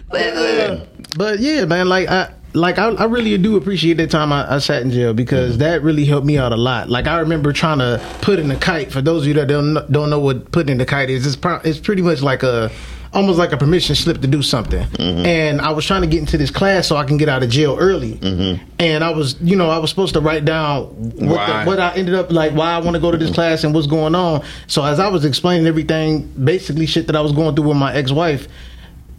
Listen. 0.12 0.88
But 1.18 1.40
yeah, 1.40 1.66
man, 1.66 1.88
like 1.90 2.08
I 2.10 2.34
like 2.54 2.78
I, 2.78 2.90
I 2.90 3.06
really 3.06 3.38
do 3.38 3.56
appreciate 3.56 3.96
that 3.98 4.12
time 4.12 4.32
I, 4.32 4.56
I 4.56 4.60
sat 4.60 4.82
in 4.82 4.92
jail 4.92 5.14
because 5.14 5.58
that 5.60 5.82
really 5.84 6.06
helped 6.06 6.26
me 6.26 6.38
out 6.38 6.52
a 6.52 6.58
lot. 6.58 6.90
Like 6.90 7.08
I 7.08 7.20
remember 7.20 7.54
trying 7.54 7.80
to 7.80 8.02
put 8.22 8.40
in 8.40 8.52
a 8.52 8.58
kite. 8.58 8.92
For 8.92 9.02
those 9.02 9.24
of 9.24 9.28
you 9.28 9.34
that 9.36 9.48
don't 9.48 9.76
kn- 9.76 9.92
don't 9.92 10.10
know 10.10 10.20
what 10.20 10.52
putting 10.52 10.76
in 10.76 10.82
a 10.82 10.86
kite 10.86 11.10
is, 11.10 11.26
it's 11.26 11.36
pro- 11.36 11.62
it's 11.64 11.80
pretty 11.80 12.02
much 12.02 12.22
like 12.22 12.44
a 12.44 12.72
almost 13.14 13.38
like 13.38 13.52
a 13.52 13.58
permission 13.58 13.96
slip 13.96 14.22
to 14.22 14.28
do 14.28 14.42
something. 14.42 14.88
Mm-hmm. 14.88 15.26
And 15.26 15.62
I 15.62 15.72
was 15.72 15.86
trying 15.86 16.02
to 16.02 16.08
get 16.08 16.20
into 16.20 16.38
this 16.38 16.50
class 16.50 16.88
so 16.88 16.96
I 16.96 17.04
can 17.04 17.18
get 17.18 17.28
out 17.28 17.44
of 17.44 17.50
jail 17.50 17.78
early. 17.78 18.14
Mm-hmm. 18.14 18.64
And 18.80 19.04
I 19.04 19.10
was, 19.10 19.40
you 19.42 19.56
know, 19.56 19.70
I 19.70 19.80
was 19.80 19.90
supposed 19.90 20.14
to 20.14 20.22
write 20.22 20.46
down 20.46 20.86
what, 20.86 21.46
the, 21.46 21.64
what 21.66 21.80
I 21.80 21.94
ended 21.96 22.16
up 22.16 22.32
like, 22.32 22.54
why 22.54 22.72
I 22.72 22.80
want 22.80 22.96
to 22.96 23.02
go 23.02 23.12
to 23.12 23.18
this 23.18 23.34
class 23.34 23.64
and 23.64 23.74
what's 23.74 23.88
going 23.88 24.16
on. 24.16 24.44
So 24.68 24.84
as 24.86 25.00
I 25.00 25.10
was 25.10 25.26
explaining 25.26 25.68
everything, 25.68 26.28
basically 26.28 26.86
shit 26.86 27.08
that 27.08 27.16
I 27.16 27.22
was 27.22 27.34
going 27.34 27.54
through 27.56 27.68
with 27.68 27.78
my 27.78 27.94
ex 27.94 28.12
wife 28.12 28.48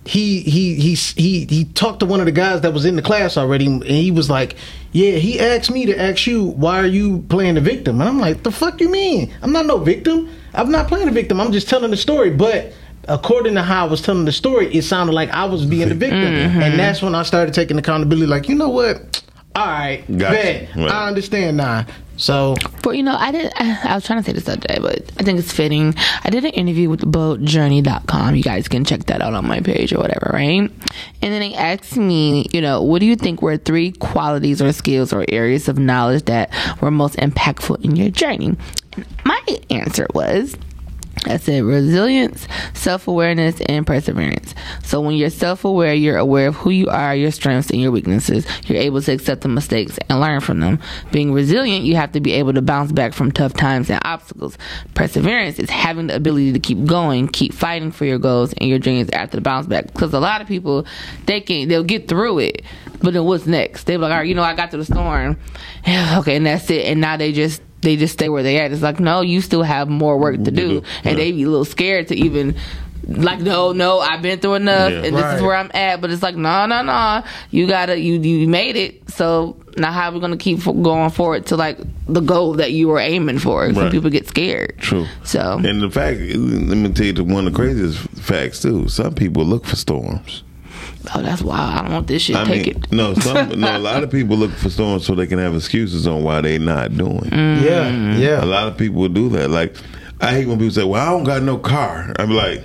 he 0.04 0.40
he 0.40 0.74
he 0.74 0.94
he 0.94 1.44
he 1.46 1.64
talked 1.64 2.00
to 2.00 2.06
one 2.06 2.20
of 2.20 2.26
the 2.26 2.32
guys 2.32 2.62
that 2.62 2.72
was 2.72 2.84
in 2.84 2.96
the 2.96 3.02
class 3.02 3.36
already, 3.36 3.66
and 3.66 3.84
he 3.84 4.10
was 4.10 4.28
like, 4.28 4.56
"Yeah, 4.90 5.12
he 5.12 5.38
asked 5.38 5.70
me 5.70 5.86
to 5.86 5.98
ask 5.98 6.26
you 6.26 6.44
why 6.44 6.80
are 6.80 6.86
you 6.86 7.24
playing 7.28 7.54
the 7.54 7.60
victim?" 7.60 8.00
And 8.00 8.08
I'm 8.08 8.18
like, 8.18 8.42
"The 8.42 8.50
fuck 8.50 8.80
you 8.80 8.90
mean? 8.90 9.32
I'm 9.42 9.52
not 9.52 9.66
no 9.66 9.78
victim. 9.78 10.28
I'm 10.54 10.70
not 10.70 10.88
playing 10.88 11.06
the 11.06 11.12
victim. 11.12 11.40
I'm 11.40 11.52
just 11.52 11.68
telling 11.68 11.90
the 11.92 11.96
story." 11.96 12.30
But 12.30 12.72
according 13.08 13.54
to 13.54 13.62
how 13.62 13.86
I 13.86 13.88
was 13.88 14.02
telling 14.02 14.24
the 14.24 14.32
story, 14.32 14.74
it 14.74 14.82
sounded 14.82 15.12
like 15.12 15.30
I 15.30 15.44
was 15.44 15.66
being 15.66 15.88
the 15.88 15.94
victim, 15.94 16.20
mm-hmm. 16.20 16.62
and 16.62 16.78
that's 16.78 17.00
when 17.00 17.14
I 17.14 17.22
started 17.22 17.54
taking 17.54 17.78
accountability. 17.78 18.26
Like, 18.26 18.48
you 18.48 18.56
know 18.56 18.70
what? 18.70 19.22
All 19.54 19.66
right, 19.66 20.02
Gotcha. 20.06 20.32
bet. 20.34 20.76
Right. 20.76 20.90
I 20.90 21.08
understand 21.08 21.58
now. 21.58 21.86
So 22.16 22.54
But 22.82 22.90
you 22.96 23.02
know, 23.02 23.16
I 23.18 23.32
did. 23.32 23.52
I, 23.56 23.80
I 23.84 23.94
was 23.96 24.04
trying 24.06 24.20
to 24.20 24.24
say 24.24 24.32
this 24.32 24.44
the 24.44 24.52
other 24.52 24.66
day, 24.68 24.78
but 24.80 25.10
I 25.18 25.24
think 25.24 25.38
it's 25.38 25.52
fitting. 25.52 25.94
I 26.24 26.30
did 26.30 26.44
an 26.44 26.52
interview 26.52 26.88
with 26.88 27.00
boldjourney.com. 27.00 28.36
You 28.36 28.42
guys 28.42 28.68
can 28.68 28.84
check 28.84 29.04
that 29.06 29.20
out 29.22 29.34
on 29.34 29.46
my 29.46 29.60
page 29.60 29.92
or 29.92 29.98
whatever, 29.98 30.30
right? 30.32 30.60
And 30.60 30.70
then 31.20 31.40
they 31.40 31.54
asked 31.54 31.96
me, 31.96 32.46
you 32.52 32.60
know, 32.60 32.82
what 32.82 33.00
do 33.00 33.06
you 33.06 33.16
think 33.16 33.42
were 33.42 33.56
three 33.56 33.92
qualities 33.92 34.62
or 34.62 34.72
skills 34.72 35.12
or 35.12 35.24
areas 35.28 35.68
of 35.68 35.78
knowledge 35.78 36.24
that 36.26 36.50
were 36.80 36.90
most 36.90 37.16
impactful 37.16 37.84
in 37.84 37.96
your 37.96 38.10
journey? 38.10 38.56
My 39.24 39.40
answer 39.70 40.06
was 40.14 40.54
I 41.26 41.36
said 41.36 41.62
resilience, 41.62 42.48
self 42.74 43.06
awareness, 43.06 43.60
and 43.62 43.86
perseverance. 43.86 44.54
So 44.82 45.00
when 45.00 45.14
you're 45.14 45.30
self 45.30 45.64
aware, 45.64 45.94
you're 45.94 46.18
aware 46.18 46.48
of 46.48 46.56
who 46.56 46.70
you 46.70 46.88
are, 46.88 47.14
your 47.14 47.30
strengths, 47.30 47.70
and 47.70 47.80
your 47.80 47.92
weaknesses. 47.92 48.44
You're 48.66 48.78
able 48.78 49.00
to 49.02 49.12
accept 49.12 49.42
the 49.42 49.48
mistakes 49.48 49.98
and 50.08 50.20
learn 50.20 50.40
from 50.40 50.58
them. 50.58 50.80
Being 51.12 51.32
resilient, 51.32 51.84
you 51.84 51.94
have 51.94 52.12
to 52.12 52.20
be 52.20 52.32
able 52.32 52.54
to 52.54 52.62
bounce 52.62 52.90
back 52.90 53.12
from 53.12 53.30
tough 53.30 53.54
times 53.54 53.88
and 53.88 54.00
obstacles. 54.04 54.58
Perseverance 54.94 55.60
is 55.60 55.70
having 55.70 56.08
the 56.08 56.16
ability 56.16 56.52
to 56.54 56.58
keep 56.58 56.84
going, 56.86 57.28
keep 57.28 57.54
fighting 57.54 57.92
for 57.92 58.04
your 58.04 58.18
goals 58.18 58.52
and 58.54 58.68
your 58.68 58.80
dreams 58.80 59.08
after 59.10 59.36
the 59.36 59.42
bounce 59.42 59.66
back. 59.66 59.86
Because 59.92 60.12
a 60.12 60.20
lot 60.20 60.40
of 60.40 60.48
people, 60.48 60.86
they 61.26 61.40
can 61.40 61.68
they'll 61.68 61.84
get 61.84 62.08
through 62.08 62.40
it, 62.40 62.62
but 63.02 63.12
then 63.14 63.24
what's 63.24 63.46
next? 63.46 63.84
They're 63.84 63.98
like, 63.98 64.10
all 64.12 64.18
right, 64.18 64.26
you 64.28 64.34
know, 64.34 64.42
I 64.42 64.54
got 64.54 64.70
to 64.72 64.76
the 64.76 64.84
storm, 64.84 65.36
okay, 65.88 66.36
and 66.36 66.46
that's 66.46 66.70
it. 66.70 66.86
And 66.86 67.00
now 67.00 67.16
they 67.16 67.32
just 67.32 67.60
they 67.80 67.96
just 67.96 68.12
stay 68.12 68.28
where 68.28 68.42
they 68.42 68.58
at. 68.60 68.70
It's 68.72 68.82
like, 68.82 69.00
no, 69.00 69.20
you 69.22 69.40
still 69.40 69.62
have 69.64 69.88
more 69.88 70.16
work 70.18 70.42
to 70.44 70.50
do, 70.50 70.82
and 71.04 71.18
they 71.18 71.32
be 71.32 71.42
a 71.42 71.48
little 71.48 71.64
scared 71.64 72.08
to 72.08 72.14
even. 72.16 72.56
Like 73.04 73.40
no, 73.40 73.72
no, 73.72 73.98
I've 73.98 74.22
been 74.22 74.38
through 74.38 74.54
enough, 74.54 74.92
Yeah. 74.92 74.98
and 74.98 75.16
this 75.16 75.22
Right. 75.24 75.34
is 75.34 75.42
where 75.42 75.56
I'm 75.56 75.72
at. 75.74 76.00
But 76.00 76.12
it's 76.12 76.22
like, 76.22 76.36
no, 76.36 76.66
no, 76.66 76.82
no, 76.84 77.24
you 77.50 77.66
gotta, 77.66 77.98
you 77.98 78.20
you 78.20 78.46
made 78.46 78.76
it. 78.76 79.10
So 79.10 79.56
now, 79.76 79.90
how 79.90 80.08
are 80.10 80.12
we 80.14 80.20
gonna 80.20 80.36
keep 80.36 80.62
going 80.64 81.10
forward 81.10 81.46
to 81.46 81.56
like 81.56 81.78
the 82.06 82.20
goal 82.20 82.52
that 82.54 82.70
you 82.70 82.86
were 82.86 83.00
aiming 83.00 83.40
for? 83.40 83.74
Some 83.74 83.90
people 83.90 84.08
get 84.08 84.28
scared. 84.28 84.76
True. 84.78 85.06
So 85.24 85.60
And 85.64 85.82
the 85.82 85.90
fact, 85.90 86.20
let 86.20 86.76
me 86.76 86.92
tell 86.92 87.06
you 87.06 87.12
the, 87.12 87.24
one 87.24 87.44
of 87.48 87.52
the 87.52 87.56
craziest 87.58 87.98
facts 88.20 88.62
too. 88.62 88.86
Some 88.86 89.14
people 89.14 89.44
look 89.44 89.64
for 89.66 89.74
storms. 89.74 90.44
Oh, 91.14 91.22
that's 91.22 91.42
wild. 91.42 91.74
I 91.78 91.82
don't 91.82 91.92
want 91.92 92.06
this 92.06 92.22
shit. 92.22 92.36
I 92.36 92.44
Take 92.44 92.66
mean, 92.74 92.84
it. 92.84 92.92
no, 92.92 93.14
some, 93.14 93.48
no. 93.60 93.76
A 93.76 93.78
lot 93.78 94.02
of 94.02 94.10
people 94.10 94.36
look 94.36 94.50
for 94.52 94.70
storms 94.70 95.06
so 95.06 95.14
they 95.14 95.26
can 95.26 95.38
have 95.38 95.54
excuses 95.54 96.06
on 96.06 96.22
why 96.22 96.40
they 96.40 96.58
not 96.58 96.96
doing. 96.96 97.18
Mm. 97.20 98.18
yeah, 98.20 98.42
A 98.42 98.46
lot 98.46 98.68
of 98.68 98.76
people 98.76 99.08
do 99.08 99.28
that. 99.30 99.50
Like, 99.50 99.76
I 100.20 100.30
hate 100.32 100.46
when 100.46 100.58
people 100.58 100.72
say, 100.72 100.84
"Well, 100.84 101.00
I 101.06 101.10
don't 101.10 101.24
got 101.24 101.42
no 101.42 101.58
car." 101.58 102.12
I'm 102.18 102.30
like, 102.30 102.64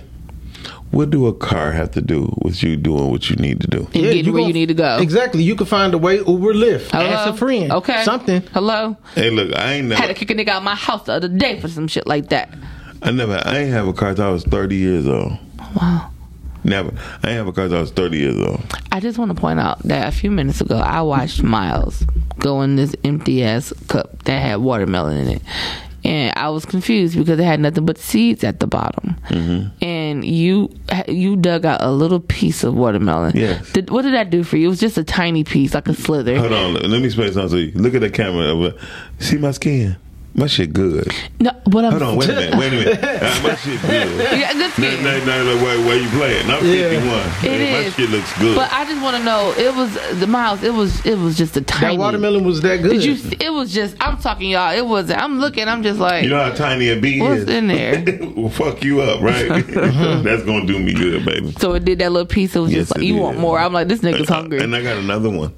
what 0.91 1.09
do 1.09 1.27
a 1.27 1.33
car 1.33 1.71
have 1.71 1.91
to 1.91 2.01
do 2.01 2.33
with 2.43 2.63
you 2.63 2.77
doing 2.77 3.09
what 3.11 3.29
you 3.29 3.35
need 3.35 3.59
to 3.61 3.67
do? 3.67 3.87
And 3.93 3.95
Yeah, 3.95 4.13
getting 4.13 4.31
where 4.33 4.41
gon- 4.41 4.47
you 4.47 4.53
need 4.53 4.67
to 4.67 4.73
go. 4.73 4.97
Exactly. 4.99 5.43
You 5.43 5.55
can 5.55 5.65
find 5.65 5.93
a 5.93 5.97
way 5.97 6.17
Uber, 6.17 6.53
Lyft, 6.53 6.91
Hello? 6.91 7.05
ask 7.05 7.29
a 7.29 7.33
friend, 7.37 7.71
Okay. 7.71 8.03
something. 8.03 8.41
Hello. 8.53 8.95
Hey, 9.15 9.29
look, 9.29 9.53
I 9.55 9.73
ain't 9.73 9.91
Had 9.91 10.07
to 10.07 10.13
kick 10.13 10.29
a 10.31 10.33
nigga 10.35 10.49
out 10.49 10.63
my 10.63 10.75
house 10.75 11.03
the 11.05 11.13
other 11.13 11.27
day 11.27 11.59
for 11.59 11.67
some 11.67 11.87
shit 11.87 12.07
like 12.07 12.29
that. 12.29 12.53
I 13.01 13.11
never, 13.11 13.41
I 13.45 13.57
ain't 13.57 13.71
have 13.71 13.87
a 13.87 13.93
car 13.93 14.13
till 14.15 14.25
I 14.25 14.29
was 14.29 14.43
30 14.45 14.75
years 14.75 15.07
old. 15.07 15.33
Wow. 15.75 16.09
Never, 16.67 16.91
I 17.23 17.29
ain't 17.29 17.37
have 17.37 17.47
a 17.47 17.51
car 17.53 17.67
till 17.69 17.77
I 17.77 17.81
was 17.81 17.91
30 17.91 18.17
years 18.17 18.37
old. 18.37 18.61
I 18.91 18.99
just 18.99 19.17
want 19.17 19.33
to 19.33 19.39
point 19.39 19.59
out 19.59 19.79
that 19.83 20.07
a 20.07 20.11
few 20.11 20.29
minutes 20.29 20.59
ago, 20.61 20.77
I 20.77 21.01
watched 21.01 21.41
Miles 21.41 22.03
go 22.39 22.61
in 22.61 22.75
this 22.75 22.93
empty 23.03 23.43
ass 23.43 23.71
cup 23.87 24.23
that 24.25 24.39
had 24.41 24.57
watermelon 24.57 25.17
in 25.17 25.27
it. 25.37 25.41
And 26.03 26.33
I 26.37 26.49
was 26.49 26.65
confused 26.65 27.17
because 27.17 27.39
it 27.39 27.43
had 27.43 27.59
nothing 27.59 27.85
but 27.85 27.97
seeds 27.97 28.43
at 28.43 28.59
the 28.59 28.67
bottom. 28.67 29.15
Mm-hmm. 29.29 29.83
And 29.83 30.23
you 30.23 30.69
you 31.07 31.35
dug 31.35 31.65
out 31.65 31.81
a 31.81 31.91
little 31.91 32.19
piece 32.19 32.63
of 32.63 32.75
watermelon. 32.75 33.35
Yes. 33.35 33.71
Did, 33.73 33.89
what 33.89 34.03
did 34.03 34.13
that 34.13 34.29
do 34.29 34.43
for 34.43 34.57
you? 34.57 34.67
It 34.67 34.69
was 34.69 34.79
just 34.79 34.97
a 34.97 35.03
tiny 35.03 35.43
piece, 35.43 35.73
like 35.73 35.87
a 35.89 35.93
slither. 35.93 36.37
Hold 36.37 36.53
on, 36.53 36.73
let 36.75 36.99
me 37.01 37.05
explain 37.05 37.33
something 37.33 37.49
to 37.49 37.59
you. 37.59 37.71
Look 37.73 37.93
at 37.95 38.01
the 38.01 38.09
camera. 38.09 38.45
over- 38.45 38.73
See 39.19 39.37
my 39.37 39.51
skin. 39.51 39.97
My 40.39 40.45
shit 40.45 40.71
good. 40.71 41.07
No, 41.39 41.49
but 41.65 41.83
I'm 41.83 41.91
Hold 41.93 42.03
on, 42.03 42.15
wait 42.17 42.29
a 42.29 42.33
minute, 42.35 42.59
wait 42.59 42.67
a 42.73 42.75
minute. 42.77 42.99
Uh, 43.27 43.39
my 43.41 43.55
shit 43.55 43.81
good. 43.81 44.39
Yeah, 44.39 44.53
good 44.53 44.71
skin. 44.73 45.03
No, 45.03 45.17
no, 45.17 45.25
no, 45.25 45.55
no, 45.55 45.63
where, 45.63 45.79
where 45.87 45.97
you 45.99 46.07
playing? 46.09 46.45
I'm 46.47 46.63
Yeah. 46.63 46.89
51. 47.41 47.51
It 47.55 47.71
my 47.71 47.77
is. 47.79 47.93
shit 47.95 48.09
looks 48.11 48.39
good. 48.39 48.55
But 48.55 48.71
I 48.71 48.85
just 48.85 49.01
want 49.01 49.17
to 49.17 49.23
know. 49.23 49.51
It 49.57 49.73
was 49.75 50.19
the 50.19 50.27
miles. 50.27 50.61
It 50.61 50.75
was. 50.75 51.03
It 51.07 51.17
was 51.17 51.35
just 51.39 51.57
a 51.57 51.61
tiny. 51.61 51.95
That 51.97 51.99
watermelon 51.99 52.43
was 52.45 52.61
that 52.61 52.83
good. 52.83 53.01
Did 53.01 53.03
you? 53.03 53.37
It 53.39 53.49
was 53.51 53.73
just. 53.73 53.95
I'm 53.99 54.17
talking 54.19 54.51
y'all. 54.51 54.71
It 54.75 54.85
was. 54.85 55.09
I'm 55.09 55.39
looking. 55.39 55.67
I'm 55.67 55.81
just 55.81 55.99
like. 55.99 56.23
you 56.23 56.29
know 56.29 56.43
how 56.43 56.51
tiny 56.53 56.89
a 56.89 56.99
bee 57.01 57.19
What's 57.19 57.41
is? 57.41 57.49
in 57.49 57.67
there? 57.67 58.03
will 58.35 58.51
fuck 58.51 58.83
you 58.83 59.01
up, 59.01 59.21
right? 59.21 59.47
That's 59.67 60.43
gonna 60.43 60.67
do 60.67 60.77
me 60.77 60.93
good, 60.93 61.25
baby. 61.25 61.51
so 61.53 61.73
it 61.73 61.83
did 61.83 61.97
that 61.97 62.11
little 62.11 62.27
piece. 62.27 62.55
It 62.55 62.59
was 62.59 62.71
Yes, 62.71 62.81
just 62.89 62.95
like 62.97 63.03
you 63.03 63.13
did. 63.13 63.21
want 63.23 63.39
more. 63.39 63.57
I'm 63.57 63.73
like 63.73 63.87
this 63.87 64.01
nigga's 64.01 64.29
hungry. 64.29 64.59
And 64.59 64.75
I 64.75 64.83
got 64.83 64.97
another 64.97 65.31
one. 65.31 65.51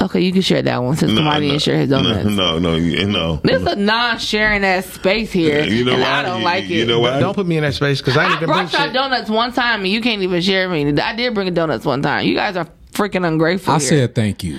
Okay, 0.00 0.20
you 0.20 0.32
can 0.32 0.42
share 0.42 0.62
that 0.62 0.82
one 0.82 0.96
since 0.96 1.10
No, 1.12 1.18
somebody 1.18 1.46
no, 1.46 1.52
didn't 1.52 1.62
share 1.62 1.76
his 1.78 1.90
donuts. 1.90 2.24
No, 2.24 2.58
no, 2.58 2.58
no, 2.58 2.76
you- 2.76 3.06
no. 3.06 3.40
There's 3.44 3.64
a 3.64 3.76
non-sharing 3.76 4.64
ass 4.64 4.86
space 4.86 5.30
here, 5.32 5.62
You 5.64 5.84
know 5.84 5.92
and 5.92 6.02
why? 6.02 6.08
I 6.10 6.22
don't 6.22 6.38
You- 6.40 6.44
like 6.44 6.64
it. 6.64 6.70
you 6.70 6.86
know 6.86 7.00
why? 7.00 7.20
Don't 7.20 7.34
put 7.34 7.46
me 7.46 7.56
in 7.56 7.62
that 7.62 7.74
space 7.74 8.00
because 8.00 8.16
I 8.16 8.24
ain't 8.24 8.32
I 8.32 8.36
even 8.36 8.46
brought 8.48 8.72
y'all 8.72 8.84
shit. 8.84 8.92
donuts 8.92 9.30
one 9.30 9.52
time, 9.52 9.80
and 9.80 9.88
you 9.88 10.00
can't 10.00 10.22
even 10.22 10.40
share 10.40 10.68
me. 10.68 10.86
I 11.00 11.14
did 11.14 11.34
bring 11.34 11.52
donuts 11.54 11.84
one 11.84 12.02
time. 12.02 12.24
You 12.26 12.34
guys 12.34 12.56
are 12.56 12.66
freaking 12.92 13.26
ungrateful. 13.26 13.74
I 13.74 13.78
here. 13.78 13.88
said 13.88 14.14
thank 14.14 14.42
you. 14.44 14.58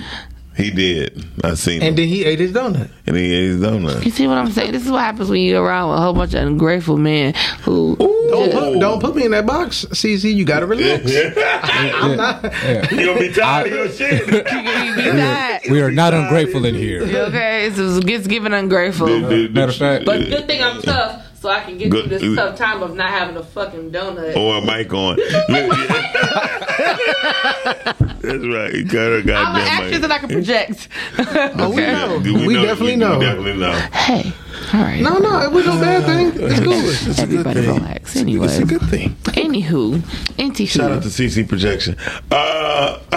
He 0.54 0.70
did. 0.70 1.24
I 1.42 1.54
seen 1.54 1.80
him. 1.80 1.88
And 1.88 1.96
then 1.98 2.08
he 2.08 2.26
ate 2.26 2.38
his 2.38 2.52
donut. 2.52 2.90
And 3.06 3.16
he 3.16 3.24
ate 3.32 3.46
his 3.52 3.60
donut. 3.62 4.04
You 4.04 4.10
see 4.10 4.26
what 4.26 4.36
I'm 4.36 4.50
saying? 4.50 4.72
This 4.72 4.84
is 4.84 4.90
what 4.90 5.00
happens 5.00 5.30
when 5.30 5.40
you're 5.40 5.62
around 5.62 5.88
with 5.90 5.98
a 5.98 6.02
whole 6.02 6.12
bunch 6.12 6.34
of 6.34 6.46
ungrateful 6.46 6.98
men 6.98 7.32
who. 7.62 7.96
Don't 8.32 8.50
just- 8.50 8.58
put, 8.58 8.80
don't 8.80 9.00
put 9.00 9.14
me 9.16 9.24
in 9.24 9.30
that 9.32 9.46
box, 9.46 9.84
CZ. 9.90 10.34
You 10.34 10.44
gotta 10.44 10.66
relax. 10.66 11.04
I'm 11.62 12.16
not. 12.16 12.42
Yeah. 12.42 12.90
You 12.90 13.06
gonna 13.06 13.20
be 13.20 13.32
tired 13.32 13.66
of 13.68 13.72
your 13.72 13.88
shit. 13.88 14.26
you 14.26 14.32
be 14.32 14.42
that. 15.16 15.60
We 15.70 15.80
are 15.82 15.90
not 15.90 16.14
ungrateful 16.14 16.64
in 16.64 16.74
here. 16.74 17.02
Okay, 17.02 17.66
it's 17.66 17.76
just 17.76 18.06
gets 18.06 18.26
given 18.26 18.52
ungrateful. 18.52 19.06
Matter 19.20 19.70
of 19.70 19.76
fact, 19.76 20.04
But 20.06 20.20
good 20.28 20.46
thing 20.46 20.62
I'm 20.62 20.80
tough, 20.82 21.38
so 21.40 21.48
I 21.50 21.60
can 21.60 21.78
get 21.78 21.90
Good- 21.90 22.08
through 22.08 22.18
this 22.18 22.36
tough 22.36 22.56
time 22.56 22.82
of 22.82 22.94
not 22.96 23.10
having 23.10 23.36
a 23.36 23.42
fucking 23.44 23.90
donut. 23.90 24.36
or 24.36 24.56
a 24.58 24.60
mic 24.62 24.92
on. 24.92 25.18
That's 28.22 28.46
right. 28.46 28.72
You 28.74 28.84
got 28.84 29.12
a 29.12 29.16
I'm 29.16 29.20
an 29.20 29.26
goddamn 29.26 29.66
actress 29.66 30.00
that 30.00 30.10
I 30.12 30.18
can 30.18 30.28
project. 30.28 30.88
Oh, 31.58 31.70
we 31.70 31.76
know. 31.76 32.20
Do 32.22 32.34
We, 32.46 32.54
definitely 32.54 32.92
we, 32.92 32.96
know. 32.96 33.18
We 33.18 33.24
definitely 33.24 33.56
know. 33.58 33.72
Hey, 33.92 34.32
all 34.74 34.80
right. 34.84 35.00
No, 35.02 35.18
no, 35.18 35.40
it 35.42 35.50
was 35.52 35.66
no 35.66 35.78
bad 35.80 36.04
thing. 36.04 36.28
It's 36.42 36.60
good. 36.60 36.84
It's 36.84 37.18
a 37.18 37.26
good 37.26 37.40
Everybody 37.46 37.60
thing. 37.62 37.74
relax. 37.74 38.16
Anyway, 38.16 38.46
It's 38.46 38.58
a 38.58 38.64
good 38.64 38.82
thing. 38.82 39.10
anywho, 39.24 39.96
anywho. 40.38 40.68
Shout 40.68 40.90
out 40.92 41.02
to 41.02 41.08
CC 41.08 41.48
Projection. 41.48 41.96
Uh, 42.30 42.98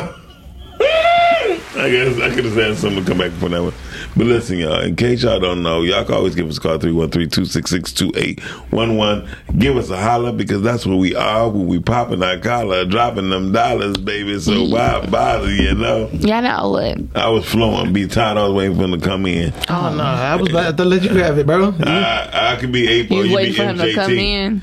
I 1.77 1.89
guess 1.89 2.19
I 2.19 2.33
could 2.33 2.45
have 2.45 2.53
said 2.53 2.77
something 2.77 3.03
to 3.03 3.09
come 3.09 3.17
back 3.19 3.31
for 3.33 3.49
that 3.49 3.61
one. 3.61 3.73
But 4.18 4.28
listen, 4.28 4.59
y'all, 4.59 4.80
in 4.80 4.95
case 4.95 5.24
y'all 5.24 5.41
don't 5.41 5.61
know, 5.61 5.82
y'all 5.82 6.05
can 6.05 6.16
always 6.16 6.36
give 6.36 6.47
us 6.47 6.55
a 6.57 6.61
call 6.61 6.78
313-266-2811. 6.80 9.59
Give 9.59 9.76
us 9.76 9.89
a 9.89 10.01
holler 10.01 10.32
because 10.32 10.61
that's 10.61 10.86
where 10.86 10.95
we 10.95 11.13
are 11.16 11.49
when 11.49 11.68
we 11.68 11.80
popping 11.80 12.24
our 12.24 12.38
collar, 12.38 12.86
dropping 12.86 13.30
them 13.30 13.51
dollars, 13.51 13.97
baby. 13.97 14.39
So 14.39 14.68
why 14.70 15.05
bother, 15.07 15.53
you 15.53 15.76
know? 15.76 16.07
Yeah, 16.13 16.38
I 16.38 16.41
know 16.41 16.70
what? 16.70 16.97
I 17.16 17.28
was 17.30 17.45
flowing, 17.45 17.91
be 17.91 18.07
tired, 18.07 18.38
I 18.38 18.43
was 18.47 18.53
waiting 18.53 18.78
for 18.78 18.84
him 18.86 18.91
to 18.93 18.99
come 19.05 19.26
in. 19.26 19.51
Oh 19.68 19.93
no, 19.93 20.03
I 20.03 20.38
was 20.38 20.49
about 20.49 20.78
to 20.78 20.86
let 20.86 21.03
you 21.03 21.09
have 21.18 21.38
it, 21.38 21.45
bro. 21.45 21.74
I, 21.82 22.53
I 22.53 22.55
could 22.57 22.72
be 22.72 22.88
April, 22.88 23.20
You 23.26 23.32
you 23.32 23.36
waiting 23.36 23.51
be 23.51 23.57
for 23.57 23.63
him 23.63 23.78
to 23.80 23.93
come 23.93 24.11
MJT. 24.11 24.24
in? 24.24 24.61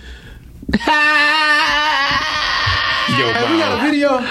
Yo, 3.12 3.26
We 3.26 3.32
got 3.34 3.44
a 3.44 3.46
Miles. 3.54 3.80
video. 3.82 4.16
We 4.18 4.24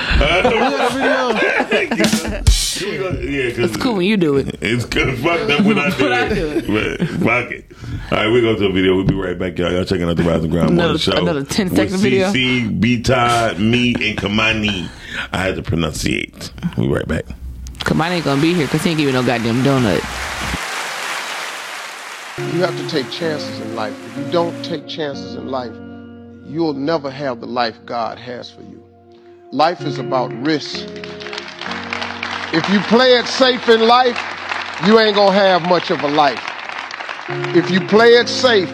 got 0.57 1.71
a 1.71 1.73
video. 1.85 2.41
yeah, 2.83 3.65
It's 3.65 3.77
cool 3.77 3.95
when 3.95 4.05
you 4.05 4.17
do 4.17 4.37
it. 4.37 4.57
It's 4.61 4.85
good. 4.85 5.17
Fucked 5.19 5.49
up 5.51 5.61
when 5.65 5.77
I 5.79 5.89
do 5.95 6.03
When 6.03 6.13
I 6.13 6.25
it. 6.25 6.35
do 6.35 6.47
it. 6.73 6.97
But 6.99 7.07
fuck 7.19 7.51
it. 7.51 7.65
All 8.11 8.17
right, 8.17 8.31
we 8.31 8.41
go 8.41 8.55
to 8.55 8.65
a 8.65 8.71
video. 8.71 8.95
We'll 8.95 9.05
be 9.05 9.15
right 9.15 9.37
back, 9.37 9.57
y'all. 9.57 9.71
Y'all 9.71 9.85
checking 9.85 10.07
out 10.09 10.17
the 10.17 10.23
Rise 10.23 10.43
and 10.43 10.51
Grind 10.51 10.69
Another- 10.71 10.87
Morning 10.87 10.97
Show. 10.99 11.11
another 11.21 11.43
10 11.43 11.69
with 11.69 11.91
video? 12.01 12.31
CC, 12.31 12.79
B-Tide, 12.79 13.59
me, 13.59 13.93
and 13.95 14.17
Kimani. 14.17 14.89
I 15.31 15.37
had 15.37 15.55
to 15.55 15.61
pronunciate. 15.61 16.51
We 16.77 16.87
right 16.87 17.07
back. 17.07 17.25
Cause 17.79 17.97
mine 17.97 18.11
ain't 18.13 18.25
gonna 18.25 18.41
be 18.41 18.53
here 18.53 18.65
because 18.67 18.83
he 18.83 18.91
ain't 18.91 18.97
give 18.99 19.07
you 19.07 19.13
no 19.13 19.23
goddamn 19.23 19.63
donut. 19.63 20.01
You 22.53 22.61
have 22.61 22.75
to 22.77 22.89
take 22.89 23.09
chances 23.11 23.59
in 23.59 23.75
life. 23.75 23.93
If 24.17 24.17
you 24.25 24.31
don't 24.31 24.63
take 24.63 24.87
chances 24.87 25.35
in 25.35 25.47
life, 25.49 25.73
you'll 26.45 26.73
never 26.73 27.09
have 27.11 27.39
the 27.39 27.45
life 27.47 27.75
God 27.85 28.17
has 28.17 28.49
for 28.51 28.61
you. 28.61 28.83
Life 29.51 29.81
is 29.81 29.99
about 29.99 30.31
risk. 30.45 30.85
If 32.53 32.69
you 32.69 32.81
play 32.81 33.13
it 33.13 33.27
safe 33.27 33.69
in 33.69 33.87
life, 33.87 34.19
you 34.85 34.99
ain't 34.99 35.15
gonna 35.15 35.31
have 35.31 35.61
much 35.69 35.89
of 35.89 36.01
a 36.01 36.07
life. 36.09 36.43
If 37.55 37.71
you 37.71 37.79
play 37.87 38.15
it 38.15 38.27
safe, 38.27 38.69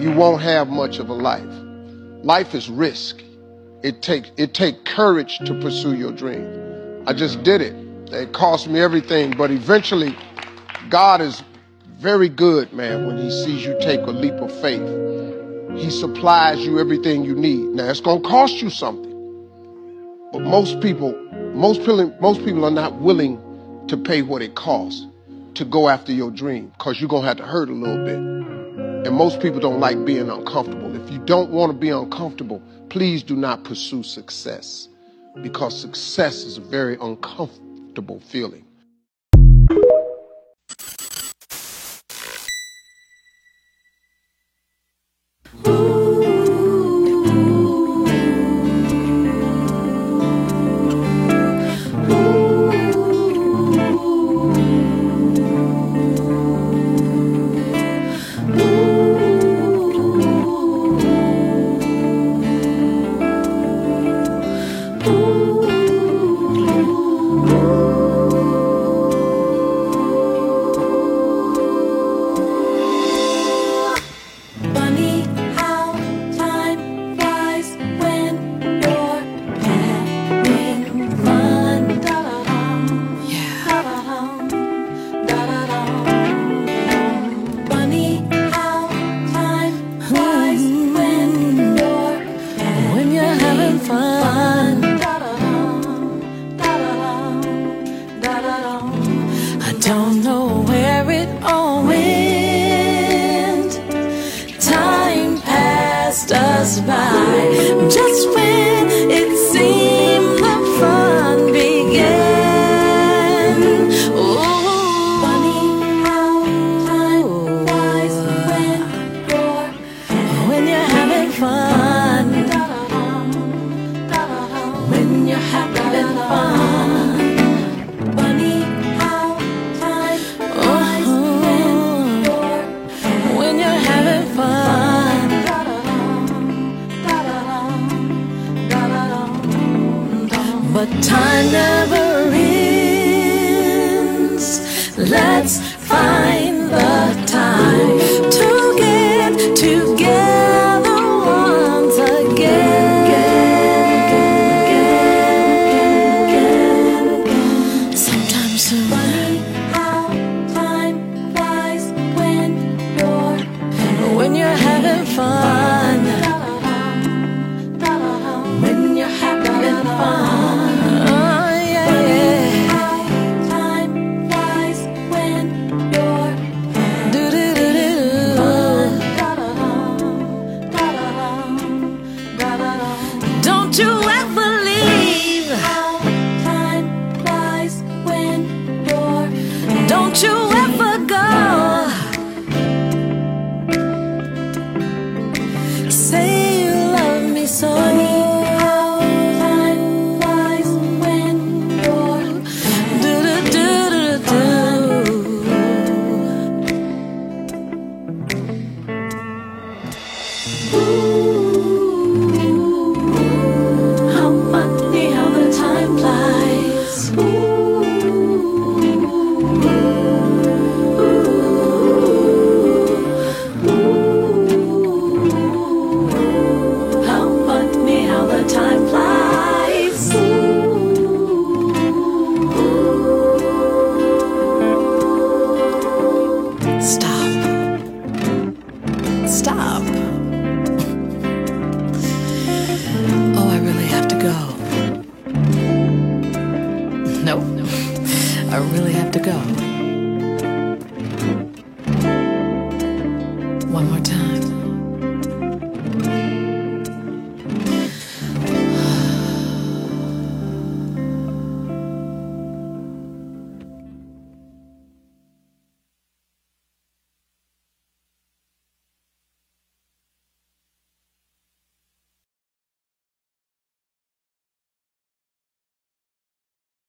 you 0.00 0.10
won't 0.10 0.42
have 0.42 0.66
much 0.68 0.98
of 0.98 1.08
a 1.08 1.14
life. 1.14 1.46
Life 2.24 2.56
is 2.56 2.68
risk. 2.68 3.22
It 3.84 4.02
take 4.02 4.32
it 4.36 4.52
take 4.52 4.84
courage 4.84 5.38
to 5.46 5.54
pursue 5.60 5.94
your 5.94 6.10
dream. 6.10 7.04
I 7.06 7.12
just 7.12 7.44
did 7.44 7.60
it. 7.60 7.74
It 8.12 8.32
cost 8.32 8.66
me 8.66 8.80
everything, 8.80 9.36
but 9.36 9.52
eventually 9.52 10.16
God 10.88 11.20
is 11.20 11.44
very 11.98 12.28
good, 12.28 12.72
man, 12.72 13.06
when 13.06 13.16
he 13.16 13.30
sees 13.30 13.64
you 13.64 13.76
take 13.80 14.00
a 14.00 14.10
leap 14.10 14.34
of 14.34 14.50
faith. 14.60 14.82
He 15.78 15.88
supplies 15.88 16.66
you 16.66 16.80
everything 16.80 17.24
you 17.24 17.36
need. 17.36 17.66
Now 17.76 17.90
it's 17.90 18.00
gonna 18.00 18.20
cost 18.22 18.60
you 18.60 18.70
something. 18.70 19.12
But 20.32 20.40
most 20.40 20.80
people, 20.80 21.14
most 21.54 21.80
people, 21.80 22.14
most 22.20 22.44
people 22.44 22.64
are 22.64 22.70
not 22.70 22.94
willing 23.00 23.38
to 23.88 23.96
pay 23.96 24.22
what 24.22 24.42
it 24.42 24.54
costs 24.54 25.06
to 25.54 25.64
go 25.64 25.88
after 25.88 26.12
your 26.12 26.30
dream, 26.30 26.72
because 26.76 27.00
you're 27.00 27.08
gonna 27.08 27.26
have 27.26 27.36
to 27.36 27.44
hurt 27.44 27.68
a 27.68 27.72
little 27.72 28.04
bit. 28.04 28.16
And 29.06 29.14
most 29.14 29.40
people 29.40 29.60
don't 29.60 29.78
like 29.78 30.04
being 30.04 30.28
uncomfortable. 30.28 30.96
If 30.96 31.10
you 31.12 31.18
don't 31.20 31.50
want 31.50 31.70
to 31.70 31.78
be 31.78 31.90
uncomfortable, 31.90 32.60
please 32.88 33.22
do 33.22 33.36
not 33.36 33.62
pursue 33.62 34.02
success. 34.02 34.88
Because 35.42 35.78
success 35.78 36.44
is 36.44 36.58
a 36.58 36.60
very 36.60 36.96
uncomfortable 37.00 38.20
feeling. 38.20 38.63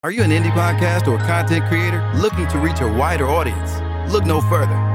Are 0.06 0.12
you 0.12 0.22
an 0.22 0.30
indie 0.30 0.51
podcast 0.51 1.08
or 1.08 1.18
content 1.18 1.66
creator 1.66 2.08
looking 2.14 2.47
to 2.49 2.60
reach 2.60 2.80
a 2.80 2.88
wider 2.88 3.28
audience? 3.28 3.82
Look 4.14 4.24
no 4.24 4.39
further. 4.39 4.95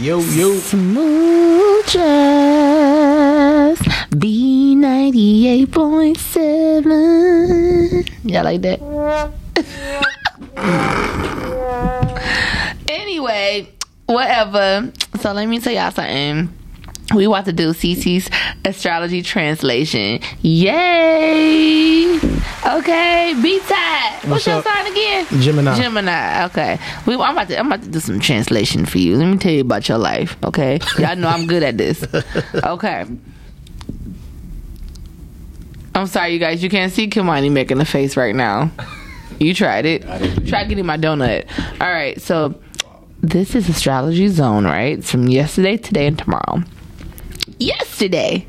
Yo, 0.00 0.16
yo. 0.32 0.56
Smooth 0.56 1.84
jazz. 1.86 3.76
B 4.16 4.74
ninety 4.74 5.46
eight 5.46 5.70
point 5.70 6.16
seven. 6.16 8.06
Y'all 8.24 8.44
like 8.44 8.62
that? 8.62 8.80
anyway, 12.88 13.68
whatever. 14.06 14.90
So 15.20 15.34
let 15.34 15.44
me 15.44 15.60
tell 15.60 15.74
y'all 15.74 15.90
something. 15.90 16.48
We 17.14 17.26
want 17.26 17.46
to 17.46 17.52
do 17.52 17.70
Cece's 17.70 18.30
astrology 18.64 19.22
translation. 19.22 20.20
Yay! 20.42 22.16
Okay, 22.66 23.34
be 23.42 23.58
tied. 23.60 24.12
What's, 24.22 24.28
What's 24.28 24.46
your 24.46 24.56
up? 24.56 24.64
sign 24.64 24.86
again? 24.92 25.26
Gemini. 25.40 25.74
Gemini. 25.76 26.44
Okay. 26.46 26.78
We, 27.06 27.14
I'm 27.14 27.32
about 27.32 27.48
to 27.48 27.58
I'm 27.58 27.66
about 27.66 27.82
to 27.82 27.88
do 27.88 28.00
some 28.00 28.20
translation 28.20 28.84
for 28.86 28.98
you. 28.98 29.16
Let 29.16 29.26
me 29.26 29.38
tell 29.38 29.52
you 29.52 29.62
about 29.62 29.88
your 29.88 29.98
life. 29.98 30.36
Okay. 30.44 30.78
Y'all 30.98 31.16
know 31.16 31.28
I'm 31.28 31.46
good 31.46 31.62
at 31.62 31.76
this. 31.78 32.04
Okay. 32.64 33.04
I'm 35.94 36.06
sorry, 36.06 36.32
you 36.32 36.38
guys. 36.38 36.62
You 36.62 36.70
can't 36.70 36.92
see 36.92 37.08
Kimani 37.08 37.50
making 37.50 37.80
a 37.80 37.84
face 37.84 38.16
right 38.16 38.34
now. 38.34 38.70
You 39.38 39.52
tried 39.54 39.86
it. 39.86 40.02
Try 40.46 40.64
getting 40.64 40.86
my 40.86 40.96
donut. 40.96 41.46
All 41.80 41.90
right. 41.90 42.20
So 42.20 42.60
this 43.22 43.54
is 43.54 43.68
astrology 43.68 44.28
zone, 44.28 44.64
right? 44.64 44.98
It's 44.98 45.10
from 45.10 45.26
yesterday, 45.28 45.76
today, 45.76 46.06
and 46.06 46.18
tomorrow. 46.18 46.62
Yesterday, 47.60 48.46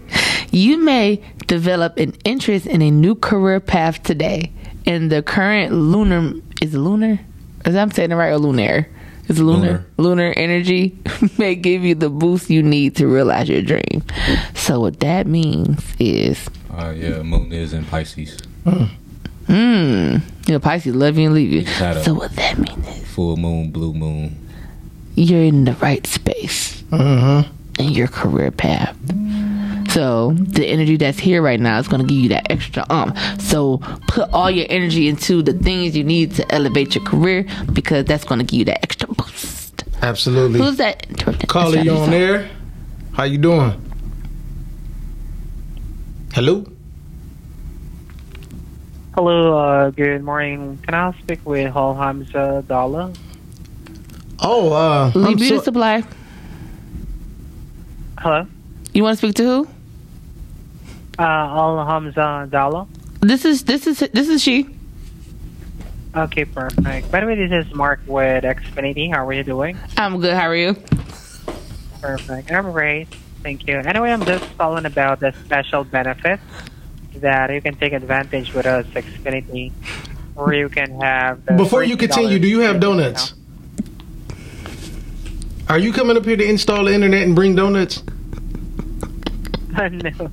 you 0.52 0.78
may 0.82 1.22
develop 1.48 1.98
an 1.98 2.14
interest 2.24 2.66
in 2.66 2.82
a 2.82 2.90
new 2.90 3.14
career 3.16 3.60
path 3.60 4.02
today. 4.04 4.52
And 4.86 5.12
the 5.12 5.22
current 5.22 5.74
lunar 5.74 6.34
is 6.62 6.74
lunar? 6.74 7.20
Is 7.66 7.76
I'm 7.76 7.92
saying 7.92 8.12
it 8.12 8.16
right 8.16 8.30
or 8.30 8.38
lunar? 8.38 8.88
Is 9.28 9.38
it 9.40 9.44
lunar? 9.44 9.86
Lunar 9.98 10.34
energy 10.38 10.98
may 11.38 11.56
give 11.56 11.84
you 11.84 11.94
the 11.94 12.10
boost 12.10 12.50
you 12.50 12.64
need 12.64 12.96
to 12.96 13.08
realize 13.08 13.50
your 13.50 13.62
dream. 13.62 14.02
So 14.56 14.80
what 14.80 15.00
that 15.02 15.28
means 15.28 15.84
is 16.00 16.48
Uh, 16.72 16.94
yeah, 16.96 17.22
moon 17.22 17.52
is 17.52 17.74
in 17.74 17.84
Pisces. 17.86 18.38
Hmm. 18.64 18.86
You 20.48 20.54
know, 20.54 20.60
Pisces 20.60 20.96
love 20.96 21.18
you 21.18 21.26
and 21.26 21.36
leave 21.36 21.52
you. 21.52 21.62
just 21.64 21.78
had 21.80 21.98
a- 21.98 22.04
So 22.04 22.14
what 22.14 22.32
that 22.38 22.58
means 22.58 22.88
is 22.88 23.06
Full 23.10 23.36
moon, 23.38 23.72
blue 23.72 23.94
moon. 23.94 24.38
you're 25.16 25.44
in 25.44 25.66
the 25.66 25.74
right 25.76 26.08
space 26.08 26.82
in 27.82 27.92
your 27.92 28.08
career 28.08 28.52
path. 28.52 28.96
So 29.92 30.32
the 30.38 30.66
energy 30.66 30.96
that's 30.96 31.20
here 31.20 31.42
right 31.42 31.60
now 31.60 31.78
is 31.78 31.88
going 31.88 32.02
to 32.02 32.08
give 32.08 32.18
you 32.18 32.30
that 32.30 32.50
extra 32.50 32.86
um. 32.90 33.14
So 33.40 33.80
put 34.08 34.30
all 34.32 34.50
your 34.50 34.66
energy 34.70 35.10
into 35.10 35.42
the 35.42 35.52
things 35.54 35.98
you 35.98 36.04
need 36.06 36.34
to 36.36 36.50
elevate 36.54 36.96
your 36.96 37.04
career 37.04 37.46
because 37.74 38.06
that's 38.06 38.24
going 38.24 38.40
to 38.40 38.46
give 38.46 38.60
you 38.60 38.66
that 38.66 38.84
extra 38.84 39.10
boost. 39.10 39.84
Absolutely. 40.02 40.60
Who's 40.60 40.78
that? 40.78 41.06
interrupting? 41.10 41.48
Caller, 41.48 41.80
you 41.80 41.92
on 41.92 41.98
Astrology 42.14 42.16
air? 42.24 42.50
How 43.14 43.24
you 43.24 43.38
doing? 43.38 43.74
Hello? 46.34 46.66
Hello, 49.14 49.58
uh, 49.58 49.90
good 49.90 50.24
morning. 50.24 50.80
Can 50.84 50.94
I 50.94 51.12
speak 51.20 51.46
with 51.46 51.74
Hal 51.74 51.94
Hamza 51.96 52.64
Dalla? 52.66 53.12
Oh, 54.40 54.72
uh, 54.72 55.12
Lee 55.14 55.32
I'm 55.32 55.36
Beauty 55.36 55.58
so- 55.58 55.64
Supply. 55.64 56.04
Hello? 58.22 58.46
You 58.94 59.02
want 59.02 59.18
to 59.18 59.18
speak 59.18 59.34
to 59.38 59.44
who? 59.44 59.68
Uh, 61.18 61.24
Al 61.24 61.84
Hamza 61.88 62.48
Dalo? 62.52 62.88
This 63.20 63.46
is 63.46 63.64
this 63.64 63.88
is 63.88 63.98
this 64.14 64.30
is 64.30 64.44
she. 64.44 64.70
Okay, 66.16 66.46
perfect. 66.46 67.10
By 67.12 67.22
the 67.22 67.26
way, 67.26 67.34
this 67.34 67.66
is 67.66 67.74
Mark 67.74 68.00
with 68.06 68.44
Xfinity. 68.44 69.12
How 69.12 69.26
are 69.26 69.34
you 69.34 69.44
doing? 69.44 69.76
I'm 69.98 70.22
good. 70.22 70.36
How 70.36 70.48
are 70.50 70.56
you? 70.56 70.76
Perfect. 72.00 72.52
I'm 72.52 72.72
great. 72.72 73.08
Thank 73.42 73.66
you. 73.66 73.80
Anyway, 73.80 74.12
I'm 74.12 74.24
just 74.24 74.46
calling 74.56 74.86
about 74.86 75.20
the 75.20 75.34
special 75.44 75.84
benefits 75.84 76.44
that 77.16 77.52
you 77.52 77.60
can 77.60 77.74
take 77.74 77.94
advantage 77.94 78.54
with 78.54 78.68
us, 78.68 78.86
Xfinity, 78.94 79.72
or 80.36 80.54
you 80.54 80.70
can 80.70 81.02
have. 81.02 81.44
The 81.46 81.54
Before 81.54 81.84
you 81.84 81.98
continue, 81.98 82.38
do 82.38 82.48
you 82.48 82.60
have 82.60 82.80
donuts? 82.80 83.34
Are 85.72 85.80
you 85.80 85.94
coming 85.94 86.18
up 86.18 86.26
here 86.26 86.36
to 86.36 86.44
install 86.44 86.84
the 86.84 86.94
internet 86.94 87.24
and 87.24 87.34
bring 87.34 87.56
donuts? 87.56 88.04
no, 89.72 90.30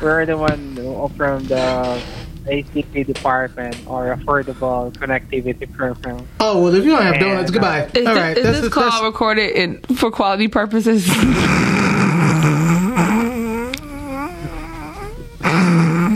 we're 0.00 0.24
the 0.24 0.36
one 0.36 0.76
from 1.16 1.42
the 1.48 2.00
ACP 2.44 3.04
department 3.04 3.76
or 3.88 4.14
Affordable 4.14 4.92
Connectivity 4.92 5.72
Program. 5.72 6.24
Oh 6.38 6.62
well, 6.62 6.72
if 6.76 6.84
you 6.84 6.90
don't 6.92 7.02
have 7.02 7.14
And, 7.14 7.24
donuts, 7.24 7.50
uh, 7.50 7.54
goodbye. 7.54 7.90
Is, 7.92 8.06
All 8.06 8.14
thi- 8.14 8.38
is 8.38 8.44
that's 8.44 8.60
this 8.60 8.72
call 8.72 9.04
recorded 9.04 9.50
in, 9.50 9.80
for 9.96 10.12
quality 10.12 10.46
purposes? 10.46 11.08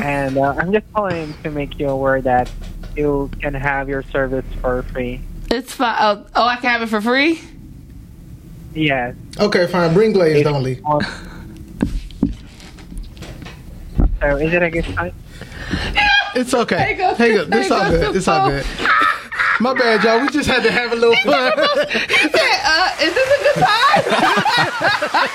And 0.04 0.38
uh, 0.38 0.54
I'm 0.56 0.72
just 0.72 0.90
calling 0.92 1.34
to 1.42 1.50
make 1.50 1.78
you 1.80 1.88
aware 1.88 2.20
that 2.22 2.50
you 2.96 3.28
can 3.40 3.54
have 3.54 3.88
your 3.88 4.02
service 4.04 4.44
for 4.60 4.82
free. 4.84 5.20
it's 5.50 5.74
fine. 5.74 5.96
Oh, 5.98 6.26
oh, 6.36 6.44
I 6.44 6.56
can 6.56 6.70
have 6.70 6.82
it 6.82 6.88
for 6.88 7.00
free. 7.00 7.40
Yes. 8.74 9.14
okay. 9.38 9.66
Fine, 9.66 9.94
bring 9.94 10.12
glazed 10.12 10.46
only. 10.46 10.80
So 14.20 14.36
is 14.36 14.52
it 14.52 14.62
a 14.62 14.70
good 14.70 14.84
time? 14.84 15.12
It's 16.34 16.54
okay. 16.54 16.76
There 16.76 16.90
you 16.90 16.96
go. 16.96 17.14
Hey, 17.14 17.32
good. 17.32 17.50
There 17.50 17.72
all 17.72 17.90
go, 17.90 17.90
good. 17.90 18.16
It's 18.16 18.28
all 18.28 18.48
good. 18.48 18.66
My 19.60 19.74
bad, 19.74 20.02
y'all. 20.04 20.20
We 20.20 20.28
just 20.28 20.48
had 20.48 20.62
to 20.64 20.70
have 20.72 20.92
a 20.92 20.96
little 20.96 21.14
fun. 21.24 21.52
He 21.88 22.28
said, 22.28 22.60
uh, 22.64 22.96
"Is 23.02 23.14
this 23.14 23.28
a 23.28 23.38
good 23.42 23.64
time?" 23.64 24.02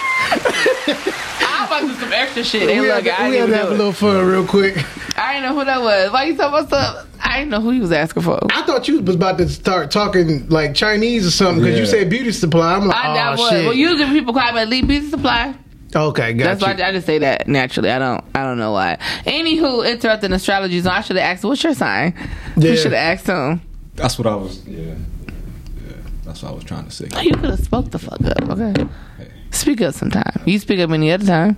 I'm 1.39 1.65
about 1.67 1.81
to 1.81 1.87
do 1.87 1.93
some 1.95 2.13
extra 2.13 2.43
shit. 2.43 2.69
Hey, 2.69 2.79
we 2.79 2.87
look, 2.87 3.03
had 3.05 3.17
to, 3.17 3.21
I 3.21 3.29
we 3.29 3.35
didn't 3.35 3.49
had 3.53 3.57
to 3.57 3.63
even 3.63 3.67
have 3.67 3.71
a 3.71 3.75
little 3.75 3.93
fun 3.93 4.25
real 4.25 4.45
quick. 4.45 4.77
I 5.17 5.33
didn't 5.33 5.49
know 5.49 5.59
who 5.59 5.65
that 5.65 5.81
was. 5.81 6.11
Why 6.11 6.25
you 6.25 6.35
talking 6.35 6.59
about 6.59 6.67
stuff? 6.67 7.07
I 7.21 7.39
didn't 7.39 7.51
know 7.51 7.61
who 7.61 7.71
he 7.71 7.79
was 7.79 7.91
asking 7.91 8.23
for. 8.23 8.39
I 8.51 8.61
thought 8.63 8.87
you 8.87 9.01
was 9.01 9.15
about 9.15 9.37
to 9.39 9.49
start 9.49 9.91
talking 9.91 10.47
like 10.49 10.73
Chinese 10.75 11.25
or 11.27 11.31
something 11.31 11.63
because 11.63 11.79
you 11.79 11.85
said 11.85 12.09
beauty 12.09 12.31
supply. 12.31 12.73
I'm 12.75 12.87
like, 12.87 12.95
I 12.97 13.13
that 13.13 13.39
oh 13.39 13.41
was. 13.41 13.49
shit. 13.49 13.65
Well, 13.65 13.73
usually 13.73 14.05
people 14.19 14.33
call 14.33 14.51
me 14.53 14.61
Elite 14.61 14.87
Beauty 14.87 15.09
Supply. 15.09 15.55
okay, 15.95 16.33
got 16.33 16.43
That's 16.43 16.61
you. 16.61 16.67
why 16.67 16.73
I, 16.85 16.89
I 16.89 16.91
just 16.91 17.05
say 17.05 17.17
that 17.19 17.47
naturally. 17.47 17.89
I 17.91 17.99
don't. 17.99 18.23
I 18.35 18.43
don't 18.43 18.57
know 18.59 18.71
why. 18.71 18.97
Anywho, 19.25 19.89
interrupting 19.89 20.31
astrology 20.33 20.79
zone. 20.79 20.93
I 20.93 21.01
should 21.01 21.15
have 21.15 21.25
asked, 21.25 21.43
"What's 21.43 21.63
your 21.63 21.73
sign?" 21.73 22.13
Yeah. 22.55 22.71
We 22.71 22.77
should 22.77 22.91
have 22.91 23.17
asked 23.19 23.27
him. 23.27 23.61
That's 23.97 24.17
what 24.17 24.27
I 24.27 24.35
was. 24.35 24.65
Yeah. 24.65 24.79
Yeah. 24.79 25.93
That's 26.23 26.41
what 26.43 26.51
I 26.51 26.55
was 26.55 26.63
trying 26.63 26.85
to 26.85 26.91
say. 26.91 27.09
Oh, 27.15 27.21
you 27.21 27.31
could 27.31 27.49
have 27.49 27.59
spoke 27.59 27.91
the 27.91 27.99
fuck 27.99 28.21
up. 28.23 28.49
Okay. 28.49 28.87
Speak 29.51 29.81
up 29.81 29.93
sometime. 29.93 30.41
You 30.45 30.59
speak 30.59 30.79
up 30.79 30.91
any 30.91 31.11
other 31.11 31.25
time. 31.25 31.57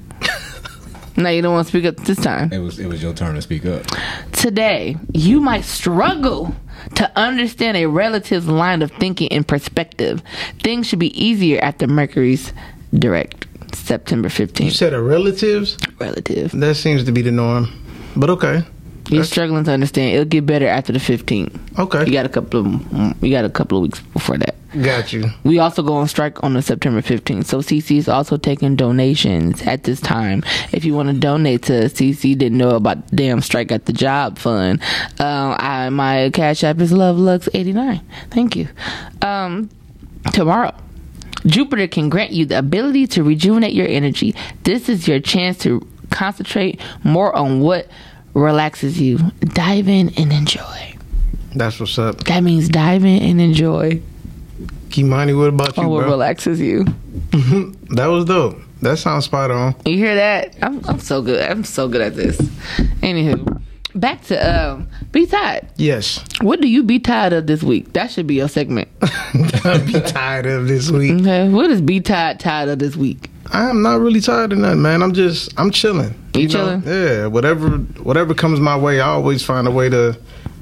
now 1.17 1.29
you 1.29 1.41
don't 1.41 1.53
want 1.53 1.67
to 1.67 1.69
speak 1.71 1.85
up 1.85 1.97
this 1.97 2.17
time. 2.17 2.51
It 2.53 2.59
was. 2.59 2.79
It 2.79 2.87
was 2.87 3.03
your 3.03 3.13
turn 3.13 3.35
to 3.35 3.41
speak 3.41 3.65
up. 3.65 3.83
Today, 4.31 4.95
you 5.13 5.41
might 5.41 5.65
struggle 5.65 6.55
to 6.95 7.11
understand 7.19 7.75
a 7.77 7.87
relative's 7.87 8.47
line 8.47 8.81
of 8.81 8.91
thinking 8.93 9.31
and 9.33 9.45
perspective. 9.45 10.21
Things 10.63 10.87
should 10.87 10.99
be 10.99 11.11
easier 11.21 11.59
after 11.61 11.87
Mercury's 11.87 12.53
direct 12.93 13.47
September 13.75 14.29
15th. 14.29 14.63
you 14.65 14.71
said 14.71 14.93
a 14.93 15.01
relatives. 15.01 15.77
Relative. 15.99 16.51
That 16.51 16.75
seems 16.75 17.03
to 17.03 17.11
be 17.11 17.21
the 17.21 17.31
norm, 17.31 17.67
but 18.15 18.29
okay, 18.29 18.63
You're 19.09 19.23
struggling 19.23 19.63
to 19.65 19.71
understand. 19.71 20.13
It'll 20.13 20.25
get 20.25 20.45
better 20.45 20.67
after 20.67 20.93
the 20.93 20.99
15th. 20.99 21.79
Okay. 21.79 22.05
You 22.05 22.13
got 22.13 22.25
a 22.25 22.29
couple 22.29 22.59
of 22.59 22.65
mm, 22.65 23.23
you 23.23 23.31
got 23.31 23.45
a 23.45 23.49
couple 23.49 23.77
of 23.79 23.83
weeks 23.83 23.99
before 23.99 24.37
that. 24.37 24.55
got 24.83 25.11
you. 25.11 25.25
We 25.43 25.57
also 25.59 25.81
go 25.81 25.95
on 25.95 26.07
strike 26.07 26.43
on 26.43 26.53
the 26.53 26.61
September 26.61 27.01
15th. 27.01 27.45
So 27.45 27.59
CC 27.59 27.97
is 27.97 28.07
also 28.07 28.37
taking 28.37 28.75
donations 28.75 29.61
at 29.63 29.83
this 29.83 29.99
time. 29.99 30.43
If 30.71 30.85
you 30.85 30.93
want 30.93 31.09
to 31.09 31.15
donate 31.15 31.63
to 31.63 31.73
CC, 31.89 32.37
didn't 32.37 32.57
know 32.57 32.75
about 32.75 33.07
the 33.07 33.15
damn 33.15 33.41
strike 33.41 33.71
at 33.71 33.85
the 33.85 33.93
job 33.93 34.37
fund. 34.37 34.81
Um, 35.19 35.55
I, 35.57 35.89
my 35.89 36.29
cash 36.33 36.63
app 36.63 36.79
is 36.79 36.91
Love 36.91 37.17
Lux 37.17 37.49
89. 37.53 38.01
Thank 38.29 38.55
you. 38.55 38.67
Um, 39.21 39.69
tomorrow. 40.33 40.75
Jupiter 41.45 41.87
can 41.87 42.09
grant 42.09 42.31
you 42.31 42.45
the 42.45 42.59
ability 42.59 43.07
to 43.07 43.23
rejuvenate 43.23 43.73
your 43.73 43.87
energy. 43.87 44.35
This 44.63 44.89
is 44.89 45.07
your 45.07 45.21
chance 45.21 45.57
to 45.59 45.87
concentrate 46.09 46.81
more 47.03 47.33
on 47.35 47.61
what 47.61 47.87
relaxes 48.33 48.99
you. 48.99 49.17
Dive 49.39 49.87
in 49.87 50.09
and 50.17 50.31
enjoy. 50.31 50.95
That's 51.55 51.79
what's 51.79 51.97
up. 51.97 52.23
That 52.25 52.41
means 52.41 52.69
dive 52.69 53.03
in 53.03 53.21
and 53.23 53.41
enjoy 53.41 54.01
Kimani, 54.89 55.37
what 55.37 55.49
about 55.49 55.77
you, 55.77 55.83
on 55.83 55.89
what 55.89 56.01
bro? 56.01 56.09
relaxes 56.11 56.59
you. 56.59 56.85
That 57.91 58.07
was 58.07 58.25
dope. 58.25 58.57
That 58.81 58.97
sounds 58.97 59.25
spot 59.25 59.51
on. 59.51 59.75
You 59.85 59.97
hear 59.97 60.15
that? 60.15 60.55
I'm 60.61 60.83
I'm 60.85 60.99
so 60.99 61.21
good. 61.21 61.41
I'm 61.49 61.63
so 61.63 61.87
good 61.87 62.01
at 62.01 62.15
this. 62.15 62.37
Anywho, 63.01 63.61
back 63.93 64.23
to 64.25 64.37
um, 64.37 64.87
be 65.11 65.25
tired. 65.25 65.67
Yes, 65.75 66.23
What 66.41 66.61
do 66.61 66.67
you 66.67 66.83
be 66.83 66.99
tired 66.99 67.33
of 67.33 67.47
this 67.47 67.61
week? 67.61 67.93
That 67.93 68.09
should 68.11 68.25
be 68.27 68.35
your 68.35 68.47
segment. 68.47 68.87
Be 69.33 69.99
tired 70.01 70.45
of 70.47 70.67
this 70.67 70.89
week. 70.89 71.21
Okay, 71.21 71.49
what 71.49 71.69
is 71.69 71.81
be 71.81 71.99
tired 71.99 72.39
tired 72.39 72.69
of 72.69 72.79
this 72.79 72.95
week? 72.95 73.29
I'm 73.51 73.81
not 73.81 73.99
really 73.99 74.21
tired 74.21 74.53
of 74.53 74.59
nothing, 74.59 74.81
man. 74.81 75.01
I'm 75.01 75.13
just, 75.13 75.51
I'm 75.57 75.71
chilling. 75.71 76.13
You 76.35 76.47
know? 76.47 76.49
chilling? 76.49 76.83
Yeah. 76.83 77.27
Whatever, 77.27 77.69
whatever 77.69 78.33
comes 78.33 78.59
my 78.59 78.77
way, 78.77 79.01
I 79.01 79.07
always 79.07 79.43
find 79.43 79.67
a 79.67 79.71
way 79.71 79.89
to 79.89 80.17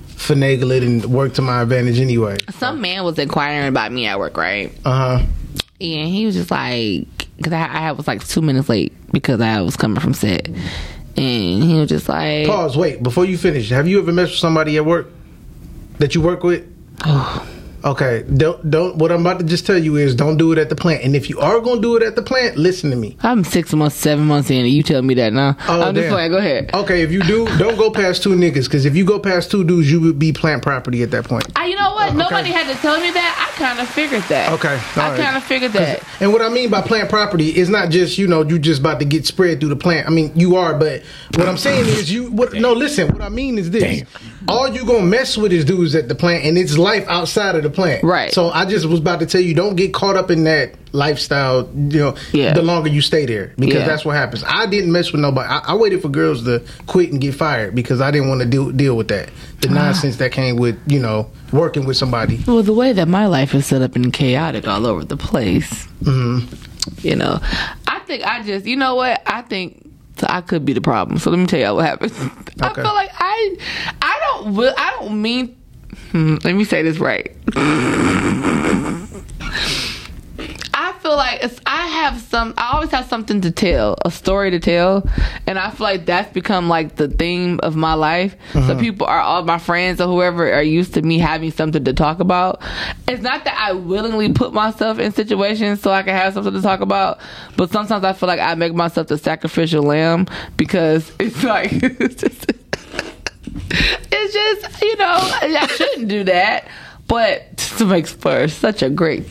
finagle 0.07 0.75
it 0.75 0.83
and 0.83 1.05
work 1.05 1.33
to 1.35 1.41
my 1.41 1.61
advantage 1.61 1.99
anyway. 1.99 2.37
Some 2.51 2.81
man 2.81 3.03
was 3.03 3.19
inquiring 3.19 3.67
about 3.67 3.91
me 3.91 4.07
at 4.07 4.17
work, 4.19 4.37
right? 4.37 4.73
Uh 4.85 5.19
huh. 5.19 5.25
Yeah, 5.79 6.05
he 6.05 6.25
was 6.25 6.35
just 6.35 6.49
like, 6.49 7.07
because 7.37 7.53
I, 7.53 7.65
I 7.67 7.91
was 7.91 8.07
like 8.07 8.25
two 8.27 8.41
minutes 8.41 8.67
late 8.67 8.93
because 9.11 9.41
I 9.41 9.61
was 9.61 9.77
coming 9.77 9.99
from 9.99 10.13
set, 10.13 10.47
and 10.47 11.63
he 11.63 11.75
was 11.79 11.89
just 11.89 12.09
like, 12.09 12.47
Pause. 12.47 12.77
Wait. 12.77 13.03
Before 13.03 13.25
you 13.25 13.37
finish, 13.37 13.69
have 13.69 13.87
you 13.87 13.99
ever 13.99 14.11
messed 14.11 14.31
with 14.31 14.39
somebody 14.39 14.77
at 14.77 14.85
work 14.85 15.07
that 15.99 16.15
you 16.15 16.21
work 16.21 16.43
with? 16.43 16.65
Okay. 17.83 18.23
Don't 18.35 18.69
don't. 18.69 18.97
What 18.97 19.11
I'm 19.11 19.21
about 19.21 19.39
to 19.39 19.45
just 19.45 19.65
tell 19.65 19.77
you 19.77 19.95
is 19.95 20.15
don't 20.15 20.37
do 20.37 20.51
it 20.51 20.57
at 20.57 20.69
the 20.69 20.75
plant. 20.75 21.03
And 21.03 21.15
if 21.15 21.29
you 21.29 21.39
are 21.39 21.59
gonna 21.59 21.81
do 21.81 21.95
it 21.95 22.03
at 22.03 22.15
the 22.15 22.21
plant, 22.21 22.57
listen 22.57 22.89
to 22.89 22.95
me. 22.95 23.17
I'm 23.21 23.43
six 23.43 23.73
months, 23.73 23.95
seven 23.95 24.25
months 24.25 24.49
in, 24.49 24.65
and 24.65 24.69
you 24.69 24.83
tell 24.83 25.01
me 25.01 25.13
that 25.15 25.33
now. 25.33 25.55
Oh, 25.67 25.83
I'm 25.83 25.95
just 25.95 26.05
damn. 26.05 26.13
playing. 26.13 26.31
Go 26.31 26.37
ahead. 26.37 26.73
Okay. 26.73 27.01
If 27.01 27.11
you 27.11 27.21
do, 27.23 27.45
don't 27.57 27.77
go 27.77 27.91
past 27.91 28.23
two 28.23 28.35
niggas. 28.35 28.65
Because 28.65 28.85
if 28.85 28.95
you 28.95 29.05
go 29.05 29.19
past 29.19 29.51
two 29.51 29.63
dudes, 29.63 29.91
you 29.91 30.01
would 30.01 30.19
be 30.19 30.33
plant 30.33 30.63
property 30.63 31.03
at 31.03 31.11
that 31.11 31.25
point. 31.25 31.45
I, 31.55 31.67
you 31.67 31.75
know 31.75 31.93
what? 31.93 32.15
Nobody 32.15 32.51
had 32.51 32.71
to 32.73 32.79
tell 32.81 32.99
me 32.99 33.11
that. 33.11 33.47
I 33.47 33.57
kind 33.57 33.79
of 33.79 33.87
figured 33.89 34.23
that. 34.23 34.51
Okay, 34.53 34.69
I 34.69 35.03
all 35.03 35.11
right. 35.11 35.19
kind 35.19 35.37
of 35.37 35.43
figured 35.43 35.73
that. 35.73 36.03
And 36.19 36.33
what 36.33 36.41
I 36.41 36.49
mean 36.49 36.69
by 36.69 36.81
plant 36.81 37.09
property 37.09 37.55
is 37.55 37.69
not 37.69 37.89
just 37.89 38.17
you 38.17 38.27
know 38.27 38.41
you 38.43 38.59
just 38.59 38.79
about 38.81 38.99
to 38.99 39.05
get 39.05 39.25
spread 39.25 39.59
through 39.59 39.69
the 39.69 39.75
plant. 39.75 40.07
I 40.07 40.09
mean 40.09 40.31
you 40.35 40.55
are, 40.55 40.77
but 40.77 41.03
what 41.35 41.47
I'm 41.47 41.57
saying 41.57 41.85
is 41.85 42.11
you. 42.11 42.31
What, 42.31 42.53
no, 42.53 42.73
listen. 42.73 43.11
What 43.11 43.21
I 43.21 43.29
mean 43.29 43.57
is 43.57 43.71
this: 43.71 44.03
all 44.47 44.67
you 44.67 44.85
gonna 44.85 45.05
mess 45.05 45.37
with 45.37 45.51
is 45.51 45.65
dudes 45.65 45.95
at 45.95 46.07
the 46.07 46.15
plant, 46.15 46.45
and 46.45 46.57
it's 46.57 46.77
life 46.77 47.05
outside 47.07 47.55
of 47.55 47.63
the 47.63 47.66
plant. 47.69 48.03
Right. 48.03 48.31
So 48.33 48.49
I 48.49 48.65
just 48.65 48.85
was 48.85 48.99
about 48.99 49.19
to 49.19 49.25
tell 49.25 49.41
you, 49.41 49.53
don't 49.53 49.75
get 49.75 49.93
caught 49.93 50.15
up 50.15 50.31
in 50.31 50.43
that 50.45 50.75
lifestyle. 50.93 51.69
You 51.75 51.99
know, 51.99 52.15
Yeah. 52.33 52.53
the 52.53 52.61
longer 52.61 52.89
you 52.89 53.01
stay 53.01 53.25
there, 53.25 53.53
because 53.57 53.75
Yeah. 53.75 53.85
that's 53.85 54.05
what 54.05 54.15
happens. 54.15 54.43
I 54.47 54.65
didn't 54.65 54.91
mess 54.91 55.11
with 55.11 55.21
nobody. 55.21 55.47
I, 55.49 55.59
I 55.67 55.75
waited 55.75 56.01
for 56.01 56.09
girls 56.09 56.43
to 56.45 56.61
quit 56.85 57.11
and 57.11 57.21
get 57.21 57.35
fired 57.35 57.75
because 57.75 58.01
I 58.01 58.11
didn't 58.11 58.29
want 58.29 58.41
to 58.41 58.47
deal 58.47 58.71
deal 58.71 58.95
with 58.95 59.07
that. 59.09 59.29
The 59.61 59.69
nonsense 59.69 60.17
that 60.17 60.31
came 60.31 60.55
with 60.55 60.77
you 60.87 60.99
know 60.99 61.29
working 61.51 61.85
with 61.85 61.97
somebody. 61.97 62.43
Well, 62.47 62.63
the 62.63 62.73
way 62.73 62.93
that 62.93 63.07
my 63.07 63.25
life 63.27 63.53
is 63.55 63.65
set 63.65 63.81
up 63.81 63.95
and 63.95 64.11
chaotic 64.11 64.67
all 64.67 64.85
over 64.85 65.03
the 65.03 65.17
place, 65.17 65.87
mm-hmm. 66.03 66.45
you 67.07 67.15
know, 67.15 67.39
I 67.87 67.99
think 68.05 68.23
I 68.25 68.43
just, 68.43 68.65
you 68.65 68.75
know 68.75 68.95
what? 68.95 69.21
I 69.25 69.41
think 69.41 69.83
so 70.17 70.27
I 70.29 70.41
could 70.41 70.65
be 70.65 70.73
the 70.73 70.81
problem. 70.81 71.19
So 71.19 71.29
let 71.29 71.37
me 71.37 71.45
tell 71.45 71.59
y'all 71.59 71.75
what 71.75 71.85
happened. 71.85 72.11
I 72.61 72.73
feel 72.73 72.83
like 72.83 73.11
I, 73.13 73.57
I 74.01 74.41
don't, 74.43 74.57
I 74.77 74.97
don't 74.99 75.21
mean. 75.21 75.55
Hmm, 76.17 76.37
let 76.43 76.55
me 76.55 76.63
say 76.63 76.81
this 76.81 76.97
right. 76.97 77.31
I 80.73 80.93
feel 80.99 81.15
like 81.15 81.43
it's, 81.43 81.59
I 81.67 81.85
have 81.85 82.19
some. 82.19 82.55
I 82.57 82.71
always 82.73 82.89
have 82.89 83.05
something 83.07 83.39
to 83.41 83.51
tell, 83.51 83.95
a 84.03 84.09
story 84.09 84.49
to 84.49 84.59
tell, 84.59 85.07
and 85.45 85.59
I 85.59 85.69
feel 85.69 85.83
like 85.83 86.07
that's 86.07 86.33
become 86.33 86.69
like 86.69 86.95
the 86.95 87.07
theme 87.07 87.59
of 87.61 87.75
my 87.75 87.93
life. 87.93 88.35
So 88.53 88.75
people 88.79 89.05
are 89.05 89.19
all 89.19 89.43
my 89.43 89.59
friends 89.59 90.01
or 90.01 90.07
whoever 90.07 90.51
are 90.51 90.63
used 90.63 90.95
to 90.95 91.03
me 91.03 91.19
having 91.19 91.51
something 91.51 91.83
to 91.83 91.93
talk 91.93 92.19
about. 92.19 92.63
It's 93.07 93.21
not 93.21 93.45
that 93.45 93.55
I 93.55 93.73
willingly 93.73 94.33
put 94.33 94.53
myself 94.53 94.97
in 94.97 95.11
situations 95.11 95.81
so 95.81 95.91
I 95.91 96.01
can 96.01 96.15
have 96.15 96.33
something 96.33 96.53
to 96.53 96.61
talk 96.63 96.79
about, 96.79 97.19
but 97.57 97.69
sometimes 97.69 98.03
I 98.03 98.13
feel 98.13 98.25
like 98.25 98.39
I 98.39 98.55
make 98.55 98.73
myself 98.73 99.05
the 99.05 99.19
sacrificial 99.19 99.83
lamb 99.83 100.25
because 100.57 101.11
it's 101.19 101.43
like. 101.43 101.71
It's 101.99 102.15
just, 102.15 102.51
it's 103.69 104.33
just 104.33 104.81
you 104.81 104.95
know 104.97 105.17
I 105.17 105.67
shouldn't 105.67 106.07
do 106.07 106.23
that. 106.25 106.67
But 107.07 107.57
to 107.77 107.85
make 107.85 108.05
for 108.05 108.47
such 108.49 108.81
a 108.81 108.89
great. 108.89 109.23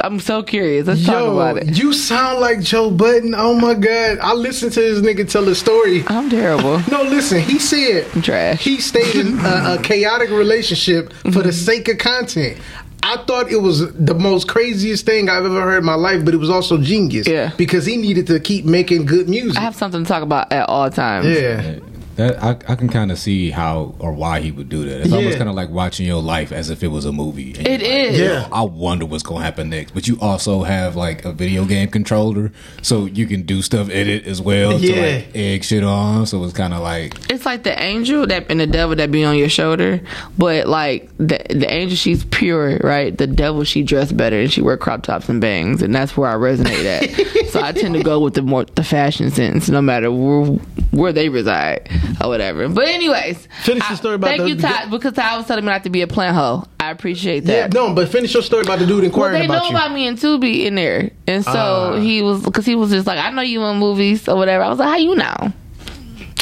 I'm 0.00 0.20
so 0.20 0.42
curious. 0.42 0.86
Let's 0.86 1.04
talk 1.04 1.32
about 1.32 1.56
it. 1.56 1.76
you 1.76 1.92
sound 1.92 2.38
like 2.38 2.60
Joe 2.60 2.90
Budden. 2.90 3.34
Oh 3.36 3.54
my 3.54 3.74
god. 3.74 4.18
I 4.20 4.34
listened 4.34 4.72
to 4.74 4.80
this 4.80 5.00
nigga 5.00 5.28
tell 5.28 5.48
a 5.48 5.54
story. 5.54 6.04
I'm 6.06 6.30
terrible. 6.30 6.80
No, 6.88 7.02
listen, 7.02 7.40
he 7.40 7.58
said 7.58 8.06
I'm 8.14 8.22
trash. 8.22 8.62
he 8.62 8.80
stayed 8.80 9.14
in 9.14 9.38
a, 9.40 9.76
a 9.78 9.78
chaotic 9.82 10.30
relationship 10.30 11.12
for 11.12 11.30
the 11.30 11.40
mm-hmm. 11.40 11.50
sake 11.50 11.88
of 11.88 11.98
content. 11.98 12.58
I 13.02 13.18
thought 13.24 13.50
it 13.50 13.60
was 13.60 13.92
the 13.94 14.14
most 14.14 14.48
craziest 14.48 15.04
thing 15.04 15.28
I've 15.28 15.44
ever 15.44 15.60
heard 15.60 15.78
in 15.78 15.84
my 15.84 15.94
life, 15.94 16.24
but 16.24 16.34
it 16.34 16.38
was 16.38 16.50
also 16.50 16.78
genius. 16.78 17.28
Yeah. 17.28 17.52
Because 17.56 17.84
he 17.84 17.96
needed 17.96 18.26
to 18.28 18.40
keep 18.40 18.64
making 18.64 19.06
good 19.06 19.28
music. 19.28 19.58
I 19.58 19.60
have 19.60 19.76
something 19.76 20.02
to 20.02 20.08
talk 20.08 20.22
about 20.22 20.50
at 20.52 20.68
all 20.68 20.90
times. 20.90 21.26
yeah. 21.26 21.78
That 22.18 22.42
I, 22.42 22.50
I 22.72 22.74
can 22.74 22.88
kind 22.88 23.12
of 23.12 23.18
see 23.18 23.50
how 23.50 23.94
or 24.00 24.10
why 24.12 24.40
he 24.40 24.50
would 24.50 24.68
do 24.68 24.84
that. 24.88 25.02
It's 25.02 25.12
almost 25.12 25.38
kind 25.38 25.48
of 25.48 25.54
like 25.54 25.70
watching 25.70 26.04
your 26.04 26.20
life 26.20 26.50
as 26.50 26.68
if 26.68 26.82
it 26.82 26.88
was 26.88 27.04
a 27.04 27.12
movie. 27.12 27.54
And 27.56 27.64
It 27.68 27.80
like, 27.80 27.90
is. 27.90 28.18
Yeah. 28.18 28.48
I 28.50 28.62
wonder 28.62 29.06
what's 29.06 29.22
going 29.22 29.38
to 29.38 29.44
happen 29.44 29.70
next. 29.70 29.92
But 29.94 30.08
you 30.08 30.18
also 30.20 30.64
have 30.64 30.96
like 30.96 31.24
a 31.24 31.30
video 31.32 31.64
game 31.64 31.88
controller, 31.90 32.50
so 32.82 33.06
you 33.06 33.28
can 33.28 33.42
do 33.42 33.62
stuff 33.62 33.88
in 33.88 34.08
it 34.08 34.26
as 34.26 34.42
well 34.42 34.80
Yeah. 34.80 34.94
to 34.94 35.00
like 35.16 35.36
egg 35.36 35.62
shit 35.62 35.84
on. 35.84 36.26
So 36.26 36.42
it's 36.42 36.52
kind 36.52 36.74
of 36.74 36.80
like 36.80 37.14
It's 37.30 37.46
like 37.46 37.62
the 37.62 37.80
angel 37.80 38.26
that 38.26 38.50
and 38.50 38.58
the 38.58 38.66
devil 38.66 38.96
that 38.96 39.12
be 39.12 39.24
on 39.24 39.36
your 39.38 39.48
shoulder, 39.48 40.00
but 40.36 40.66
like 40.66 41.08
the 41.18 41.38
the 41.50 41.72
angel 41.72 41.96
she's 41.96 42.24
pure, 42.24 42.78
right? 42.78 43.16
The 43.16 43.28
devil 43.28 43.62
she 43.62 43.84
dressed 43.84 44.16
better 44.16 44.40
and 44.40 44.52
she 44.52 44.60
wear 44.60 44.76
crop 44.76 45.04
tops 45.04 45.28
and 45.28 45.40
bangs, 45.40 45.82
and 45.82 45.94
that's 45.94 46.16
where 46.16 46.28
I 46.28 46.34
resonate 46.34 46.84
at. 46.84 47.46
so 47.50 47.62
I 47.62 47.70
tend 47.70 47.94
to 47.94 48.02
go 48.02 48.18
with 48.18 48.34
the 48.34 48.42
more 48.42 48.64
the 48.64 48.82
fashion 48.82 49.30
sense, 49.30 49.68
no 49.68 49.80
matter 49.80 50.10
where 50.10 50.46
where 50.90 51.12
they 51.12 51.28
reside 51.28 51.88
or 52.22 52.28
whatever. 52.28 52.68
But 52.68 52.88
anyways, 52.88 53.48
Finish 53.62 53.88
the 53.88 53.96
story 53.96 54.14
about 54.16 54.36
the 54.36 54.46
dude. 54.46 54.60
thank 54.60 54.60
the- 54.60 54.68
you, 54.68 54.84
Ty, 54.86 54.90
because 54.90 55.12
Ty 55.14 55.36
was 55.36 55.46
telling 55.46 55.64
me 55.64 55.70
not 55.70 55.84
to 55.84 55.90
be 55.90 56.02
a 56.02 56.06
plant 56.06 56.36
hoe. 56.36 56.64
I 56.80 56.90
appreciate 56.90 57.44
Yeah, 57.44 57.62
that. 57.68 57.74
no, 57.74 57.92
but 57.92 58.08
finish 58.08 58.32
your 58.34 58.42
story 58.42 58.62
about 58.62 58.78
the 58.78 58.86
dude 58.86 59.04
inquiring 59.04 59.32
Well, 59.34 59.40
they 59.40 59.46
about 59.46 59.58
know 59.64 59.70
you. 59.70 59.76
about 59.76 59.92
me 59.92 60.06
and 60.06 60.16
Tubi 60.18 60.64
in 60.64 60.74
there, 60.74 61.10
and 61.26 61.44
so 61.44 61.50
Ah. 61.52 61.96
he 62.00 62.22
was 62.22 62.42
because 62.42 62.64
he 62.66 62.74
was 62.76 62.90
just 62.90 63.06
like, 63.06 63.18
I 63.18 63.30
know 63.30 63.42
you 63.42 63.62
in 63.64 63.76
movies 63.78 64.28
or 64.28 64.36
whatever. 64.36 64.64
I 64.64 64.68
was 64.68 64.78
like, 64.78 64.88
how 64.88 64.96
you 64.96 65.14
know? 65.14 65.52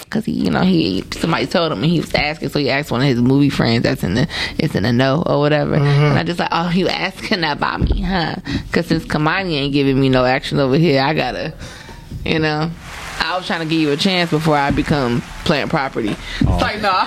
Because 0.05 0.25
he, 0.25 0.33
you 0.33 0.51
know, 0.51 0.61
he 0.61 1.03
somebody 1.19 1.47
told 1.47 1.73
him 1.73 1.83
and 1.83 1.91
he 1.91 1.99
was 2.01 2.15
asking, 2.15 2.51
so 2.51 2.61
he 2.61 2.71
asked 2.71 2.93
one 2.93 3.01
of 3.01 3.09
his 3.09 3.21
movie 3.21 3.51
friends 3.51 3.83
that's 3.83 4.05
in 4.05 4.15
the 4.15 4.29
it's 4.57 4.77
in 4.77 4.85
the 4.85 4.93
know 4.93 5.25
or 5.27 5.41
whatever, 5.41 5.75
and 5.75 6.17
I 6.19 6.23
just 6.23 6.39
like, 6.39 6.49
oh, 6.53 6.71
you 6.71 6.87
asking 6.89 7.43
about 7.43 7.81
me, 7.81 8.03
huh? 8.03 8.37
Because 8.69 8.87
since 8.87 9.05
Kimani 9.05 9.55
ain't 9.55 9.73
giving 9.73 10.01
me 10.01 10.09
no 10.09 10.25
action 10.25 10.61
over 10.61 10.77
here, 10.79 11.03
I 11.03 11.13
gotta, 11.13 11.55
you 12.25 12.39
know. 12.39 12.71
I 13.27 13.37
was 13.37 13.47
trying 13.47 13.61
to 13.61 13.67
give 13.67 13.81
you 13.81 13.91
a 13.93 13.97
chance 13.97 14.31
before 14.31 14.57
I 14.57 14.71
become 14.71 15.21
plant 15.45 15.71
property. 15.71 16.15
It's 16.41 16.43
like 16.43 16.81
no. 16.81 17.07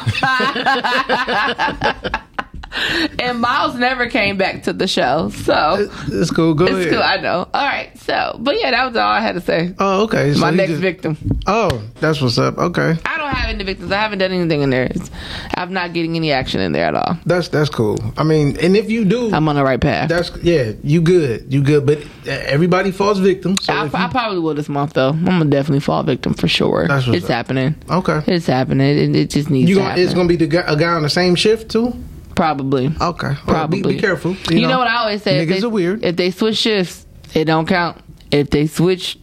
and 3.20 3.39
Miles 3.39 3.76
never 3.76 4.07
came 4.07 4.38
back 4.38 4.63
to 4.63 4.74
the 4.74 4.88
show, 4.88 5.30
so 5.30 5.89
It's 6.07 6.30
cool. 6.32 6.53
Go 6.53 6.65
it's 6.65 6.74
ahead. 6.76 6.89
cool. 6.91 7.01
I 7.03 7.17
know. 7.17 7.47
All 7.53 7.65
right. 7.65 7.97
So, 7.99 8.38
but 8.39 8.59
yeah, 8.59 8.72
that 8.72 8.86
was 8.88 8.95
all 8.95 9.09
I 9.09 9.20
had 9.22 9.34
to 9.36 9.41
say. 9.41 9.74
Oh, 9.80 10.03
okay. 10.03 10.34
So 10.34 10.39
My 10.39 10.51
next 10.51 10.72
just- 10.72 10.82
victim. 10.82 11.17
Oh, 11.47 11.84
that's 11.99 12.22
what's 12.22 12.38
up. 12.38 12.57
Okay, 12.57 12.95
I 13.05 13.17
don't 13.30 13.39
have 13.39 13.49
any 13.55 13.63
victims. 13.63 13.91
I 13.91 13.97
haven't 13.99 14.19
done 14.19 14.32
anything 14.32 14.61
in 14.61 14.69
there. 14.69 14.86
It's, 14.86 15.09
I'm 15.55 15.73
not 15.73 15.93
getting 15.93 16.15
any 16.15 16.32
action 16.32 16.59
in 16.61 16.71
there 16.71 16.86
at 16.86 16.95
all. 16.95 17.17
that's 17.25 17.47
that's 17.49 17.69
cool. 17.69 17.97
I 18.17 18.23
mean, 18.23 18.57
and 18.57 18.75
if 18.75 18.89
you 18.89 19.05
do, 19.05 19.32
I'm 19.34 19.47
on 19.47 19.55
the 19.55 19.63
right 19.63 19.80
path. 19.80 20.09
that's 20.09 20.32
yeah, 20.43 20.73
you 20.84 21.01
good, 21.01 21.51
you 21.51 21.61
good. 21.63 21.86
But 21.86 21.99
uh, 22.27 22.32
everybody 22.45 22.91
falls 22.91 23.19
victim. 23.19 23.57
So 23.57 23.73
I, 23.73 23.86
if 23.86 23.95
I 23.95 24.07
probably 24.09 24.39
will 24.39 24.53
this 24.53 24.69
month 24.69 24.93
though. 24.93 25.09
I'm 25.09 25.25
gonna 25.25 25.45
definitely 25.45 25.82
fall 25.82 26.03
victim 26.03 26.34
for 26.34 26.47
sure. 26.47 26.88
That's 26.88 27.07
what's 27.07 27.17
it's 27.17 27.25
up. 27.25 27.32
happening. 27.32 27.75
okay, 27.89 28.21
It's 28.27 28.47
happening. 28.47 28.88
It, 28.97 29.15
it 29.15 29.30
just 29.30 29.49
needs 29.49 29.69
you 29.69 29.75
to 29.75 29.80
gonna, 29.82 29.89
happen. 29.91 30.03
it's 30.03 30.13
gonna 30.13 30.30
be 30.30 30.36
the 30.36 30.47
guy, 30.47 30.63
a 30.67 30.75
guy 30.75 30.89
on 30.93 31.03
the 31.03 31.09
same 31.09 31.36
shift 31.36 31.69
too. 31.71 31.93
probably. 32.36 32.91
Okay, 33.01 33.34
Probably. 33.45 33.82
be, 33.82 33.95
be 33.95 33.99
careful. 33.99 34.36
You, 34.49 34.67
know, 34.67 34.77
what 34.80 34.88
I 34.88 34.97
always 34.97 35.21
say? 35.23 35.39
If 35.39 35.49
Niggas 35.49 35.61
they, 35.61 35.67
are 35.67 35.69
weird. 35.69 36.05
If 36.05 36.15
they 36.15 36.32
switch 36.32 36.57
shifts, 36.57 37.05
it 37.34 37.45
don't 37.45 37.67
count. 37.67 37.97
If 38.32 38.49
they 38.49 38.67
switch 38.67 39.17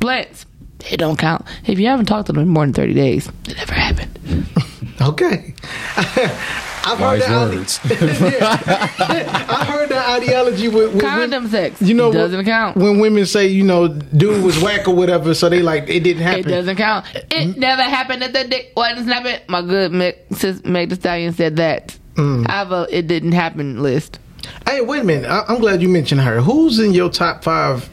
plants, 0.00 0.45
it 0.90 0.98
don't 0.98 1.18
count. 1.18 1.44
If 1.66 1.78
you 1.78 1.86
haven't 1.86 2.06
talked 2.06 2.26
to 2.26 2.32
them 2.32 2.42
in 2.42 2.48
more 2.48 2.64
than 2.64 2.72
30 2.74 2.94
days, 2.94 3.28
it 3.48 3.56
never 3.56 3.74
happened. 3.74 4.46
Okay. 4.98 5.54
I've 5.96 6.98
heard 6.98 7.20
wise 7.20 7.26
that. 7.26 7.50
words. 7.54 7.80
I 7.84 9.64
heard 9.68 9.88
that 9.90 10.22
ideology 10.22 10.68
with, 10.68 10.94
with 10.94 11.02
Condom 11.02 11.48
sex 11.48 11.82
You 11.82 11.94
know, 11.94 12.12
doesn't 12.12 12.44
count. 12.44 12.76
when 12.76 12.98
women 13.00 13.26
say, 13.26 13.46
you 13.46 13.62
know, 13.62 13.88
dude 13.88 14.42
was 14.42 14.60
whack 14.62 14.88
or 14.88 14.94
whatever, 14.94 15.34
so 15.34 15.48
they 15.48 15.60
like 15.62 15.88
it 15.88 16.00
didn't 16.00 16.22
happen. 16.22 16.40
It 16.40 16.48
doesn't 16.48 16.76
count. 16.76 17.04
It 17.30 17.58
never 17.58 17.82
happened 17.82 18.22
that 18.22 18.32
the 18.32 18.44
dick 18.48 18.72
wasn't 18.76 19.06
snapping. 19.06 19.40
My 19.48 19.62
good 19.62 19.92
Meg, 19.92 20.16
sis, 20.32 20.64
Meg 20.64 20.88
the 20.88 20.96
Stallion 20.96 21.32
said 21.34 21.56
that. 21.56 21.96
Mm. 22.14 22.48
I 22.48 22.52
have 22.52 22.72
a 22.72 22.86
it 22.90 23.06
didn't 23.06 23.32
happen 23.32 23.82
list. 23.82 24.18
Hey, 24.66 24.80
wait 24.80 25.00
a 25.02 25.04
minute. 25.04 25.28
I, 25.28 25.44
I'm 25.48 25.58
glad 25.60 25.82
you 25.82 25.88
mentioned 25.88 26.20
her. 26.22 26.40
Who's 26.40 26.78
in 26.78 26.94
your 26.94 27.10
top 27.10 27.44
five 27.44 27.88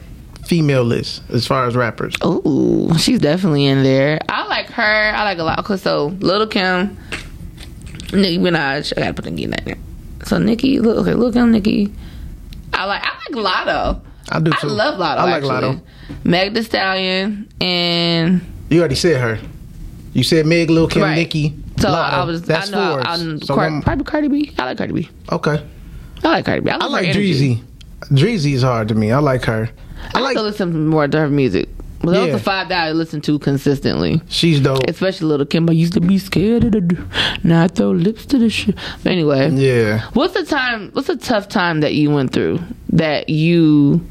female 0.46 0.84
list 0.84 1.22
as 1.30 1.46
far 1.46 1.66
as 1.66 1.74
rappers? 1.76 2.14
Ooh, 2.24 2.90
she's 2.98 3.18
definitely 3.18 3.66
in 3.66 3.82
there. 3.82 4.18
I 4.28 4.46
like 4.46 4.66
her. 4.70 4.82
I 4.82 5.22
like 5.24 5.38
a 5.38 5.42
lot. 5.44 5.64
Cause 5.64 5.82
so 5.82 6.06
Little 6.20 6.46
Kim, 6.46 6.96
Nicki 8.12 8.38
Minaj. 8.38 8.92
I 8.96 9.00
gotta 9.00 9.14
put 9.14 9.24
Nicki 9.26 9.44
in 9.44 9.50
there. 9.50 9.76
So 10.24 10.38
Nicki, 10.38 10.80
look, 10.80 10.98
okay, 10.98 11.14
Lil 11.14 11.32
Kim, 11.32 11.50
Nicki. 11.52 11.92
I 12.72 12.84
like. 12.86 13.02
I 13.04 13.10
like 13.30 13.44
Latto. 13.44 14.00
I 14.30 14.40
do 14.40 14.50
I 14.54 14.66
love 14.66 14.98
Latto. 14.98 15.18
I 15.18 15.24
like 15.24 15.34
actually. 15.44 15.50
Latto. 15.50 15.80
Meg 16.24 16.54
the 16.54 16.62
Stallion 16.62 17.48
and 17.60 18.40
You 18.70 18.80
already 18.80 18.94
said 18.94 19.20
her. 19.20 19.38
You 20.12 20.22
said 20.22 20.46
Meg, 20.46 20.70
Lil 20.70 20.88
Kim, 20.88 21.02
Right. 21.02 21.14
Nicki. 21.16 21.54
so 21.78 21.88
Latto. 21.88 21.94
I 22.12 22.24
was. 22.24 22.42
That's 22.42 22.68
I 22.68 22.70
know. 22.72 22.92
four. 22.96 23.06
I'm 23.06 23.40
So 23.42 23.54
Car- 23.54 23.80
probably 23.82 24.04
Cardi 24.04 24.28
B. 24.28 24.52
I 24.58 24.64
like 24.66 24.78
Cardi 24.78 24.92
B. 24.92 25.08
okay. 25.32 25.64
I 26.22 26.28
like 26.28 26.46
Cardi 26.46 26.60
B. 26.60 26.70
I, 26.70 26.76
I 26.76 26.86
like. 26.86 27.08
Dreezy. 27.08 27.62
Dreezy 28.10 28.52
is 28.54 28.62
hard 28.62 28.88
to 28.88 28.94
me. 28.94 29.12
I 29.12 29.18
like 29.18 29.44
her. 29.44 29.68
I 30.14 30.20
like 30.20 30.36
to 30.36 30.42
listen 30.42 30.86
more 30.88 31.06
to 31.08 31.18
her 31.18 31.28
music. 31.28 31.68
But 32.00 32.12
those 32.12 32.28
Yeah. 32.28 32.34
are 32.34 32.38
five 32.38 32.68
that 32.68 32.84
I 32.88 32.92
listen 32.92 33.22
to 33.22 33.38
consistently. 33.38 34.20
She's 34.28 34.60
dope. 34.60 34.86
Especially 34.88 35.26
Little 35.28 35.46
Kim. 35.46 35.68
I 35.70 35.72
used 35.72 35.94
to 35.94 36.02
be 36.02 36.18
scared 36.18 36.64
of 36.64 36.72
the. 36.72 36.80
d- 36.82 36.96
Now 37.42 37.64
I 37.64 37.68
throw 37.68 37.92
lips 37.92 38.26
to 38.26 38.38
the 38.38 38.50
shit. 38.50 38.74
But 39.02 39.12
anyway, 39.12 39.50
Yeah. 39.50 40.02
what's 40.12 40.34
the 40.34 40.44
time? 40.44 40.90
What's 40.92 41.08
a 41.08 41.16
tough 41.16 41.48
time 41.48 41.80
that 41.80 41.94
you 41.94 42.10
went 42.10 42.32
through 42.32 42.60
that 42.92 43.30
you 43.30 44.02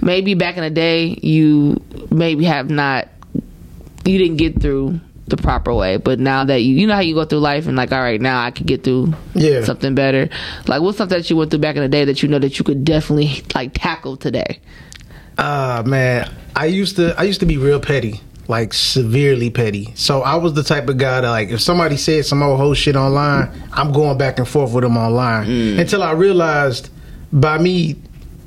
maybe 0.00 0.32
back 0.34 0.56
in 0.56 0.62
the 0.62 0.70
day 0.70 1.18
you 1.22 1.80
maybe 2.10 2.44
have 2.44 2.70
not 2.70 3.08
you 4.06 4.18
didn't 4.18 4.36
get 4.36 4.60
through 4.60 5.00
the 5.28 5.36
proper 5.36 5.74
way, 5.74 5.96
but 5.98 6.18
now 6.20 6.44
that 6.44 6.62
you 6.62 6.74
you 6.76 6.86
know 6.86 6.94
how 6.94 7.00
you 7.00 7.14
go 7.14 7.24
through 7.26 7.40
life 7.40 7.66
and 7.66 7.76
like 7.76 7.92
all 7.92 8.00
right 8.00 8.20
now 8.20 8.42
I 8.42 8.50
could 8.50 8.66
get 8.66 8.82
through 8.84 9.12
Yeah. 9.34 9.62
something 9.64 9.94
better. 9.94 10.28
Like 10.68 10.80
what's 10.80 10.96
something 10.96 11.18
that 11.18 11.28
you 11.28 11.36
went 11.36 11.50
through 11.50 11.60
back 11.60 11.76
in 11.76 11.82
the 11.82 11.88
day 11.88 12.04
that 12.06 12.22
you 12.22 12.28
know 12.30 12.38
that 12.38 12.58
you 12.58 12.64
could 12.64 12.82
definitely 12.84 13.42
like 13.54 13.72
tackle 13.74 14.16
today? 14.16 14.60
Ah 15.38 15.82
man, 15.84 16.30
I 16.54 16.66
used 16.66 16.96
to 16.96 17.14
I 17.18 17.24
used 17.24 17.40
to 17.40 17.46
be 17.46 17.56
real 17.58 17.80
petty, 17.80 18.20
like 18.48 18.72
severely 18.72 19.50
petty. 19.50 19.92
So 19.94 20.22
I 20.22 20.36
was 20.36 20.54
the 20.54 20.62
type 20.62 20.88
of 20.88 20.96
guy 20.96 21.20
that 21.20 21.28
like 21.28 21.50
if 21.50 21.60
somebody 21.60 21.96
said 21.96 22.24
some 22.24 22.42
old 22.42 22.58
whole 22.58 22.74
shit 22.74 22.96
online, 22.96 23.50
I'm 23.72 23.92
going 23.92 24.16
back 24.18 24.38
and 24.38 24.48
forth 24.48 24.72
with 24.72 24.82
them 24.82 24.96
online 24.96 25.50
until 25.78 26.02
I 26.02 26.12
realized 26.12 26.90
by 27.32 27.58
me 27.58 27.96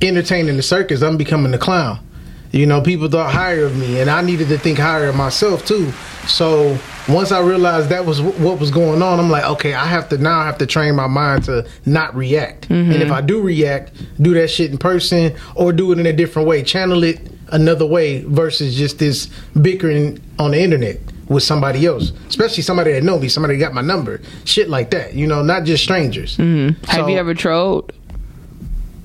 entertaining 0.02 0.56
the 0.56 0.64
circus, 0.64 1.02
I'm 1.02 1.18
becoming 1.18 1.52
the 1.52 1.58
clown. 1.58 2.00
You 2.52 2.66
know, 2.66 2.82
people 2.82 3.08
thought 3.10 3.32
higher 3.32 3.66
of 3.66 3.78
me, 3.78 4.00
and 4.00 4.10
I 4.10 4.22
needed 4.22 4.48
to 4.48 4.58
think 4.58 4.80
higher 4.80 5.10
of 5.10 5.16
myself 5.16 5.66
too. 5.66 5.92
So 6.30 6.78
once 7.08 7.32
I 7.32 7.40
realized 7.42 7.90
that 7.90 8.06
was 8.06 8.20
wh- 8.20 8.40
what 8.40 8.60
was 8.60 8.72
going 8.72 9.02
on, 9.02 9.20
I'm 9.20 9.30
like, 9.30 9.44
okay, 9.46 9.74
I 9.74 9.86
have 9.86 10.10
to 10.10 10.18
now 10.18 10.40
I 10.40 10.46
have 10.46 10.58
to 10.60 10.66
train 10.66 10.96
my 10.96 11.08
mind 11.08 11.46
to 11.46 11.68
not 11.86 12.16
react. 12.16 12.70
And 12.70 12.94
if 12.94 13.12
I 13.12 13.22
do 13.22 13.42
react, 13.42 13.92
do 14.22 14.34
that 14.36 14.50
shit 14.50 14.72
in 14.72 14.78
person 14.78 15.36
or 15.56 15.74
do 15.74 15.92
it 15.92 16.00
in 16.00 16.06
a 16.06 16.14
different 16.14 16.48
way, 16.48 16.64
channel 16.64 17.04
it 17.04 17.20
another 17.52 17.86
way 17.86 18.22
versus 18.24 18.76
just 18.78 19.00
this 19.00 19.28
bickering 19.60 20.20
on 20.38 20.52
the 20.52 20.60
internet 20.62 21.00
with 21.30 21.44
somebody 21.44 21.86
else, 21.86 22.12
especially 22.28 22.64
somebody 22.64 22.92
that 22.94 23.04
know 23.04 23.20
me, 23.20 23.28
somebody 23.28 23.56
that 23.56 23.60
got 23.60 23.74
my 23.74 23.82
number, 23.82 24.22
shit 24.46 24.70
like 24.70 24.92
that. 24.92 25.14
You 25.16 25.28
know, 25.28 25.42
not 25.44 25.64
just 25.64 25.84
strangers. 25.84 26.38
Mm-hmm. 26.38 26.84
Have 26.86 27.02
So- 27.06 27.08
you 27.08 27.18
ever 27.18 27.34
trolled? 27.34 27.92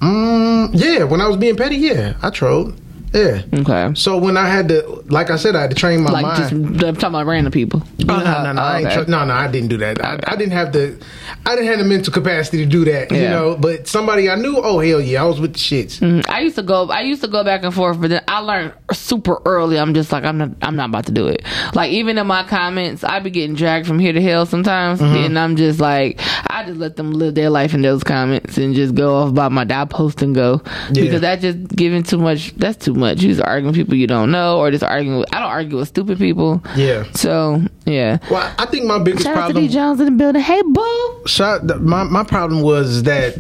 Mm, 0.01 0.71
yeah, 0.75 1.05
when 1.05 1.21
I 1.23 1.27
was 1.27 1.37
being 1.39 1.57
petty, 1.57 1.77
yeah, 1.77 2.15
I 2.23 2.29
trolled. 2.31 2.79
Yeah. 3.15 3.43
Okay. 3.61 3.93
So 3.95 4.19
when 4.19 4.37
I 4.37 4.49
had 4.49 4.69
to, 4.69 4.83
like 5.09 5.31
I 5.31 5.37
said, 5.37 5.55
I 5.55 5.61
had 5.63 5.71
to 5.71 5.77
train 5.77 6.03
my 6.03 6.11
like 6.11 6.23
mind. 6.23 6.37
just 6.39 6.53
I'm 6.53 6.97
talking 6.97 7.09
about 7.11 7.27
random 7.27 7.53
people. 7.53 7.83
Oh, 8.03 8.05
no, 8.07 8.43
no, 8.43 8.53
no, 8.53 8.61
I 8.63 8.79
ain't 8.79 8.87
okay. 8.89 9.05
tr- 9.05 9.11
no, 9.11 9.25
no, 9.25 9.33
I 9.35 9.47
didn't 9.47 9.69
do 9.69 9.77
that. 9.79 10.05
I, 10.05 10.19
I 10.27 10.37
didn't 10.37 10.53
have 10.53 10.73
the, 10.73 11.01
I 11.47 11.55
didn't 11.55 11.69
have 11.69 11.79
the 11.79 11.85
mental 11.85 12.13
capacity 12.13 12.59
to 12.59 12.67
do 12.67 12.85
that. 12.87 13.11
You 13.13 13.29
know, 13.29 13.57
but 13.57 13.87
somebody 13.87 14.29
I 14.29 14.35
knew, 14.35 14.57
oh 14.57 14.81
hell 14.81 15.01
yeah, 15.01 15.23
I 15.23 15.27
was 15.27 15.41
with 15.41 15.53
the 15.55 15.59
shits. 15.61 16.01
Mhm. 16.01 16.29
I 16.29 16.41
used 16.41 16.57
to 16.57 16.63
go. 16.63 16.89
I 16.91 17.03
used 17.03 17.23
to 17.23 17.29
go 17.29 17.45
back 17.45 17.63
and 17.63 17.73
forth, 17.73 18.01
but 18.01 18.11
then 18.11 18.23
I 18.27 18.41
learned 18.41 18.73
super 18.93 19.41
early. 19.45 19.79
I'm 19.79 19.95
just 19.95 20.11
like 20.13 20.25
I'm 20.25 20.39
not. 20.39 20.51
I'm 20.63 20.77
not 20.77 20.89
about 20.89 21.07
to 21.07 21.13
do 21.13 21.29
it. 21.29 21.43
Like 21.75 21.93
even 21.93 22.19
in 22.19 22.27
my 22.27 22.43
comments, 22.45 23.05
I'd 23.05 23.23
be 23.25 23.31
getting 23.31 23.55
dragged 23.55 23.87
from 23.87 23.99
here 23.99 24.13
to 24.13 24.21
hell 24.21 24.45
sometimes, 24.47 25.01
Mhm. 25.01 25.27
and 25.27 25.39
I'm 25.39 25.57
just 25.57 25.79
like 25.81 26.21
I 26.51 26.54
just 26.63 26.79
let 26.79 26.95
them 26.95 27.11
live 27.13 27.35
their 27.35 27.51
life 27.51 27.75
in 27.75 27.83
those 27.83 28.05
comments 28.05 28.57
and 28.59 28.75
just 28.75 28.95
go 28.95 29.17
off 29.17 29.31
about 29.31 29.51
my. 29.51 29.67
I 29.69 29.85
post 29.87 30.23
and 30.23 30.35
go 30.35 30.63
Yeah. 30.93 31.03
because 31.03 31.23
that 31.23 31.41
just 31.41 31.69
giving 31.71 32.05
too 32.05 32.19
much. 32.19 32.55
That's 32.55 32.77
too 32.77 32.95
much. 32.95 33.21
You 33.23 33.31
just 33.31 33.43
arguing 33.43 33.67
with 33.69 33.75
people 33.77 33.97
you 33.97 34.07
don't 34.07 34.31
know, 34.31 34.59
or 34.59 34.71
just 34.71 34.85
arguing. 34.85 35.19
With, 35.19 35.35
I 35.35 35.41
don't 35.41 35.51
argue 35.51 35.79
with 35.79 35.89
stupid 35.89 36.19
people. 36.19 36.63
Yeah. 36.77 37.05
So 37.15 37.61
yeah. 37.87 38.19
Well, 38.31 38.55
I 38.59 38.67
think 38.67 38.85
my 38.85 39.03
biggest 39.03 39.25
Shout 39.25 39.37
out 39.37 39.49
to. 39.49 39.55
D 39.55 39.67
Jones 39.69 39.99
in 39.99 40.07
the 40.07 40.13
building. 40.13 40.43
Hey 40.43 40.63
boo. 40.63 41.23
Shot, 41.27 41.65
my 41.81 42.05
my 42.05 42.23
problem 42.23 42.63
was 42.63 43.03
that 43.03 43.39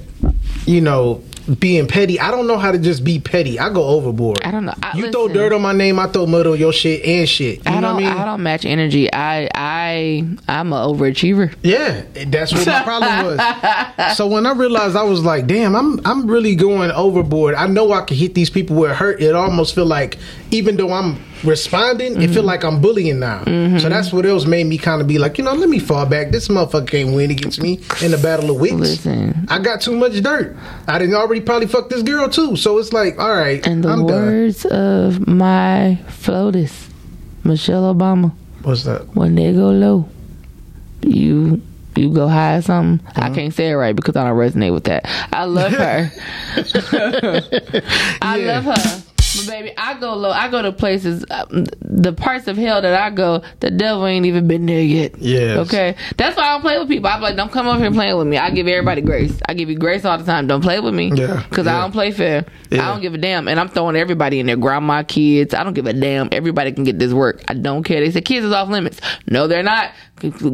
you 0.67 0.81
know, 0.81 1.23
being 1.59 1.87
petty. 1.87 2.19
I 2.19 2.31
don't 2.31 2.47
know 2.47 2.57
how 2.59 2.73
to 2.73 2.79
just 2.79 3.05
be 3.05 3.19
petty. 3.19 3.59
I 3.59 3.71
go 3.73 3.85
overboard. 3.85 4.43
I 4.45 4.51
don't 4.51 4.65
know. 4.65 4.75
I, 4.83 4.93
You 4.97 5.03
listen, 5.07 5.13
throw 5.13 5.29
dirt 5.29 5.53
on 5.53 5.61
my 5.63 5.73
name, 5.73 5.99
I 5.99 6.07
throw 6.07 6.27
mud 6.27 6.47
on 6.47 6.59
your 6.59 6.73
shit 6.73 7.05
and 7.05 7.29
shit. 7.29 7.57
You 7.59 7.63
I 7.67 7.75
know 7.75 7.81
don't. 7.81 7.95
what 7.97 8.05
I 8.05 8.09
mean? 8.11 8.19
I 8.19 8.25
don't 8.25 8.43
match 8.43 8.65
energy. 8.65 9.13
I. 9.13 9.49
I. 9.55 10.27
I'm 10.49 10.73
an 10.73 10.79
overachiever. 10.89 11.55
Yeah, 11.63 12.03
that's 12.27 12.53
what 12.53 12.67
my 12.67 12.83
problem 12.83 13.27
was. 13.99 14.17
So 14.17 14.27
when 14.27 14.47
I 14.47 14.53
realized 14.53 14.97
I 14.97 15.03
was 15.03 15.23
like, 15.25 15.47
damn, 15.47 15.75
I'm 15.77 16.01
I'm 16.07 16.27
really 16.27 16.55
going 16.57 16.91
overboard. 16.91 17.55
I 17.55 17.67
know 17.67 17.93
I 17.93 18.03
can 18.03 18.17
hit 18.17 18.35
these 18.35 18.51
people 18.51 18.77
where 18.77 18.91
it 18.93 18.97
hurt. 18.97 19.21
It 19.23 19.35
almost 19.35 19.75
feel 19.75 19.87
like 19.87 20.19
even 20.51 20.77
though 20.77 20.93
I'm 20.93 21.19
responding, 21.45 22.21
it 22.23 22.31
feel 22.31 22.43
Mm-hmm. 22.43 22.47
like 22.47 22.65
I'm 22.65 22.81
bullying 22.81 23.19
now. 23.19 23.43
So 23.79 23.89
that's 23.89 24.13
what 24.13 24.27
else 24.27 24.45
made 24.47 24.67
me 24.67 24.79
kind 24.79 25.01
of 25.01 25.07
be 25.07 25.19
like, 25.19 25.39
you 25.39 25.45
know, 25.45 25.53
let 25.55 25.69
me 25.69 25.79
fall 25.79 26.07
back. 26.07 26.31
This 26.31 26.49
motherfucker 26.49 26.89
can't 26.89 27.15
win 27.15 27.31
against 27.31 27.61
me 27.61 27.81
in 28.03 28.11
the 28.11 28.19
battle 28.19 28.51
of 28.51 28.61
wits. 28.61 28.75
Listen. 28.75 29.47
I 29.49 29.59
got 29.59 29.81
too 29.81 29.97
much 29.97 30.21
dirt. 30.23 30.57
I 30.89 30.99
didn't 30.99 31.15
already 31.15 31.41
probably 31.41 31.67
fuck 31.69 31.89
this 31.91 32.03
girl 32.03 32.29
too. 32.29 32.57
So 32.57 32.79
it's 32.79 32.93
like, 32.93 33.19
all 33.19 33.35
right, 33.35 33.65
And 33.67 33.83
the 33.85 33.89
I'm 33.91 34.07
done. 34.07 34.27
words 34.27 34.65
of 34.67 35.27
my 35.27 35.99
FLOTUS, 36.09 36.89
Michelle 37.45 37.95
Obama, 37.95 38.33
What's 38.63 38.85
that? 38.85 39.15
when 39.15 39.35
they 39.35 39.53
go 39.53 39.71
low, 39.71 40.09
you 41.03 41.61
you 41.97 42.11
go 42.13 42.27
high 42.27 42.57
or 42.57 42.63
something. 42.63 43.07
I 43.15 43.27
Uh-huh. 43.27 43.35
can't 43.35 43.55
say 43.55 43.69
it 43.71 43.75
right 43.75 43.95
because 43.95 44.17
I 44.17 44.25
don't 44.27 44.37
resonate 44.37 44.73
with 44.73 44.85
that. 44.85 45.07
I 45.33 45.45
love 45.45 45.71
her. 45.73 46.11
I 48.23 48.37
Yeah. 48.39 48.59
love 48.61 48.65
her. 48.65 49.03
But 49.37 49.47
baby, 49.49 49.73
I 49.77 49.99
go 49.99 50.15
low. 50.15 50.31
I 50.31 50.49
go 50.51 50.63
to 50.63 50.73
places, 50.73 51.25
um, 51.31 51.65
the 51.81 52.13
parts 52.13 52.47
of 52.47 52.57
hell 52.57 52.81
that 52.83 52.95
I 53.01 53.11
go, 53.11 53.43
the 53.61 53.71
devil 53.71 54.07
ain't 54.07 54.27
even 54.27 54.47
been 54.49 54.67
there 54.67 54.81
yet. 54.83 55.19
Yeah. 55.19 55.59
Okay. 55.61 55.97
That's 56.17 56.37
why 56.37 56.45
I 56.45 56.53
don't 56.53 56.61
play 56.63 56.79
with 56.79 56.89
people. 56.89 57.09
I'm 57.09 57.21
like, 57.21 57.37
don't 57.37 57.51
come 57.53 57.67
over 57.67 57.79
here 57.81 57.91
playing 57.91 58.17
with 58.17 58.27
me. 58.27 58.37
I 58.39 58.51
give 58.51 58.67
everybody 58.69 59.01
grace. 59.01 59.37
I 59.49 59.55
give 59.55 59.69
you 59.71 59.77
grace 59.77 60.05
all 60.05 60.19
the 60.19 60.25
time. 60.25 60.47
Don't 60.47 60.61
play 60.63 60.81
with 60.81 60.95
me. 60.95 61.13
Yeah, 61.15 61.45
Because 61.49 61.67
yeah. 61.67 61.77
I 61.77 61.81
don't 61.81 61.93
play 61.93 62.11
fair. 62.13 62.45
Yeah. 62.71 62.87
I 62.89 62.93
don't 62.93 63.01
give 63.03 63.15
a 63.15 63.19
damn. 63.19 63.49
And 63.49 63.59
I'm 63.59 63.69
throwing 63.69 63.97
everybody 63.97 64.41
in 64.41 64.47
there. 64.47 64.57
Grandma, 64.57 65.03
kids. 65.03 65.55
I 65.55 65.65
don't 65.65 65.75
give 65.75 65.87
a 65.87 65.93
damn. 65.93 66.29
Everybody 66.33 66.73
can 66.73 66.85
get 66.85 66.99
this 66.99 67.13
work. 67.13 67.43
I 67.49 67.55
don't 67.55 67.83
care. 67.83 68.01
They 68.01 68.11
say 68.11 68.21
kids 68.21 68.47
is 68.47 68.53
off 68.53 68.69
limits. 68.69 69.01
No, 69.29 69.47
they're 69.47 69.63
not. 69.63 69.91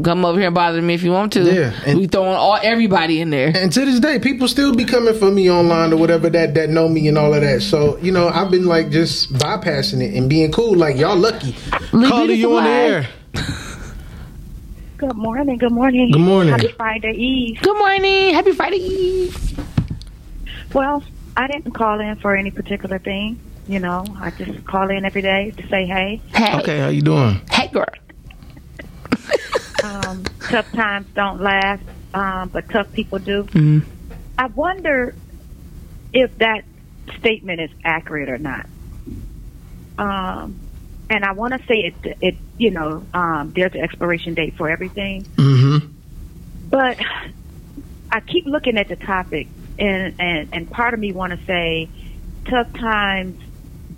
Come 0.03 0.25
over 0.25 0.39
here 0.39 0.47
and 0.49 0.55
bother 0.55 0.81
me 0.81 0.95
if 0.95 1.03
you 1.03 1.13
want 1.13 1.35
to. 1.35 1.43
Yeah, 1.43 1.73
and- 1.87 1.99
we 1.99 2.07
throwing 2.07 2.31
all 2.35 2.59
everybody 2.63 3.21
in 3.21 3.29
there. 3.31 3.53
And 3.55 3.71
to 3.73 3.85
this 3.85 4.01
day, 4.01 4.19
people 4.19 4.49
still 4.49 4.75
be 4.75 4.85
coming 4.87 5.15
for 5.15 5.31
me 5.31 5.51
online 5.51 5.93
or 5.93 5.97
whatever 5.97 6.31
that 6.31 6.55
that 6.55 6.71
know 6.71 6.89
me 6.89 7.07
and 7.09 7.19
all 7.19 7.35
of 7.35 7.43
that. 7.43 7.61
So 7.63 7.99
you 7.99 8.11
know, 8.11 8.29
I've 8.29 8.51
been 8.51 8.65
like 8.71 8.89
just 8.91 9.33
bypassing 9.35 10.01
it 10.01 10.15
and 10.15 10.31
being 10.31 10.51
cool. 10.53 10.75
Like 10.75 10.97
y'all 10.97 11.17
lucky. 11.17 11.55
Lee 11.93 12.09
Calling 12.09 12.39
you 12.39 12.57
on 12.57 12.65
the 12.65 12.71
air. 12.71 13.09
Good 14.97 15.17
morning. 15.17 15.59
Good 15.59 15.73
morning. 15.73 16.13
Good 16.13 16.21
morning. 16.21 16.53
Happy 16.53 16.69
Friday 16.69 17.13
Eve. 17.13 17.61
Good 17.63 17.77
morning. 17.77 18.33
Happy 18.33 18.53
Friday 18.53 18.77
Eve. 18.77 19.59
Well, 20.73 21.03
I 21.37 21.49
didn't 21.49 21.73
call 21.73 22.01
in 22.01 22.17
for 22.17 22.37
any 22.37 22.51
particular 22.51 22.99
thing. 22.99 23.41
You 23.67 23.81
know, 23.81 24.05
I 24.21 24.31
just 24.31 24.65
call 24.67 24.89
in 24.91 25.05
every 25.05 25.23
day 25.23 25.53
to 25.57 25.67
say 25.69 25.87
hey. 25.87 26.21
Hey. 26.35 26.59
Okay, 26.61 26.79
how 26.79 26.89
you 26.89 27.03
doing? 27.03 27.41
Hey, 27.51 27.69
girl. 27.69 27.87
Um, 29.83 30.25
tough 30.41 30.71
times 30.73 31.07
don't 31.15 31.41
last, 31.41 31.83
um, 32.15 32.51
but 32.51 32.69
tough 32.69 32.93
people 32.93 33.19
do. 33.19 33.45
Mhm. 33.45 33.83
I 34.39 34.47
wonder 34.47 35.15
if 36.13 36.37
that 36.39 36.65
statement 37.19 37.61
is 37.61 37.71
accurate 37.85 38.29
or 38.29 38.39
not. 38.39 38.67
Um, 39.99 40.59
and 41.11 41.25
I 41.25 41.33
want 41.33 41.53
to 41.53 41.59
say 41.67 41.93
it. 42.05 42.17
It 42.21 42.37
you 42.57 42.71
know, 42.71 43.05
um, 43.13 43.53
there's 43.55 43.75
an 43.75 43.81
expiration 43.81 44.35
date 44.35 44.57
for 44.57 44.71
everything. 44.71 45.25
Mm-hmm. 45.25 45.87
But 46.69 46.99
I 48.11 48.21
keep 48.21 48.47
looking 48.47 48.79
at 48.79 48.89
the 48.89 48.97
topic, 48.97 49.49
and 49.79 50.15
and 50.21 50.49
and 50.53 50.71
part 50.71 50.95
of 50.95 51.01
me 51.01 51.13
want 51.13 51.39
to 51.39 51.45
say, 51.47 51.89
tough 52.47 52.73
times 52.75 53.43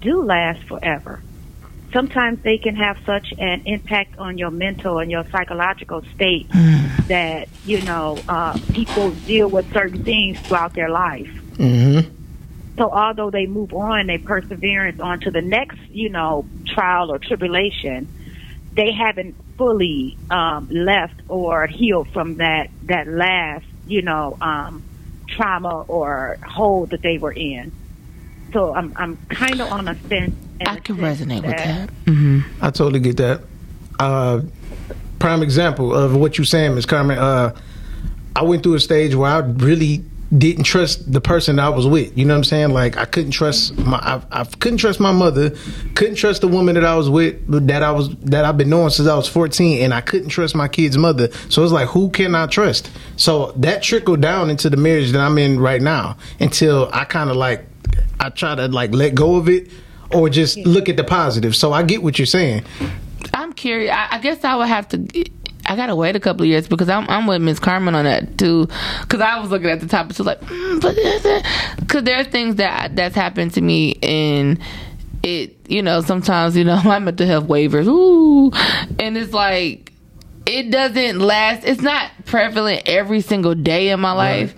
do 0.01 0.23
last 0.23 0.63
forever. 0.65 1.23
Sometimes 1.93 2.43
they 2.43 2.57
can 2.57 2.75
have 2.77 2.97
such 3.05 3.35
an 3.39 3.63
impact 3.67 4.19
on 4.19 4.39
your 4.39 4.51
mental 4.51 4.99
and 4.99 5.11
your 5.11 5.29
psychological 5.29 6.03
state 6.15 6.49
that 7.09 7.49
you 7.67 7.83
know 7.83 8.19
uh, 8.29 8.59
people 8.73 9.11
deal 9.11 9.49
with 9.49 9.71
certain 9.75 10.03
things 10.03 10.41
throughout 10.41 10.73
their 10.73 10.89
life. 10.89 11.29
Mm-hmm. 11.57 12.22
So 12.79 12.91
although 12.91 13.31
they 13.31 13.47
move 13.47 13.73
on, 13.75 14.07
they 14.07 14.19
perseverance 14.19 14.99
on 15.01 15.21
to 15.21 15.31
the 15.31 15.43
next, 15.43 15.79
you 15.91 16.09
know, 16.09 16.47
trial 16.67 17.13
or 17.13 17.19
tribulation, 17.19 18.09
they 18.75 18.93
haven't 18.93 19.37
fully 19.59 20.17
um, 20.31 20.69
left 20.71 21.21
or 21.29 21.67
healed 21.67 22.09
from 22.09 22.37
that 22.37 22.71
that 22.85 23.07
last, 23.07 23.67
you 23.87 24.03
know, 24.03 24.39
um, 24.41 24.83
trauma 25.29 25.83
or 25.83 26.39
hole 26.47 26.87
that 26.87 27.03
they 27.03 27.19
were 27.19 27.33
in. 27.33 27.73
So 28.53 28.75
I'm 28.75 28.93
I'm 28.97 29.19
kind 29.29 29.61
of 29.61 29.71
on 29.71 29.89
a 29.89 29.95
fence. 29.95 30.35
I 30.67 30.77
can 30.77 30.97
sense 30.97 31.21
resonate 31.21 31.47
with 31.47 31.57
that. 31.57 31.91
hmm 32.07 32.41
I 32.61 32.71
totally 32.71 33.01
get 33.01 33.17
that. 33.19 33.43
Uh, 33.99 34.43
prime 35.19 35.43
example 35.43 35.95
of 35.95 36.17
what 36.17 36.39
you're 36.39 36.45
saying, 36.45 36.75
Miss 36.75 36.87
Carmen. 36.87 37.19
Uh, 37.19 37.55
I 38.35 38.43
went 38.43 38.63
through 38.63 38.75
a 38.75 38.81
stage 38.81 39.15
where 39.15 39.31
I 39.31 39.39
really 39.39 40.05
didn't 40.37 40.65
trust 40.65 41.13
the 41.13 41.21
person 41.21 41.59
I 41.59 41.69
was 41.69 41.87
with. 41.87 42.17
You 42.17 42.25
know 42.25 42.35
what 42.35 42.39
I'm 42.39 42.45
saying? 42.45 42.71
Like 42.71 42.97
I 42.97 43.05
couldn't 43.05 43.33
trust 43.33 43.77
my, 43.77 43.99
I, 43.99 44.41
I 44.41 44.45
couldn't 44.45 44.79
trust 44.79 44.99
my 44.99 45.13
mother, 45.13 45.51
couldn't 45.95 46.15
trust 46.15 46.41
the 46.41 46.49
woman 46.49 46.75
that 46.75 46.85
I 46.85 46.97
was 46.97 47.11
with, 47.11 47.69
that 47.69 47.83
I 47.83 47.93
was 47.93 48.15
that 48.17 48.45
I've 48.45 48.57
been 48.57 48.71
knowing 48.71 48.91
since 48.91 49.09
I 49.09 49.17
was 49.17 49.29
14, 49.29 49.83
and 49.83 49.93
I 49.93 50.01
couldn't 50.01 50.31
trust 50.31 50.55
my 50.55 50.69
kid's 50.69 50.97
mother. 50.97 51.31
So 51.51 51.63
it's 51.63 51.73
like, 51.73 51.89
who 51.89 52.11
can 52.11 52.35
I 52.35 52.47
trust? 52.47 52.91
So 53.17 53.53
that 53.57 53.83
trickled 53.83 54.21
down 54.21 54.49
into 54.49 54.71
the 54.71 54.77
marriage 54.77 55.13
that 55.13 55.21
I'm 55.21 55.37
in 55.39 55.61
right 55.61 55.83
now. 55.83 56.17
Until 56.41 56.89
I 56.93 57.05
kind 57.05 57.31
of 57.31 57.37
like, 57.37 57.67
I 58.19 58.31
try 58.31 58.55
to 58.55 58.69
like 58.69 58.93
let 58.93 59.15
go 59.15 59.37
of 59.37 59.49
it. 59.49 59.71
Or 60.15 60.29
just 60.29 60.59
look 60.59 60.91
at 60.91 60.99
the 60.99 61.05
positive. 61.05 61.57
So 61.57 61.73
I 61.73 61.83
get 61.83 62.03
what 62.03 62.19
you're 62.19 62.27
saying. 62.27 62.65
I'm 63.33 63.55
curious. 63.55 63.91
I, 63.91 64.09
I 64.11 64.19
guess 64.19 64.45
I 64.45 64.57
would 64.57 64.69
have 64.69 64.87
to. 64.91 65.25
I 65.67 65.77
gotta 65.77 65.95
wait 65.95 66.17
a 66.17 66.21
couple 66.21 66.43
of 66.43 66.49
years 66.49 66.67
because 66.67 66.89
I'm 66.89 67.09
I'm 67.09 67.27
with 67.27 67.41
Miss 67.41 67.59
Carmen 67.59 67.95
on 67.95 68.05
that 68.05 68.37
too. 68.39 68.69
Because 69.03 69.21
I 69.21 69.39
was 69.41 69.51
looking 69.51 69.71
at 69.71 69.81
the 69.81 69.87
topic, 69.87 70.17
so 70.17 70.25
like, 70.25 70.41
mm, 70.41 70.81
but 70.81 70.97
because 71.81 72.03
there 72.03 72.19
are 72.19 72.25
things 72.25 72.57
that 72.57 72.97
that's 72.97 73.15
happened 73.15 73.55
to 73.55 73.61
me 73.61 73.97
and 74.03 74.59
it, 75.23 75.57
you 75.69 75.83
know, 75.83 76.01
sometimes 76.01 76.57
you 76.57 76.65
know 76.65 76.83
my 76.85 76.99
mental 76.99 77.27
health 77.27 77.45
waivers, 77.45 77.87
ooh, 77.87 78.51
and 78.99 79.17
it's 79.17 79.33
like 79.33 79.93
it 80.47 80.71
doesn't 80.71 81.21
last. 81.21 81.65
It's 81.65 81.83
not 81.83 82.11
prevalent 82.25 82.83
every 82.87 83.21
single 83.21 83.55
day 83.55 83.91
in 83.91 84.01
my 84.01 84.13
life, 84.13 84.55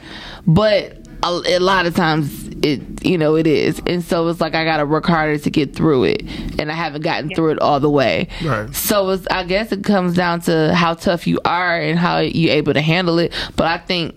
but 0.47 1.04
a, 1.25 1.57
a 1.57 1.59
lot 1.59 1.87
of 1.87 1.95
times 1.95 2.49
it 2.63 3.05
you 3.05 3.19
know 3.19 3.37
it 3.37 3.47
is. 3.47 3.81
And 3.87 4.03
so 4.03 4.29
it's 4.29 4.41
like 4.41 4.55
i 4.55 4.65
gotta 4.65 4.87
work 4.87 5.07
harder 5.07 5.39
to 5.39 5.51
get 5.51 5.75
through 5.75 6.05
it. 6.05 6.23
And 6.59 6.71
i 6.71 6.75
haven't 6.75 7.03
gotten 7.03 7.35
through 7.35 7.53
it 7.53 7.59
all 7.61 7.81
the 7.81 7.91
way. 7.91 8.29
Right. 8.45 8.75
so 8.75 9.11
it's 9.11 9.27
i 9.31 9.45
guess 9.45 9.73
it 9.73 9.85
comes 9.85 10.15
down 10.15 10.41
to 10.43 10.75
how 10.75 10.95
tough 10.95 11.27
you 11.27 11.41
are 11.45 11.79
and 11.81 11.99
how 11.99 12.19
you're 12.21 12.55
able 12.55 12.75
to 12.75 12.81
handle 12.81 13.19
it. 13.19 13.33
But 13.57 13.67
i 13.67 13.79
think 13.79 14.15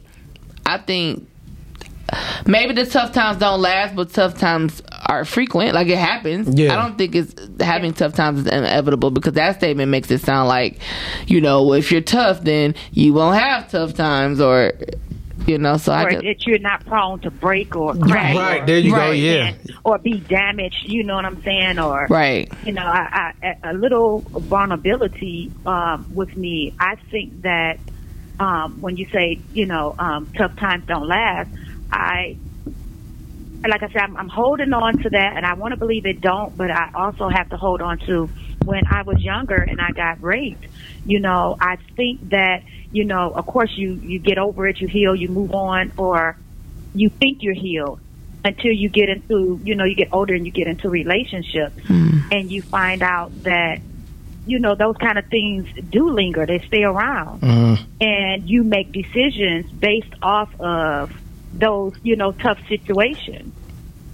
i 0.66 0.78
think 0.78 1.28
maybe 2.46 2.74
the 2.74 2.86
tough 2.86 3.12
times 3.12 3.38
don't 3.38 3.62
last 3.62 3.94
but 3.96 4.10
tough 4.12 4.38
times 4.38 4.82
are 5.08 5.26
frequent. 5.26 5.74
Like 5.74 5.88
it 5.88 5.98
happens. 5.98 6.58
Yeah. 6.58 6.74
i 6.74 6.82
don't 6.82 6.98
think 6.98 7.16
it's 7.16 7.34
having 7.62 7.94
tough 7.94 8.14
times 8.14 8.40
is 8.42 8.48
inevitable 8.48 9.12
because 9.12 9.34
that 9.34 9.58
statement 9.58 9.90
makes 9.92 10.10
it 10.12 10.22
sound 10.22 10.48
like 10.48 10.80
you 11.26 11.42
know 11.42 11.74
if 11.74 11.92
you're 11.92 12.02
tough 12.02 12.42
then 12.42 12.76
you 12.92 13.14
won't 13.14 13.38
have 13.38 13.70
tough 13.70 13.94
times 13.94 14.40
or 14.40 14.74
you 15.48 15.58
know 15.58 15.78
so 15.78 15.94
i 15.94 16.12
just 16.12 16.24
that 16.24 16.46
you're 16.46 16.60
not 16.60 16.86
prone 16.86 17.20
to 17.22 17.32
break 17.32 17.76
or 17.76 17.94
crack. 17.96 18.36
Right, 18.36 18.62
or- 18.62 18.66
there 18.66 18.80
you 18.80 18.92
go, 18.92 18.98
Right. 18.98 19.14
yeah. 19.20 19.54
Or 19.84 19.98
be 19.98 20.20
damaged, 20.20 20.78
you 20.86 21.04
know 21.04 21.16
what 21.16 21.26
I'm 21.26 21.42
saying? 21.44 21.80
Or 21.80 22.08
right 22.10 22.52
you 22.68 22.74
know, 22.74 22.82
I, 22.84 23.32
I, 23.42 23.54
a 23.72 23.74
little 23.74 24.30
vulnerability 24.36 25.54
um, 25.66 26.06
with 26.10 26.36
me. 26.36 26.76
I 26.80 26.96
think 27.12 27.44
that 27.44 27.80
um, 28.40 28.82
when 28.82 28.98
you 28.98 29.08
say, 29.14 29.46
you 29.54 29.66
know, 29.66 29.96
um, 29.98 30.30
tough 30.38 30.52
times 30.60 30.84
don't 30.86 31.08
last, 31.08 31.50
I, 31.90 32.38
like 33.68 33.84
I 33.84 33.88
said, 33.88 34.02
I'm, 34.02 34.18
I'm 34.18 34.28
holding 34.30 34.74
on 34.74 34.98
to 34.98 35.10
that, 35.12 35.34
and 35.38 35.46
I 35.46 35.54
want 35.54 35.72
to 35.74 35.78
believe 35.78 36.06
it 36.06 36.20
don't, 36.22 36.58
but 36.58 36.70
I 36.70 36.90
also 36.94 37.30
have 37.30 37.48
to 37.50 37.58
hold 37.58 37.82
on 37.82 38.00
to 38.08 38.30
when 38.66 38.84
I 38.90 39.04
was 39.04 39.18
younger 39.20 39.56
and 39.56 39.80
I 39.80 39.92
got 39.94 40.22
raped. 40.22 40.66
You 41.06 41.20
know, 41.22 41.56
I 41.62 41.78
think 41.96 42.30
that, 42.32 42.64
you 42.92 43.06
know, 43.06 43.32
of 43.32 43.46
course 43.46 43.72
you 43.76 43.94
you 43.94 44.20
get 44.20 44.38
over 44.38 44.68
it, 44.68 44.80
you 44.80 44.88
heal, 44.88 45.16
you 45.16 45.28
move 45.28 45.54
on, 45.54 45.92
or 45.98 46.38
you 46.94 47.10
think 47.10 47.44
you're 47.44 47.54
healed 47.54 48.00
until 48.44 48.72
you 48.72 48.90
get 48.90 49.10
into, 49.10 49.60
you 49.64 49.76
know, 49.76 49.84
you 49.84 49.96
get 49.96 50.10
older 50.14 50.34
and 50.34 50.46
you 50.46 50.52
get 50.52 50.68
into 50.68 50.90
relationships 50.90 51.76
hmm. 51.86 52.20
and 52.32 52.52
you 52.52 52.62
find 52.62 53.02
out 53.02 53.32
that 53.44 53.82
you 54.46 54.60
know 54.60 54.76
those 54.76 54.96
kind 54.96 55.18
of 55.18 55.26
things 55.26 55.68
do 55.90 56.10
linger 56.10 56.46
they 56.46 56.60
stay 56.60 56.84
around. 56.84 57.44
Uh-huh. 57.44 57.84
And 58.00 58.50
you 58.50 58.64
make 58.64 58.92
decisions 58.92 59.70
based 59.72 60.14
off 60.22 60.50
of 60.60 61.12
those 61.54 61.94
you 62.04 62.16
know 62.16 62.32
tough 62.32 62.60
situations. 62.68 63.54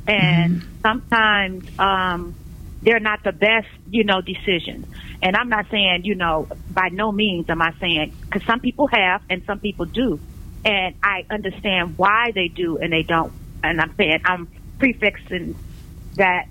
And 0.08 0.64
hmm. 0.64 0.70
sometimes 0.82 1.80
um 1.80 2.36
they're 2.84 3.00
not 3.00 3.20
the 3.24 3.32
best 3.32 3.68
you 3.86 4.04
know 4.04 4.22
decisions 4.22 4.86
and 5.22 5.36
i'm 5.36 5.50
not 5.50 5.66
saying 5.72 6.02
you 6.04 6.16
know 6.16 6.48
by 6.70 6.90
no 6.92 7.12
means 7.12 7.46
am 7.50 7.62
i 7.62 7.72
saying 7.80 8.12
because 8.30 8.46
some 8.50 8.60
people 8.60 8.88
have 8.92 9.22
and 9.30 9.42
some 9.48 9.60
people 9.60 9.86
do 9.86 10.22
and 10.66 10.96
I 11.04 11.24
understand 11.30 11.96
why 11.98 12.32
they 12.34 12.48
do 12.48 12.78
and 12.78 12.92
they 12.92 13.04
don't. 13.08 13.34
And 13.62 13.82
I'm 13.82 13.94
saying 13.98 14.20
I'm 14.26 14.50
prefixing 14.80 15.56
that 16.16 16.44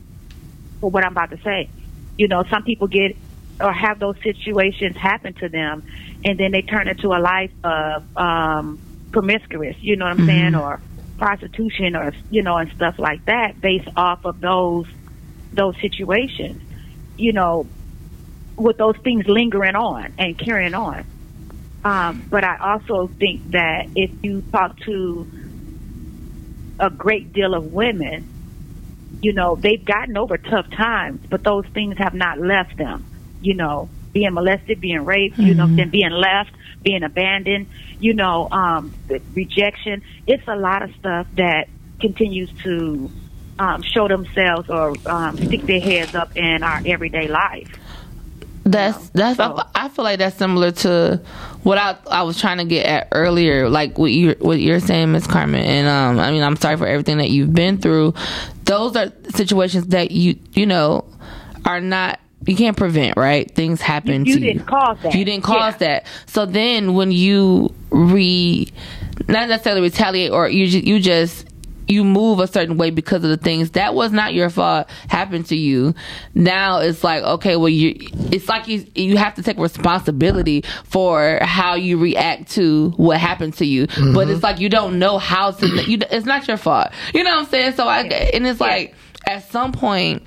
for 0.81 0.91
what 0.91 1.05
I'm 1.05 1.13
about 1.13 1.31
to 1.31 1.39
say. 1.45 1.73
You 2.17 2.29
know, 2.29 2.45
some 2.53 2.63
people 2.63 2.89
get 2.89 3.17
or 3.61 3.73
have 3.73 4.01
those 4.01 4.17
situations 4.23 4.97
happen 5.01 5.35
to 5.41 5.49
them, 5.49 5.83
and 6.25 6.39
then 6.39 6.53
they 6.53 6.63
turn 6.63 6.89
into 6.89 7.09
a 7.09 7.21
life 7.21 7.53
of 7.65 8.03
um, 8.17 8.81
promiscuous. 9.13 9.77
You 9.81 9.97
know 9.97 10.07
what 10.07 10.13
I'm 10.13 10.27
saying, 10.27 10.55
or 10.55 10.83
prostitution, 11.19 11.95
or 11.95 12.13
you 12.29 12.43
know, 12.43 12.57
and 12.57 12.71
stuff 12.75 12.97
like 12.99 13.25
that, 13.27 13.61
based 13.61 13.89
off 13.97 14.21
of 14.25 14.41
those 14.41 14.87
those 15.53 15.75
situations. 15.81 16.61
You 17.17 17.33
know, 17.33 17.67
with 18.57 18.79
those 18.79 18.97
things 19.03 19.25
lingering 19.27 19.75
on 19.75 20.15
and 20.19 20.39
carrying 20.39 20.75
on. 20.75 21.05
Um, 21.85 22.27
but 22.31 22.45
I 22.45 22.57
also 22.59 23.11
think 23.19 23.51
that 23.53 23.89
if 23.97 24.11
you 24.23 24.43
talk 24.53 24.79
to 24.87 25.27
a 26.79 26.91
great 26.91 27.33
deal 27.33 27.55
of 27.55 27.65
women, 27.65 28.29
you 29.21 29.33
know, 29.33 29.59
they've 29.61 29.85
gotten 29.85 30.17
over 30.17 30.37
tough 30.37 30.67
times, 30.77 31.21
but 31.31 31.45
those 31.45 31.65
things 31.75 31.97
have 31.99 32.15
not 32.15 32.39
left 32.39 32.77
them. 32.77 33.05
You 33.41 33.55
know, 33.55 33.89
being 34.13 34.33
molested, 34.33 34.81
being 34.81 35.05
raped, 35.05 35.39
you 35.39 35.55
know, 35.55 35.69
then 35.77 35.91
being 35.91 36.11
left, 36.11 36.51
being 36.83 37.03
abandoned, 37.03 37.67
you 37.99 38.15
know, 38.15 38.49
um, 38.51 38.95
rejection. 39.35 40.03
It's 40.27 40.47
a 40.47 40.57
lot 40.57 40.83
of 40.83 40.91
stuff 40.99 41.27
that 41.35 41.67
continues 42.01 42.53
to 42.65 43.11
um, 43.63 43.81
show 43.83 44.09
themselves 44.09 44.69
or 44.69 44.95
um, 45.07 45.37
stick 45.37 45.63
their 45.63 45.81
heads 45.81 46.15
up 46.17 46.37
in 46.37 46.65
our 46.65 46.83
everyday 46.85 47.29
life. 47.29 47.69
That's 48.65 49.09
that's 49.11 49.41
I, 49.41 49.67
I 49.75 49.89
feel 49.89 50.05
like 50.05 50.19
that's 50.19 50.37
similar 50.37 50.71
to 50.71 51.21
what 51.63 51.79
I 51.79 51.97
I 52.09 52.23
was 52.23 52.41
trying 52.41 52.59
to 52.59 52.65
get 52.65 52.87
at 52.87 53.09
earlier, 53.13 53.69
like 53.69 53.99
what 53.99 54.13
you 54.13 54.37
what 54.41 54.61
you're 54.61 54.81
saying, 54.81 55.13
Miss 55.13 55.27
Carmen. 55.27 55.63
And 55.65 55.89
um, 55.89 56.19
I 56.21 56.31
mean, 56.31 56.43
I'm 56.43 56.57
sorry 56.57 56.77
for 56.77 56.87
everything 56.87 57.19
that 57.19 57.31
you've 57.31 57.53
been 57.53 57.79
through. 57.79 58.15
Those 58.65 58.95
are 58.97 59.13
situations 59.31 59.89
that 59.89 60.11
you 60.13 60.39
you 60.53 60.67
know 60.67 61.05
are 61.65 61.81
not 61.81 62.21
you 62.47 62.57
can't 62.57 62.77
prevent, 62.77 63.17
right? 63.17 63.51
Things 63.53 63.81
happen 63.81 64.25
You 64.27 64.35
to 64.35 64.41
didn't 64.41 64.67
cause 64.67 64.99
that. 65.03 65.15
You 65.15 65.25
didn't 65.25 65.45
cause 65.45 65.77
that. 65.79 66.07
So 66.27 66.47
then 66.47 66.95
when 66.95 67.11
you 67.13 67.73
re 67.91 68.69
not 69.29 69.49
necessarily 69.49 69.83
retaliate 69.83 70.31
or 70.33 70.49
you 70.49 70.67
you 70.67 71.01
just 71.01 71.47
you 71.93 72.05
move 72.05 72.41
a 72.41 72.47
certain 72.47 72.77
way 72.77 72.91
because 72.91 73.23
of 73.25 73.31
the 73.31 73.37
things 73.37 73.73
that 73.73 73.95
was 73.95 74.13
not 74.13 74.35
your 74.35 74.51
fault 74.51 74.89
happened 75.09 75.47
to 75.47 75.57
you. 75.57 75.95
Now 76.35 76.79
it's 76.79 77.05
like 77.05 77.23
okay, 77.23 77.57
well 77.57 77.69
you 77.69 77.95
it's 78.33 78.49
like 78.49 78.69
you 78.69 78.87
you 78.95 79.17
have 79.17 79.35
to 79.35 79.43
take 79.43 79.59
responsibility 79.59 80.65
for 80.85 81.39
how 81.43 81.75
you 81.75 81.99
react 81.99 82.51
to 82.53 82.91
what 82.97 83.19
happened 83.19 83.55
to 83.55 83.67
you. 83.67 83.87
But 83.87 83.95
mm-hmm. 83.97 84.31
it's 84.31 84.43
like 84.43 84.59
you 84.59 84.69
don't 84.69 84.99
know 84.99 85.19
how 85.19 85.53
to 85.53 85.67
you 85.85 85.99
it's 86.11 86.27
not 86.27 86.49
your 86.49 86.57
fault. 86.57 86.89
You 87.15 87.23
know 87.25 87.31
what 87.31 87.45
I'm 87.45 87.47
saying? 87.47 87.73
So 87.75 87.87
I 87.87 88.03
and 88.03 88.47
it's 88.47 88.61
like 88.61 88.95
at 89.27 89.49
some 89.51 89.73
point 89.73 90.23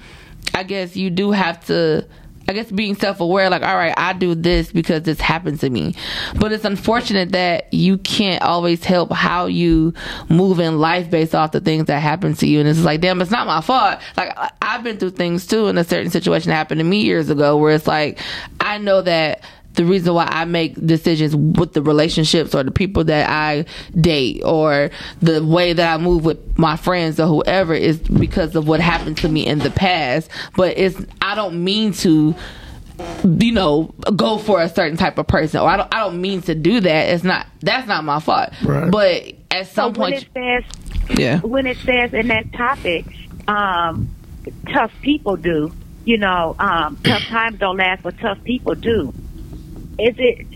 I 0.54 0.64
guess 0.64 0.96
you 0.96 1.10
do 1.10 1.32
have 1.32 1.66
to 1.66 2.08
I 2.48 2.54
guess 2.54 2.72
being 2.72 2.96
self 2.96 3.20
aware, 3.20 3.50
like, 3.50 3.64
all 3.64 3.76
right, 3.76 3.94
I 3.98 4.14
do 4.14 4.36
this 4.36 4.72
because 4.72 5.04
this 5.04 5.20
happened 5.20 5.60
to 5.62 5.70
me. 5.70 5.96
But 6.36 6.52
it's 6.52 6.66
unfortunate 6.66 7.32
that 7.32 7.74
you 7.74 7.98
can't 7.98 8.42
always 8.44 8.84
help 8.84 9.12
how 9.12 9.48
you 9.48 9.94
move 10.30 10.60
in 10.60 10.80
life 10.80 11.10
based 11.10 11.34
off 11.34 11.52
the 11.52 11.62
things 11.62 11.86
that 11.86 12.00
happen 12.00 12.36
to 12.36 12.48
you. 12.48 12.60
And 12.60 12.70
it's 12.70 12.84
like, 12.84 13.02
damn, 13.02 13.22
it's 13.22 13.32
not 13.32 13.48
my 13.48 13.62
fault. 13.62 14.00
Like, 14.16 14.38
I've 14.62 14.84
been 14.84 14.98
through 14.98 15.12
things 15.12 15.48
too, 15.48 15.68
and 15.68 15.80
a 15.80 15.84
certain 15.84 16.12
situation 16.12 16.52
happened 16.52 16.80
to 16.80 16.86
me 16.86 17.02
years 17.02 17.30
ago 17.30 17.58
where 17.58 17.74
it's 17.74 17.88
like, 17.88 18.20
I 18.60 18.78
know 18.78 19.02
that 19.02 19.42
the 19.76 19.86
reason 19.86 20.14
why 20.14 20.26
I 20.30 20.46
make 20.46 20.74
decisions 20.86 21.36
with 21.36 21.74
the 21.74 21.82
relationships 21.82 22.54
or 22.56 22.64
the 22.64 22.72
people 22.72 23.04
that 23.06 23.30
I 23.30 23.66
date 24.00 24.42
or 24.44 24.90
the 25.22 25.44
way 25.46 25.74
that 25.74 25.94
I 25.94 26.02
move 26.02 26.26
with 26.26 26.58
my 26.58 26.76
friends 26.78 27.20
or 27.20 27.28
whoever 27.28 27.74
is 27.74 28.00
because 28.00 28.56
of 28.56 28.68
what 28.68 28.80
happened 28.80 29.18
to 29.20 29.30
me 29.30 29.46
in 29.46 29.60
the 29.60 29.72
past. 29.72 30.30
But 30.56 30.78
it's 30.78 31.00
I 31.22 31.36
don't 31.36 31.64
mean 31.64 31.94
to 31.94 32.36
you 33.26 33.52
know 33.52 33.94
go 34.16 34.38
for 34.38 34.62
a 34.62 34.70
certain 34.70 34.98
type 34.98 35.18
of 35.18 35.28
person 35.28 35.60
or 35.60 35.68
I 35.68 35.76
don't 35.78 35.94
I 35.94 36.00
don't 36.00 36.22
mean 36.22 36.42
to 36.44 36.56
do 36.56 36.80
that. 36.80 37.10
It's 37.10 37.24
not 37.24 37.46
that's 37.62 37.88
not 37.88 38.04
my 38.04 38.20
fault. 38.20 38.50
Right. 38.64 38.90
But 38.90 39.34
at 39.52 39.68
some 39.68 39.94
so 39.94 40.00
when 40.02 40.12
point 40.14 40.28
it 40.36 40.64
says 41.04 41.18
Yeah. 41.20 41.40
when 41.42 41.68
it 41.68 41.78
says 41.78 42.14
in 42.14 42.28
that 42.30 42.52
topic, 42.54 43.06
um, 43.48 44.10
tough 44.72 44.92
people 45.02 45.36
do. 45.36 45.72
You 46.06 46.20
know, 46.20 46.56
um, 46.60 46.98
tough 47.04 47.24
times 47.24 47.58
don't 47.58 47.78
last, 47.78 48.04
but 48.04 48.20
tough 48.20 48.38
people 48.44 48.76
do. 48.76 49.12
Is 49.98 50.16
it? 50.18 50.48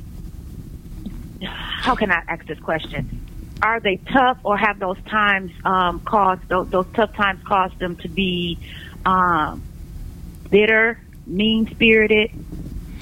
How 1.43 1.95
can 1.95 2.11
I 2.11 2.21
ask 2.27 2.45
this 2.45 2.59
question? 2.59 3.57
Are 3.61 3.79
they 3.79 3.97
tough, 3.97 4.37
or 4.43 4.57
have 4.57 4.79
those 4.79 5.01
times 5.03 5.51
um, 5.65 5.99
caused 6.01 6.47
those, 6.49 6.69
those 6.69 6.87
tough 6.93 7.13
times 7.15 7.41
caused 7.45 7.77
them 7.79 7.97
to 7.97 8.07
be 8.09 8.57
um, 9.05 9.63
bitter, 10.49 10.99
mean 11.25 11.67
spirited? 11.71 12.31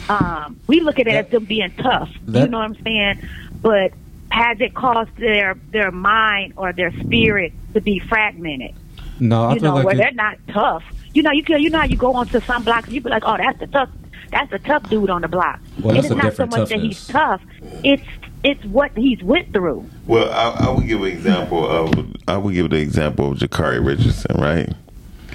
Um, 0.10 0.60
we 0.68 0.80
look 0.80 1.00
at 1.00 1.08
it 1.08 1.14
as 1.14 1.30
them 1.30 1.46
being 1.46 1.72
tough. 1.72 2.10
you 2.44 2.48
know 2.48 2.58
what 2.60 2.66
I'm 2.66 2.84
saying? 2.84 3.22
But 3.62 3.94
has 4.32 4.60
it 4.62 4.74
caused 4.74 5.16
their 5.18 5.56
their 5.72 5.92
mind 5.92 6.54
or 6.58 6.74
their 6.74 6.92
spirit 6.92 7.54
to 7.74 7.82
be 7.82 8.00
fragmented? 8.00 8.76
No, 9.20 9.46
I 9.46 9.54
you 9.54 9.60
feel 9.60 9.70
know, 9.70 9.76
like 9.76 9.86
where 9.86 9.96
it- 9.96 9.98
they're 9.98 10.12
not 10.14 10.38
tough. 10.50 10.84
You 11.14 11.24
know, 11.24 11.32
you 11.32 11.44
can, 11.44 11.60
you 11.62 11.72
know 11.72 11.80
how 11.80 11.86
you 11.86 11.98
go 11.98 12.14
onto 12.14 12.40
some 12.42 12.64
blocks 12.64 12.86
and 12.86 12.94
you 12.94 13.02
be 13.02 13.10
like, 13.10 13.24
oh, 13.26 13.38
that's 13.38 13.60
the 13.60 13.66
tough, 13.68 13.90
that's 14.32 14.52
a 14.54 14.60
tough 14.60 14.90
dude 14.90 15.10
on 15.10 15.22
the 15.22 15.28
block. 15.28 15.60
Well, 15.82 15.98
it's 15.98 16.10
not 16.10 16.22
so 16.22 16.30
different 16.30 16.52
much 16.52 16.70
that 16.70 16.80
he's 16.80 17.08
tough. 17.08 17.42
It's 17.84 18.04
it's 18.44 18.64
what 18.66 18.92
he's 18.96 19.22
went 19.24 19.52
through. 19.54 19.90
Well, 20.06 20.32
I, 20.32 20.68
I 20.68 20.70
would 20.70 20.88
give 20.88 21.02
an 21.02 21.08
example 21.08 21.68
of 21.68 22.16
I 22.28 22.38
would 22.38 22.54
give 22.54 22.70
the 22.70 22.78
example 22.78 23.32
of 23.32 23.40
Sha'Carri 23.40 23.86
Richardson, 23.86 24.40
right? 24.40 24.74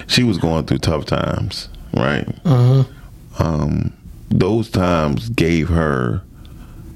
She 0.07 0.23
was 0.23 0.37
going 0.37 0.65
through 0.65 0.79
tough 0.79 1.05
times, 1.05 1.69
right? 1.93 2.27
Uh-huh. 2.45 2.83
Um, 3.39 3.93
those 4.29 4.69
times 4.69 5.29
gave 5.29 5.69
her 5.69 6.21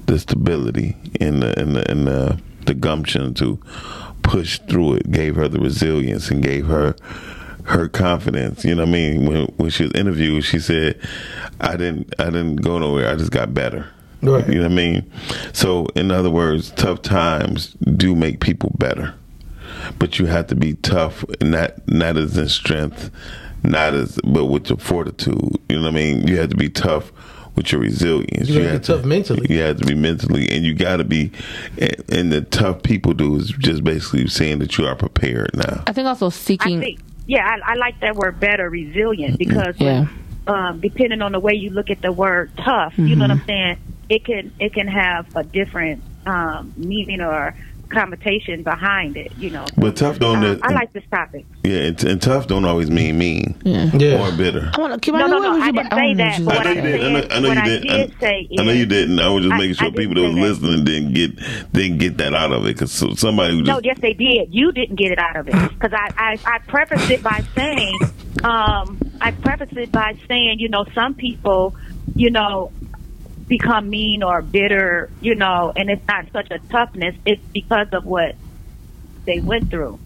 the 0.06 0.18
stability 0.18 0.96
and 1.20 1.42
the 1.42 1.58
and 1.58 1.76
the, 1.76 1.90
and 1.90 2.06
the 2.06 2.40
the 2.66 2.74
gumption 2.74 3.34
to 3.34 3.58
push 4.22 4.58
through 4.68 4.94
it. 4.94 5.10
Gave 5.10 5.36
her 5.36 5.48
the 5.48 5.60
resilience 5.60 6.30
and 6.30 6.42
gave 6.42 6.66
her 6.66 6.96
her 7.68 7.88
confidence. 7.88 8.64
You 8.64 8.74
know 8.74 8.82
what 8.82 8.88
I 8.88 8.92
mean? 8.92 9.26
When 9.26 9.44
when 9.56 9.70
she 9.70 9.84
was 9.84 9.92
interviewed, 9.92 10.44
she 10.44 10.58
said, 10.58 10.98
"I 11.60 11.76
didn't 11.76 12.14
I 12.18 12.26
didn't 12.26 12.56
go 12.56 12.78
nowhere. 12.78 13.10
I 13.10 13.16
just 13.16 13.30
got 13.30 13.54
better." 13.54 13.86
Right. 14.22 14.46
You 14.48 14.56
know 14.56 14.62
what 14.62 14.72
I 14.72 14.74
mean? 14.74 15.12
So, 15.52 15.86
in 15.94 16.10
other 16.10 16.30
words, 16.30 16.70
tough 16.72 17.02
times 17.02 17.74
do 17.96 18.16
make 18.16 18.40
people 18.40 18.74
better, 18.78 19.14
but 19.98 20.18
you 20.18 20.26
have 20.26 20.48
to 20.48 20.56
be 20.56 20.74
tough, 20.74 21.24
not 21.40 21.86
not 21.86 22.16
as 22.16 22.36
in 22.36 22.48
strength, 22.48 23.10
not 23.62 23.94
as 23.94 24.18
but 24.24 24.46
with 24.46 24.70
your 24.70 24.78
fortitude. 24.78 25.56
You 25.68 25.76
know 25.76 25.82
what 25.82 25.88
I 25.88 25.92
mean? 25.92 26.26
You 26.26 26.38
have 26.38 26.50
to 26.50 26.56
be 26.56 26.68
tough 26.68 27.12
with 27.54 27.70
your 27.72 27.80
resilience. 27.80 28.48
You 28.48 28.62
have 28.62 28.82
to 28.82 28.92
be 28.92 28.98
tough 28.98 29.04
mentally. 29.06 29.46
You 29.54 29.60
have 29.60 29.76
to 29.78 29.84
be 29.84 29.94
mentally, 29.94 30.48
and 30.50 30.64
you 30.64 30.74
got 30.74 30.96
to 30.96 31.04
be. 31.04 31.30
And, 31.76 32.04
and 32.10 32.32
the 32.32 32.40
tough 32.40 32.82
people 32.82 33.12
do 33.12 33.36
is 33.36 33.50
just 33.50 33.84
basically 33.84 34.26
saying 34.28 34.60
that 34.60 34.78
you 34.78 34.86
are 34.86 34.96
prepared 34.96 35.50
now. 35.54 35.82
I 35.86 35.92
think 35.92 36.06
also 36.06 36.30
seeking 36.30 36.78
I 36.78 36.80
think, 36.80 37.00
yeah, 37.28 37.46
I, 37.46 37.72
I 37.72 37.74
like 37.76 38.00
that 38.00 38.16
word 38.16 38.40
better, 38.40 38.68
resilient, 38.68 39.38
because 39.38 39.76
Yeah. 39.78 40.06
um, 40.48 40.80
depending 40.80 41.20
on 41.22 41.32
the 41.32 41.38
way 41.40 41.52
you 41.54 41.70
look 41.70 41.90
at 41.90 42.00
the 42.00 42.10
word 42.10 42.50
tough, 42.56 42.94
you 42.98 43.14
know 43.16 43.24
what 43.24 43.30
I'm 43.32 43.44
saying. 43.46 43.76
It 44.08 44.24
can 44.24 44.50
it 44.58 44.72
can 44.72 44.88
have 44.88 45.26
a 45.36 45.44
different 45.44 46.02
um, 46.26 46.72
meaning 46.76 47.20
or 47.20 47.54
connotation 47.88 48.62
behind 48.62 49.16
it. 49.16 49.32
You 49.38 49.50
know. 49.50 49.66
But 49.76 49.96
tough 49.96 50.18
don't. 50.18 50.44
Um, 50.44 50.60
I 50.62 50.72
like 50.72 50.92
this 50.92 51.04
topic. 51.10 51.46
yeah, 51.64 51.78
and, 51.80 52.04
and 52.04 52.22
tough 52.22 52.46
don't 52.46 52.64
always 52.64 52.90
mean 52.90 53.18
mean 53.18 53.60
Yeah. 53.64 54.20
or 54.28 54.36
bitter. 54.36 54.70
I 54.74 54.80
want 54.80 55.02
to 55.02 55.12
No, 55.12 55.26
no, 55.26 55.38
no. 55.38 55.60
I 55.60 55.70
didn't 55.70 55.90
say 55.90 56.14
that. 56.14 56.44
But 56.44 56.66
I 56.66 56.74
know 56.74 56.82
you 56.82 56.82
did. 56.82 57.00
I 57.04 57.10
know, 57.12 57.26
I 57.30 57.40
know 57.40 57.48
you 57.52 57.62
did. 57.62 57.82
did 57.82 58.14
I, 58.16 58.20
say 58.20 58.48
I 58.58 58.62
know 58.64 58.70
is- 58.72 58.78
you 58.78 58.86
didn't. 58.86 59.20
I 59.20 59.28
was 59.30 59.44
just 59.44 59.54
I- 59.54 59.58
making 59.58 59.74
sure 59.74 59.92
people 59.92 60.14
that 60.14 60.22
was 60.22 60.34
listening 60.34 60.84
didn't 60.84 61.12
get 61.14 61.72
didn't 61.72 61.98
get 61.98 62.16
that 62.18 62.34
out 62.34 62.52
of 62.52 62.64
it. 62.64 62.68
Because 62.78 62.92
somebody 63.18 63.54
who 63.54 63.62
No, 63.62 63.80
yes, 63.82 63.98
they 64.00 64.12
did. 64.14 64.54
You 64.54 64.72
didn't 64.72 64.96
get 64.96 65.12
it 65.12 65.18
out 65.18 65.36
of 65.36 65.48
it 65.48 65.54
because 65.70 65.92
I, 65.92 66.08
I 66.16 66.38
I 66.54 66.58
prefaced 66.60 67.10
it 67.10 67.22
by 67.22 67.42
saying, 67.54 67.98
um, 68.44 68.98
I 69.20 69.32
prefaced 69.32 69.76
it 69.76 69.90
by 69.92 70.16
saying, 70.28 70.58
you 70.60 70.68
know, 70.68 70.84
some 70.94 71.14
people, 71.14 71.74
you 72.14 72.30
know, 72.30 72.70
become 73.48 73.88
mean 73.90 74.22
or 74.22 74.42
bitter, 74.42 75.10
you 75.20 75.34
know, 75.34 75.72
and 75.74 75.90
it's 75.90 76.06
not 76.06 76.26
such 76.32 76.50
a 76.50 76.58
toughness. 76.70 77.14
It's 77.26 77.42
because 77.52 77.88
of 77.92 78.04
what 78.04 78.34
they 79.24 79.40
went 79.40 79.70
through. 79.70 79.98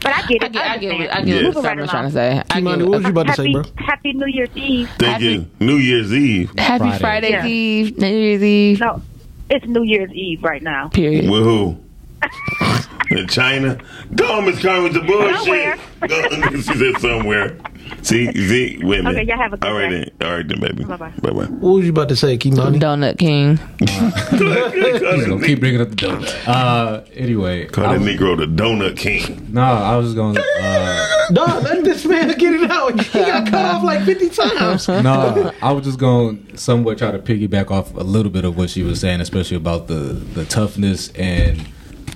But 0.00 0.14
I 0.14 0.26
get 0.26 0.42
it. 0.42 0.42
I 0.44 0.48
get, 0.48 0.66
I 0.70 0.76
get, 0.78 0.92
what- 0.92 1.00
I 1.00 1.18
understand. 1.18 1.26
get 1.26 1.34
what 1.34 1.42
Moving 1.42 1.62
Summer's 1.62 1.80
right 1.80 1.90
trying 1.90 2.04
to 2.04 2.10
say. 2.12 2.38
I 2.38 2.60
Kimani, 2.60 2.80
what 2.82 2.90
was 2.90 3.02
you 3.04 3.08
about 3.10 3.26
to 3.26 3.32
say, 3.34 3.42
happy, 3.42 3.52
bro? 3.52 3.84
Happy 3.84 4.12
New 4.12 4.26
Year's 4.26 4.56
Eve. 4.56 4.90
thank 4.98 5.22
you. 5.22 5.46
New 5.58 5.76
Year's 5.76 6.12
Eve. 6.12 6.52
Happy 6.56 6.84
Friday. 6.84 6.98
Friday 6.98 7.30
Yeah. 7.30 7.46
Eve, 7.46 7.98
New 7.98 8.06
Year's 8.06 8.42
Eve. 8.42 8.80
No, 8.80 9.02
it's 9.50 9.66
New 9.66 9.82
Year's 9.82 10.12
Eve 10.12 10.44
right 10.44 10.62
now. 10.62 10.88
Period. 10.88 11.28
With 11.28 11.42
who? 11.42 11.78
In 13.10 13.26
China? 13.26 13.78
Go 14.14 14.24
on, 14.38 14.44
Miss 14.44 14.60
Carmen, 14.62 14.84
with 14.84 14.92
the 14.94 15.00
bullshit. 15.00 15.38
Somewhere. 15.38 15.78
Go, 16.08 16.56
she 16.56 16.62
said 16.62 17.00
somewhere. 17.00 17.56
See, 18.02 18.32
see, 18.32 18.78
wait 18.82 19.00
a 19.00 19.02
minute. 19.02 19.18
Okay, 19.18 19.28
y'all 19.28 19.36
have 19.38 19.52
a 19.52 19.56
good 19.56 19.68
All 19.68 19.74
right 19.76 19.88
day. 19.90 20.12
then, 20.18 20.28
all 20.30 20.36
right 20.36 20.48
then, 20.48 20.60
baby. 20.60 20.84
Bye-bye. 20.84 21.12
Bye 21.20 21.30
bye. 21.30 21.44
What 21.46 21.70
was 21.74 21.84
you 21.84 21.90
about 21.90 22.08
to 22.10 22.16
say, 22.16 22.38
Kimani? 22.38 22.80
Donut 22.80 23.18
King. 23.18 23.58
He's 23.80 25.26
gonna 25.26 25.44
keep 25.46 25.60
bringing 25.60 25.80
up 25.80 25.90
the 25.90 25.96
donut. 25.96 26.46
Uh, 26.48 27.02
anyway, 27.14 27.66
Call 27.66 27.86
I 27.86 27.98
that 27.98 28.04
Negro 28.04 28.36
the 28.36 28.46
Donut 28.46 28.96
King. 28.96 29.48
No, 29.52 29.62
I 29.62 29.96
was 29.96 30.06
just 30.06 30.16
gonna. 30.16 30.40
Uh, 30.60 31.04
Dog, 31.32 31.62
let 31.64 31.84
this 31.84 32.04
man 32.06 32.28
get 32.38 32.54
it 32.54 32.70
out. 32.70 32.98
He 33.00 33.18
got 33.18 33.46
cut 33.50 33.64
off 33.74 33.82
like 33.82 34.02
50 34.04 34.28
times. 34.30 34.88
no, 34.88 35.52
I 35.60 35.72
was 35.72 35.84
just 35.84 35.98
going 35.98 36.42
to 36.46 36.56
somewhat 36.56 36.96
try 36.98 37.10
to 37.10 37.18
piggyback 37.18 37.70
off 37.70 37.94
a 37.94 38.00
little 38.02 38.32
bit 38.32 38.44
of 38.46 38.56
what 38.56 38.70
she 38.70 38.82
was 38.82 39.00
saying, 39.00 39.20
especially 39.20 39.56
about 39.58 39.88
the 39.88 39.94
the 39.94 40.44
toughness 40.46 41.10
and 41.12 41.66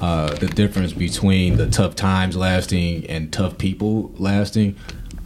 uh, 0.01 0.33
the 0.37 0.47
difference 0.47 0.93
between 0.93 1.57
the 1.57 1.68
tough 1.68 1.95
times 1.95 2.37
lasting 2.37 3.07
and 3.07 3.33
tough 3.33 3.59
people 3.59 4.11
lasting. 4.16 4.77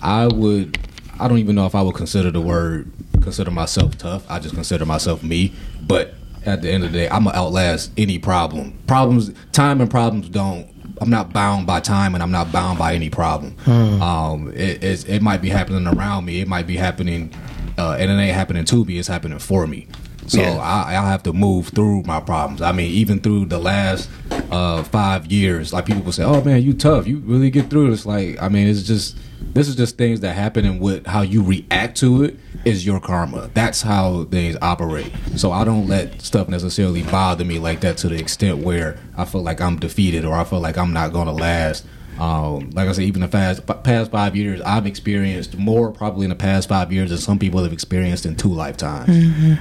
I 0.03 0.27
would, 0.27 0.79
I 1.19 1.29
don't 1.29 1.39
even 1.39 1.55
know 1.55 1.67
if 1.67 1.75
I 1.75 1.83
would 1.83 1.95
consider 1.95 2.31
the 2.31 2.41
word 2.41 2.91
consider 3.27 3.51
myself 3.51 3.99
tough. 3.99 4.25
I 4.31 4.39
just 4.39 4.55
consider 4.55 4.87
myself 4.87 5.23
me. 5.23 5.53
But 5.83 6.15
at 6.45 6.63
the 6.63 6.71
end 6.71 6.85
of 6.85 6.93
the 6.93 6.99
day, 6.99 7.09
I'm 7.09 7.25
gonna 7.25 7.37
outlast 7.37 7.91
any 7.97 8.19
problem. 8.19 8.79
Problems, 8.87 9.33
time 9.53 9.81
and 9.81 9.91
problems 9.91 10.29
don't. 10.29 10.69
I'm 11.01 11.11
not 11.11 11.33
bound 11.33 11.67
by 11.67 11.81
time, 11.81 12.15
and 12.15 12.23
I'm 12.23 12.31
not 12.31 12.53
bound 12.53 12.79
by 12.79 12.95
any 12.95 13.11
problem. 13.11 13.53
Hmm. 13.65 14.01
Um, 14.01 14.53
it, 14.55 14.83
it's, 14.83 15.05
it 15.05 15.21
might 15.21 15.43
be 15.43 15.51
happening 15.51 15.87
around 15.87 16.25
me. 16.25 16.41
It 16.41 16.49
might 16.49 16.67
be 16.67 16.77
happening, 16.77 17.35
uh, 17.77 17.97
and 17.99 18.11
it 18.11 18.15
ain't 18.15 18.35
happening 18.35 18.65
to 18.65 18.85
me. 18.85 18.97
It's 18.99 19.09
happening 19.09 19.39
for 19.39 19.67
me. 19.67 19.89
So 20.27 20.41
Yeah. 20.41 20.57
I, 20.57 20.91
I 20.97 21.11
have 21.11 21.23
to 21.25 21.33
move 21.33 21.69
through 21.69 22.03
my 22.05 22.21
problems. 22.21 22.63
I 22.63 22.73
mean, 22.73 22.91
even 22.93 23.21
through 23.21 23.47
the 23.47 23.59
last 23.59 24.09
uh, 24.51 24.83
five 24.85 25.27
years, 25.31 25.73
like 25.73 25.85
people 25.87 26.03
will 26.03 26.13
say, 26.13 26.25
"Oh 26.25 26.43
man, 26.43 26.63
you 26.63 26.73
tough. 26.73 27.07
You 27.07 27.19
really 27.19 27.51
get 27.51 27.69
through 27.71 27.91
this." 27.91 28.07
Like, 28.07 28.41
I 28.41 28.49
mean, 28.49 28.67
it's 28.69 28.83
just 28.85 29.17
this 29.53 29.69
is 29.69 29.77
just 29.77 29.97
things 29.97 30.21
that 30.21 30.35
happen, 30.35 30.65
and 30.65 30.81
what 30.81 31.07
how 31.07 31.23
you 31.23 31.43
react 31.43 31.99
to 31.99 32.25
it 32.25 32.39
is 32.65 32.85
your 32.85 33.01
karma. 33.01 33.51
That's 33.55 33.83
how 33.83 34.25
things 34.25 34.57
operate. 34.61 35.13
So 35.37 35.53
I 35.53 35.65
don't 35.65 35.87
let 35.87 36.21
stuff 36.21 36.49
necessarily 36.49 37.03
bother 37.05 37.45
me 37.45 37.59
like 37.59 37.81
that 37.81 37.97
to 37.99 38.09
the 38.09 38.17
extent 38.17 38.59
where 38.59 38.99
I 39.17 39.25
feel 39.25 39.43
like 39.43 39.61
I'm 39.61 39.79
defeated 39.79 40.25
or 40.25 40.35
I 40.35 40.45
feel 40.45 40.61
like 40.61 40.77
I'm 40.77 40.93
not 40.93 41.13
going 41.13 41.27
to 41.27 41.33
last. 41.33 41.87
Um, 42.19 42.71
like 42.71 42.89
I 42.89 42.93
said, 42.93 43.05
even 43.05 43.21
the 43.21 43.29
past 43.29 43.67
past 43.85 44.11
five 44.11 44.35
years, 44.35 44.61
I've 44.63 44.87
experienced 44.87 45.57
more 45.59 45.93
probably 45.93 46.25
in 46.25 46.31
the 46.31 46.37
past 46.37 46.69
five 46.69 46.91
years 46.91 47.11
than 47.11 47.19
some 47.19 47.39
people 47.39 47.63
have 47.63 47.75
experienced 47.75 48.25
in 48.25 48.37
two 48.37 48.49
lifetimes. 48.49 49.11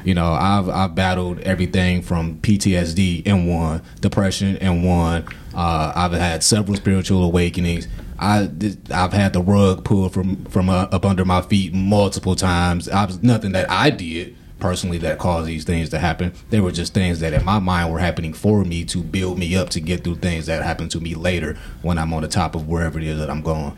You 0.06 0.14
know, 0.14 0.32
I've 0.32 0.70
I've 0.70 0.96
battled 0.96 1.40
everything 1.42 2.02
from 2.02 2.38
PTSD 2.40 3.26
in 3.26 3.48
one, 3.48 3.82
depression 4.00 4.56
in 4.58 4.84
one. 4.84 5.28
Uh, 5.54 5.92
I've 5.96 6.14
had 6.14 6.44
several 6.44 6.78
spiritual 6.78 7.24
awakenings. 7.24 7.88
I 8.20 8.50
I've 8.92 9.14
had 9.14 9.34
the 9.34 9.42
rug 9.42 9.84
pulled 9.84 10.14
from 10.14 10.46
from 10.46 10.70
uh, 10.70 10.88
up 10.92 11.06
under 11.06 11.26
my 11.26 11.42
feet 11.42 11.74
multiple 11.74 12.36
times. 12.36 12.88
I 12.90 13.06
was 13.06 13.22
nothing 13.22 13.52
that 13.54 13.70
I 13.70 13.90
did 13.90 14.36
personally 14.60 14.98
that 15.00 15.20
caused 15.20 15.48
these 15.48 15.66
things 15.66 15.90
to 15.90 16.00
happen. 16.00 16.34
They 16.50 16.60
were 16.60 16.72
just 16.72 16.94
things 16.94 17.20
that 17.20 17.34
in 17.34 17.44
my 17.44 17.60
mind 17.60 17.92
were 17.92 18.00
happening 18.00 18.34
for 18.34 18.64
me 18.64 18.86
to 18.86 19.04
build 19.04 19.38
me 19.38 19.56
up 19.56 19.70
to 19.72 19.82
get 19.82 20.04
through 20.04 20.16
things 20.16 20.46
that 20.46 20.64
happen 20.64 20.88
to 20.90 21.00
me 21.00 21.14
later 21.14 21.58
when 21.82 21.98
I'm 21.98 22.14
on 22.14 22.22
the 22.22 22.28
top 22.28 22.56
of 22.56 22.68
wherever 22.68 22.98
it 22.98 23.06
is 23.06 23.20
that 23.20 23.30
I'm 23.30 23.42
going. 23.42 23.74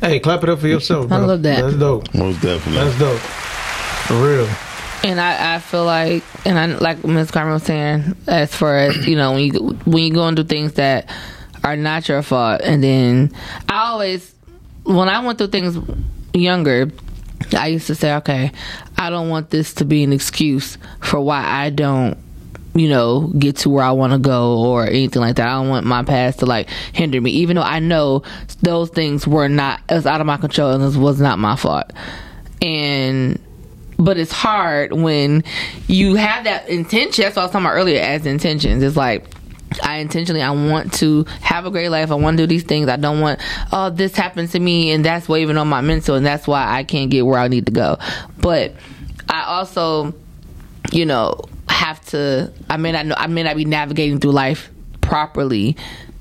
Hey, 0.00 0.18
clap 0.18 0.42
it 0.42 0.48
up 0.48 0.60
for 0.60 0.68
yourself, 0.68 1.12
I 1.12 1.18
love 1.18 1.42
that. 1.42 1.60
That's 1.60 1.76
dope. 1.76 2.14
Most 2.14 2.40
definitely. 2.40 2.84
That's 2.84 2.98
dope. 2.98 3.18
For 3.18 4.14
real. 4.14 4.48
And 5.04 5.20
I, 5.20 5.54
I 5.54 5.58
feel 5.60 5.84
like, 5.84 6.24
and 6.44 6.58
I 6.58 6.66
like 6.78 7.04
Ms. 7.04 7.30
Carmen 7.30 7.54
was 7.54 7.62
saying, 7.62 8.16
as 8.26 8.52
far 8.52 8.78
as 8.78 9.06
you 9.06 9.14
know, 9.14 9.32
when 9.32 9.42
you 9.44 9.60
when 9.84 10.02
you 10.02 10.12
go 10.12 10.26
and 10.26 10.36
do 10.36 10.42
things 10.42 10.72
that 10.72 11.08
are 11.64 11.76
not 11.76 12.08
your 12.08 12.22
fault, 12.22 12.60
and 12.62 12.82
then 12.82 13.32
I 13.68 13.88
always, 13.88 14.34
when 14.84 15.08
I 15.08 15.24
went 15.24 15.38
through 15.38 15.48
things 15.48 15.78
younger, 16.32 16.90
I 17.56 17.68
used 17.68 17.86
to 17.86 17.94
say, 17.94 18.14
okay, 18.16 18.52
I 18.96 19.10
don't 19.10 19.28
want 19.28 19.50
this 19.50 19.74
to 19.74 19.84
be 19.84 20.02
an 20.02 20.12
excuse 20.12 20.78
for 21.00 21.20
why 21.20 21.44
I 21.44 21.70
don't 21.70 22.18
you 22.78 22.88
know, 22.88 23.32
get 23.38 23.56
to 23.56 23.70
where 23.70 23.84
I 23.84 23.90
want 23.90 24.12
to 24.12 24.18
go 24.18 24.58
or 24.64 24.86
anything 24.86 25.20
like 25.20 25.36
that. 25.36 25.48
I 25.48 25.52
don't 25.52 25.68
want 25.68 25.84
my 25.84 26.04
past 26.04 26.40
to 26.40 26.46
like 26.46 26.70
hinder 26.92 27.20
me, 27.20 27.32
even 27.32 27.56
though 27.56 27.62
I 27.62 27.80
know 27.80 28.22
those 28.62 28.90
things 28.90 29.26
were 29.26 29.48
not, 29.48 29.80
was 29.90 30.06
out 30.06 30.20
of 30.20 30.26
my 30.26 30.36
control 30.36 30.70
and 30.70 30.82
this 30.82 30.96
was 30.96 31.20
not 31.20 31.40
my 31.40 31.56
fault. 31.56 31.92
And, 32.62 33.40
but 33.98 34.16
it's 34.16 34.30
hard 34.30 34.92
when 34.92 35.42
you 35.88 36.14
have 36.14 36.44
that 36.44 36.68
intention. 36.68 37.24
That's 37.24 37.34
what 37.34 37.42
I 37.42 37.44
was 37.46 37.52
talking 37.52 37.66
about 37.66 37.74
earlier 37.74 38.00
as 38.00 38.26
intentions. 38.26 38.82
It's 38.82 38.96
like, 38.96 39.26
I 39.82 39.98
intentionally 39.98 40.42
I 40.42 40.50
want 40.50 40.92
to 40.94 41.24
have 41.40 41.66
a 41.66 41.70
great 41.70 41.88
life. 41.88 42.10
I 42.10 42.14
want 42.14 42.36
to 42.38 42.44
do 42.44 42.46
these 42.46 42.64
things. 42.64 42.88
I 42.88 42.96
don't 42.96 43.20
want 43.20 43.40
oh 43.72 43.90
this 43.90 44.14
happened 44.16 44.50
to 44.50 44.60
me 44.60 44.92
and 44.92 45.04
that's 45.04 45.28
weighing 45.28 45.56
on 45.56 45.68
my 45.68 45.80
mental 45.80 46.14
and 46.16 46.24
that's 46.24 46.46
why 46.46 46.66
I 46.66 46.84
can't 46.84 47.10
get 47.10 47.26
where 47.26 47.38
I 47.38 47.48
need 47.48 47.66
to 47.66 47.72
go. 47.72 47.98
But 48.38 48.74
I 49.28 49.44
also 49.44 50.14
you 50.92 51.06
know, 51.06 51.40
have 51.68 52.04
to. 52.06 52.52
I 52.68 52.76
may 52.76 52.92
not 52.92 53.06
know. 53.06 53.14
I 53.16 53.26
may 53.26 53.42
not 53.42 53.56
be 53.56 53.64
navigating 53.64 54.20
through 54.20 54.32
life 54.32 54.70
properly, 55.00 55.76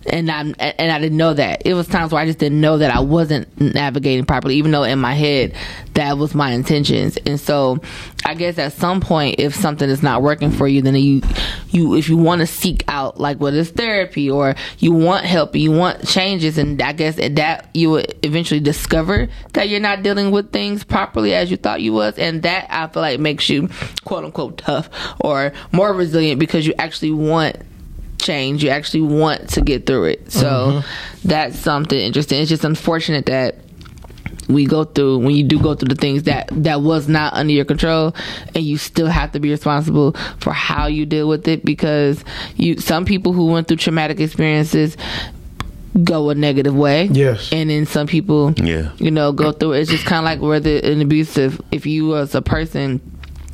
and 0.08 0.32
I'm 0.32 0.56
and 0.60 0.92
I 0.92 1.00
didn't 1.00 1.18
know 1.18 1.34
that. 1.34 1.64
It 1.66 1.74
was 1.74 1.88
times 1.88 2.12
where 2.12 2.22
I 2.22 2.26
just 2.26 2.40
didn't 2.40 2.62
know 2.62 2.78
that 2.78 2.96
I 2.96 3.00
wasn't 3.00 3.60
navigating 3.60 4.26
properly, 4.26 4.56
even 4.56 4.72
though 4.72 4.84
in 4.84 5.00
my 5.00 5.14
head 5.14 5.56
that 5.94 6.18
was 6.18 6.36
my 6.36 6.52
intentions. 6.52 7.18
And 7.26 7.40
so, 7.40 7.80
I 8.26 8.34
guess 8.34 8.58
at 8.58 8.74
some 8.74 9.02
point, 9.02 9.40
if 9.40 9.56
something 9.56 9.90
is 9.90 10.04
not 10.04 10.22
working 10.22 10.52
for 10.52 10.68
you, 10.68 10.82
then 10.82 10.96
you 10.96 11.22
you 11.70 11.96
if 11.96 12.10
you 12.10 12.18
want 12.18 12.42
to 12.42 12.48
seek 12.48 12.84
out 12.88 13.20
like 13.20 13.40
what 13.40 13.54
is 13.54 13.72
therapy 13.72 14.30
or 14.30 14.56
you 14.80 14.92
want 14.92 15.26
help, 15.26 15.56
you 15.56 15.72
want 15.72 16.08
changes, 16.08 16.58
and 16.58 16.82
I 16.82 16.94
guess 16.94 17.20
at 17.20 17.36
that 17.36 17.70
you 17.74 17.92
would 17.92 18.18
eventually 18.24 18.60
discover 18.60 19.28
that 19.54 19.70
you're 19.70 19.80
not 19.80 20.04
dealing 20.04 20.32
with 20.32 20.52
things 20.52 20.84
properly 20.84 21.34
as 21.34 21.52
you 21.52 21.58
thought 21.58 21.82
you 21.82 21.94
was, 21.94 22.18
and 22.18 22.44
that 22.44 22.68
I 22.70 22.88
feel 22.88 23.02
like 23.02 23.20
makes 23.20 23.50
you 23.50 23.70
quote 24.06 24.24
unquote 24.24 24.58
tough 24.58 24.90
or 25.20 25.52
more 25.72 25.94
resilient 25.94 26.40
because 26.40 26.66
you 26.66 26.74
actually 26.78 27.12
want 27.12 27.58
change. 28.20 28.64
You 28.64 28.70
actually 28.70 29.02
want 29.02 29.50
to 29.52 29.62
get 29.62 29.86
through 29.86 30.06
it. 30.06 30.32
So 30.32 30.48
mm-hmm. 30.48 31.28
that's 31.28 31.58
something 31.58 31.98
interesting. 31.98 32.42
It's 32.42 32.50
just 32.50 32.64
unfortunate 32.64 33.26
that 33.28 33.56
we 34.48 34.66
go 34.66 34.84
through 34.86 35.20
when 35.20 35.36
you 35.36 35.44
do 35.44 35.60
go 35.60 35.76
through 35.76 35.90
the 35.90 35.96
things 35.96 36.24
that 36.24 36.48
that 36.52 36.82
was 36.82 37.08
not 37.08 37.34
under 37.34 37.52
your 37.52 37.66
control 37.66 38.16
and 38.56 38.64
you 38.64 38.78
still 38.78 39.08
have 39.08 39.32
to 39.34 39.40
be 39.40 39.50
responsible 39.50 40.14
for 40.40 40.54
how 40.54 40.88
you 40.88 41.06
deal 41.06 41.28
with 41.28 41.48
it 41.48 41.66
because 41.66 42.24
you 42.56 42.78
some 42.78 43.06
people 43.06 43.34
who 43.34 43.48
went 43.48 43.68
through 43.68 43.78
traumatic 43.78 44.20
experiences 44.20 44.96
go 46.04 46.30
a 46.30 46.36
negative 46.36 46.76
way 46.76 47.06
Yes. 47.06 47.50
and 47.52 47.70
then 47.70 47.86
some 47.86 48.08
people 48.08 48.54
Yeah. 48.58 48.92
you 48.98 49.12
know 49.12 49.32
go 49.32 49.52
through 49.52 49.74
it. 49.74 49.82
it's 49.82 49.92
just 49.92 50.06
kind 50.06 50.20
of 50.20 50.26
like 50.26 50.40
whether 50.40 50.78
an 50.78 51.02
abusive 51.02 51.60
if 51.72 51.86
you 51.86 52.08
was 52.08 52.36
a 52.36 52.42
person 52.42 53.02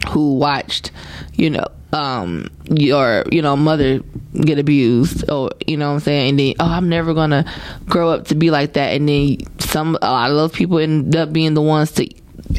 who 0.09 0.35
watched 0.35 0.91
you 1.33 1.49
know 1.49 1.65
um 1.93 2.49
your 2.65 3.23
you 3.31 3.41
know 3.41 3.55
mother 3.55 3.99
get 4.33 4.57
abused 4.57 5.29
or 5.29 5.51
you 5.67 5.77
know 5.77 5.89
what 5.89 5.93
i'm 5.95 5.99
saying? 5.99 6.29
And 6.31 6.39
then 6.39 6.53
oh 6.59 6.65
i'm 6.65 6.89
never 6.89 7.13
gonna 7.13 7.45
grow 7.85 8.09
up 8.09 8.27
to 8.27 8.35
be 8.35 8.49
like 8.51 8.73
that. 8.73 8.95
And 8.95 9.07
then 9.07 9.37
some 9.59 9.97
a 10.01 10.11
lot 10.11 10.31
of 10.31 10.35
those 10.35 10.51
people 10.51 10.79
end 10.79 11.15
up 11.15 11.31
being 11.31 11.53
the 11.53 11.61
ones 11.61 11.91
to 11.93 12.09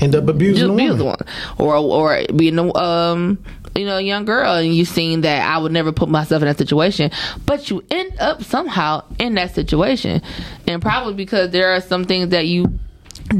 End 0.00 0.14
up 0.14 0.28
abusing 0.28 0.68
the 0.68 0.72
abuse 0.72 0.98
the 0.98 1.04
one. 1.04 1.18
Or 1.58 1.76
or 1.76 2.24
being 2.34 2.58
a 2.58 2.74
um 2.76 3.38
you 3.76 3.84
know 3.84 3.96
a 3.96 4.00
young 4.00 4.24
girl 4.24 4.54
and 4.54 4.74
you 4.74 4.84
seen 4.84 5.22
that 5.22 5.42
i 5.48 5.58
would 5.58 5.72
never 5.72 5.90
put 5.92 6.08
myself 6.08 6.42
in 6.42 6.48
that 6.48 6.58
situation. 6.58 7.10
But 7.44 7.70
you 7.70 7.84
end 7.90 8.18
up 8.20 8.42
somehow 8.42 9.04
in 9.18 9.34
that 9.34 9.54
situation. 9.54 10.22
And 10.66 10.80
probably 10.80 11.14
because 11.14 11.50
there 11.50 11.74
are 11.74 11.80
some 11.80 12.04
things 12.04 12.28
that 12.28 12.46
you 12.46 12.78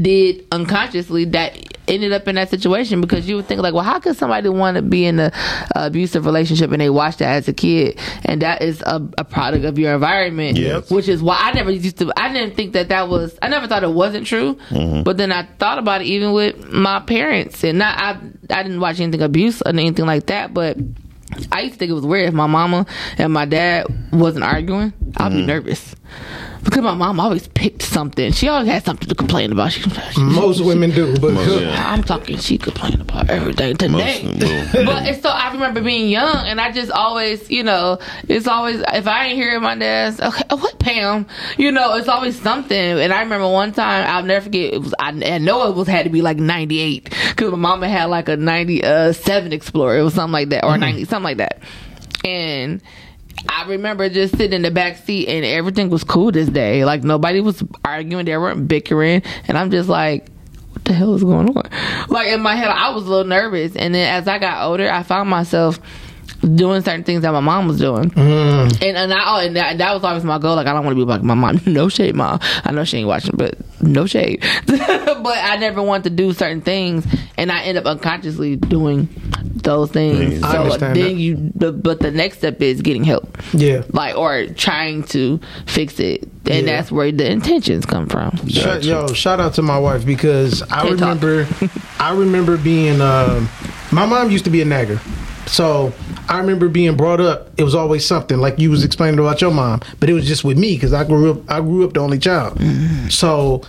did 0.01 0.45
unconsciously 0.51 1.25
that 1.25 1.57
ended 1.87 2.11
up 2.11 2.27
in 2.27 2.35
that 2.35 2.49
situation 2.49 3.01
because 3.01 3.27
you 3.27 3.35
would 3.35 3.45
think 3.45 3.61
like 3.61 3.73
well 3.73 3.83
how 3.83 3.99
could 3.99 4.15
somebody 4.15 4.49
want 4.49 4.75
to 4.75 4.81
be 4.81 5.05
in 5.05 5.19
a, 5.19 5.31
a 5.75 5.87
abusive 5.87 6.25
relationship 6.25 6.71
and 6.71 6.81
they 6.81 6.89
watched 6.89 7.19
that 7.19 7.35
as 7.35 7.47
a 7.47 7.53
kid? 7.53 7.99
And 8.25 8.41
that 8.41 8.61
is 8.61 8.81
a, 8.81 9.07
a 9.17 9.23
product 9.23 9.65
of 9.65 9.77
your 9.77 9.93
environment 9.93 10.57
Yep. 10.57 10.91
which 10.91 11.07
is 11.07 11.21
why 11.21 11.37
i 11.41 11.51
never 11.53 11.71
used 11.71 11.97
to 11.97 12.11
i 12.17 12.31
didn't 12.31 12.55
think 12.55 12.73
that 12.73 12.89
that 12.89 13.07
was 13.07 13.37
i 13.41 13.47
never 13.47 13.67
thought 13.67 13.83
it 13.83 13.91
wasn't 13.91 14.25
true. 14.27 14.55
Mm-hmm. 14.69 15.03
But 15.03 15.17
then 15.17 15.31
i 15.31 15.43
thought 15.59 15.77
about 15.77 16.01
it 16.01 16.05
even 16.05 16.33
with 16.33 16.71
my 16.71 16.99
parents. 17.01 17.63
And 17.63 17.79
not 17.79 17.97
i 17.97 18.11
i 18.49 18.63
didn't 18.63 18.79
watch 18.79 18.99
anything 18.99 19.21
abuse 19.21 19.61
or 19.61 19.69
anything 19.69 20.05
like 20.05 20.27
that 20.27 20.53
but 20.53 20.77
I 21.51 21.61
used 21.61 21.73
to 21.73 21.79
think 21.79 21.89
it 21.89 21.95
was 21.95 22.05
weird 22.05 22.27
if 22.29 22.33
my 22.33 22.47
mama 22.47 22.85
and 23.17 23.33
my 23.33 23.45
dad 23.45 23.87
wasn't 24.13 24.45
arguing. 24.45 24.93
I'd 25.17 25.29
be 25.29 25.37
mm-hmm. 25.37 25.47
nervous 25.47 25.95
because 26.65 26.81
my 26.81 26.95
mom 26.95 27.19
always 27.19 27.47
picked 27.49 27.83
something. 27.83 28.31
She 28.31 28.47
always 28.47 28.67
had 28.67 28.83
something 28.83 29.07
to 29.07 29.15
complain 29.15 29.51
about. 29.51 29.71
She, 29.71 29.87
she- 29.87 30.21
Most 30.21 30.61
women 30.61 30.89
do, 30.89 31.17
but 31.19 31.33
Most, 31.33 31.61
yeah. 31.61 31.93
I'm 31.93 32.03
talking. 32.03 32.37
She 32.37 32.57
complained 32.57 33.01
about 33.01 33.29
everything 33.29 33.77
today. 33.77 34.23
Most- 34.23 34.73
but 34.73 35.07
it's 35.07 35.21
so 35.21 35.29
I 35.29 35.51
remember 35.53 35.81
being 35.81 36.09
young, 36.09 36.47
and 36.47 36.59
I 36.59 36.71
just 36.71 36.91
always, 36.91 37.49
you 37.49 37.63
know, 37.63 37.99
it's 38.27 38.47
always 38.47 38.83
if 38.93 39.07
I 39.07 39.27
ain't 39.27 39.35
hearing 39.35 39.61
my 39.61 39.75
dad's 39.75 40.19
okay, 40.19 40.43
oh, 40.49 40.57
what 40.57 40.79
Pam, 40.79 41.27
you 41.57 41.71
know, 41.71 41.95
it's 41.95 42.07
always 42.07 42.39
something. 42.41 42.77
And 42.77 43.13
I 43.13 43.21
remember 43.21 43.47
one 43.47 43.71
time 43.71 44.05
I'll 44.07 44.23
never 44.23 44.45
forget. 44.45 44.73
It 44.73 44.81
was 44.81 44.93
I, 44.99 45.09
I 45.09 45.37
know 45.37 45.69
it 45.69 45.75
was 45.75 45.87
had 45.87 46.03
to 46.03 46.09
be 46.09 46.23
like 46.23 46.37
'98 46.37 47.13
because 47.29 47.51
my 47.51 47.57
mama 47.57 47.87
had 47.87 48.05
like 48.05 48.27
a 48.27 48.37
'97 48.37 49.51
uh, 49.51 49.55
Explorer. 49.55 49.99
It 49.99 50.03
was 50.03 50.15
something 50.15 50.33
like 50.33 50.49
that, 50.49 50.63
or 50.63 50.71
mm-hmm. 50.71 50.81
'90 50.81 51.05
something 51.05 51.23
like 51.23 51.37
that, 51.37 51.61
and. 52.23 52.81
I 53.49 53.65
remember 53.67 54.09
just 54.09 54.37
sitting 54.37 54.53
in 54.53 54.61
the 54.61 54.71
back 54.71 54.97
seat 54.97 55.27
and 55.27 55.45
everything 55.45 55.89
was 55.89 56.03
cool 56.03 56.31
this 56.31 56.49
day. 56.49 56.85
Like 56.85 57.03
nobody 57.03 57.41
was 57.41 57.63
arguing, 57.83 58.25
they 58.25 58.37
weren't 58.37 58.67
bickering, 58.67 59.23
and 59.47 59.57
I'm 59.57 59.71
just 59.71 59.89
like, 59.89 60.29
what 60.71 60.85
the 60.85 60.93
hell 60.93 61.15
is 61.15 61.23
going 61.23 61.49
on? 61.55 61.69
Like 62.09 62.27
in 62.29 62.41
my 62.41 62.55
head, 62.55 62.69
I 62.69 62.89
was 62.91 63.05
a 63.05 63.09
little 63.09 63.25
nervous, 63.25 63.75
and 63.75 63.93
then 63.93 64.11
as 64.13 64.27
I 64.27 64.39
got 64.39 64.67
older, 64.67 64.89
I 64.89 65.03
found 65.03 65.29
myself 65.29 65.79
doing 66.53 66.81
certain 66.81 67.03
things 67.03 67.21
that 67.23 67.31
my 67.31 67.39
mom 67.39 67.67
was 67.67 67.79
doing, 67.79 68.09
Mm. 68.11 68.71
and 68.81 68.97
and 68.97 69.13
I 69.13 69.23
oh, 69.25 69.45
and 69.45 69.55
that, 69.55 69.77
that 69.79 69.93
was 69.93 70.03
always 70.03 70.23
my 70.23 70.37
goal. 70.37 70.55
Like 70.55 70.67
I 70.67 70.73
don't 70.73 70.85
want 70.85 70.97
to 70.97 71.05
be 71.05 71.09
like 71.09 71.23
my 71.23 71.33
mom. 71.33 71.59
No 71.65 71.89
shade, 71.89 72.15
mom. 72.15 72.39
I 72.63 72.71
know 72.71 72.83
she 72.83 72.97
ain't 72.97 73.07
watching, 73.07 73.35
but 73.35 73.55
no 73.81 74.05
shade. 74.05 74.43
but 74.67 74.77
I 75.37 75.57
never 75.59 75.81
wanted 75.81 76.03
to 76.05 76.09
do 76.11 76.33
certain 76.33 76.61
things, 76.61 77.05
and 77.37 77.51
I 77.51 77.63
end 77.63 77.77
up 77.77 77.85
unconsciously 77.85 78.55
doing 78.55 79.09
those 79.55 79.91
things. 79.91 80.43
I 80.43 80.51
so 80.51 80.57
understand 80.63 80.95
then 80.95 81.03
that. 81.05 81.13
you, 81.15 81.51
the, 81.55 81.71
but 81.71 81.99
the 81.99 82.11
next 82.11 82.37
step 82.37 82.61
is 82.61 82.81
getting 82.83 83.03
help 83.03 83.35
Yeah. 83.53 83.81
like 83.93 84.15
or 84.15 84.45
trying 84.47 85.03
to 85.05 85.39
fix 85.65 85.99
it 85.99 86.23
and 86.45 86.67
Yeah. 86.67 86.75
that's 86.77 86.91
where 86.91 87.11
the 87.11 87.29
intentions 87.31 87.83
come 87.85 88.07
from 88.07 88.35
Shout, 88.47 88.83
yo, 88.83 89.07
shout 89.07 89.39
out 89.39 89.55
to 89.55 89.63
my 89.63 89.79
wife 89.79 90.05
because 90.05 90.61
I 90.63 90.81
Can't 90.87 90.99
remember, 91.01 91.47
I 91.99 92.13
remember 92.13 92.57
being. 92.57 93.01
Um, 93.01 93.49
my 93.91 94.05
mom 94.05 94.29
used 94.29 94.45
to 94.45 94.51
be 94.51 94.61
a 94.61 94.65
nagger, 94.65 94.99
so 95.47 95.93
I 96.27 96.39
remember 96.39 96.69
being 96.69 96.95
brought 96.95 97.19
up. 97.21 97.49
It 97.57 97.63
was 97.63 97.75
always 97.75 98.05
something 98.05 98.37
like 98.37 98.59
you 98.59 98.69
was 98.71 98.83
explaining 98.83 99.19
about 99.19 99.41
your 99.41 99.51
mom, 99.51 99.81
but 99.99 100.09
it 100.09 100.13
was 100.13 100.27
just 100.27 100.43
with 100.43 100.57
me 100.57 100.75
because 100.75 100.93
I 100.93 101.03
grew 101.03 101.31
up. 101.31 101.49
I 101.49 101.61
grew 101.61 101.85
up 101.85 101.93
the 101.93 101.99
only 101.99 102.19
child, 102.19 102.57
mm-hmm. 102.57 103.09
so 103.09 103.61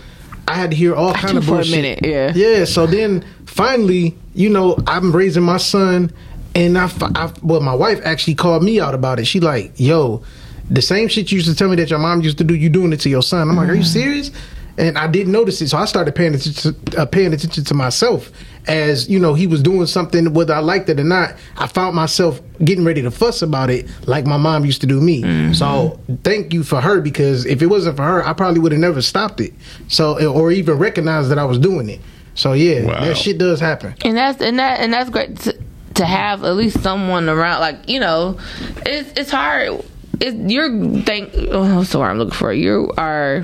I 0.47 0.53
had 0.53 0.71
to 0.71 0.77
hear 0.77 0.95
all 0.95 1.13
kind 1.13 1.37
of 1.37 1.43
for 1.43 1.51
a 1.51 1.57
bullshit. 1.57 1.75
minute, 1.75 1.99
yeah. 2.05 2.31
yeah. 2.33 2.65
So 2.65 2.87
then 2.87 3.25
finally, 3.45 4.17
you 4.33 4.49
know, 4.49 4.77
I'm 4.87 5.11
raising 5.11 5.43
my 5.43 5.57
son, 5.57 6.11
and 6.55 6.77
I, 6.77 6.89
I- 7.15 7.33
well, 7.41 7.61
my 7.61 7.75
wife 7.75 7.99
actually 8.05 8.35
called 8.35 8.63
me 8.63 8.79
out 8.79 8.93
about 8.93 9.19
it. 9.19 9.25
She 9.25 9.39
like, 9.39 9.73
yo, 9.77 10.23
the 10.69 10.81
same 10.81 11.07
shit 11.07 11.31
you 11.31 11.37
used 11.37 11.49
to 11.49 11.55
tell 11.55 11.69
me 11.69 11.75
that 11.77 11.89
your 11.89 11.99
mom 11.99 12.21
used 12.21 12.37
to 12.39 12.43
do, 12.43 12.55
you 12.55 12.69
doing 12.69 12.93
it 12.93 12.99
to 13.01 13.09
your 13.09 13.23
son. 13.23 13.49
I'm 13.49 13.55
like, 13.55 13.69
are 13.69 13.73
you 13.73 13.81
mm-hmm. 13.81 13.87
serious? 13.87 14.31
And 14.77 14.97
I 14.97 15.07
didn't 15.07 15.31
notice 15.31 15.59
it, 15.61 15.69
so 15.69 15.77
I 15.77 15.85
started 15.85 16.13
paying 16.13 16.35
attention, 16.35 16.75
to, 16.85 17.01
uh, 17.01 17.05
paying 17.07 17.33
attention 17.33 17.63
to 17.63 17.73
myself 17.73 18.31
as 18.67 19.09
you 19.09 19.17
know 19.17 19.33
he 19.33 19.47
was 19.47 19.63
doing 19.63 19.85
something, 19.87 20.33
whether 20.33 20.53
I 20.53 20.59
liked 20.59 20.87
it 20.89 20.99
or 20.99 21.03
not. 21.03 21.35
I 21.57 21.67
found 21.67 21.95
myself 21.95 22.41
getting 22.63 22.83
ready 22.85 23.01
to 23.01 23.09
fuss 23.09 23.41
about 23.41 23.69
it, 23.69 23.87
like 24.07 24.25
my 24.27 24.37
mom 24.37 24.65
used 24.65 24.81
to 24.81 24.87
do 24.87 24.99
me. 25.01 25.53
So 25.53 25.99
thank 26.23 26.53
you 26.53 26.63
for 26.63 26.79
her 26.81 27.01
because 27.01 27.45
if 27.45 27.61
it 27.61 27.67
wasn't 27.67 27.97
for 27.97 28.03
her, 28.03 28.27
I 28.27 28.33
probably 28.33 28.59
would 28.59 28.71
have 28.71 28.81
never 28.81 29.01
stopped 29.01 29.39
it. 29.41 29.53
So 29.87 30.27
or 30.31 30.51
even 30.51 30.77
recognized 30.77 31.29
that 31.31 31.39
I 31.39 31.45
was 31.45 31.57
doing 31.59 31.89
it. 31.89 32.01
So 32.35 32.53
yeah, 32.53 32.85
Wow. 32.85 33.05
that 33.05 33.17
shit 33.17 33.39
does 33.39 33.59
happen. 33.59 33.95
and 34.05 34.15
that's 34.15 34.41
and 34.41 34.59
that 34.59 34.79
and 34.81 34.93
that's 34.93 35.09
great 35.09 35.39
to, 35.39 35.57
to 35.95 36.05
have 36.05 36.43
at 36.43 36.55
least 36.55 36.83
someone 36.83 37.29
around 37.29 37.61
like 37.61 37.89
you 37.89 37.99
know 37.99 38.37
it's 38.85 39.11
it's 39.19 39.31
hard 39.31 39.83
it's 40.21 40.35
you're 40.51 40.69
think 41.01 41.31
oh, 41.49 41.77
what's 41.77 41.91
the 41.91 41.97
word 41.99 42.09
i'm 42.09 42.19
looking 42.19 42.33
for 42.35 42.53
you 42.53 42.91
are 42.97 43.43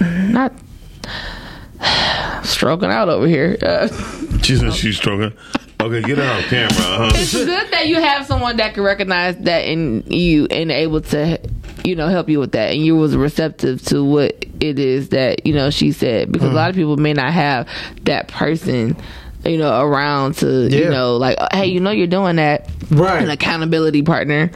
not 0.00 0.52
stroking 2.42 2.90
out 2.90 3.08
over 3.08 3.26
here 3.26 3.56
uh, 3.62 3.88
She 4.42 4.56
said 4.56 4.72
she's 4.74 4.96
stroking. 4.96 5.36
Okay, 5.80 6.00
get 6.02 6.18
her 6.18 6.24
on 6.24 6.42
camera. 6.44 6.70
Uh-huh. 6.72 7.10
it's 7.14 7.34
good 7.34 7.70
that 7.70 7.86
you 7.86 7.96
have 7.96 8.24
someone 8.26 8.56
that 8.56 8.74
can 8.74 8.82
recognize 8.82 9.36
that 9.38 9.66
in 9.66 10.02
you 10.06 10.46
and 10.50 10.70
able 10.70 11.00
to 11.02 11.38
you 11.84 11.94
know 11.94 12.08
help 12.08 12.28
you 12.28 12.38
with 12.40 12.52
that 12.52 12.72
and 12.72 12.84
you 12.84 12.96
was 12.96 13.14
receptive 13.14 13.82
to 13.86 14.02
what 14.02 14.44
it 14.60 14.78
is 14.78 15.10
that 15.10 15.46
you 15.46 15.52
know 15.52 15.70
she 15.70 15.92
said 15.92 16.32
because 16.32 16.50
a 16.50 16.54
lot 16.54 16.70
of 16.70 16.74
people 16.76 16.96
may 16.96 17.12
not 17.12 17.32
have 17.32 17.68
that 18.04 18.26
person 18.28 18.96
you 19.44 19.58
know 19.58 19.80
around 19.82 20.34
to 20.34 20.68
you 20.68 20.88
know 20.88 21.16
like 21.16 21.38
hey 21.52 21.66
you 21.66 21.78
know 21.78 21.90
you're 21.90 22.06
doing 22.08 22.36
that 22.36 22.68
Right. 22.90 23.22
an 23.22 23.30
accountability 23.30 24.02
partner 24.02 24.50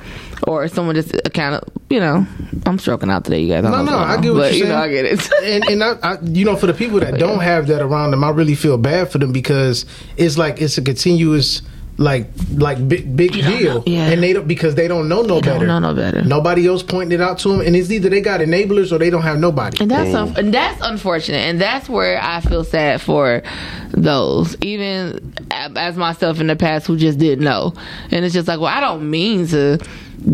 or 0.47 0.67
someone 0.69 0.95
just 0.95 1.13
kind 1.35 1.55
of 1.55 1.63
you 1.91 2.01
know 2.01 2.27
i'm 2.67 2.79
stroking 2.79 3.11
out 3.11 3.25
today 3.25 3.41
you 3.43 3.49
guys 3.49 3.65
I 3.65 3.71
No, 3.71 3.77
don't 3.79 3.87
know 3.87 3.93
no, 3.93 3.99
what's 3.99 4.11
I 4.11 4.15
going 4.17 4.23
get 4.23 4.33
what 4.35 4.41
but, 4.41 4.55
you're 4.55 4.67
you 4.67 4.73
know 4.73 4.79
i 4.79 4.89
get 4.89 5.05
it 5.07 5.33
and 5.45 5.65
and 5.69 5.85
I, 5.85 5.93
I, 6.03 6.19
you 6.23 6.45
know, 6.45 6.57
for 6.57 6.67
the 6.67 6.75
people 6.75 7.01
that 7.01 7.19
don't 7.19 7.41
have 7.41 7.67
that 7.69 7.83
around 7.83 8.11
them, 8.13 8.23
I 8.25 8.31
really 8.31 8.55
feel 8.55 8.79
bad 8.79 9.11
for 9.11 9.19
them 9.19 9.33
because 9.33 9.87
it's 10.17 10.37
like 10.39 10.61
it's 10.61 10.79
a 10.79 10.83
continuous 10.83 11.63
like 11.99 12.29
like 12.55 12.89
big 12.89 13.15
big 13.15 13.33
deal, 13.33 13.83
yeah. 13.87 14.09
and 14.09 14.23
they 14.23 14.33
don't 14.33 14.49
because 14.49 14.75
they 14.75 14.89
don't 14.89 15.07
know 15.07 15.21
no 15.21 15.35
They 15.35 15.41
don't 15.43 15.55
better. 15.57 15.67
know 15.67 15.79
no 15.81 15.95
better. 15.95 16.23
Nobody 16.23 16.67
else 16.67 16.83
pointing 16.83 17.21
it 17.21 17.23
out 17.23 17.39
to 17.41 17.49
them, 17.49 17.61
and 17.61 17.77
it's 17.77 17.91
either 17.91 18.09
they 18.09 18.23
got 18.23 18.41
enablers 18.41 18.91
or 18.91 18.97
they 18.97 19.11
don't 19.11 19.21
have 19.21 19.39
nobody. 19.39 19.77
And 19.83 19.91
that's 19.91 20.15
un- 20.15 20.35
and 20.39 20.55
that's 20.55 20.81
unfortunate, 20.83 21.39
and 21.41 21.61
that's 21.61 21.91
where 21.91 22.19
I 22.23 22.41
feel 22.41 22.65
sad 22.65 23.03
for 23.03 23.43
those, 23.91 24.57
even 24.63 25.35
as 25.51 25.97
myself 25.97 26.41
in 26.41 26.47
the 26.47 26.57
past 26.57 26.87
who 26.87 26.97
just 26.97 27.19
didn't 27.19 27.45
know. 27.45 27.75
And 28.11 28.25
it's 28.25 28.33
just 28.33 28.49
like, 28.49 28.61
well, 28.61 28.75
I 28.75 28.81
don't 28.81 29.11
mean 29.11 29.47
to 29.49 29.79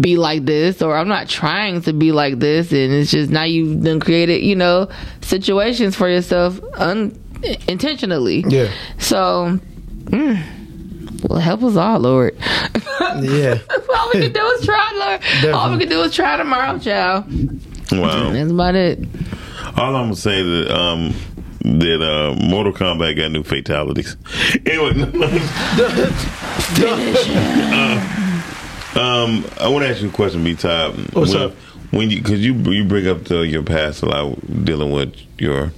be 0.01 0.17
like 0.17 0.45
this, 0.45 0.83
or 0.83 0.97
I'm 0.97 1.09
not 1.09 1.29
trying 1.29 1.81
to 1.83 1.93
be 1.93 2.13
like 2.13 2.39
this, 2.39 2.73
and 2.73 2.93
it's 2.93 3.11
just 3.11 3.31
now 3.31 3.45
you've 3.45 3.83
done 3.85 4.01
created, 4.01 4.43
you 4.43 4.57
know, 4.57 4.89
situations 5.21 5.95
for 5.97 6.09
yourself 6.09 6.61
un- 6.75 7.17
intentionally. 7.69 8.45
Yeah. 8.49 8.71
So, 8.99 9.59
mm, 10.05 11.23
well, 11.29 11.39
help 11.41 11.63
us 11.63 11.77
all, 11.77 12.01
Lord. 12.01 12.37
Yeah, 12.39 13.59
all 13.97 14.11
we 14.13 14.21
can 14.21 14.33
do 14.33 14.45
is 14.45 14.65
try, 14.67 15.19
Lord. 15.43 15.55
All 15.55 15.71
we 15.73 15.79
can 15.79 15.89
do 15.89 16.03
is 16.03 16.15
try 16.15 16.37
tomorrow, 16.37 16.79
child. 16.79 17.25
Wow. 17.93 18.31
That's 18.31 18.51
about 18.51 18.75
it. 18.75 18.99
All 19.77 19.95
I'm 19.95 20.07
gonna 20.07 20.17
say 20.17 20.43
that 20.43 20.71
um 20.77 21.15
that 21.63 22.03
uh 22.03 22.35
Mortal 22.45 22.73
Kombat 22.73 23.17
got 23.17 23.31
new 23.31 23.43
fatalities. 23.43 24.17
Anyway, 24.67 24.93
um, 28.97 29.45
I 29.61 29.69
want 29.69 29.85
to 29.85 29.91
ask 29.91 30.03
you 30.03 30.09
a 30.09 30.13
question, 30.13 30.45
B 30.45 30.55
Top. 30.55 30.95
What's 31.13 31.35
when, 31.35 31.43
up? 31.43 31.53
When 31.91 32.11
you 32.11 32.23
because 32.23 32.45
you 32.45 32.55
you 32.55 32.85
bring 32.85 33.07
up 33.07 33.25
the, 33.25 33.47
your 33.47 33.63
past 33.63 34.03
a 34.03 34.07
lot 34.07 34.65
dealing 34.65 34.91
with 34.91 35.15
your 35.39 35.73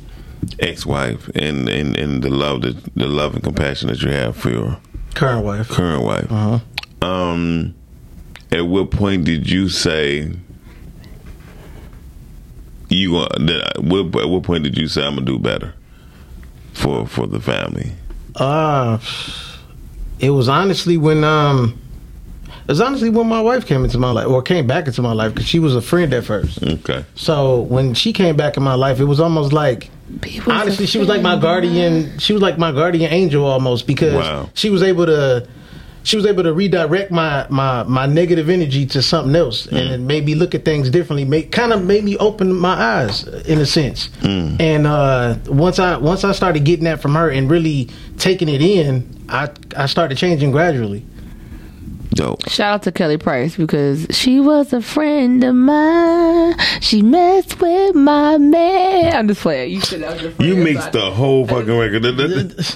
ex-wife 0.60 1.28
and, 1.34 1.68
and 1.68 1.96
and 1.96 2.22
the 2.22 2.30
love 2.30 2.62
that 2.62 2.76
the 2.94 3.06
love 3.06 3.34
and 3.34 3.42
compassion 3.42 3.88
that 3.88 4.02
you 4.02 4.10
have 4.10 4.36
for 4.36 4.50
your 4.50 4.78
current 5.14 5.44
wife. 5.44 5.68
current 5.68 6.04
wife. 6.04 6.30
Uh-huh. 6.30 6.60
Um, 7.06 7.74
at 8.50 8.66
what 8.66 8.90
point 8.90 9.24
did 9.24 9.48
you 9.50 9.68
say 9.68 10.32
you 12.88 13.12
that? 13.12 13.80
What, 13.82 14.22
at 14.22 14.28
what 14.28 14.42
point 14.42 14.64
did 14.64 14.78
you 14.78 14.88
say 14.88 15.04
I'm 15.04 15.14
gonna 15.14 15.26
do 15.26 15.38
better 15.38 15.74
for 16.72 17.06
for 17.06 17.26
the 17.26 17.40
family? 17.40 17.92
Uh, 18.34 18.98
it 20.20 20.30
was 20.30 20.48
honestly 20.48 20.96
when 20.96 21.24
um, 21.24 21.78
it 22.68 22.72
was 22.72 22.80
honestly 22.82 23.08
when 23.08 23.26
my 23.26 23.40
wife 23.40 23.64
came 23.64 23.82
into 23.82 23.96
my 23.96 24.10
life 24.10 24.26
or 24.28 24.42
came 24.42 24.66
back 24.66 24.86
into 24.86 25.00
my 25.00 25.12
life 25.12 25.32
because 25.34 25.48
she 25.48 25.58
was 25.58 25.74
a 25.74 25.80
friend 25.80 26.12
at 26.12 26.24
first. 26.24 26.62
Okay. 26.62 27.02
So 27.14 27.62
when 27.62 27.94
she 27.94 28.12
came 28.12 28.36
back 28.36 28.58
in 28.58 28.62
my 28.62 28.74
life, 28.74 29.00
it 29.00 29.04
was 29.06 29.20
almost 29.20 29.52
like 29.54 29.90
honestly, 30.46 30.86
she 30.86 30.98
was 30.98 31.08
like 31.08 31.22
my 31.22 31.38
guardian. 31.38 32.18
She 32.18 32.32
was 32.34 32.42
like 32.42 32.58
my 32.58 32.70
guardian 32.72 33.10
angel 33.10 33.44
almost 33.46 33.86
because 33.86 34.14
Wow. 34.14 34.50
she 34.54 34.68
was 34.70 34.82
able 34.82 35.06
to. 35.06 35.48
She 36.04 36.16
was 36.16 36.24
able 36.24 36.42
to 36.44 36.54
redirect 36.54 37.10
my 37.10 37.46
my 37.50 37.82
my 37.82 38.06
negative 38.06 38.48
energy 38.48 38.86
to 38.86 39.02
something 39.02 39.34
else, 39.36 39.66
and 39.66 39.90
it 39.92 40.00
made 40.00 40.24
me 40.24 40.34
look 40.34 40.54
at 40.54 40.64
things 40.64 40.88
differently. 40.88 41.26
Make 41.26 41.52
kind 41.52 41.70
of 41.72 41.84
made 41.84 42.02
me 42.02 42.16
open 42.16 42.54
my 42.54 42.72
eyes 42.72 43.24
in 43.46 43.58
a 43.58 43.66
sense. 43.66 44.08
And 44.22 44.86
uh, 44.86 45.36
once 45.48 45.78
I 45.78 45.98
once 45.98 46.24
I 46.24 46.32
started 46.32 46.64
getting 46.64 46.84
that 46.84 47.02
from 47.02 47.14
her 47.14 47.28
and 47.30 47.50
really 47.50 47.90
taking 48.16 48.48
it 48.48 48.62
in, 48.62 49.06
I 49.28 49.50
I 49.76 49.84
started 49.86 50.16
changing 50.16 50.50
gradually. 50.50 51.04
Dope. 52.10 52.48
Shout 52.48 52.74
out 52.74 52.82
to 52.84 52.92
Kelly 52.92 53.18
Price 53.18 53.56
because 53.56 54.06
she 54.10 54.40
was 54.40 54.72
a 54.72 54.80
friend 54.80 55.42
of 55.44 55.54
mine. 55.54 56.54
She 56.80 57.02
messed 57.02 57.60
with 57.60 57.94
my 57.94 58.38
man. 58.38 59.14
I'm 59.14 59.28
just 59.28 59.40
playing. 59.42 59.72
You 59.72 59.80
said 59.80 60.00
that 60.02 60.14
was 60.14 60.22
your 60.22 60.30
friend. 60.32 60.48
You 60.48 60.56
mixed 60.62 60.92
the 60.92 61.10
whole 61.10 61.46
fucking 61.46 61.76
record. 61.78 62.02
That's 62.02 62.74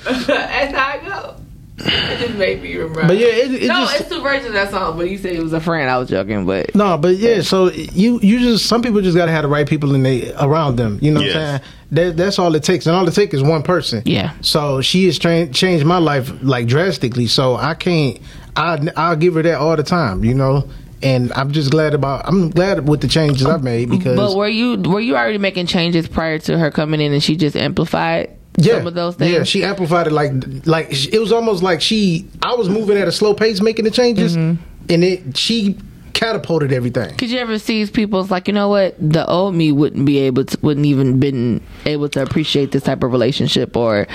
how 0.75 0.87
I 0.89 1.01
go. 1.05 1.37
It 1.85 2.19
just 2.21 2.35
made 2.39 2.63
me 2.63 2.77
remember. 2.77 3.09
But 3.09 3.17
yeah, 3.19 3.27
it- 3.27 3.55
it 3.65 3.67
no, 3.67 3.81
just- 3.87 4.01
it's 4.03 4.09
two 4.11 4.21
versions 4.23 4.47
of 4.49 4.53
that 4.53 4.71
song. 4.71 4.97
But 4.97 5.11
you 5.11 5.19
said 5.19 5.35
it 5.35 5.43
was 5.43 5.53
a 5.53 5.61
friend. 5.61 5.91
I 5.91 5.99
was 5.99 6.09
joking, 6.09 6.45
but 6.47 6.73
No, 6.77 6.97
but 6.99 7.17
yeah, 7.17 7.41
so 7.41 7.71
you 7.73 8.21
you 8.23 8.39
just 8.39 8.67
some 8.67 8.83
people 8.83 9.01
just 9.01 9.17
gotta 9.17 9.33
have 9.33 9.43
the 9.43 9.49
right 9.49 9.67
people 9.69 9.95
in 9.95 10.03
they 10.05 10.33
around 10.35 10.77
them. 10.77 10.99
You 11.03 11.11
know 11.13 11.21
what 11.21 11.31
I'm 11.31 11.33
saying? 11.33 11.61
That, 11.93 12.17
that's 12.17 12.39
all 12.39 12.55
it 12.55 12.63
takes, 12.63 12.87
and 12.87 12.95
all 12.95 13.07
it 13.09 13.13
takes 13.15 13.35
is 13.35 13.43
one 13.43 13.63
person. 13.63 14.03
Yeah. 14.07 14.33
So 14.43 14.81
she 14.81 15.07
has 15.07 15.19
tra- 15.19 15.49
changed 15.49 15.85
my 15.85 15.99
life 15.99 16.31
like 16.43 16.67
drastically. 16.67 17.27
So 17.27 17.57
I 17.57 17.75
can't. 17.75 18.19
I 18.57 18.89
I'll 18.97 19.17
give 19.17 19.35
her 19.35 19.43
that 19.43 19.59
all 19.59 19.77
the 19.77 19.83
time. 19.83 20.25
You 20.25 20.35
know. 20.35 20.69
And 21.05 21.33
I'm 21.33 21.51
just 21.51 21.73
glad 21.73 21.95
about. 21.95 22.29
I'm 22.29 22.51
glad 22.51 22.89
with 22.89 23.01
the 23.01 23.09
changes 23.09 23.45
I've 23.45 23.65
made 23.65 23.91
because. 23.91 24.15
but 24.17 24.37
were 24.37 24.47
you 24.47 24.77
were 24.77 25.01
you 25.01 25.17
already 25.17 25.39
making 25.39 25.67
changes 25.67 26.07
prior 26.07 26.39
to 26.39 26.57
her 26.57 26.71
coming 26.71 27.01
in, 27.01 27.13
and 27.13 27.21
she 27.21 27.35
just 27.35 27.57
amplified 27.57 28.31
yeah, 28.57 28.79
some 28.79 28.87
of 28.87 28.95
those 28.95 29.17
things? 29.17 29.33
Yeah, 29.33 29.43
she 29.43 29.65
amplified 29.65 30.07
it 30.07 30.13
like 30.13 30.31
like 30.65 30.93
it 31.13 31.19
was 31.19 31.33
almost 31.33 31.61
like 31.61 31.81
she. 31.81 32.29
I 32.41 32.55
was 32.55 32.69
moving 32.69 32.97
at 32.99 33.09
a 33.09 33.13
slow 33.13 33.35
pace 33.35 33.61
making 33.61 33.85
the 33.85 33.91
changes, 33.91 34.37
Mm-hmm. 34.37 34.63
and 34.91 35.03
it 35.03 35.37
she 35.37 35.77
catapulted 36.13 36.73
everything. 36.73 37.17
Could 37.17 37.31
you 37.31 37.41
ever 37.41 37.59
see 37.59 37.85
people's 37.87 38.31
like, 38.31 38.47
you 38.47 38.55
know 38.55 38.69
what, 38.69 38.95
the 39.01 39.27
old 39.27 39.57
me 39.57 39.73
wouldn't 39.73 40.07
be 40.07 40.19
able 40.19 40.45
to, 40.45 40.59
wouldn't 40.63 40.87
even 40.87 41.19
been 41.19 41.61
able 41.85 42.09
to 42.11 42.23
appreciate 42.23 42.71
this 42.71 42.85
type 42.85 43.03
of 43.03 43.11
relationship, 43.11 43.77
or, 43.77 44.07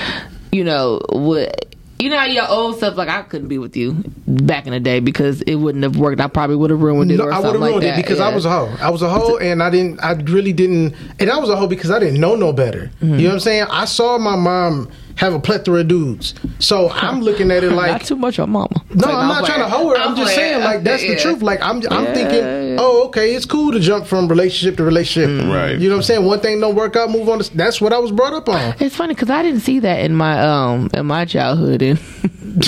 you 0.54 0.64
know, 0.64 1.02
would 1.12 1.54
You 2.00 2.10
know, 2.12 2.24
your 2.24 2.48
old 2.48 2.78
stuff, 2.78 2.96
like 2.96 3.10
I 3.10 3.24
couldn't 3.24 3.48
be 3.48 3.58
with 3.58 3.76
you 3.76 4.04
back 4.28 4.68
in 4.68 4.72
the 4.72 4.80
day 4.80 5.00
because 5.00 5.42
it 5.42 5.56
wouldn't 5.56 5.84
have 5.84 5.98
worked. 5.98 6.22
I 6.22 6.28
probably 6.28 6.56
would 6.56 6.70
have 6.70 6.82
ruined 6.82 7.12
it 7.12 7.18
No, 7.18 7.26
or 7.26 7.34
I 7.34 7.40
would 7.40 7.54
have 7.54 7.56
ruined 7.56 7.84
like 7.84 7.94
it 7.94 7.96
because 7.96 8.20
I 8.20 8.34
was 8.34 8.46
a 8.46 8.50
hoe. 8.52 8.76
I 8.80 8.92
was 8.92 9.02
a 9.02 9.10
hoe, 9.10 9.38
and 9.38 9.64
I 9.64 9.72
didn't. 9.72 10.00
I 10.00 10.12
really 10.12 10.54
didn't. 10.54 10.96
And 11.20 11.32
I 11.32 11.38
was 11.40 11.50
a 11.50 11.56
hoe 11.56 11.68
because 11.68 11.90
I 11.90 11.98
didn't 12.00 12.20
know 12.20 12.36
no 12.36 12.54
better. 12.54 12.92
Mm-hmm. 13.02 13.14
You 13.16 13.22
know 13.24 13.30
what 13.30 13.34
I'm 13.34 13.40
saying? 13.40 13.68
I 13.72 13.86
saw 13.86 14.18
my 14.20 14.36
mom 14.36 14.92
have 15.18 15.34
a 15.34 15.40
plethora 15.40 15.82
of 15.82 15.88
dudes, 15.88 16.34
so 16.60 16.90
I'm 16.90 17.22
looking 17.22 17.52
at 17.52 17.64
it 17.64 17.72
like 17.74 17.92
not 17.92 18.02
too 18.06 18.16
much 18.16 18.40
on 18.40 18.50
mama. 18.52 18.70
No, 18.94 19.08
Like, 19.08 19.16
I'm 19.16 19.28
not 19.28 19.46
trying 19.46 19.60
to 19.60 19.68
hoe 19.70 19.90
her. 19.90 19.98
I'm, 19.98 20.16
just 20.16 20.34
saying, 20.36 20.64
like 20.64 20.84
that's 20.84 21.02
the 21.04 21.16
truth. 21.18 21.42
Like 21.42 21.60
I'm, 21.62 21.78
I'm 21.92 22.06
Yeah, 22.06 22.14
thinking, 22.14 22.44
yeah. 22.44 22.78
oh, 22.80 23.06
okay, 23.08 23.36
it's 23.36 23.46
cool 23.46 23.72
to 23.72 23.80
jump 23.80 24.06
from 24.08 24.28
relationship 24.28 24.78
to 24.78 24.84
relationship. 24.84 25.30
Right. 25.52 25.78
You 25.78 25.90
know 25.90 25.96
what 25.96 26.00
I'm 26.00 26.04
saying? 26.04 26.26
One 26.26 26.40
thing 26.40 26.60
don't 26.60 26.76
work 26.76 26.96
out, 26.96 27.10
move 27.10 27.28
on. 27.30 27.40
To, 27.40 27.58
that's 27.58 27.82
what 27.82 27.94
I 27.94 27.98
was 28.00 28.12
brought 28.12 28.34
up 28.34 28.48
on. 28.50 28.76
It's 28.80 28.96
funny 28.96 29.14
because 29.16 29.30
I 29.30 29.42
didn't 29.44 29.62
see 29.62 29.80
that 29.80 30.00
in 30.02 30.16
my 30.16 30.40
um 30.42 30.90
in 30.94 31.06
my 31.06 31.26
childhood 31.26 31.82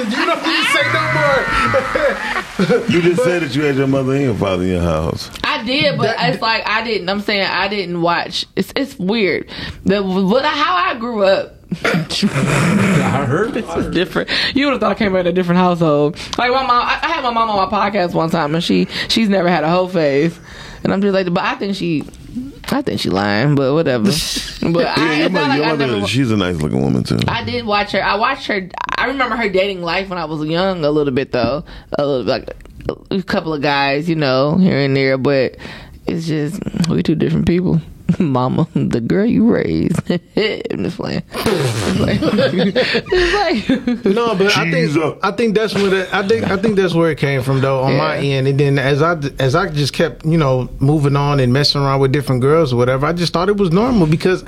and 0.00 0.12
you 0.12 0.26
You 2.90 3.00
just 3.02 3.22
said 3.22 3.42
that 3.42 3.54
you 3.54 3.62
had 3.62 3.76
your 3.76 3.86
mother 3.86 4.12
and 4.12 4.22
your 4.22 4.34
father 4.34 4.62
in 4.64 4.70
your 4.70 4.80
house. 4.80 5.30
I 5.44 5.64
did, 5.64 5.96
but 5.96 6.16
it's 6.18 6.42
like 6.42 6.68
I 6.68 6.84
didn't. 6.84 7.08
I'm 7.08 7.20
saying 7.20 7.46
I 7.46 7.68
didn't 7.68 8.02
watch. 8.02 8.46
It's 8.56 8.72
it's 8.76 8.98
weird. 8.98 9.48
The 9.84 10.02
what 10.02 10.44
how 10.44 10.74
I 10.76 10.98
grew 10.98 11.24
up. 11.24 11.54
I 11.84 13.24
heard 13.26 13.56
it. 13.56 13.64
It's 13.66 13.94
different. 13.94 14.28
You 14.54 14.66
would 14.66 14.72
have 14.72 14.80
thought 14.80 14.92
I 14.92 14.94
came 14.96 15.14
out 15.14 15.20
of 15.20 15.26
a 15.26 15.32
different 15.32 15.58
household. 15.60 16.16
Like 16.36 16.50
my 16.50 16.62
mom, 16.66 16.70
I, 16.70 16.98
I 17.02 17.08
had 17.08 17.22
my 17.22 17.30
mom 17.30 17.48
on 17.48 17.70
my 17.70 17.78
podcast 17.78 18.12
one 18.12 18.28
time, 18.28 18.54
and 18.54 18.62
she 18.62 18.86
she's 19.08 19.28
never 19.28 19.48
had 19.48 19.62
a 19.64 19.70
whole 19.70 19.88
face, 19.88 20.38
and 20.82 20.92
I'm 20.92 21.00
just 21.00 21.14
like, 21.14 21.32
but 21.32 21.44
I 21.44 21.54
think 21.54 21.76
she, 21.76 22.04
I 22.68 22.82
think 22.82 23.00
she 23.00 23.10
lying, 23.10 23.54
but 23.54 23.74
whatever. 23.74 24.10
But 24.62 24.86
I, 24.98 25.20
your 25.20 25.30
mother, 25.30 25.48
like 25.48 25.56
your 25.56 25.66
mother 25.66 25.86
never. 25.86 26.06
she's 26.06 26.30
a 26.30 26.36
nice 26.36 26.56
looking 26.56 26.82
woman 26.82 27.02
too. 27.02 27.18
I 27.26 27.42
did 27.44 27.64
watch 27.64 27.92
her. 27.92 28.04
I 28.04 28.16
watched 28.16 28.46
her. 28.48 28.68
I 28.98 29.06
remember 29.06 29.34
her 29.36 29.48
dating 29.48 29.80
life 29.80 30.10
when 30.10 30.18
I 30.18 30.26
was 30.26 30.46
young 30.46 30.84
a 30.84 30.90
little 30.90 31.14
bit 31.14 31.32
though. 31.32 31.64
A 31.98 32.06
little 32.06 32.24
like 32.26 32.50
a 33.10 33.22
couple 33.22 33.54
of 33.54 33.62
guys, 33.62 34.06
you 34.06 34.16
know, 34.16 34.56
here 34.58 34.78
and 34.78 34.94
there. 34.94 35.16
But 35.16 35.56
it's 36.06 36.26
just 36.26 36.60
we 36.90 37.02
two 37.02 37.14
different 37.14 37.46
people. 37.46 37.80
Mama, 38.18 38.66
the 38.74 39.00
girl 39.00 39.24
you 39.24 39.50
raised. 39.50 40.00
I'm 40.10 40.84
just 40.84 40.96
playing. 40.96 41.22
It's 41.34 42.00
like, 42.00 42.20
No, 44.04 44.34
but 44.34 44.56
I 44.56 44.70
think 44.70 44.96
up. 44.96 45.18
I 45.22 45.32
think 45.32 45.54
that's 45.54 45.74
where 45.74 45.88
the, 45.90 46.16
I 46.16 46.26
think 46.26 46.44
I 46.50 46.56
think 46.56 46.76
that's 46.76 46.94
where 46.94 47.10
it 47.10 47.18
came 47.18 47.42
from 47.42 47.60
though 47.60 47.80
on 47.82 47.96
my 47.96 48.18
end. 48.18 48.48
And 48.48 48.58
then 48.58 48.78
as 48.78 49.02
I 49.02 49.16
as 49.38 49.54
I 49.54 49.68
just 49.68 49.92
kept 49.92 50.24
you 50.24 50.38
know 50.38 50.68
moving 50.80 51.16
on 51.16 51.40
and 51.40 51.52
messing 51.52 51.80
around 51.80 52.00
with 52.00 52.12
different 52.12 52.42
girls 52.42 52.72
or 52.72 52.76
whatever, 52.76 53.06
I 53.06 53.12
just 53.12 53.32
thought 53.32 53.48
it 53.48 53.56
was 53.56 53.70
normal 53.70 54.06
because 54.06 54.44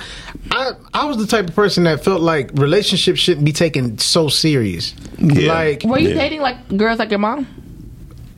I 0.51 0.71
I 0.93 1.05
was 1.05 1.17
the 1.17 1.27
type 1.27 1.47
of 1.49 1.55
person 1.55 1.83
that 1.85 2.03
felt 2.03 2.21
like 2.21 2.51
relationships 2.53 3.19
shouldn't 3.19 3.45
be 3.45 3.53
taken 3.53 3.97
so 3.97 4.27
serious. 4.29 4.93
Yeah. 5.17 5.53
Like 5.53 5.83
were 5.83 5.99
you 5.99 6.09
Yeah. 6.09 6.15
dating 6.15 6.41
like 6.41 6.67
girls 6.77 6.99
like 6.99 7.09
your 7.09 7.19
mom? 7.19 7.47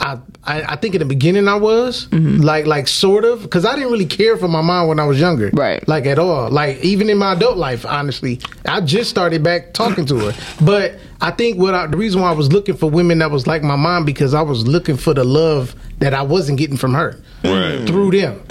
I, 0.02 0.18
I 0.44 0.62
I 0.74 0.76
think 0.76 0.94
in 0.96 1.00
the 1.00 1.06
beginning 1.06 1.48
I 1.48 1.56
was 1.56 2.08
Mm-hmm. 2.08 2.42
like 2.42 2.66
like 2.66 2.88
sort 2.88 3.24
of 3.26 3.42
because 3.44 3.66
I 3.66 3.76
didn't 3.76 3.92
really 3.92 4.06
care 4.06 4.38
for 4.38 4.48
my 4.48 4.62
mom 4.62 4.88
when 4.88 5.00
I 5.00 5.06
was 5.06 5.20
younger, 5.20 5.50
Right. 5.54 5.86
Like 5.88 6.06
at 6.06 6.20
all. 6.20 6.50
Like 6.50 6.84
even 6.84 7.10
in 7.10 7.18
my 7.18 7.34
adult 7.34 7.58
life, 7.58 7.86
honestly, 7.86 8.40
I 8.68 8.82
just 8.82 9.10
started 9.10 9.44
back 9.44 9.74
talking 9.74 10.06
to 10.08 10.18
her. 10.30 10.34
But 10.64 10.96
I 11.22 11.32
think 11.32 11.58
what 11.58 11.74
I, 11.74 11.88
the 11.88 11.98
reason 11.98 12.22
why 12.22 12.30
I 12.30 12.34
was 12.34 12.52
looking 12.52 12.76
for 12.76 12.90
women 12.90 13.20
that 13.20 13.32
was 13.32 13.48
like 13.48 13.64
my 13.64 13.76
mom 13.76 14.06
because 14.06 14.34
I 14.34 14.42
was 14.42 14.68
looking 14.68 14.98
for 14.98 15.14
the 15.14 15.24
love 15.24 15.76
that 16.00 16.14
I 16.14 16.22
wasn't 16.24 16.58
getting 16.58 16.78
from 16.78 16.94
her 16.94 17.18
Right. 17.44 17.86
through 17.88 18.12
them, 18.12 18.42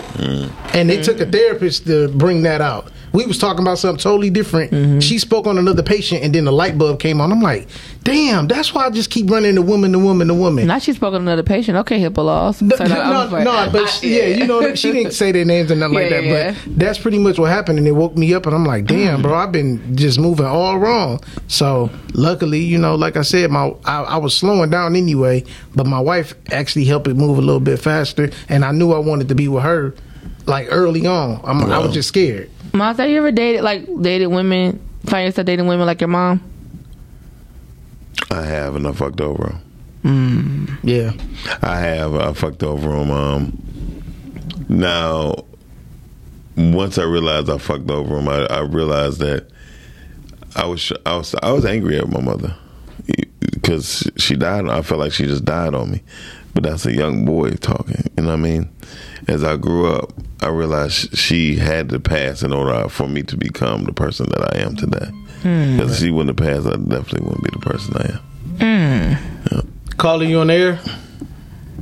and 0.72 0.88
they 0.88 1.02
took 1.02 1.20
a 1.20 1.26
therapist 1.26 1.86
to 1.86 2.08
bring 2.08 2.42
that 2.42 2.60
out. 2.60 2.90
We 3.14 3.24
was 3.26 3.38
talking 3.38 3.62
about 3.62 3.78
something 3.78 4.02
totally 4.02 4.28
different. 4.28 4.72
Mm-hmm. 4.72 4.98
She 4.98 5.18
spoke 5.20 5.46
on 5.46 5.56
another 5.56 5.84
patient, 5.84 6.24
and 6.24 6.34
then 6.34 6.44
the 6.46 6.52
light 6.52 6.76
bulb 6.76 6.98
came 6.98 7.20
on. 7.20 7.30
I'm 7.30 7.40
like, 7.40 7.68
damn, 8.02 8.48
that's 8.48 8.74
why 8.74 8.86
I 8.86 8.90
just 8.90 9.08
keep 9.08 9.30
running 9.30 9.54
the 9.54 9.62
woman, 9.62 9.92
the 9.92 10.00
woman, 10.00 10.26
the 10.26 10.34
woman. 10.34 10.66
Now 10.66 10.80
she 10.80 10.92
spoke 10.92 11.14
on 11.14 11.20
another 11.22 11.44
patient. 11.44 11.76
Okay, 11.78 12.00
HIPAA 12.00 12.24
laws. 12.24 12.60
No, 12.60 12.76
So 12.76 12.84
that- 12.84 12.88
no, 13.06 13.28
like- 13.36 13.44
no, 13.44 13.68
but 13.72 13.82
I- 13.82 13.86
she- 13.86 14.18
yeah, 14.18 14.26
you 14.26 14.46
know, 14.48 14.74
she 14.74 14.90
didn't 14.90 15.12
say 15.12 15.30
their 15.30 15.44
names 15.44 15.70
or 15.70 15.76
nothing 15.76 15.94
like 15.94 16.10
that. 16.10 16.24
yeah. 16.24 16.54
But 16.66 16.76
that's 16.78 16.98
pretty 16.98 17.18
much 17.20 17.38
what 17.38 17.50
happened, 17.50 17.78
and 17.78 17.86
it 17.86 17.92
woke 17.92 18.16
me 18.16 18.34
up, 18.34 18.46
and 18.46 18.54
I'm 18.54 18.64
like, 18.64 18.86
damn, 18.86 19.22
bro, 19.22 19.32
I've 19.32 19.52
been 19.52 19.96
just 19.96 20.18
moving 20.18 20.46
all 20.46 20.76
wrong. 20.78 21.20
So 21.46 21.90
luckily, 22.14 22.60
you 22.60 22.78
know, 22.78 22.96
like 22.96 23.16
I 23.16 23.22
said, 23.22 23.48
my 23.50 23.72
I, 23.84 24.02
I 24.02 24.16
was 24.16 24.34
slowing 24.34 24.70
down 24.70 24.96
anyway, 24.96 25.44
but 25.76 25.86
my 25.86 26.00
wife 26.00 26.34
actually 26.50 26.84
helped 26.86 27.06
it 27.06 27.14
move 27.14 27.38
a 27.38 27.42
little 27.42 27.60
bit 27.60 27.78
faster, 27.78 28.30
and 28.48 28.64
I 28.64 28.72
knew 28.72 28.92
I 28.92 28.98
wanted 28.98 29.28
to 29.28 29.36
be 29.36 29.46
with 29.46 29.62
her, 29.62 29.94
like 30.46 30.66
early 30.70 31.06
on. 31.06 31.40
I'm, 31.44 31.62
I 31.70 31.78
was 31.78 31.94
just 31.94 32.08
scared. 32.08 32.50
Mom, 32.74 32.96
have 32.96 33.08
you 33.08 33.18
ever 33.18 33.30
dated 33.30 33.62
like 33.62 33.86
dated 34.02 34.28
women? 34.28 34.80
Find 35.06 35.26
yourself 35.26 35.46
dating 35.46 35.68
women 35.68 35.86
like 35.86 36.00
your 36.00 36.08
mom? 36.08 36.42
I 38.32 38.42
have 38.42 38.74
and 38.74 38.84
I 38.84 38.90
fucked 38.92 39.20
over 39.20 39.60
them. 40.02 40.78
Yeah, 40.82 41.12
I 41.62 41.78
have. 41.78 42.16
I 42.16 42.32
fucked 42.32 42.64
over 42.64 42.90
them. 42.90 43.10
Um, 43.12 44.04
now, 44.68 45.44
once 46.56 46.98
I 46.98 47.04
realized 47.04 47.48
I 47.48 47.58
fucked 47.58 47.88
over 47.90 48.16
them, 48.16 48.28
I, 48.28 48.44
I 48.46 48.60
realized 48.62 49.20
that 49.20 49.48
I 50.56 50.66
was 50.66 50.92
I 51.06 51.16
was 51.16 51.32
I 51.44 51.52
was 51.52 51.64
angry 51.64 51.96
at 51.96 52.08
my 52.08 52.20
mother 52.20 52.56
because 53.52 54.10
she 54.16 54.34
died. 54.34 54.66
I 54.66 54.82
felt 54.82 54.98
like 54.98 55.12
she 55.12 55.26
just 55.26 55.44
died 55.44 55.76
on 55.76 55.92
me. 55.92 56.02
But 56.54 56.64
that's 56.64 56.86
a 56.86 56.92
young 56.92 57.24
boy 57.24 57.50
talking. 57.52 58.10
You 58.16 58.24
know 58.24 58.30
what 58.30 58.38
I 58.38 58.42
mean? 58.42 58.68
As 59.28 59.44
I 59.44 59.56
grew 59.56 59.92
up, 59.92 60.12
I 60.44 60.48
realized 60.48 61.16
she 61.16 61.56
had 61.56 61.88
to 61.88 61.98
pass 61.98 62.42
in 62.42 62.52
order 62.52 62.86
for 62.90 63.08
me 63.08 63.22
to 63.22 63.36
become 63.36 63.84
the 63.84 63.94
person 63.94 64.26
that 64.28 64.54
I 64.54 64.60
am 64.60 64.76
today. 64.76 65.06
Hmm. 65.40 65.76
Because 65.76 65.92
if 65.92 65.98
she 66.00 66.10
wouldn't 66.10 66.38
have 66.38 66.46
passed, 66.46 66.66
I 66.66 66.76
definitely 66.76 67.26
wouldn't 67.26 67.44
be 67.44 67.50
the 67.50 67.60
person 67.60 67.96
I 67.96 68.12
am. 68.12 69.18
Hmm. 69.48 69.60
calling 69.96 70.28
you 70.28 70.40
on 70.40 70.50
air. 70.50 70.78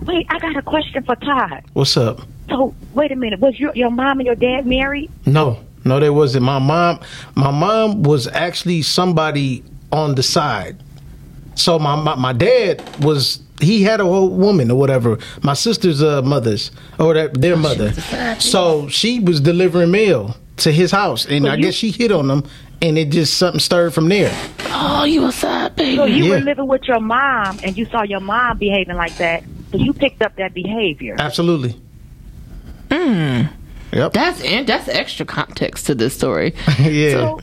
Wait, 0.05 0.27
I 0.31 0.39
got 0.39 0.57
a 0.57 0.63
question 0.63 1.03
for 1.03 1.17
Todd. 1.17 1.65
What's 1.73 1.97
up? 1.97 2.21
So, 2.49 2.73
wait 2.95 3.11
a 3.11 3.17
minute. 3.17 3.41
Was 3.41 3.59
your 3.59 3.73
your 3.75 3.91
mom 3.91 4.21
and 4.21 4.27
your 4.27 4.37
dad 4.37 4.65
married? 4.65 5.11
No, 5.27 5.59
no, 5.85 5.99
they 5.99 6.11
wasn't. 6.11 6.45
My 6.45 6.61
mom, 6.61 7.01
my 7.35 7.51
mom 7.51 8.05
was 8.05 8.29
actually 8.29 8.83
somebody 8.83 9.65
on 9.91 10.15
the 10.15 10.23
side. 10.23 10.81
So 11.57 11.81
my 11.81 11.97
my, 11.97 12.15
my 12.15 12.33
dad 12.33 12.81
was 13.05 13.43
he 13.63 13.83
had 13.83 14.01
a 14.01 14.05
whole 14.05 14.29
woman 14.29 14.71
or 14.71 14.79
whatever. 14.79 15.19
My 15.43 15.55
sister's 15.55 16.03
uh, 16.03 16.21
mother's 16.23 16.71
or 16.99 17.15
that, 17.15 17.35
their 17.41 17.57
mother. 17.57 17.93
So 18.41 18.89
she 18.89 19.21
was 19.21 19.41
delivering 19.41 19.91
mail 19.91 20.37
to 20.59 20.71
his 20.73 20.91
house, 20.91 21.25
and 21.27 21.47
I 21.49 21.55
you- 21.57 21.63
guess 21.65 21.75
she 21.75 21.91
hit 21.91 22.13
on 22.13 22.29
him, 22.31 22.45
and 22.83 22.99
it 22.99 23.11
just 23.11 23.35
something 23.39 23.61
stirred 23.61 23.95
from 23.95 24.09
there. 24.09 24.33
Oh, 24.75 25.05
you 25.05 25.25
a 25.25 25.33
side 25.33 25.77
baby. 25.77 25.97
So 25.97 26.05
you 26.05 26.25
Yeah. 26.25 26.31
were 26.31 26.41
living 26.41 26.67
with 26.67 26.83
your 26.89 27.01
mom, 27.01 27.59
and 27.65 27.77
you 27.77 27.87
saw 27.87 28.03
your 28.03 28.21
mom 28.21 28.59
behaving 28.59 28.97
like 28.97 29.17
that. 29.19 29.45
So 29.71 29.79
you 29.79 29.93
picked 29.93 30.21
up 30.23 30.37
that 30.37 30.53
behavior. 30.53 31.17
Absolutely. 31.19 31.81
Hmm. 32.91 33.43
Yep. 33.93 34.13
That's 34.13 34.41
and 34.43 34.67
that's 34.67 34.89
extra 34.89 35.25
context 35.27 35.87
to 35.87 35.95
this 35.95 36.15
story. 36.15 36.55
yeah. 36.79 37.13
So, 37.13 37.41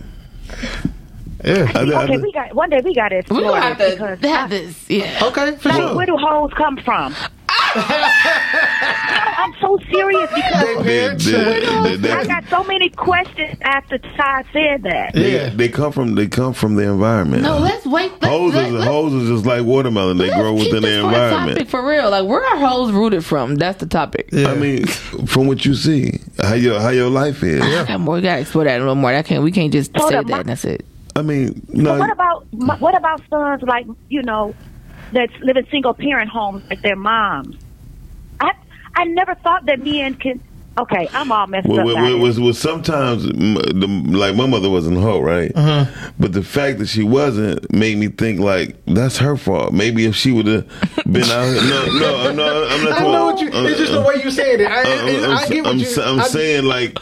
yeah. 1.44 1.72
I, 1.76 1.80
I, 1.80 2.04
okay, 2.04 2.18
we 2.18 2.32
got 2.32 2.54
one 2.54 2.70
day 2.70 2.82
we 2.84 2.94
got 2.94 3.10
to 3.10 3.16
We're 3.16 3.20
explore 3.20 3.42
gonna 3.44 3.62
have 3.62 3.78
this 3.78 3.96
to 3.96 4.00
because 4.18 4.20
have 4.30 4.50
this. 4.50 4.90
Yeah. 4.90 5.20
Okay, 5.24 5.56
for 5.58 5.70
like, 5.70 5.78
sure. 5.78 5.96
where 5.96 6.06
do 6.06 6.18
hoes 6.18 6.52
come 6.58 6.78
from? 6.78 7.16
I'm 7.76 9.54
so 9.62 9.78
serious 9.92 10.30
because 10.34 10.84
they, 10.84 11.16
they, 11.16 11.96
they, 11.98 12.12
I 12.12 12.26
got 12.26 12.46
so 12.50 12.64
many 12.64 12.90
questions 12.90 13.58
after 13.62 13.98
Todd 13.98 14.46
said 14.52 14.84
that. 14.84 15.12
they, 15.14 15.34
Yeah. 15.34 15.50
they 15.50 15.70
come 15.70 15.92
from 15.92 16.16
they 16.16 16.28
come 16.28 16.54
from 16.54 16.76
the 16.76 16.84
environment. 16.84 17.44
No, 17.44 17.58
let's 17.60 17.86
wait. 17.86 18.12
Let's, 18.14 18.26
Hoes 18.26 18.54
let, 18.56 18.68
is, 18.68 18.74
let's, 18.74 18.86
hoes 18.86 19.14
is 19.14 19.30
just 19.30 19.46
like 19.46 19.64
watermelon. 19.66 20.18
They 20.18 20.30
grow 20.30 20.54
within 20.54 20.82
this 20.82 20.84
their 20.84 21.02
for 21.02 21.08
a 21.08 21.14
environment. 21.14 21.58
Topic 21.58 21.70
for 21.70 21.88
real. 21.88 22.10
Like 22.10 22.26
where 22.28 22.44
are 22.44 22.58
hoes 22.58 22.92
rooted 22.92 23.24
from? 23.24 23.56
That's 23.56 23.80
the 23.80 23.86
topic. 23.88 24.30
Yeah. 24.32 24.52
I 24.52 24.56
mean, 24.56 24.86
from 24.88 25.48
what 25.48 25.64
you 25.66 25.76
see, 25.76 26.20
how 26.42 26.54
your 26.56 26.80
how 26.80 26.90
your 26.90 27.10
life 27.10 27.44
is. 27.44 27.62
I 27.62 27.86
got 27.86 28.00
more. 28.02 28.16
We 28.16 28.22
gotta 28.22 28.42
explore 28.42 28.64
that 28.66 28.78
a 28.78 28.80
little 28.80 28.96
more. 28.96 29.12
That 29.12 29.26
can't. 29.26 29.44
We 29.44 29.52
can't 29.52 29.72
just 29.72 29.96
Hold 29.96 30.10
say 30.12 30.18
up, 30.18 30.26
that. 30.26 30.32
my- 30.32 30.40
and 30.40 30.50
that's 30.50 30.66
it. 30.66 30.86
I 31.20 31.22
mean, 31.22 31.62
But 31.74 32.00
what 32.00 32.12
about 32.12 32.46
what 32.82 32.96
about 32.98 33.22
sons 33.30 33.62
like 33.64 33.86
you 34.10 34.24
know 34.24 34.56
that's 35.12 35.34
live 35.42 35.58
in 35.58 35.68
single 35.70 35.94
parent 35.94 36.30
homes 36.30 36.64
like 36.70 36.82
their 36.82 36.96
moms? 36.96 37.56
I 38.40 38.52
I 38.96 39.04
never 39.06 39.36
thought 39.36 39.66
that 39.66 39.84
men 39.84 40.16
can. 40.16 40.42
Okay, 40.78 41.10
I'm 41.14 41.30
all 41.30 41.46
messed 41.48 41.68
Well, 41.68 41.82
up. 41.82 41.86
well, 41.88 41.96
by 41.96 42.02
well, 42.04 42.16
it. 42.16 42.20
was, 42.20 42.40
was 42.40 42.58
sometimes 42.58 43.24
the, 43.24 44.04
like 44.12 44.36
my 44.36 44.46
mother 44.46 44.70
wasn't 44.70 44.96
a 44.98 45.02
hoe, 45.02 45.20
right? 45.20 45.52
Uh-huh. 45.54 46.12
But 46.18 46.32
the 46.32 46.44
fact 46.44 46.80
that 46.80 46.88
she 46.88 47.04
wasn't 47.04 47.70
made 47.74 47.98
me 47.98 48.08
think 48.08 48.40
like 48.40 48.78
that's 48.86 49.18
her 49.18 49.36
fault. 49.36 49.74
Maybe 49.74 50.06
if 50.06 50.16
she 50.16 50.32
would 50.32 50.46
have 50.48 50.68
been 51.12 51.24
out, 51.24 51.44
here, 51.52 51.62
no, 51.64 51.86
no, 52.00 52.32
no, 52.34 52.68
I'm 52.70 52.84
not. 52.86 52.94
I 53.02 53.04
know 53.04 53.26
what 53.26 53.42
you. 53.42 53.50
uh, 53.52 53.64
It's 53.66 53.78
just 53.80 53.92
the 53.92 54.02
uh, 54.02 54.08
way 54.08 54.22
you 54.24 54.32
said 54.32 54.62
it. 54.62 54.68
I, 54.72 54.82
I'm, 54.84 54.88
I, 54.88 55.26
I'm, 55.26 55.38
I 55.38 55.48
get 55.50 55.64
what 55.66 55.72
I'm, 55.74 55.80
you. 55.80 56.02
I'm 56.02 56.20
I- 56.22 56.28
saying 56.28 56.64
like 56.64 56.98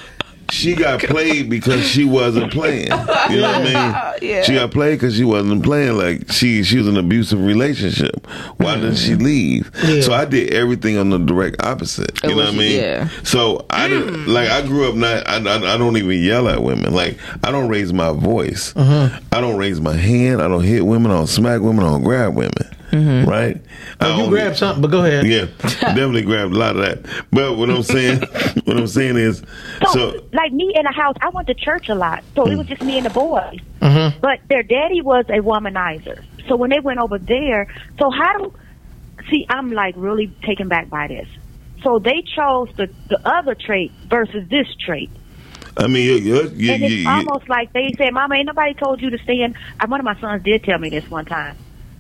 she 0.52 0.76
got 0.76 1.02
played 1.02 1.50
because 1.50 1.86
she 1.86 2.06
wasn't 2.06 2.52
playing. 2.52 2.88
You 2.88 3.42
know 3.42 3.52
what 3.52 3.56
I 3.56 3.64
mean? 3.64 4.04
Yeah. 4.20 4.42
She 4.42 4.56
got 4.56 4.72
played 4.72 4.96
because 5.00 5.16
she 5.16 5.24
wasn't 5.24 5.64
playing. 5.64 5.96
Like 5.96 6.32
she 6.32 6.64
she 6.64 6.80
was 6.80 6.88
in 6.88 6.98
an 6.98 7.06
abusive 7.06 7.40
relationship. 7.40 8.26
Why 8.58 8.74
didn't 8.76 8.96
she 8.96 9.12
mm. 9.12 9.22
leave? 9.22 9.72
Yeah. 9.84 10.02
So 10.02 10.12
I 10.12 10.26
did 10.26 10.54
everything 10.56 10.98
on 10.98 11.12
the 11.12 11.20
direct 11.20 11.64
opposite. 11.64 12.20
You 12.24 12.30
It 12.30 12.32
know 12.32 12.38
was- 12.38 12.46
what 12.48 12.56
I 12.56 12.58
mean? 12.58 12.80
yeah. 12.80 13.10
So 13.24 13.68
I 13.70 13.88
didn't 13.88 14.16
mm. 14.16 14.28
like. 14.28 14.50
I 14.50 14.66
grew 14.66 14.90
up 14.90 14.96
not. 14.96 15.28
I, 15.30 15.36
I, 15.36 15.76
I 15.76 15.78
don't 15.78 15.98
even 15.98 16.20
yell 16.24 16.50
at 16.50 16.64
women. 16.64 16.94
Like 16.96 17.20
I 17.44 17.52
don't 17.52 17.70
raise 17.70 17.94
my 17.94 18.12
voice. 18.12 18.74
Uh-huh. 18.76 19.20
I 19.32 19.40
don't 19.40 19.58
raise 19.58 19.80
my 19.80 19.94
hand. 19.96 20.42
I 20.42 20.48
don't 20.48 20.64
hit 20.64 20.84
women. 20.86 21.12
I 21.12 21.16
don't 21.18 21.28
smack 21.28 21.62
women. 21.62 21.86
I 21.86 21.90
don't 21.90 22.04
grab 22.04 22.34
women. 22.36 22.76
Right? 22.92 23.62
I 24.00 24.06
Oh, 24.06 24.08
you 24.08 24.24
only- 24.24 24.30
grab 24.30 24.56
something, 24.56 24.82
but 24.82 24.92
go 24.92 25.04
ahead. 25.06 25.26
yeah, 25.28 25.46
definitely 25.80 26.22
grabbed 26.22 26.54
a 26.54 26.58
lot 26.58 26.76
of 26.78 26.82
that. 26.84 27.26
But 27.32 27.58
what 27.58 27.70
I'm 27.70 27.84
saying, 27.84 28.20
what 28.66 28.78
I'm 28.78 28.88
saying 28.88 29.18
is, 29.18 29.44
So, 29.88 29.92
so 29.94 30.26
like 30.34 30.54
me 30.54 30.74
in 30.76 30.84
the 30.84 30.92
house, 30.92 31.16
I 31.22 31.30
went 31.30 31.48
to 31.48 31.54
church 31.54 31.90
a 31.90 31.96
lot, 31.96 32.24
so 32.36 32.48
it 32.48 32.56
was 32.58 32.68
just 32.68 32.82
me 32.82 32.98
and 32.98 33.06
the 33.06 33.10
boys. 33.10 33.60
Mm-hmm. 33.82 34.20
But 34.22 34.40
their 34.50 34.64
daddy 34.64 35.02
was 35.02 35.26
a 35.30 35.40
womanizer. 35.42 36.24
So 36.48 36.56
when 36.56 36.70
they 36.70 36.80
went 36.80 37.00
over 37.00 37.18
there, 37.18 37.68
so 38.00 38.10
how 38.10 38.38
do 38.38 38.54
see? 39.30 39.46
I'm 39.50 39.72
like 39.72 39.96
really 39.98 40.28
taken 40.46 40.70
back 40.70 40.90
by 40.90 41.08
this. 41.08 41.28
So 41.84 42.00
they 42.00 42.24
chose 42.36 42.70
the 42.78 42.90
the 43.10 43.20
other 43.28 43.54
trait 43.54 43.92
versus 44.10 44.48
this 44.50 44.68
trait, 44.84 45.10
I 45.76 45.88
mean, 45.88 46.06
you, 46.06 46.14
you, 46.16 46.36
you, 46.56 46.72
and 46.72 46.82
you, 46.82 46.88
it's 46.88 46.94
you, 47.04 47.10
almost 47.10 47.50
like 47.50 47.72
they 47.74 47.94
said, 47.98 48.14
"Mama, 48.14 48.36
ain't 48.36 48.48
nobody 48.48 48.74
told 48.74 49.02
you 49.02 49.10
to 49.12 49.18
stay 49.20 49.42
in." 49.42 49.56
uh, 49.80 49.86
One 49.88 50.00
of 50.00 50.06
my 50.06 50.20
sons 50.20 50.42
did 50.44 50.64
tell 50.64 50.80
me 50.80 50.90
this 50.90 51.08
one 51.12 51.26
time. 51.26 51.56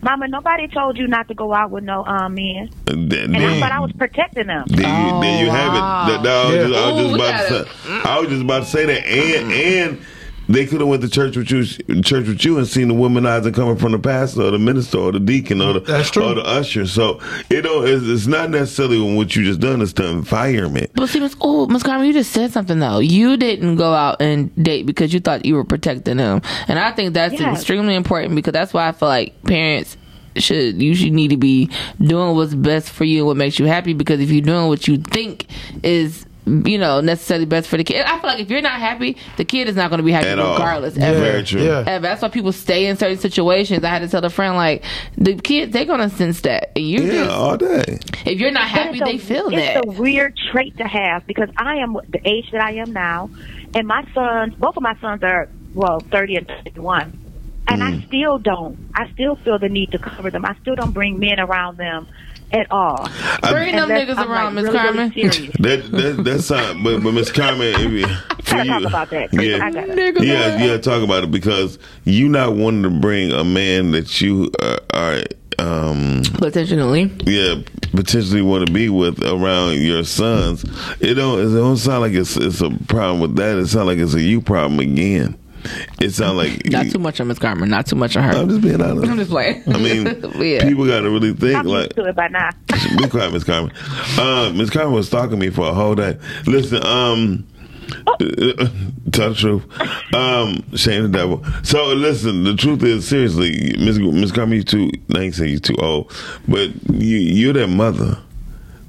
Mama, 0.07 0.25
nobody 0.29 0.69
told 0.69 0.97
you 0.97 1.05
not 1.05 1.27
to 1.27 1.33
go 1.33 1.53
out 1.53 1.69
with 1.69 1.83
no 1.83 2.05
um 2.05 2.33
men, 2.35 2.69
then, 2.85 3.35
and 3.35 3.37
I 3.43 3.59
thought 3.59 3.73
I 3.73 3.79
was 3.81 3.91
protecting 3.91 4.47
them. 4.47 4.63
There 4.67 4.79
you, 4.79 5.21
there 5.21 5.43
you 5.43 5.49
have 5.51 5.73
it. 5.73 5.79
That, 6.13 6.23
that 6.23 6.33
I 6.33 6.45
was 6.45 6.55
Yeah. 6.55 6.63
just, 6.63 6.75
I 6.79 6.91
was 6.91 7.01
Ooh, 7.01 7.03
just 7.03 7.15
about 7.15 7.27
to 7.27 7.53
gotta- 7.65 7.65
say. 8.03 8.09
I 8.09 8.19
was 8.21 8.29
just 8.29 8.41
about 8.41 8.59
to 8.63 8.65
say 8.69 8.85
that, 8.85 9.05
and 9.05 9.51
and 9.51 10.05
they 10.49 10.65
could 10.65 10.79
have 10.81 10.87
went 10.89 11.01
to 11.03 11.09
church 11.09 11.35
with 11.35 11.51
you, 11.51 11.65
church 12.01 12.27
with 12.27 12.43
you, 12.45 12.57
and 12.57 12.67
seen 12.67 12.87
the 12.87 12.93
womanizer 12.93 13.53
coming 13.53 13.75
from 13.77 13.91
the 13.91 13.99
pastor 13.99 14.43
or 14.43 14.51
the 14.51 14.59
minister 14.59 14.97
or 14.97 15.11
the 15.11 15.19
deacon 15.19 15.61
or 15.61 15.73
the 15.73 15.79
That's 15.81 16.09
true. 16.11 16.23
or 16.23 16.35
the 16.35 16.45
usher. 16.45 16.85
So 16.87 17.19
you 17.49 17.61
know, 17.61 17.83
it's, 17.83 18.05
it's 18.05 18.27
not 18.27 18.49
necessarily 18.49 18.99
what 19.15 19.35
you 19.35 19.43
just 19.43 19.59
done; 19.59 19.81
it's 19.81 19.93
the 19.93 20.07
environment. 20.07 20.91
But 20.95 21.09
see, 21.09 21.19
Miss, 21.19 21.35
oh, 21.41 21.67
Miss 21.67 21.83
Carmen, 21.83 22.07
you 22.07 22.13
just 22.13 22.31
said 22.31 22.51
something 22.51 22.79
though. 22.79 22.99
You 22.99 23.37
didn't 23.37 23.75
go 23.77 23.93
out 23.93 24.21
and 24.21 24.53
date 24.63 24.85
because 24.85 25.13
you 25.13 25.19
thought 25.19 25.45
you 25.45 25.55
were 25.55 25.63
protecting 25.65 26.17
him, 26.19 26.41
and 26.67 26.79
I 26.79 26.91
think 26.91 27.13
that's 27.13 27.33
Yes. 27.33 27.57
extremely 27.59 27.95
important 27.95 28.35
because 28.35 28.53
that's 28.53 28.73
why 28.73 28.87
I 28.87 28.91
feel 28.91 29.09
like 29.09 29.41
parents 29.43 29.97
should 30.37 30.79
you 30.79 30.93
should 30.93 31.13
need 31.13 31.29
to 31.29 31.37
be 31.37 31.67
doing 31.99 32.35
what's 32.35 32.53
best 32.53 32.91
for 32.91 33.05
you 33.05 33.19
and 33.21 33.27
what 33.27 33.37
makes 33.37 33.57
you 33.57 33.65
happy. 33.65 33.93
Because 33.93 34.19
if 34.19 34.29
you're 34.29 34.41
doing 34.43 34.67
what 34.67 34.87
you 34.87 34.97
think 34.97 35.47
is 35.83 36.26
you 36.47 36.77
know 36.77 37.01
necessarily 37.01 37.45
best 37.45 37.67
for 37.67 37.77
the 37.77 37.83
kid, 37.83 38.05
I 38.05 38.19
feel 38.19 38.29
like 38.29 38.39
if 38.39 38.49
you're 38.49 38.61
not 38.61 38.79
happy, 38.79 39.17
the 39.37 39.45
kid 39.45 39.67
is 39.67 39.75
not 39.75 39.89
going 39.89 39.97
to 39.99 40.03
be 40.03 40.11
happy 40.11 40.27
At 40.27 40.39
all. 40.39 40.53
regardless. 40.53 40.95
Yeah. 40.95 41.05
Ever. 41.07 41.19
Very 41.19 41.43
true. 41.43 41.61
Yeah. 41.63 41.83
Ever. 41.85 42.01
That's 42.03 42.21
why 42.21 42.29
people 42.29 42.51
stay 42.51 42.87
in 42.87 42.97
certain 42.97 43.17
situations. 43.17 43.83
I 43.83 43.89
had 43.89 43.99
to 44.03 44.07
tell 44.07 44.23
a 44.23 44.29
friend 44.29 44.55
like 44.55 44.83
the 45.17 45.35
kids 45.35 45.73
they're 45.73 45.85
gonna 45.85 46.09
sense 46.09 46.41
that, 46.41 46.71
and 46.75 46.85
you 46.85 47.01
Yeah, 47.03 47.11
just 47.25 47.31
all 47.31 47.57
day. 47.57 47.99
if 48.25 48.39
you're 48.39 48.51
not 48.51 48.67
happy, 48.67 48.99
it's 48.99 49.01
a- 49.01 49.11
they 49.11 49.17
feel 49.17 49.47
it's 49.49 49.57
that. 49.57 49.85
a 49.85 49.91
weird 49.91 50.35
trait 50.51 50.77
to 50.77 50.87
have 50.87 51.27
because 51.27 51.49
I 51.57 51.75
am 51.77 51.97
the 52.09 52.19
age 52.25 52.49
that 52.51 52.61
I 52.63 52.73
am 52.75 52.93
now, 52.93 53.29
and 53.75 53.87
my 53.87 54.03
sons, 54.13 54.53
both 54.55 54.77
of 54.77 54.83
my 54.83 54.95
sons 55.01 55.23
are 55.23 55.49
well 55.73 55.99
thirty 55.99 56.35
and 56.37 56.47
thirty-one, 56.47 57.17
and 57.67 57.83
I 57.83 57.91
Mm. 57.91 58.07
still 58.07 58.37
don't. 58.37 58.77
I 58.95 59.09
still 59.13 59.35
feel 59.35 59.59
the 59.59 59.69
need 59.69 59.91
to 59.91 59.97
cover 59.99 60.29
them. 60.31 60.45
I 60.45 60.55
still 60.61 60.75
don't 60.75 60.93
bring 60.93 61.19
men 61.19 61.39
around 61.39 61.77
them 61.77 62.07
at 62.51 62.71
all. 62.71 63.07
Bring 63.41 63.75
them 63.75 63.89
niggas 63.89 64.17
I'm, 64.17 64.31
around, 64.31 64.55
Miss 64.55 64.65
like, 64.65 64.73
really, 64.73 64.85
Carmen. 64.87 65.11
really. 65.15 65.47
That 65.59 65.91
that 65.91 66.23
that's 66.23 66.49
not. 66.49 66.83
But 66.83 67.03
but 67.03 67.11
Miss 67.13 67.31
Carmen, 67.31 67.73
if 67.75 67.91
you, 67.91 68.07
for 68.43 68.51
Gotta 68.55 68.63
you, 68.65 68.71
talk 68.71 68.83
about 68.83 69.09
that. 69.11 69.33
yeah, 69.33 69.65
I 69.65 69.71
gotta- 69.71 70.25
yeah, 70.25 70.63
yeah. 70.65 70.77
Talk 70.77 71.03
about 71.03 71.23
it 71.23 71.31
because 71.31 71.77
you 72.05 72.29
not 72.29 72.55
wanting 72.55 72.83
to 72.83 72.89
bring 72.89 73.31
a 73.31 73.43
man 73.43 73.91
that 73.91 74.21
you 74.21 74.51
uh, 74.61 74.77
are. 74.93 75.19
Um, 75.59 76.21
Potentially. 76.35 77.11
yeah, 77.25 77.55
potentially 77.91 78.43
want 78.43 78.67
to 78.67 78.71
be 78.71 78.89
with 78.89 79.23
around 79.23 79.81
your 79.81 80.03
sons. 80.03 80.63
It 80.99 81.15
don't. 81.15 81.39
It 81.39 81.51
don't 81.57 81.77
sound 81.77 82.01
like 82.01 82.13
it's 82.13 82.37
it's 82.37 82.61
a 82.61 82.69
problem 82.87 83.21
with 83.21 83.35
that. 83.37 83.57
It 83.57 83.65
sounds 83.65 83.87
like 83.87 83.97
it's 83.97 84.13
a 84.13 84.21
you 84.21 84.39
problem 84.39 84.79
again. 84.79 85.35
It 86.01 86.11
sounds 86.11 86.37
like 86.37 86.65
Not 86.69 86.87
too 86.87 86.99
much 86.99 87.19
on 87.19 87.27
Miss 87.27 87.39
Carmen. 87.39 87.69
Not 87.69 87.87
too 87.87 87.95
much 87.95 88.15
on 88.15 88.23
her. 88.23 88.31
I'm 88.31 88.49
just 88.49 88.61
being 88.61 88.81
honest. 88.81 89.07
I'm 89.11 89.17
just 89.17 89.31
playing. 89.31 89.63
I 89.67 89.77
mean, 89.77 90.05
yeah. 90.35 90.67
people 90.67 90.85
got 90.85 91.01
to 91.01 91.09
really 91.09 91.33
think 91.33 91.57
I'm 91.57 91.65
like. 91.65 91.85
used 91.85 91.95
to 91.95 92.05
it 92.05 92.15
by 92.15 92.27
now. 92.27 92.49
Be 92.97 93.07
quiet, 93.07 93.33
Miss 93.33 93.43
Carmen. 93.43 93.71
Uh, 94.17 94.51
Miss 94.53 94.69
Carmen 94.69 94.93
was 94.93 95.07
stalking 95.07 95.39
me 95.39 95.49
for 95.49 95.67
a 95.67 95.73
whole 95.73 95.95
day. 95.95 96.17
Listen, 96.45 96.85
um, 96.85 97.47
tell 99.11 99.29
the 99.29 99.35
truth. 99.35 100.13
Um, 100.13 100.63
shame 100.75 101.03
the 101.03 101.09
devil. 101.09 101.43
So 101.63 101.93
listen, 101.93 102.43
the 102.43 102.55
truth 102.55 102.83
is, 102.83 103.07
seriously, 103.07 103.75
Miss 103.77 103.97
Miss 103.97 104.31
Carmen, 104.31 104.57
you 104.57 104.63
too. 104.63 104.91
I 105.13 105.19
ain't 105.19 105.35
say 105.35 105.47
you 105.47 105.59
too 105.59 105.75
old, 105.77 106.13
but 106.47 106.69
you 106.91 107.17
you're 107.17 107.53
their 107.53 107.67
mother. 107.67 108.17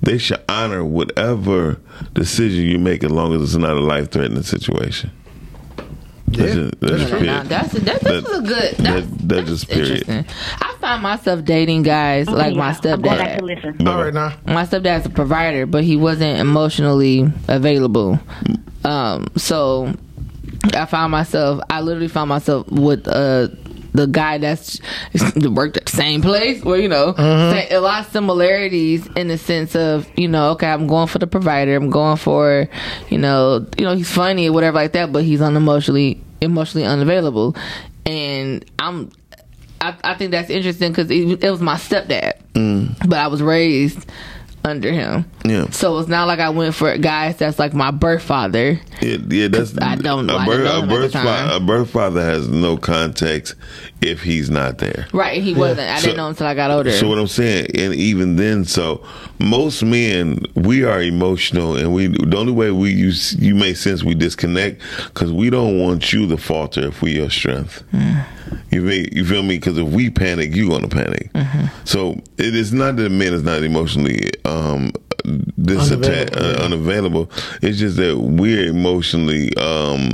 They 0.00 0.18
should 0.18 0.42
honor 0.48 0.84
whatever 0.84 1.80
decision 2.14 2.64
you 2.64 2.78
make, 2.78 3.02
as 3.02 3.10
long 3.10 3.34
as 3.34 3.42
it's 3.42 3.56
not 3.56 3.76
a 3.76 3.80
life 3.80 4.10
threatening 4.10 4.44
situation. 4.44 5.10
That's 6.32 6.54
Yeah. 6.54 6.54
just, 6.54 6.80
that's 6.80 6.92
just 6.92 7.12
Now, 7.12 7.18
period. 7.18 7.46
that's 7.48 7.72
that, 7.72 7.84
this 7.84 8.02
That- 8.02 8.14
is 8.14 8.38
a 8.38 8.42
good. 8.42 8.74
That's, 8.78 9.06
that- 9.06 9.28
that's 9.28 9.48
just 9.48 9.68
period. 9.68 9.90
interesting. 10.08 10.24
I 10.60 10.74
find 10.80 11.02
myself 11.02 11.44
dating 11.44 11.82
guys 11.82 12.28
like 12.28 12.54
my 12.54 12.70
Yeah, 12.82 12.92
I'm 12.94 13.02
glad 13.02 13.20
I 13.20 13.24
stepdad. 13.26 13.36
can 13.38 13.46
listen. 13.46 13.88
All 13.88 14.02
right 14.04 14.14
now. 14.14 14.32
my 14.46 14.64
stepdad's 14.64 15.06
a 15.06 15.10
provider, 15.10 15.66
but 15.66 15.84
he 15.84 15.96
wasn't 15.96 16.38
emotionally 16.38 17.30
available. 17.48 18.18
Um, 18.84 19.26
so 19.36 19.92
I 20.74 20.84
found 20.86 21.10
myself. 21.12 21.60
I 21.70 21.80
literally 21.80 22.08
found 22.08 22.28
myself 22.28 22.68
with 22.70 23.06
uh 23.08 23.48
the 23.98 24.06
guy 24.06 24.38
that's 24.38 24.80
worked 25.36 25.76
at 25.76 25.86
the 25.86 25.96
same 25.96 26.22
place, 26.22 26.62
where 26.62 26.78
you 26.78 26.88
know 26.88 27.12
mm-hmm. 27.12 27.68
sa- 27.68 27.76
a 27.76 27.80
lot 27.80 28.06
of 28.06 28.12
similarities 28.12 29.06
in 29.16 29.28
the 29.28 29.36
sense 29.36 29.74
of 29.74 30.08
you 30.16 30.28
know, 30.28 30.50
okay, 30.52 30.68
I'm 30.68 30.86
going 30.86 31.08
for 31.08 31.18
the 31.18 31.26
provider. 31.26 31.74
I'm 31.74 31.90
going 31.90 32.16
for 32.16 32.68
you 33.08 33.18
know, 33.18 33.66
you 33.76 33.84
know, 33.84 33.96
he's 33.96 34.10
funny 34.10 34.48
or 34.48 34.52
whatever 34.52 34.76
like 34.76 34.92
that, 34.92 35.12
but 35.12 35.24
he's 35.24 35.40
unemotionally 35.40 36.20
emotionally 36.40 36.86
unavailable, 36.86 37.56
and 38.06 38.64
I'm. 38.78 39.10
I, 39.80 39.96
I 40.02 40.14
think 40.16 40.32
that's 40.32 40.50
interesting 40.50 40.90
because 40.90 41.08
it, 41.08 41.44
it 41.44 41.50
was 41.50 41.60
my 41.60 41.76
stepdad, 41.76 42.40
mm. 42.54 43.08
but 43.08 43.16
I 43.16 43.28
was 43.28 43.40
raised 43.40 44.10
under 44.64 44.92
him. 44.92 45.24
Yeah. 45.44 45.70
So 45.70 45.98
it's 45.98 46.08
not 46.08 46.26
like 46.26 46.40
I 46.40 46.50
went 46.50 46.74
for 46.74 46.96
guys 46.98 47.36
that's 47.36 47.58
like 47.58 47.72
my 47.74 47.90
birth 47.90 48.22
father. 48.22 48.78
Yeah, 49.00 49.16
yeah, 49.28 49.48
that's 49.48 49.76
I 49.78 49.94
don't- 49.96 50.28
a 50.28 50.36
I 50.36 50.44
birth, 50.44 50.56
didn't 50.58 50.64
know 50.64 50.70
a 50.70 50.82
him 50.82 50.82
at 50.84 50.88
the 50.88 50.94
birth, 51.00 51.12
time. 51.12 51.48
fa- 51.48 51.56
a 51.56 51.60
birth 51.60 51.90
father 51.90 52.24
has 52.24 52.48
no 52.48 52.76
context 52.76 53.54
if 54.00 54.22
he's 54.22 54.50
not 54.50 54.78
there. 54.78 55.06
Right, 55.12 55.42
he 55.42 55.54
wasn't. 55.54 55.88
I 55.90 55.96
So- 55.98 56.02
didn't 56.06 56.16
know 56.18 56.28
until 56.28 56.46
I 56.46 56.54
got 56.54 56.70
older. 56.70 56.90
So 56.92 57.08
what 57.08 57.18
I'm 57.18 57.26
saying, 57.28 57.68
and 57.76 57.94
even 57.94 58.36
then, 58.36 58.64
so 58.64 59.02
most 59.40 59.82
men 59.84 60.40
we 60.54 60.84
are 60.84 61.00
emotional, 61.00 61.76
and 61.76 61.92
we 61.94 62.08
the 62.08 62.36
only 62.36 62.52
way 62.52 62.70
we 62.70 62.90
you 62.92 63.12
you 63.38 63.54
make 63.54 63.76
sense 63.76 64.02
we 64.02 64.14
disconnect 64.14 64.82
because 65.06 65.32
we 65.32 65.48
don't 65.50 65.78
want 65.78 66.12
you 66.12 66.26
to 66.28 66.36
falter 66.36 66.86
if 66.88 67.02
we 67.02 67.12
your 67.12 67.30
strength. 67.30 67.82
You 68.70 68.86
feel, 68.88 69.06
you 69.12 69.24
feel 69.24 69.42
me? 69.42 69.56
Because 69.58 69.78
if 69.78 69.86
we 69.88 70.10
panic, 70.10 70.54
you 70.54 70.68
gonna 70.70 70.88
panic. 70.88 71.30
So 71.84 72.20
it 72.36 72.54
is 72.54 72.72
not 72.72 72.96
that 72.96 73.06
a 73.06 73.10
man 73.10 73.32
is 73.32 73.42
not 73.42 73.62
emotionally 73.62 74.30
um, 74.44 74.92
disattached, 75.24 76.32
Unavailable, 76.34 76.60
uh, 76.60 76.64
unavailable. 76.64 77.30
It's 77.62 77.78
just 77.78 77.96
that 77.96 78.18
we're 78.18 78.66
emotionally 78.66 79.54
um, 79.56 80.10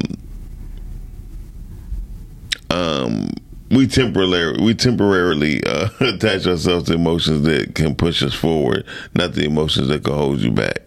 um, 2.70 3.28
we 3.74 3.86
temporarily 3.86 4.62
we 4.64 4.74
temporarily 4.74 5.62
uh, 5.64 5.88
attach 6.00 6.46
ourselves 6.46 6.86
to 6.86 6.94
emotions 6.94 7.42
that 7.46 7.74
can 7.74 7.94
push 7.94 8.22
us 8.22 8.34
forward, 8.34 8.84
not 9.14 9.32
the 9.32 9.44
emotions 9.44 9.88
that 9.88 10.04
can 10.04 10.14
hold 10.14 10.40
you 10.40 10.50
back. 10.50 10.78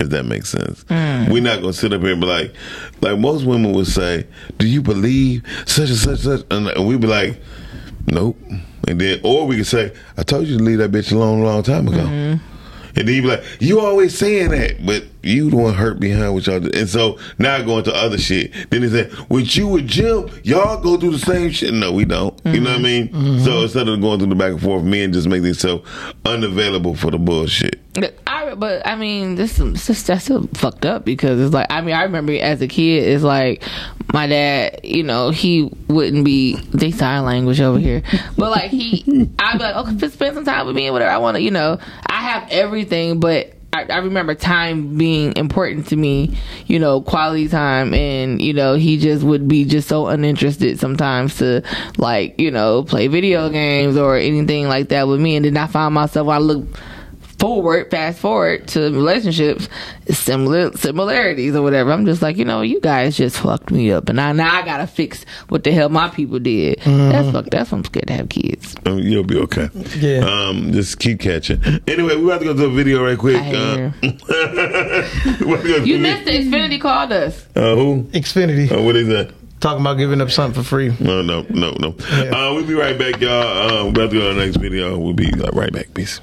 If 0.00 0.08
that 0.10 0.24
makes 0.24 0.48
sense, 0.48 0.84
we're 0.88 1.42
not 1.42 1.60
gonna 1.60 1.72
sit 1.72 1.92
up 1.92 2.00
here 2.00 2.12
and 2.12 2.20
be 2.20 2.26
like, 2.26 2.54
like 3.00 3.18
most 3.18 3.44
women 3.44 3.72
would 3.72 3.86
say, 3.86 4.26
"Do 4.58 4.66
you 4.66 4.82
believe 4.82 5.44
such 5.66 5.90
and 5.90 5.98
such 5.98 6.18
such?" 6.20 6.40
And 6.50 6.86
we'd 6.88 7.00
be 7.00 7.06
like, 7.06 7.40
"Nope." 8.06 8.36
And 8.88 9.00
then, 9.00 9.20
or 9.22 9.46
we 9.46 9.58
could 9.58 9.66
say, 9.68 9.92
"I 10.16 10.24
told 10.24 10.48
you 10.48 10.58
to 10.58 10.64
leave 10.64 10.78
that 10.78 10.90
bitch 10.90 11.12
alone 11.12 11.40
a 11.40 11.44
long 11.44 11.62
time 11.62 11.86
ago." 11.86 12.40
And 12.96 13.08
then 13.08 13.14
you 13.14 13.22
be 13.22 13.28
like, 13.28 13.44
you 13.60 13.80
always 13.80 14.16
saying 14.16 14.50
that, 14.50 14.84
but 14.84 15.04
you 15.22 15.50
the 15.50 15.56
one 15.56 15.74
hurt 15.74 16.00
behind 16.00 16.34
what 16.34 16.46
y'all 16.46 16.60
do. 16.60 16.70
And 16.74 16.88
so 16.88 17.18
now 17.38 17.56
I 17.56 17.62
go 17.62 17.78
into 17.78 17.94
other 17.94 18.18
shit. 18.18 18.52
Then 18.70 18.82
they 18.82 18.88
say, 18.88 19.10
with 19.28 19.56
you 19.56 19.68
with 19.68 19.86
Jim, 19.86 20.28
y'all 20.42 20.80
go 20.80 20.96
through 20.96 21.12
the 21.12 21.18
same 21.18 21.50
shit. 21.50 21.72
No, 21.72 21.92
we 21.92 22.04
don't. 22.04 22.38
You 22.44 22.60
know 22.60 22.70
what 22.70 22.80
I 22.80 22.82
mean? 22.82 23.08
Mm-hmm. 23.08 23.44
So 23.44 23.62
instead 23.62 23.88
of 23.88 24.00
going 24.00 24.18
through 24.18 24.28
the 24.28 24.34
back 24.34 24.52
and 24.52 24.60
forth, 24.60 24.84
men 24.84 25.12
just 25.12 25.28
make 25.28 25.42
themselves 25.42 25.88
unavailable 26.24 26.94
for 26.94 27.10
the 27.10 27.18
bullshit. 27.18 27.80
I, 27.96 28.10
but 28.58 28.86
I 28.86 28.96
mean, 28.96 29.34
this 29.34 29.58
is 29.58 29.86
just 29.86 30.06
that's 30.06 30.24
still 30.24 30.46
fucked 30.54 30.86
up 30.86 31.04
because 31.04 31.40
it's 31.40 31.54
like 31.54 31.66
I 31.70 31.80
mean, 31.80 31.94
I 31.94 32.04
remember 32.04 32.32
as 32.32 32.60
a 32.62 32.68
kid, 32.68 33.08
it's 33.08 33.24
like 33.24 33.62
my 34.12 34.26
dad, 34.26 34.80
you 34.84 35.02
know, 35.02 35.30
he 35.30 35.70
wouldn't 35.88 36.24
be 36.24 36.56
they 36.72 36.90
sign 36.90 37.24
language 37.24 37.60
over 37.60 37.78
here, 37.78 38.02
but 38.36 38.50
like 38.50 38.70
he, 38.70 39.02
I'd 39.38 39.58
be 39.58 39.64
like, 39.64 39.76
okay, 39.76 39.94
just 39.96 40.14
spend 40.14 40.34
some 40.34 40.44
time 40.44 40.66
with 40.66 40.76
me 40.76 40.86
and 40.86 40.92
whatever 40.92 41.10
I 41.10 41.18
want 41.18 41.36
to, 41.36 41.42
you 41.42 41.50
know, 41.50 41.78
I 42.06 42.22
have 42.22 42.48
everything, 42.50 43.20
but 43.20 43.54
I, 43.74 43.84
I 43.84 43.96
remember 43.98 44.34
time 44.34 44.98
being 44.98 45.34
important 45.36 45.88
to 45.88 45.96
me, 45.96 46.36
you 46.66 46.78
know, 46.78 47.00
quality 47.00 47.48
time, 47.48 47.94
and 47.94 48.40
you 48.40 48.52
know, 48.52 48.74
he 48.74 48.98
just 48.98 49.24
would 49.24 49.48
be 49.48 49.64
just 49.64 49.88
so 49.88 50.08
uninterested 50.08 50.78
sometimes 50.78 51.38
to 51.38 51.62
like, 51.96 52.38
you 52.38 52.50
know, 52.50 52.82
play 52.82 53.06
video 53.06 53.48
games 53.48 53.96
or 53.96 54.16
anything 54.16 54.68
like 54.68 54.90
that 54.90 55.08
with 55.08 55.20
me. 55.20 55.36
And 55.36 55.44
then 55.46 55.56
I 55.56 55.66
found 55.68 55.94
myself, 55.94 56.28
I 56.28 56.36
look 56.36 56.66
forward, 57.42 57.90
fast 57.90 58.20
forward 58.20 58.68
to 58.68 58.80
relationships, 58.92 59.68
similar 60.08 60.70
similarities 60.76 61.56
or 61.56 61.62
whatever. 61.62 61.90
I'm 61.90 62.06
just 62.06 62.22
like, 62.22 62.36
you 62.36 62.44
know, 62.44 62.60
you 62.62 62.80
guys 62.80 63.16
just 63.16 63.36
fucked 63.38 63.72
me 63.72 63.90
up, 63.90 64.08
and 64.08 64.20
I 64.20 64.30
now 64.30 64.54
I 64.60 64.64
gotta 64.64 64.86
fix 64.86 65.24
what 65.48 65.64
the 65.64 65.72
hell 65.72 65.88
my 65.88 66.08
people 66.08 66.38
did. 66.38 66.78
That's 66.84 67.32
fuck. 67.32 67.46
That's 67.46 67.72
why 67.72 67.78
I'm 67.78 67.84
scared 67.84 68.06
to 68.06 68.12
have 68.12 68.28
kids. 68.28 68.76
Um, 68.86 69.00
you'll 69.00 69.24
be 69.24 69.38
okay. 69.40 69.68
Yeah. 69.96 70.20
Um, 70.24 70.72
just 70.72 71.00
keep 71.00 71.18
catching. 71.18 71.60
Anyway, 71.88 72.14
we're 72.14 72.26
about 72.26 72.38
to 72.38 72.44
go 72.44 72.54
to 72.54 72.64
a 72.66 72.70
video 72.70 73.04
right 73.04 73.18
quick. 73.18 73.36
I 73.36 73.42
hear. 73.42 73.94
Uh, 74.32 75.06
we're 75.40 75.54
about 75.54 75.62
to 75.62 75.78
go 75.80 75.84
You 75.84 75.98
missed 75.98 76.28
it. 76.28 76.46
Xfinity 76.46 76.80
called 76.80 77.12
us. 77.12 77.46
Uh, 77.56 77.74
who? 77.74 78.04
Xfinity. 78.12 78.70
Uh, 78.70 78.82
what 78.82 78.94
is 78.96 79.08
that? 79.08 79.32
Talking 79.60 79.80
about 79.80 79.94
giving 79.94 80.20
up 80.20 80.30
something 80.30 80.62
for 80.62 80.68
free. 80.68 80.94
No, 81.00 81.22
no, 81.22 81.42
no, 81.50 81.72
no. 81.78 81.88
Uh, 82.10 82.54
we'll 82.54 82.66
be 82.66 82.74
right 82.74 82.96
back, 82.98 83.20
y'all. 83.20 83.30
Uh, 83.42 83.84
we're 83.84 83.90
about 83.90 84.10
to 84.10 84.18
go 84.18 84.28
to 84.28 84.34
the 84.34 84.44
next 84.44 84.56
video. 84.56 84.96
We'll 84.98 85.12
be 85.12 85.32
uh, 85.32 85.50
right 85.52 85.72
back. 85.72 85.92
Peace. 85.94 86.20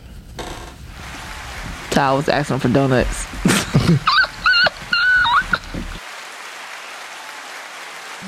So 1.91 2.01
I 2.01 2.13
was 2.13 2.29
asking 2.29 2.59
for 2.59 2.69
donuts. 2.69 3.25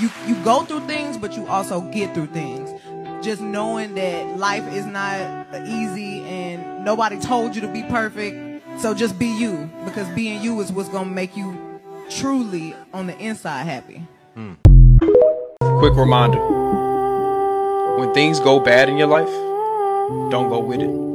you 0.01 0.09
you 0.25 0.35
go 0.43 0.63
through 0.65 0.87
things, 0.87 1.17
but 1.17 1.33
you 1.37 1.47
also 1.47 1.81
get 1.81 2.13
through 2.13 2.27
things. 2.27 2.69
Just 3.23 3.41
knowing 3.41 3.93
that 3.95 4.37
life 4.37 4.67
is 4.73 4.85
not 4.85 5.47
easy 5.67 6.21
and 6.23 6.83
nobody 6.83 7.19
told 7.19 7.55
you 7.55 7.61
to 7.61 7.67
be 7.67 7.83
perfect. 7.83 8.63
So 8.79 8.93
just 8.93 9.19
be 9.19 9.27
you 9.27 9.69
because 9.85 10.07
being 10.15 10.41
you 10.41 10.59
is 10.59 10.71
what's 10.71 10.89
gonna 10.89 11.09
make 11.09 11.37
you 11.37 11.79
truly 12.09 12.75
on 12.93 13.07
the 13.07 13.17
inside 13.19 13.63
happy. 13.63 14.01
Hmm. 14.33 14.53
Quick 15.79 15.95
reminder 15.95 16.39
when 17.99 18.13
things 18.13 18.39
go 18.39 18.59
bad 18.59 18.89
in 18.89 18.97
your 18.97 19.07
life, 19.07 19.29
don't 20.31 20.49
go 20.49 20.59
with 20.59 20.81
it. 20.81 21.10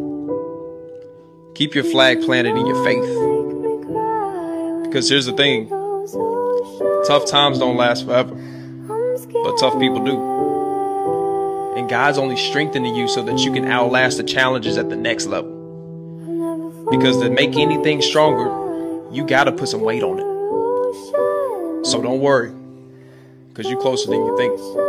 Keep 1.57 1.75
your 1.75 1.85
flag 1.85 2.21
planted 2.21 2.55
in 2.55 2.67
your 2.67 2.85
faith. 2.85 3.01
Because 4.85 5.09
here's 5.09 5.25
the 5.25 5.33
thing 5.33 5.71
tough 7.07 7.25
times 7.25 7.59
don't 7.59 7.79
last 7.79 8.05
forever, 8.05 8.35
but 8.35 9.57
tough 9.57 9.79
people 9.81 10.05
do. 10.05 11.79
And 11.79 11.89
God's 11.89 12.19
only 12.19 12.37
strengthening 12.37 12.95
you 12.95 13.09
so 13.09 13.23
that 13.23 13.39
you 13.39 13.55
can 13.55 13.65
outlast 13.65 14.19
the 14.19 14.25
challenges 14.25 14.77
at 14.77 14.91
the 14.91 14.97
next 14.97 15.29
level. 15.29 15.51
Because 16.91 17.23
to 17.23 17.31
make 17.31 17.57
anything 17.57 18.03
stronger, 18.03 19.11
you 19.11 19.25
gotta 19.27 19.51
put 19.51 19.71
some 19.71 19.81
weight 19.81 20.03
on 20.03 20.19
it. 20.19 21.87
So 21.87 22.03
don't 22.03 22.21
worry, 22.21 22.53
because 23.49 23.71
you're 23.71 23.81
closer 23.81 24.11
than 24.11 24.23
you 24.23 24.37
think. 24.37 24.86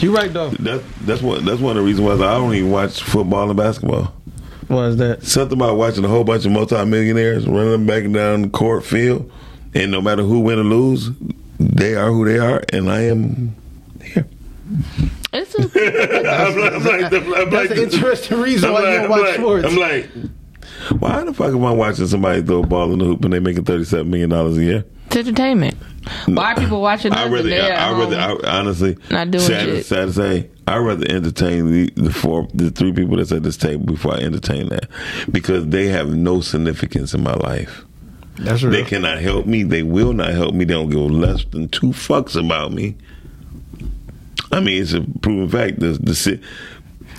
You 0.00 0.14
right 0.14 0.32
though. 0.32 0.50
That, 0.50 0.82
that's 1.02 1.22
one. 1.22 1.44
That's 1.44 1.60
one 1.60 1.76
of 1.76 1.82
the 1.82 1.86
reasons 1.86 2.06
why 2.06 2.14
I 2.14 2.34
don't 2.34 2.54
even 2.54 2.70
watch 2.70 3.02
football 3.02 3.48
and 3.48 3.56
basketball. 3.56 4.12
What 4.68 4.82
is 4.84 4.96
that? 4.98 5.22
Something 5.22 5.58
about 5.58 5.76
watching 5.76 6.04
a 6.04 6.08
whole 6.08 6.24
bunch 6.24 6.44
of 6.44 6.52
multimillionaires 6.52 7.46
running 7.46 7.70
them 7.72 7.86
back 7.86 8.04
and 8.04 8.14
down 8.14 8.42
the 8.42 8.48
court 8.48 8.84
field, 8.84 9.30
and 9.74 9.90
no 9.90 10.00
matter 10.00 10.22
who 10.22 10.40
win 10.40 10.58
or 10.58 10.64
lose, 10.64 11.10
they 11.58 11.94
are 11.94 12.10
who 12.10 12.24
they 12.26 12.38
are, 12.38 12.62
and 12.72 12.90
I 12.90 13.00
am 13.02 13.54
here. 14.02 14.26
It's 15.32 15.54
I'm 15.58 16.56
like, 16.58 16.72
I'm 16.74 16.84
like, 16.84 17.12
I'm 17.12 17.30
like, 17.30 17.50
That's 17.50 17.70
an 17.72 17.78
interesting 17.78 18.40
reason 18.40 18.68
I'm 18.68 18.74
why 18.74 18.80
like- 18.80 18.92
you 18.92 18.96
don't 18.96 19.04
I'm 19.04 19.10
watch 19.10 19.22
like- 19.22 19.34
sports. 19.36 19.64
I'm 19.66 19.76
like, 19.76 20.10
why 21.00 21.24
the 21.24 21.32
fuck 21.34 21.54
am 21.54 21.64
I 21.64 21.72
watching 21.72 22.06
somebody 22.06 22.42
throw 22.42 22.62
a 22.62 22.66
ball 22.66 22.92
in 22.92 22.98
the 22.98 23.04
hoop 23.06 23.24
and 23.24 23.32
they 23.32 23.40
making 23.40 23.64
thirty 23.64 23.84
seven 23.84 24.10
million 24.10 24.30
dollars 24.30 24.56
a 24.58 24.64
year? 24.64 24.84
It's 25.06 25.16
entertainment. 25.16 25.76
Why 26.26 26.52
are 26.52 26.56
people 26.56 26.80
watching 26.80 27.12
us 27.12 27.18
I 27.18 27.24
and 27.24 27.32
rather, 27.34 27.54
I, 27.54 27.66
I 27.68 27.98
rather, 27.98 28.16
I, 28.46 28.58
honestly, 28.58 28.96
not 29.10 29.30
doing 29.30 29.44
sad, 29.44 29.64
shit? 29.64 29.86
sad 29.86 30.06
to 30.06 30.12
say, 30.12 30.50
I 30.66 30.76
rather 30.78 31.06
entertain 31.08 31.70
the, 31.70 31.90
the 31.96 32.12
four, 32.12 32.48
the 32.54 32.70
three 32.70 32.92
people 32.92 33.16
that's 33.16 33.32
at 33.32 33.42
this 33.42 33.56
table 33.56 33.86
before 33.86 34.14
I 34.14 34.18
entertain 34.18 34.68
that 34.68 34.88
because 35.30 35.66
they 35.68 35.86
have 35.88 36.08
no 36.14 36.40
significance 36.40 37.14
in 37.14 37.22
my 37.22 37.34
life. 37.34 37.84
That's 38.38 38.62
They 38.62 38.84
cannot 38.84 39.18
help 39.18 39.46
me. 39.46 39.64
They 39.64 39.82
will 39.82 40.12
not 40.12 40.30
help 40.30 40.54
me. 40.54 40.64
They 40.64 40.74
don't 40.74 40.90
give 40.90 41.10
less 41.10 41.44
than 41.44 41.68
two 41.68 41.88
fucks 41.88 42.38
about 42.38 42.72
me. 42.72 42.94
I 44.52 44.60
mean, 44.60 44.80
it's 44.80 44.92
a 44.92 45.02
proven 45.20 45.48
fact. 45.48 45.80
The 45.80 45.98
the 46.00 46.14
si- 46.14 46.40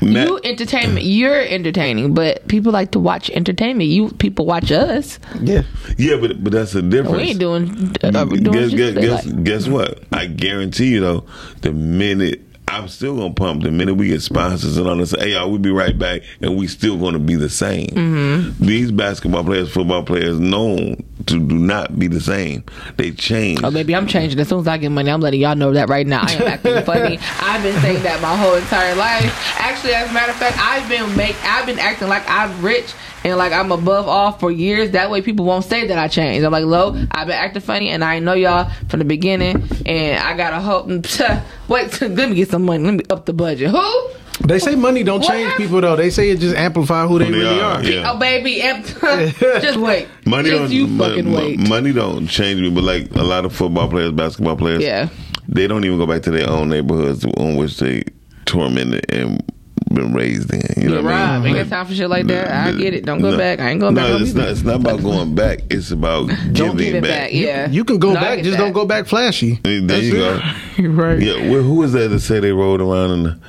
Matt, 0.01 0.27
you 0.27 0.39
entertainment. 0.43 1.05
You're 1.05 1.41
entertaining, 1.41 2.13
but 2.13 2.47
people 2.47 2.71
like 2.71 2.91
to 2.91 2.99
watch 2.99 3.29
entertainment. 3.31 3.89
You 3.89 4.09
people 4.09 4.45
watch 4.45 4.71
us. 4.71 5.19
Yeah, 5.41 5.63
yeah, 5.97 6.17
but 6.17 6.43
but 6.43 6.53
that's 6.53 6.73
the 6.73 6.81
difference. 6.81 7.17
We 7.17 7.23
ain't 7.23 7.39
doing. 7.39 7.95
Uh, 8.03 8.25
we're 8.29 8.37
doing 8.39 8.69
guess, 8.69 8.71
guess, 8.71 8.93
guess, 8.93 9.25
like. 9.25 9.43
guess 9.43 9.67
what? 9.67 10.03
I 10.11 10.25
guarantee 10.27 10.93
you 10.93 11.01
though, 11.01 11.25
the 11.61 11.71
minute 11.71 12.48
I'm 12.69 12.87
still 12.87 13.15
gonna 13.17 13.33
pump, 13.33 13.63
the 13.63 13.71
minute 13.71 13.95
we 13.95 14.09
get 14.09 14.21
sponsors 14.21 14.77
and 14.77 14.87
all 14.87 14.95
this, 14.95 15.11
hey 15.11 15.33
y'all, 15.33 15.49
we'll 15.49 15.59
be 15.59 15.71
right 15.71 15.97
back, 15.97 16.21
and 16.41 16.55
we 16.55 16.67
still 16.67 16.97
gonna 16.97 17.19
be 17.19 17.35
the 17.35 17.49
same. 17.49 17.87
Mm-hmm. 17.87 18.65
These 18.65 18.91
basketball 18.91 19.43
players, 19.43 19.71
football 19.71 20.03
players, 20.03 20.39
known 20.39 21.03
to 21.25 21.39
do 21.39 21.57
not 21.57 21.97
be 21.97 22.07
the 22.07 22.21
same. 22.21 22.63
They 22.97 23.11
change. 23.11 23.61
Oh, 23.63 23.71
baby, 23.71 23.95
I'm 23.95 24.07
changing. 24.07 24.39
As 24.39 24.47
soon 24.47 24.59
as 24.59 24.67
I 24.67 24.77
get 24.77 24.89
money, 24.89 25.09
I'm 25.09 25.19
letting 25.19 25.41
y'all 25.41 25.55
know 25.55 25.73
that 25.73 25.89
right 25.89 26.05
now. 26.05 26.21
I 26.21 26.33
am 26.33 26.41
acting 26.43 26.83
funny. 26.83 27.19
I've 27.41 27.63
been 27.63 27.79
saying 27.81 28.03
that 28.03 28.21
my 28.21 28.35
whole 28.35 28.55
entire 28.55 28.95
life. 28.95 29.59
Actually, 29.59 29.93
as 29.93 30.09
a 30.09 30.13
matter 30.13 30.31
of 30.31 30.37
fact, 30.37 30.57
I've 30.59 30.87
been 30.87 31.15
make 31.17 31.35
I've 31.43 31.65
been 31.65 31.79
acting 31.79 32.07
like 32.07 32.23
I'm 32.29 32.61
rich 32.61 32.93
and 33.23 33.37
like 33.37 33.51
I'm 33.51 33.71
above 33.71 34.07
all 34.07 34.31
for 34.33 34.51
years. 34.51 34.91
That 34.91 35.09
way, 35.11 35.21
people 35.21 35.45
won't 35.45 35.65
say 35.65 35.87
that 35.87 35.97
I 35.97 36.07
changed. 36.07 36.45
I'm 36.45 36.51
like, 36.51 36.65
low. 36.65 36.95
I've 37.11 37.27
been 37.27 37.35
acting 37.35 37.61
funny, 37.61 37.89
and 37.89 38.03
I 38.03 38.19
know 38.19 38.33
y'all 38.33 38.69
from 38.89 38.99
the 38.99 39.05
beginning. 39.05 39.63
And 39.85 40.19
I 40.19 40.35
gotta 40.37 40.59
hope. 40.59 40.87
Wait, 41.67 42.01
let 42.01 42.29
me 42.29 42.35
get 42.35 42.49
some 42.49 42.63
money. 42.65 42.83
Let 42.83 42.93
me 42.93 43.03
up 43.09 43.25
the 43.25 43.33
budget. 43.33 43.71
Who? 43.71 44.09
They 44.47 44.57
say 44.57 44.75
money 44.75 45.03
don't 45.03 45.19
What 45.19 45.27
change 45.29 45.53
people 45.57 45.81
though. 45.81 45.97
They 45.97 46.09
say 46.09 46.29
it 46.29 46.39
just 46.39 46.55
amplify 46.55 47.05
who 47.07 47.19
they, 47.19 47.25
Who 47.25 47.31
they 47.33 47.39
really 47.39 47.59
are, 47.59 47.73
are. 47.73 47.83
yeah. 47.83 48.11
Oh, 48.13 48.17
baby, 48.17 48.61
em- 48.61 48.83
just 49.41 49.77
wait. 49.77 50.07
Money 50.25 50.49
just 50.51 50.61
don't 50.61 50.71
you 50.71 50.97
fucking 50.97 51.29
mo- 51.29 51.37
wait. 51.37 51.59
money 51.67 51.91
don't 51.91 52.25
change 52.25 52.61
me, 52.61 52.69
but 52.69 52.85
like 52.85 53.13
a 53.15 53.21
lot 53.23 53.43
of 53.43 53.53
football 53.53 53.89
players, 53.89 54.13
basketball 54.13 54.55
players, 54.55 54.81
Yeah. 54.81 55.09
they 55.49 55.67
don't 55.67 55.83
even 55.83 55.97
go 55.97 56.07
back 56.07 56.21
to 56.21 56.31
their 56.31 56.49
own 56.49 56.69
neighborhoods 56.69 57.25
on 57.25 57.57
which 57.57 57.79
they 57.79 58.05
tormented 58.45 59.05
and 59.11 59.43
been 59.89 60.13
raised 60.13 60.53
in. 60.53 60.61
You 60.81 60.89
know 60.89 60.95
You're 60.95 61.03
what 61.03 61.09
right. 61.11 61.21
I 61.29 61.39
mean? 61.39 61.55
Ain't 61.55 61.69
got 61.69 61.75
time 61.77 61.85
for 61.87 61.93
shit 61.95 62.09
like 62.09 62.27
that. 62.27 62.67
I 62.67 62.71
get 62.73 62.93
it. 62.93 63.05
Don't 63.05 63.21
go 63.21 63.31
No. 63.31 63.37
back. 63.37 63.59
I 63.59 63.69
ain't 63.69 63.79
going 63.79 63.95
no, 63.95 64.01
back. 64.01 64.11
home 64.11 64.21
it's 64.21 64.33
not. 64.33 64.47
It's 64.49 64.63
not 64.63 64.75
about 64.77 65.01
going 65.01 65.35
back. 65.35 65.59
It's 65.69 65.91
about 65.91 66.27
giving 66.53 66.77
give 66.77 66.95
it 66.95 67.01
back. 67.01 67.09
back, 67.09 67.33
yeah. 67.33 67.69
You 67.69 67.83
can 67.83 67.99
go 67.99 68.13
No, 68.13 68.19
back, 68.19 68.39
just 68.43 68.51
that. 68.51 68.63
don't 68.63 68.73
go 68.73 68.85
back 68.85 69.07
flashy. 69.07 69.59
There 69.63 69.81
That's 69.81 70.03
you 70.03 70.13
go. 70.13 70.39
right. 70.89 71.19
Yeah. 71.19 71.49
Well, 71.51 71.63
who 71.63 71.75
was 71.75 71.93
that 71.93 72.09
that 72.09 72.19
said 72.21 72.43
they 72.43 72.51
rode 72.51 72.81
around 72.81 73.11
in 73.11 73.23
the? 73.23 73.39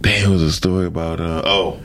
Damn, 0.00 0.30
it 0.30 0.32
was 0.32 0.42
a 0.42 0.50
story 0.50 0.86
about 0.86 1.20
uh, 1.20 1.42
oh, 1.44 1.78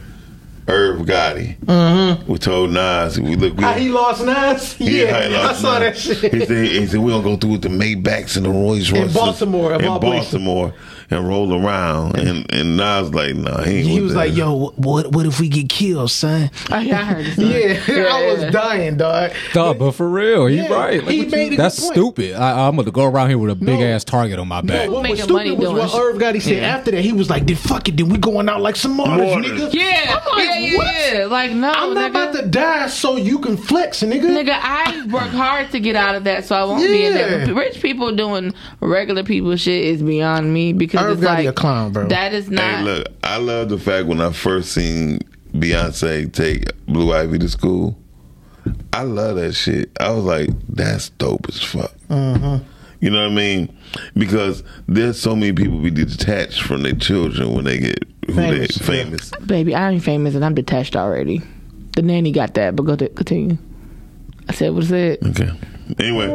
Irv 0.68 1.02
Gotti. 1.02 1.58
Mm-hmm. 1.60 2.32
We 2.32 2.38
told 2.40 2.72
Nas, 2.72 3.20
we 3.20 3.36
look. 3.36 3.56
We, 3.58 3.64
How 3.64 3.74
he 3.74 3.90
lost 3.90 4.26
Nas? 4.26 4.76
Yeah, 4.80 5.14
how 5.22 5.30
he 5.30 5.36
I 5.36 5.44
lost 5.48 5.62
saw 5.62 5.80
that 5.80 5.98
shit. 5.98 6.34
He 6.34 6.46
said, 6.46 6.66
he 6.66 6.88
said, 6.88 7.00
we're 7.00 7.12
going 7.12 7.24
to 7.24 7.30
go 7.30 7.38
through 7.38 7.52
with 7.52 7.62
the 7.62 7.70
Maybachs 7.70 8.36
and 8.38 8.46
the 8.46 8.50
Rolls 8.50 8.92
In 8.92 9.12
Baltimore, 9.14 9.74
In 9.74 9.86
all 9.86 10.00
places. 10.00 10.32
Baltimore. 10.32 10.74
And 11.10 11.26
roll 11.26 11.54
around. 11.66 12.18
And, 12.18 12.46
and 12.54 12.76
Nas 12.76 13.14
like, 13.14 13.34
nah, 13.36 13.62
he 13.64 13.78
ain't 13.78 13.88
He 13.88 14.02
was 14.02 14.12
that. 14.12 14.18
like, 14.28 14.36
"Yo, 14.36 14.74
what 14.76 15.14
what 15.14 15.26
if 15.26 15.40
we 15.40 15.48
get 15.48 15.70
killed, 15.70 16.12
son?" 16.12 16.52
Oh, 16.70 16.80
yeah, 16.80 17.00
I 17.00 17.04
heard 17.06 17.26
this. 17.38 17.38
Yeah, 17.38 17.96
Yeah, 17.98 18.14
I 18.14 18.34
was 18.34 18.52
dying, 18.54 18.98
dog. 18.98 19.32
Dog, 19.54 19.80
but 19.80 19.92
for 19.94 20.10
real, 20.10 20.48
he 20.48 20.58
Yeah, 20.58 20.68
right. 20.74 21.02
Like, 21.02 21.12
he 21.12 21.20
what 21.20 21.26
you- 21.28 21.32
made 21.32 21.46
a 21.48 21.50
good 21.52 21.60
that's 21.60 21.80
point. 21.80 21.94
stupid. 21.94 22.34
I, 22.36 22.68
I'm 22.68 22.76
gonna 22.76 22.92
go 22.92 23.06
around 23.06 23.30
here 23.30 23.38
with 23.38 23.52
a 23.52 23.56
big 23.56 23.80
ass 23.80 24.04
target 24.04 24.38
on 24.38 24.50
my 24.50 24.60
back. 24.60 24.88
No, 24.90 24.96
what 24.96 25.04
was 25.04 25.04
Making 25.04 25.18
stupid 25.24 25.34
money 25.34 25.52
was 25.52 25.60
doing 25.62 25.78
what 25.78 25.90
shit. 25.92 26.00
Irv 26.02 26.16
Gotti 26.18 26.42
said 26.42 26.58
Yeah. 26.58 26.76
after 26.78 26.92
that. 26.92 27.02
He 27.02 27.14
was 27.14 27.30
like, 27.30 27.48
"Then 27.48 27.56
fuck 27.56 27.88
it, 27.88 27.96
then 27.96 28.10
we 28.10 28.18
going 28.18 28.50
out 28.50 28.60
like 28.62 28.76
some 28.76 28.98
martyrs, 28.98 29.32
Martyrs. 29.34 29.52
nigga." 29.62 29.74
Yeah, 29.74 30.20
I'm 30.20 30.38
like, 30.38 30.46
yeah, 30.46 30.58
yeah, 30.60 30.78
what? 30.78 31.14
yeah. 31.14 31.26
Like, 31.28 31.52
no, 31.54 31.72
I'm 31.72 31.94
not 31.94 32.12
nigga. 32.12 32.32
about 32.32 32.34
to 32.36 32.48
die 32.48 32.88
so 32.90 33.16
you 33.16 33.40
can 33.40 33.56
flex, 33.56 34.02
nigga. 34.04 34.24
Nigga, 34.24 34.60
I 34.62 35.06
work 35.10 35.24
hard 35.30 35.72
to 35.72 35.80
get 35.80 35.96
out 35.96 36.16
of 36.16 36.26
that, 36.26 36.44
so 36.46 36.56
I 36.58 36.66
won't 36.66 36.82
be 36.86 37.06
in 37.06 37.14
Yeah. 37.16 37.46
that. 37.46 37.54
Rich 37.56 37.82
people 37.82 38.14
doing 38.14 38.54
regular 38.82 39.24
people 39.24 39.56
shit 39.56 39.86
is 39.86 40.04
beyond 40.04 40.54
me 40.54 40.74
because 40.74 40.97
Irv 40.98 41.18
it's 41.18 41.28
Gotti 41.28 41.36
like 41.36 41.48
a 41.48 41.54
clown, 41.54 41.92
bro. 41.92 42.08
that 42.08 42.34
is 42.34 42.50
not. 42.50 42.64
Hey, 42.64 42.82
look, 42.84 43.08
I 43.24 43.38
love 43.38 43.70
the 43.70 43.78
fact 43.78 44.08
when 44.08 44.22
I 44.22 44.32
first 44.32 44.72
seen 44.72 45.20
Beyonce 45.54 46.32
take 46.32 46.86
Blue 46.86 47.14
Ivy 47.14 47.40
to 47.40 47.50
school. 47.50 47.98
I 48.94 49.04
love 49.04 49.38
that 49.38 49.54
shit. 49.54 49.92
I 50.00 50.12
was 50.12 50.24
like, 50.26 50.50
that's 50.68 51.10
dope 51.10 51.48
as 51.48 51.62
fuck. 51.62 51.94
Mm-hmm. 52.10 52.64
You 53.00 53.12
know 53.12 53.22
what 53.22 53.32
I 53.32 53.36
mean? 53.36 53.78
Because 54.16 54.64
there's 54.88 55.20
so 55.20 55.36
many 55.36 55.54
people 55.54 55.80
be 55.80 55.92
detached 55.92 56.64
from 56.64 56.84
their 56.84 56.96
children 56.96 57.54
when 57.54 57.66
they 57.66 57.78
get 57.78 58.04
Famous, 58.28 58.76
they 58.76 58.86
famous. 58.86 59.32
Baby, 59.46 59.74
I 59.76 59.92
ain't 59.92 60.04
famous 60.04 60.36
and 60.36 60.44
I'm 60.44 60.56
detached 60.56 60.96
already. 60.96 61.42
The 61.96 62.02
nanny 62.02 62.32
got 62.32 62.56
that, 62.56 62.76
but 62.76 62.84
go 62.84 62.96
to 62.96 63.08
continue. 63.10 63.58
I 64.50 64.54
said 64.54 64.74
what 64.74 64.84
is 64.84 64.92
I 64.92 65.18
said. 65.22 65.42
Okay. 65.42 65.52
Anyway, 66.00 66.28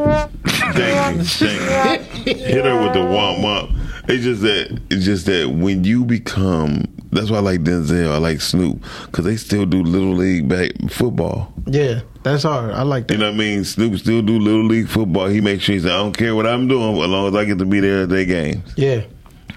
thank 0.44 1.18
you. 1.18 1.24
Thank 1.24 2.26
you. 2.26 2.34
Hit 2.34 2.64
her 2.64 2.82
with 2.82 2.92
the 2.94 3.00
womp 3.00 3.38
womp. 3.38 3.78
It's 4.08 4.24
just 4.24 4.42
that 4.42 4.80
it's 4.90 5.04
just 5.04 5.26
that 5.26 5.50
when 5.50 5.84
you 5.84 6.04
become 6.04 6.84
that's 7.12 7.30
why 7.30 7.36
I 7.36 7.40
like 7.40 7.60
Denzel, 7.60 8.10
I 8.10 8.16
like 8.16 8.40
Snoop 8.40 8.82
because 9.06 9.24
they 9.24 9.36
still 9.36 9.66
do 9.66 9.82
little 9.82 10.14
league 10.14 10.48
back 10.48 10.72
football. 10.90 11.52
Yeah, 11.66 12.00
that's 12.22 12.42
hard. 12.44 12.72
I 12.72 12.82
like 12.82 13.06
that. 13.08 13.14
You 13.14 13.20
know 13.20 13.26
what 13.26 13.34
I 13.34 13.38
mean? 13.38 13.64
Snoop 13.64 13.98
still 13.98 14.22
do 14.22 14.38
little 14.38 14.64
league 14.64 14.88
football. 14.88 15.26
He 15.26 15.40
makes 15.42 15.64
sure 15.64 15.74
he 15.74 15.80
said, 15.80 15.92
"I 15.92 15.98
don't 15.98 16.16
care 16.16 16.34
what 16.34 16.46
I'm 16.46 16.68
doing, 16.68 16.96
as 16.96 17.08
long 17.08 17.28
as 17.28 17.34
I 17.34 17.44
get 17.44 17.58
to 17.58 17.66
be 17.66 17.80
there 17.80 18.04
at 18.04 18.08
their 18.08 18.24
games." 18.24 18.72
Yeah, 18.76 19.02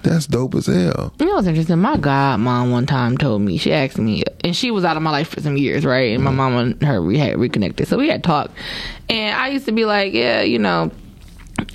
that's 0.02 0.26
dope 0.26 0.54
as 0.54 0.66
hell. 0.66 1.12
You 1.18 1.26
know 1.26 1.34
what's 1.34 1.46
interesting? 1.46 1.78
My 1.78 1.96
godmom 1.96 2.70
one 2.70 2.86
time 2.86 3.16
told 3.18 3.42
me, 3.42 3.58
she 3.58 3.72
asked 3.72 3.98
me, 3.98 4.22
and 4.44 4.54
she 4.56 4.70
was 4.70 4.84
out 4.84 4.96
of 4.96 5.02
my 5.02 5.10
life 5.10 5.28
for 5.28 5.40
some 5.40 5.56
years, 5.56 5.84
right? 5.84 6.14
And 6.14 6.22
my 6.22 6.30
Mm-hmm. 6.30 6.36
mom 6.36 6.56
and 6.56 6.82
her 6.82 7.02
we 7.02 7.18
had 7.18 7.38
reconnected. 7.38 7.88
So 7.88 7.98
we 7.98 8.08
had 8.08 8.22
talked. 8.24 8.56
And 9.08 9.34
I 9.36 9.48
used 9.48 9.66
to 9.66 9.72
be 9.72 9.84
like, 9.84 10.12
yeah, 10.12 10.42
you 10.42 10.58
know, 10.58 10.90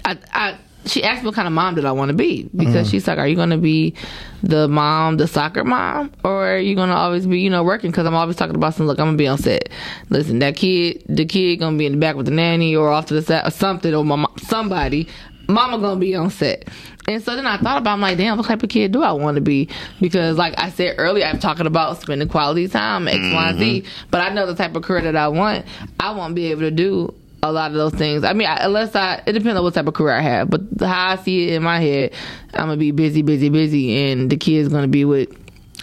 I, 0.05 0.17
I, 0.33 0.57
she 0.85 1.03
asked 1.03 1.21
me 1.21 1.27
what 1.27 1.35
kind 1.35 1.47
of 1.47 1.53
mom 1.53 1.75
did 1.75 1.85
I 1.85 1.91
want 1.91 2.09
to 2.09 2.15
be 2.17 2.49
because 2.55 2.87
Mhm. 2.87 2.91
she's 2.91 3.07
like, 3.07 3.19
are 3.19 3.27
you 3.27 3.35
going 3.35 3.51
to 3.51 3.57
be 3.57 3.93
the 4.41 4.67
mom, 4.67 5.17
the 5.17 5.27
soccer 5.27 5.63
mom, 5.63 6.11
or 6.23 6.53
are 6.55 6.57
you 6.57 6.73
going 6.75 6.89
to 6.89 6.95
always 6.95 7.27
be, 7.27 7.39
you 7.39 7.49
know, 7.51 7.63
working? 7.63 7.91
Because 7.91 8.07
I'm 8.07 8.15
always 8.15 8.35
talking 8.35 8.55
about 8.55 8.73
some. 8.73 8.87
Look, 8.87 8.99
I'm 8.99 9.05
gonna 9.07 9.17
be 9.17 9.27
on 9.27 9.37
set. 9.37 9.69
Listen, 10.09 10.39
that 10.39 10.55
kid, 10.55 11.03
the 11.07 11.25
kid 11.25 11.57
gonna 11.57 11.77
be 11.77 11.85
in 11.85 11.91
the 11.93 11.97
back 11.99 12.15
with 12.15 12.25
the 12.25 12.31
nanny 12.31 12.75
or 12.75 12.89
off 12.89 13.05
to 13.07 13.13
the 13.13 13.21
side 13.21 13.45
or 13.47 13.51
something 13.51 13.93
or 13.93 14.03
my 14.03 14.15
mom, 14.15 14.33
somebody. 14.39 15.07
Mama 15.47 15.79
gonna 15.79 15.99
be 15.99 16.15
on 16.15 16.29
set. 16.29 16.67
And 17.07 17.21
so 17.23 17.35
then 17.35 17.47
I 17.47 17.57
thought 17.57 17.79
about, 17.79 17.93
I'm 17.93 18.01
like, 18.01 18.17
damn, 18.17 18.37
what 18.37 18.45
type 18.45 18.63
of 18.63 18.69
kid 18.69 18.91
do 18.91 19.01
I 19.01 19.11
want 19.11 19.35
to 19.35 19.41
be? 19.41 19.69
Because, 19.99 20.37
like 20.37 20.53
I 20.57 20.69
said 20.69 20.95
earlier, 20.97 21.25
I'm 21.25 21.39
talking 21.39 21.65
about 21.65 21.99
spending 22.01 22.27
quality 22.27 22.67
time, 22.67 23.07
X, 23.07 23.17
Y, 23.17 23.49
and 23.49 23.59
Z. 23.59 23.81
Mm-hmm. 23.81 24.07
But 24.11 24.21
I 24.21 24.33
know 24.33 24.45
the 24.45 24.55
type 24.55 24.75
of 24.75 24.83
career 24.83 25.01
that 25.01 25.15
I 25.15 25.27
want. 25.27 25.65
I 25.99 26.11
won't 26.11 26.35
be 26.35 26.51
able 26.51 26.61
to 26.61 26.71
do 26.71 27.13
a 27.43 27.51
lot 27.51 27.71
of 27.71 27.77
those 27.77 27.93
things. 27.93 28.23
I 28.23 28.33
mean, 28.33 28.47
I, 28.47 28.65
unless 28.65 28.95
I, 28.95 29.23
it 29.25 29.33
depends 29.33 29.57
on 29.57 29.63
what 29.63 29.73
type 29.73 29.87
of 29.87 29.93
career 29.95 30.13
I 30.13 30.21
have. 30.21 30.49
But 30.49 30.61
how 30.79 31.09
I 31.09 31.15
see 31.17 31.49
it 31.49 31.55
in 31.55 31.63
my 31.63 31.79
head, 31.79 32.13
I'm 32.53 32.67
gonna 32.67 32.77
be 32.77 32.91
busy, 32.91 33.23
busy, 33.23 33.49
busy, 33.49 34.11
and 34.11 34.29
the 34.29 34.37
kid's 34.37 34.69
gonna 34.69 34.87
be 34.87 35.05
with 35.05 35.40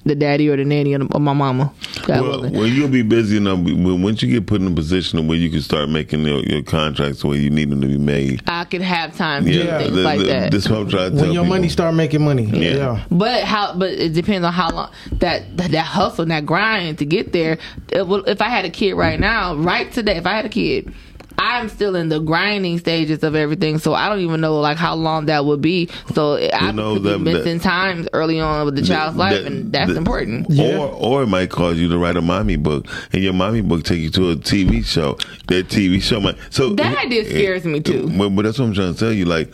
the 0.09 0.15
daddy 0.17 0.49
or 0.49 0.57
the 0.57 0.65
nanny 0.65 0.95
or, 0.95 0.99
the, 0.99 1.09
or 1.15 1.21
my 1.21 1.33
mama. 1.33 1.73
God 2.05 2.23
Well, 2.23 2.41
well, 2.51 2.67
you'll 2.67 2.89
be 2.89 3.03
busy 3.03 3.37
enough. 3.37 3.59
When 3.61 4.03
once 4.03 4.23
you 4.23 4.31
get 4.31 4.47
put 4.47 4.61
in 4.61 4.67
a 4.67 4.75
position 4.75 5.27
where 5.29 5.37
you 5.39 5.51
can 5.51 5.61
start 5.61 5.89
making 5.91 6.23
your, 6.23 6.41
your 6.41 6.63
contracts 6.63 7.23
where 7.25 7.37
you 7.37 7.51
need 7.51 7.71
them 7.71 7.81
to 7.83 7.87
be 7.87 7.99
made. 7.99 8.43
I 8.47 8.65
could 8.65 8.81
have 8.83 9.17
time 9.17 9.45
to 9.45 9.53
do 9.53 9.59
Yeah, 9.59 9.79
things 9.79 9.95
the- 9.95 10.03
like 10.03 10.19
the- 10.21 10.25
that. 10.27 10.51
this 10.51 10.69
what 10.69 10.81
I'm 10.81 10.89
trying 10.91 11.11
to 11.13 11.17
tell 11.17 11.27
when 11.27 11.33
your 11.35 11.45
people. 11.45 11.57
money 11.57 11.69
start 11.69 11.95
making 11.95 12.23
money. 12.25 12.45
Yeah. 12.45 12.77
Yeah. 12.77 13.05
But 13.11 13.45
how? 13.45 13.75
But 13.77 13.91
it 13.93 14.13
depends 14.15 14.45
on 14.47 14.53
how 14.53 14.71
long 14.71 14.91
that 15.13 15.57
that, 15.57 15.71
that 15.73 15.87
hustle, 15.87 16.23
and 16.23 16.31
that 16.31 16.47
grind 16.47 16.99
to 16.99 17.05
get 17.05 17.33
there. 17.33 17.59
It 17.93 18.07
will, 18.07 18.25
if 18.25 18.41
I 18.43 18.49
had 18.49 18.65
a 18.65 18.71
kid 18.71 18.95
right 18.95 19.19
now, 19.21 19.55
right 19.57 19.91
today, 19.93 20.17
if 20.17 20.27
I 20.27 20.33
had 20.37 20.45
a 20.45 20.49
kid, 20.49 20.93
I'm 21.39 21.69
still 21.69 21.95
in 21.97 22.09
the 22.09 22.19
grinding 22.19 22.79
stages 22.79 23.23
of 23.23 23.35
everything, 23.37 23.79
so 23.79 23.95
I 23.95 24.09
don't 24.09 24.21
even 24.21 24.41
know 24.41 24.59
like 24.61 24.77
how 24.77 24.95
long 24.97 25.27
that 25.27 25.45
would 25.45 25.61
be. 25.61 25.89
So 26.15 26.37
I 26.37 26.73
knows 26.73 26.97
could 26.99 27.03
be 27.05 27.09
that- 27.11 27.19
missing 27.21 27.61
times 27.61 28.09
early 28.13 28.41
on 28.41 28.65
with 28.67 28.75
the 28.77 28.83
child's 28.83 29.17
life, 29.17 29.35
that- 29.45 29.47
and 29.53 29.73
that's 29.73 29.89
that- 29.91 29.97
important. 29.97 30.47
Or 30.59 30.89
or 30.89 31.23
it 31.23 31.29
might 31.29 31.51
cause 31.51 31.79
you 31.79 31.89
to 31.91 31.99
write 31.99 32.17
a 32.17 32.21
mommy 32.23 32.57
book, 32.57 32.87
and 33.13 33.23
your 33.23 33.33
mommy 33.33 33.61
book 33.61 33.85
take 33.85 34.01
you 34.01 34.11
to 34.11 34.31
a 34.33 34.37
TV 34.37 34.83
show. 34.83 35.17
That 35.47 35.69
TV 35.69 36.01
show 36.03 36.21
might 36.21 36.37
so 36.51 36.75
That 36.75 36.99
idea 36.99 37.25
scares 37.25 37.65
me, 37.65 37.81
too. 37.81 38.11
But, 38.19 38.31
but 38.31 38.43
that's 38.45 38.59
what 38.59 38.67
I'm 38.67 38.75
trying 38.75 38.93
to 38.95 38.99
tell 38.99 39.13
you. 39.13 39.25
Like, 39.25 39.51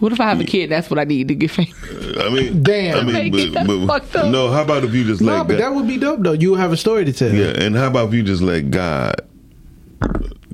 What 0.00 0.12
if 0.12 0.20
I 0.20 0.28
have 0.28 0.40
a 0.40 0.44
kid? 0.44 0.70
That's 0.70 0.88
what 0.90 0.98
I 0.98 1.04
need 1.04 1.28
to 1.28 1.34
get 1.34 1.50
famous. 1.50 1.72
I 2.20 2.28
mean, 2.28 2.62
Damn. 2.70 3.08
I 3.08 3.28
mean, 3.28 3.52
but, 3.52 3.86
but- 4.12 4.30
no. 4.30 4.50
How 4.50 4.62
about 4.62 4.84
if 4.84 4.92
you 4.94 5.04
just 5.04 5.20
No, 5.20 5.32
let 5.38 5.46
but 5.48 5.54
God, 5.54 5.60
that 5.62 5.74
would 5.74 5.86
be 5.86 5.98
dope 5.98 6.20
though. 6.22 6.32
You 6.32 6.54
have 6.54 6.72
a 6.72 6.76
story 6.76 7.04
to 7.04 7.12
tell. 7.12 7.32
yeah, 7.32 7.46
and 7.64 7.74
how 7.76 7.86
about 7.88 8.08
if 8.08 8.14
you 8.14 8.22
just 8.22 8.42
let 8.42 8.70
God 8.70 9.14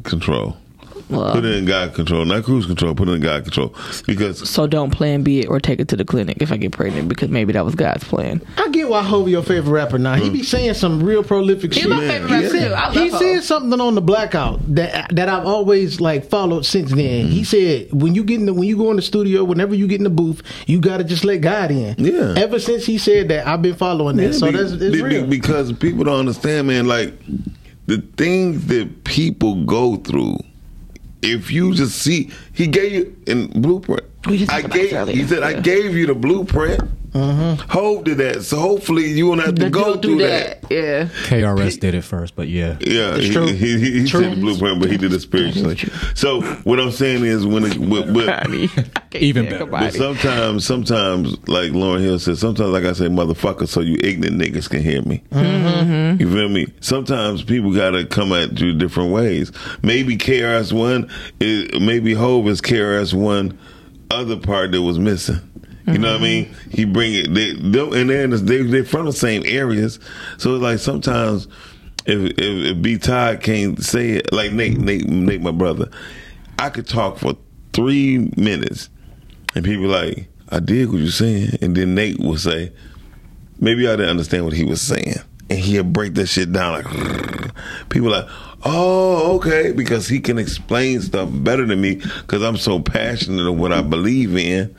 control? 0.04 0.56
Put 1.10 1.44
it 1.44 1.56
in 1.56 1.64
God 1.64 1.94
control, 1.94 2.24
not 2.24 2.44
cruise 2.44 2.66
control. 2.66 2.94
Put 2.94 3.08
it 3.08 3.12
in 3.12 3.20
God 3.20 3.42
control 3.44 3.74
because 4.06 4.48
So 4.48 4.66
don't 4.66 4.90
plan 4.90 5.22
B 5.22 5.40
it 5.40 5.46
or 5.48 5.60
take 5.60 5.80
it 5.80 5.88
to 5.88 5.96
the 5.96 6.04
clinic 6.04 6.38
if 6.40 6.50
I 6.52 6.56
get 6.56 6.72
pregnant 6.72 7.08
because 7.08 7.28
maybe 7.28 7.52
that 7.52 7.64
was 7.64 7.74
God's 7.74 8.04
plan. 8.04 8.40
I 8.56 8.68
get 8.70 8.88
why 8.88 9.02
Hov 9.02 9.28
your 9.28 9.42
favorite 9.42 9.72
rapper 9.72 9.98
now. 9.98 10.14
He 10.14 10.30
be 10.30 10.42
saying 10.42 10.74
some 10.74 11.02
real 11.02 11.22
prolific 11.22 11.74
He 11.74 11.80
shit. 11.80 11.90
my 11.90 12.00
favorite 12.00 12.30
rapper, 12.30 12.48
too. 12.58 12.72
I 12.74 12.84
love 12.86 12.94
he 12.94 13.08
Hov. 13.10 13.18
said 13.20 13.42
something 13.44 13.80
on 13.80 13.94
the 13.94 14.00
blackout 14.02 14.60
that 14.74 15.14
that 15.14 15.28
I've 15.28 15.46
always 15.46 16.00
like 16.00 16.24
followed 16.28 16.64
since 16.64 16.90
then. 16.90 17.24
Mm-hmm. 17.26 17.30
He 17.32 17.44
said 17.44 17.92
when 17.92 18.14
you 18.14 18.24
get 18.24 18.40
in 18.40 18.46
the, 18.46 18.54
when 18.54 18.68
you 18.68 18.76
go 18.76 18.90
in 18.90 18.96
the 18.96 19.02
studio, 19.02 19.44
whenever 19.44 19.74
you 19.74 19.86
get 19.86 19.98
in 20.00 20.04
the 20.04 20.10
booth, 20.10 20.42
you 20.66 20.80
gotta 20.80 21.04
just 21.04 21.24
let 21.24 21.38
God 21.40 21.70
in. 21.70 21.94
Yeah. 21.98 22.34
Ever 22.36 22.58
since 22.58 22.86
he 22.86 22.98
said 22.98 23.28
that, 23.28 23.46
I've 23.46 23.62
been 23.62 23.74
following 23.74 24.16
that. 24.16 24.22
Yeah, 24.26 24.32
so 24.32 24.50
be- 24.52 24.58
that's 24.58 24.72
it's 24.72 24.94
be- 24.96 25.02
real. 25.02 25.26
because 25.26 25.72
people 25.72 26.04
don't 26.04 26.18
understand, 26.20 26.66
man. 26.68 26.86
Like 26.86 27.14
the 27.86 27.98
things 28.16 28.66
that 28.66 29.04
people 29.04 29.64
go 29.64 29.96
through. 29.96 30.38
If 31.22 31.50
you 31.50 31.74
just 31.74 31.98
see, 31.98 32.30
he 32.52 32.66
gave 32.66 32.92
you 32.92 33.16
in 33.26 33.48
blueprint. 33.60 34.04
I 34.26 34.62
gave. 34.62 35.08
He 35.08 35.24
said, 35.24 35.42
"I 35.42 35.60
gave 35.60 35.96
you 35.96 36.06
the 36.06 36.14
blueprint." 36.14 36.80
Hope 37.12 38.04
did 38.04 38.18
that, 38.18 38.44
so 38.44 38.56
hopefully 38.60 39.08
you 39.10 39.26
won't 39.26 39.40
have 39.40 39.56
to 39.56 39.62
But 39.62 39.72
go 39.72 39.84
don't 39.94 40.02
through 40.02 40.18
that. 40.18 40.62
that. 40.62 40.70
Yeah. 40.70 41.04
KRS 41.26 41.80
did 41.80 41.96
it 41.96 42.02
first, 42.02 42.36
but 42.36 42.46
yeah. 42.46 42.76
Yeah, 42.80 43.16
It's 43.16 43.26
he, 43.26 43.32
true. 43.32 43.46
he, 43.48 43.78
he, 43.80 43.90
he 44.02 44.06
True. 44.06 44.20
said 44.22 44.32
the 44.36 44.40
blueprint, 44.40 44.80
but 44.80 44.92
he 44.92 44.96
did 44.96 45.12
it 45.12 45.18
spiritually. 45.20 45.76
So 46.14 46.40
what 46.62 46.78
I'm 46.78 46.92
saying 46.92 47.24
is, 47.24 47.44
when 47.44 47.64
it, 47.64 47.76
but, 47.90 48.12
but 48.14 48.48
Even 49.20 49.46
better. 49.46 49.66
But 49.66 49.92
sometimes, 49.92 50.64
sometimes, 50.64 51.32
like 51.48 51.72
Lauryn 51.72 52.00
Hill 52.00 52.20
said, 52.20 52.38
sometimes, 52.38 52.70
like 52.70 52.84
I 52.84 52.92
say, 52.92 53.06
motherfucker, 53.06 53.66
so 53.66 53.80
you 53.80 53.98
ignorant 54.04 54.40
niggas 54.40 54.70
can 54.70 54.80
hear 54.80 55.02
me. 55.02 55.20
Mm-hmm. 55.32 56.20
You 56.20 56.32
feel 56.32 56.48
me? 56.48 56.68
Sometimes 56.80 57.42
people 57.42 57.74
gotta 57.74 58.06
come 58.06 58.32
at 58.32 58.60
you 58.60 58.72
different 58.72 59.10
ways. 59.12 59.50
Maybe 59.82 60.16
KRS 60.16 60.72
One 60.72 61.10
maybe 61.40 62.14
Hov 62.14 62.46
is 62.46 62.60
KRS 62.60 63.14
One 63.14 63.58
other 64.10 64.36
part 64.36 64.72
that 64.72 64.82
was 64.82 64.98
missing. 64.98 65.40
You 65.86 65.98
know 65.98 66.12
what 66.12 66.20
I 66.20 66.24
mean? 66.24 66.54
He 66.70 66.84
bring 66.84 67.14
it. 67.14 67.34
They, 67.34 67.52
they 67.54 68.00
and 68.00 68.10
they're, 68.10 68.26
the, 68.28 68.36
they 68.36 68.62
they're 68.62 68.84
from 68.84 69.06
the 69.06 69.12
same 69.12 69.42
areas, 69.44 69.98
so 70.38 70.54
it's 70.54 70.62
like 70.62 70.78
sometimes 70.78 71.48
if 72.06 72.32
if, 72.38 72.38
if 72.38 72.82
B 72.82 72.98
Todd 72.98 73.40
can't 73.40 73.82
say 73.82 74.10
it, 74.10 74.32
like 74.32 74.52
Nate, 74.52 74.78
Nate, 74.78 75.08
Nate, 75.08 75.40
my 75.40 75.50
brother, 75.50 75.90
I 76.58 76.70
could 76.70 76.86
talk 76.86 77.18
for 77.18 77.36
three 77.72 78.30
minutes, 78.36 78.88
and 79.54 79.64
people 79.64 79.86
like, 79.86 80.28
I 80.50 80.60
did 80.60 80.90
what 80.90 80.98
you're 80.98 81.10
saying, 81.10 81.58
and 81.60 81.76
then 81.76 81.94
Nate 81.94 82.20
will 82.20 82.36
say, 82.36 82.72
maybe 83.58 83.88
I 83.88 83.92
didn't 83.92 84.10
understand 84.10 84.44
what 84.44 84.54
he 84.54 84.64
was 84.64 84.80
saying, 84.80 85.16
and 85.48 85.58
he'll 85.58 85.82
break 85.82 86.14
that 86.14 86.26
shit 86.26 86.52
down 86.52 86.84
like, 86.84 87.52
people 87.88 88.10
like, 88.10 88.28
oh, 88.64 89.36
okay, 89.36 89.72
because 89.72 90.08
he 90.08 90.20
can 90.20 90.38
explain 90.38 91.00
stuff 91.00 91.28
better 91.32 91.66
than 91.66 91.80
me 91.80 91.96
because 91.96 92.42
I'm 92.42 92.56
so 92.56 92.80
passionate 92.80 93.46
of 93.46 93.58
what 93.58 93.72
I 93.72 93.82
believe 93.82 94.36
in, 94.36 94.74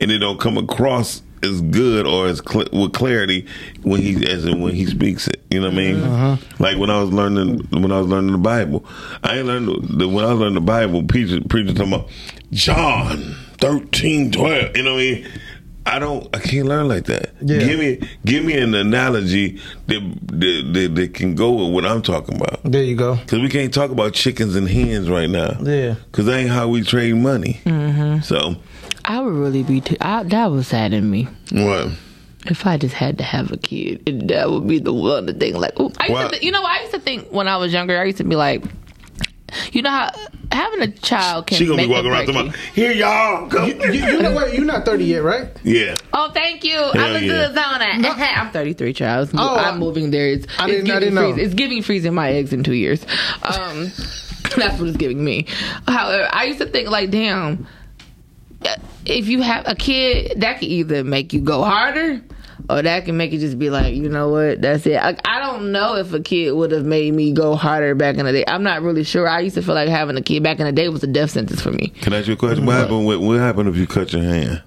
and 0.00 0.10
it 0.10 0.18
don't 0.18 0.40
come 0.40 0.58
across 0.58 1.22
as 1.42 1.60
good 1.60 2.06
or 2.06 2.26
as 2.26 2.40
cl- 2.40 2.68
with 2.72 2.92
clarity 2.92 3.46
when 3.82 4.00
he 4.00 4.26
as 4.26 4.44
in 4.44 4.60
when 4.60 4.74
he 4.74 4.86
speaks 4.86 5.28
it. 5.28 5.42
You 5.50 5.60
know 5.60 5.66
what 5.66 5.74
I 5.74 5.76
mean? 5.76 6.02
Uh-huh. 6.02 6.36
Like 6.58 6.78
when 6.78 6.90
I 6.90 7.00
was 7.00 7.12
learning 7.12 7.68
when 7.70 7.92
I 7.92 7.98
was 7.98 8.08
learning 8.08 8.32
the 8.32 8.38
Bible, 8.38 8.84
I 9.22 9.38
ain't 9.38 9.46
learned 9.46 10.00
the, 10.00 10.08
when 10.08 10.24
I 10.24 10.30
was 10.30 10.40
learning 10.40 10.54
the 10.54 10.60
Bible. 10.60 11.02
Preacher 11.04 11.40
preacher 11.48 11.74
talking 11.74 11.92
about 11.92 12.08
John 12.50 13.36
thirteen 13.58 14.32
twelve. 14.32 14.76
You 14.76 14.82
know 14.82 14.94
what 14.94 15.00
I 15.00 15.02
mean? 15.02 15.28
I 15.86 15.98
don't. 15.98 16.34
I 16.34 16.40
can't 16.40 16.66
learn 16.66 16.88
like 16.88 17.04
that. 17.06 17.34
Yeah. 17.40 17.58
Give 17.58 17.78
me 17.78 18.08
give 18.24 18.44
me 18.44 18.56
an 18.56 18.74
analogy 18.74 19.60
that 19.86 20.00
that, 20.28 20.70
that 20.72 20.94
that 20.94 21.14
can 21.14 21.34
go 21.34 21.52
with 21.52 21.74
what 21.74 21.84
I'm 21.84 22.00
talking 22.02 22.36
about. 22.36 22.60
There 22.64 22.82
you 22.82 22.96
go. 22.96 23.16
Because 23.16 23.40
we 23.40 23.48
can't 23.48 23.72
talk 23.72 23.90
about 23.90 24.14
chickens 24.14 24.56
and 24.56 24.68
hens 24.68 25.10
right 25.10 25.28
now. 25.28 25.58
Yeah. 25.60 25.96
Because 26.06 26.26
that 26.26 26.38
ain't 26.38 26.50
how 26.50 26.68
we 26.68 26.82
trade 26.82 27.16
money. 27.16 27.60
Mm-hmm. 27.64 28.20
So 28.22 28.56
I 29.04 29.20
would 29.20 29.34
really 29.34 29.62
be 29.62 29.80
too. 29.80 29.96
I, 30.00 30.22
that 30.22 30.50
would 30.50 30.64
sadden 30.64 31.10
me. 31.10 31.28
what? 31.52 31.92
If 32.46 32.66
I 32.66 32.76
just 32.76 32.94
had 32.94 33.16
to 33.18 33.24
have 33.24 33.52
a 33.52 33.56
kid, 33.56 34.06
and 34.06 34.28
that 34.28 34.50
would 34.50 34.66
be 34.68 34.78
the 34.78 34.92
one 34.92 35.38
thing. 35.38 35.54
Like, 35.54 35.78
ooh, 35.80 35.90
I 35.98 36.08
used 36.08 36.20
to 36.20 36.28
th- 36.30 36.42
you 36.42 36.50
know, 36.52 36.62
I 36.62 36.80
used 36.80 36.92
to 36.92 37.00
think 37.00 37.28
when 37.30 37.48
I 37.48 37.56
was 37.56 37.72
younger, 37.72 37.98
I 37.98 38.04
used 38.04 38.18
to 38.18 38.24
be 38.24 38.36
like, 38.36 38.62
you 39.72 39.82
know 39.82 39.90
how 39.90 40.10
having 40.52 40.82
a 40.82 40.88
child 40.88 41.46
can 41.46 41.58
She 41.58 41.64
gonna 41.66 41.76
make 41.78 41.88
be 41.88 41.92
walking 41.92 42.10
around 42.10 42.26
break 42.26 42.36
talking 42.36 42.60
here 42.74 42.92
y'all 42.92 43.48
come. 43.48 43.68
You, 43.68 43.92
you 43.92 44.22
know 44.22 44.32
what? 44.32 44.54
You're 44.54 44.64
not 44.64 44.84
30 44.84 45.04
yet, 45.04 45.22
right? 45.22 45.48
Yeah. 45.64 45.96
Oh, 46.12 46.30
thank 46.32 46.64
you. 46.64 46.76
Hell 46.76 46.92
I'm 46.96 47.16
a 47.16 47.18
yeah. 47.20 47.26
good 47.26 47.54
zone. 47.54 48.04
I'm 48.20 48.50
33, 48.52 48.92
child. 48.92 49.28
It's- 49.28 49.40
Oh, 49.42 49.56
I'm 49.56 49.78
moving 49.78 50.10
there. 50.10 50.28
It's, 50.28 50.46
I 50.58 50.64
it's 50.66 50.72
didn't- 50.84 50.90
I 50.90 51.00
giving 51.00 51.00
didn't 51.00 51.14
know. 51.36 51.42
It's 51.42 51.54
giving 51.54 51.82
freezing 51.82 52.14
my 52.14 52.30
eggs 52.32 52.52
in 52.52 52.62
two 52.62 52.74
years. 52.74 53.04
Um, 53.42 53.84
that's 54.56 54.78
what 54.78 54.88
it's 54.88 54.96
giving 54.96 55.24
me. 55.24 55.46
However, 55.88 56.28
I 56.32 56.44
used 56.44 56.58
to 56.60 56.66
think 56.66 56.88
like, 56.88 57.10
damn, 57.10 57.66
if 59.06 59.28
you 59.28 59.42
have 59.42 59.64
a 59.66 59.74
kid, 59.74 60.40
that 60.40 60.54
could 60.60 60.68
either 60.68 61.04
make 61.04 61.32
you 61.32 61.40
go 61.40 61.62
harder. 61.64 62.22
Or 62.68 62.82
that 62.82 63.04
can 63.04 63.16
make 63.16 63.32
you 63.32 63.38
just 63.38 63.58
be 63.58 63.70
like, 63.70 63.94
you 63.94 64.08
know 64.08 64.28
what? 64.28 64.62
That's 64.62 64.86
it. 64.86 64.94
Like, 64.94 65.20
I 65.26 65.40
don't 65.40 65.72
know 65.72 65.96
if 65.96 66.12
a 66.12 66.20
kid 66.20 66.52
would 66.52 66.70
have 66.70 66.84
made 66.84 67.12
me 67.12 67.32
go 67.32 67.54
harder 67.54 67.94
back 67.94 68.16
in 68.16 68.24
the 68.24 68.32
day. 68.32 68.44
I'm 68.46 68.62
not 68.62 68.82
really 68.82 69.04
sure. 69.04 69.28
I 69.28 69.40
used 69.40 69.54
to 69.56 69.62
feel 69.62 69.74
like 69.74 69.88
having 69.88 70.16
a 70.16 70.22
kid 70.22 70.42
back 70.42 70.60
in 70.60 70.66
the 70.66 70.72
day 70.72 70.88
was 70.88 71.02
a 71.02 71.06
death 71.06 71.30
sentence 71.30 71.60
for 71.60 71.72
me. 71.72 71.88
Can 71.88 72.12
I 72.12 72.18
ask 72.18 72.28
you 72.28 72.34
a 72.34 72.36
question? 72.36 72.64
What 72.66 72.76
happened? 72.76 73.06
What, 73.06 73.20
what 73.20 73.38
happened 73.38 73.68
if 73.68 73.76
you 73.76 73.86
cut 73.86 74.12
your 74.12 74.22
hand? 74.22 74.62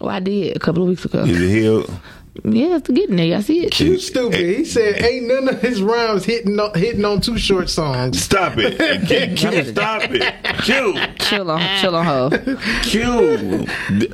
Oh, 0.00 0.08
I 0.08 0.20
did 0.20 0.56
a 0.56 0.60
couple 0.60 0.82
of 0.82 0.88
weeks 0.88 1.04
ago. 1.04 1.20
Is 1.20 1.40
it 1.40 1.48
healed? 1.48 1.90
Yeah, 2.44 2.76
it's 2.76 2.88
getting 2.88 3.16
there. 3.16 3.36
I 3.36 3.40
see 3.42 3.66
it. 3.66 3.78
You 3.78 3.98
stupid. 3.98 4.40
He 4.40 4.64
said 4.64 5.02
ain't 5.02 5.26
none 5.28 5.48
of 5.50 5.60
his 5.60 5.82
rhymes 5.82 6.24
hitting 6.24 6.58
on, 6.58 6.72
hitting 6.74 7.04
on 7.04 7.20
Too 7.20 7.36
Short 7.36 7.68
songs. 7.68 8.22
Stop 8.22 8.54
it. 8.56 8.78
Q, 9.36 9.50
Q, 9.50 9.64
stop 9.66 10.02
it. 10.06 10.22
Q. 10.62 10.94
Chill 11.18 11.50
on, 11.50 11.60
chill 11.80 11.94
on 11.94 12.06
her. 12.06 12.56
Q. 12.84 13.66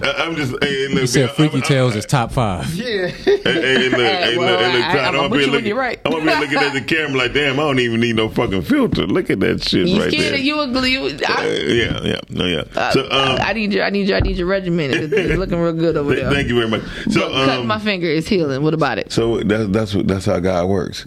I'm 0.02 0.34
just. 0.34 0.52
Hey, 0.62 0.88
look, 0.88 1.00
He 1.02 1.06
said 1.06 1.26
I'm- 1.28 1.34
Freaky 1.36 1.60
Tales 1.60 1.94
is 1.94 2.06
top 2.06 2.32
five. 2.32 2.66
Yeah. 2.74 3.06
Hey, 3.06 3.40
hey, 3.44 3.88
look, 3.88 3.98
hey, 4.00 4.36
look, 4.36 4.60
hey, 4.60 4.72
look, 4.72 4.84
I- 4.84 4.92
Todd, 4.96 5.14
I'm 5.14 5.14
I'm 5.14 5.24
up 5.26 5.30
with 5.30 5.40
here 5.40 5.46
you 5.46 5.46
when 5.46 5.50
looking. 5.52 5.66
you're 5.68 5.76
right. 5.78 6.00
I'm 6.04 6.12
up 6.14 6.20
here 6.22 6.40
looking 6.40 6.58
at 6.58 6.72
the 6.72 6.80
camera 6.94 7.18
like, 7.18 7.32
damn, 7.34 7.54
I 7.54 7.62
don't 7.62 7.78
even 7.78 8.00
need 8.00 8.16
no 8.16 8.28
fucking 8.28 8.62
filter. 8.62 9.06
Look 9.06 9.30
at 9.30 9.38
that 9.40 9.62
shit 9.62 9.86
You 9.86 10.00
right 10.02 10.10
there. 10.10 10.36
you 10.36 10.56
would 10.56 10.70
you, 10.84 11.06
Uh, 11.06 11.18
I, 11.28 11.46
yeah, 11.46 12.00
yeah, 12.02 12.20
no, 12.30 12.46
yeah. 12.46 12.64
uh, 12.74 12.90
So, 12.92 13.04
um, 13.10 13.38
I 13.40 13.52
need 13.52 13.72
your, 13.72 13.84
I 13.84 13.90
need 13.90 14.08
your, 14.08 14.16
I 14.16 14.20
need 14.20 14.36
your 14.36 14.46
regimen. 14.48 14.90
It's, 14.92 15.12
it's 15.12 15.38
looking 15.38 15.58
real 15.58 15.72
good 15.72 15.96
over 15.96 16.14
there. 16.14 16.30
thank 16.32 16.48
you 16.48 16.56
very 16.56 16.68
much. 16.68 16.82
So, 17.10 17.20
Look, 17.28 17.32
cut 17.46 17.60
um, 17.60 17.66
my 17.66 17.78
finger 17.78 18.07
is 18.10 18.28
healing. 18.28 18.62
What 18.62 18.74
about 18.74 18.98
it? 18.98 19.12
So 19.12 19.40
that's 19.40 19.68
that's 19.68 19.92
that's 20.04 20.26
how 20.26 20.40
God 20.40 20.66
works. 20.66 21.06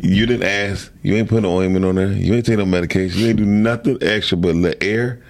You 0.00 0.26
didn't 0.26 0.46
ask. 0.46 0.92
You 1.02 1.16
ain't 1.16 1.28
put 1.28 1.42
no 1.42 1.58
ointment 1.58 1.84
on 1.84 1.96
there. 1.96 2.12
You 2.12 2.34
ain't 2.34 2.46
taking 2.46 2.60
no 2.60 2.66
medication. 2.66 3.20
You 3.20 3.28
ain't 3.28 3.38
do 3.38 3.44
nothing 3.44 3.98
extra 4.00 4.38
but 4.38 4.54
let 4.54 4.82
air 4.82 5.20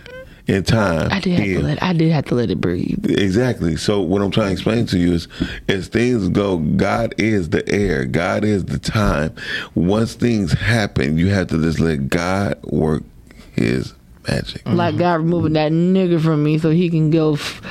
and 0.48 0.66
time. 0.66 1.08
I 1.10 1.20
did 1.20 1.38
have 1.38 1.46
heal. 1.46 1.60
to 1.60 1.66
let, 1.66 1.82
I 1.82 1.92
did 1.92 2.12
have 2.12 2.26
to 2.26 2.34
let 2.34 2.50
it 2.50 2.60
breathe. 2.60 3.10
Exactly. 3.10 3.76
So 3.76 4.00
what 4.00 4.20
I'm 4.20 4.30
trying 4.30 4.48
to 4.48 4.52
explain 4.52 4.86
to 4.86 4.98
you 4.98 5.14
is, 5.14 5.28
as 5.68 5.88
things 5.88 6.28
go, 6.28 6.58
God 6.58 7.14
is 7.18 7.50
the 7.50 7.66
air. 7.68 8.04
God 8.04 8.44
is 8.44 8.66
the 8.66 8.78
time. 8.78 9.34
Once 9.74 10.14
things 10.14 10.52
happen, 10.52 11.16
you 11.16 11.28
have 11.28 11.48
to 11.48 11.58
just 11.58 11.80
let 11.80 12.08
God 12.08 12.62
work 12.64 13.02
His 13.52 13.94
magic. 14.28 14.62
Like 14.66 14.94
mm-hmm. 14.94 14.98
God 14.98 15.20
removing 15.20 15.52
that 15.54 15.72
nigga 15.72 16.20
from 16.20 16.42
me 16.42 16.58
so 16.58 16.70
he 16.70 16.90
can 16.90 17.10
go 17.10 17.34
f- 17.34 17.62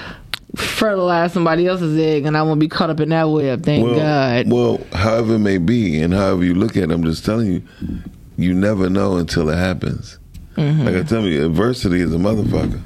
fertilize 0.55 1.33
somebody 1.33 1.67
else's 1.67 1.97
egg, 1.99 2.25
and 2.25 2.35
I 2.37 2.41
won't 2.43 2.59
be 2.59 2.67
caught 2.67 2.89
up 2.89 2.99
in 2.99 3.09
that 3.09 3.29
web. 3.29 3.63
Thank 3.63 3.85
well, 3.85 3.95
God. 3.95 4.51
Well, 4.51 4.81
however 4.93 5.35
it 5.35 5.39
may 5.39 5.57
be, 5.57 6.01
and 6.01 6.13
however 6.13 6.43
you 6.43 6.55
look 6.55 6.75
at 6.77 6.83
it, 6.83 6.91
I'm 6.91 7.03
just 7.03 7.25
telling 7.25 7.47
you, 7.51 7.63
you 8.37 8.53
never 8.53 8.89
know 8.89 9.17
until 9.17 9.49
it 9.49 9.57
happens. 9.57 10.17
Mhm. 10.57 10.85
Like 10.85 10.95
I 10.95 11.03
tell 11.03 11.21
you, 11.25 11.45
adversity 11.45 12.01
is 12.01 12.13
a 12.13 12.17
motherfucker. 12.17 12.81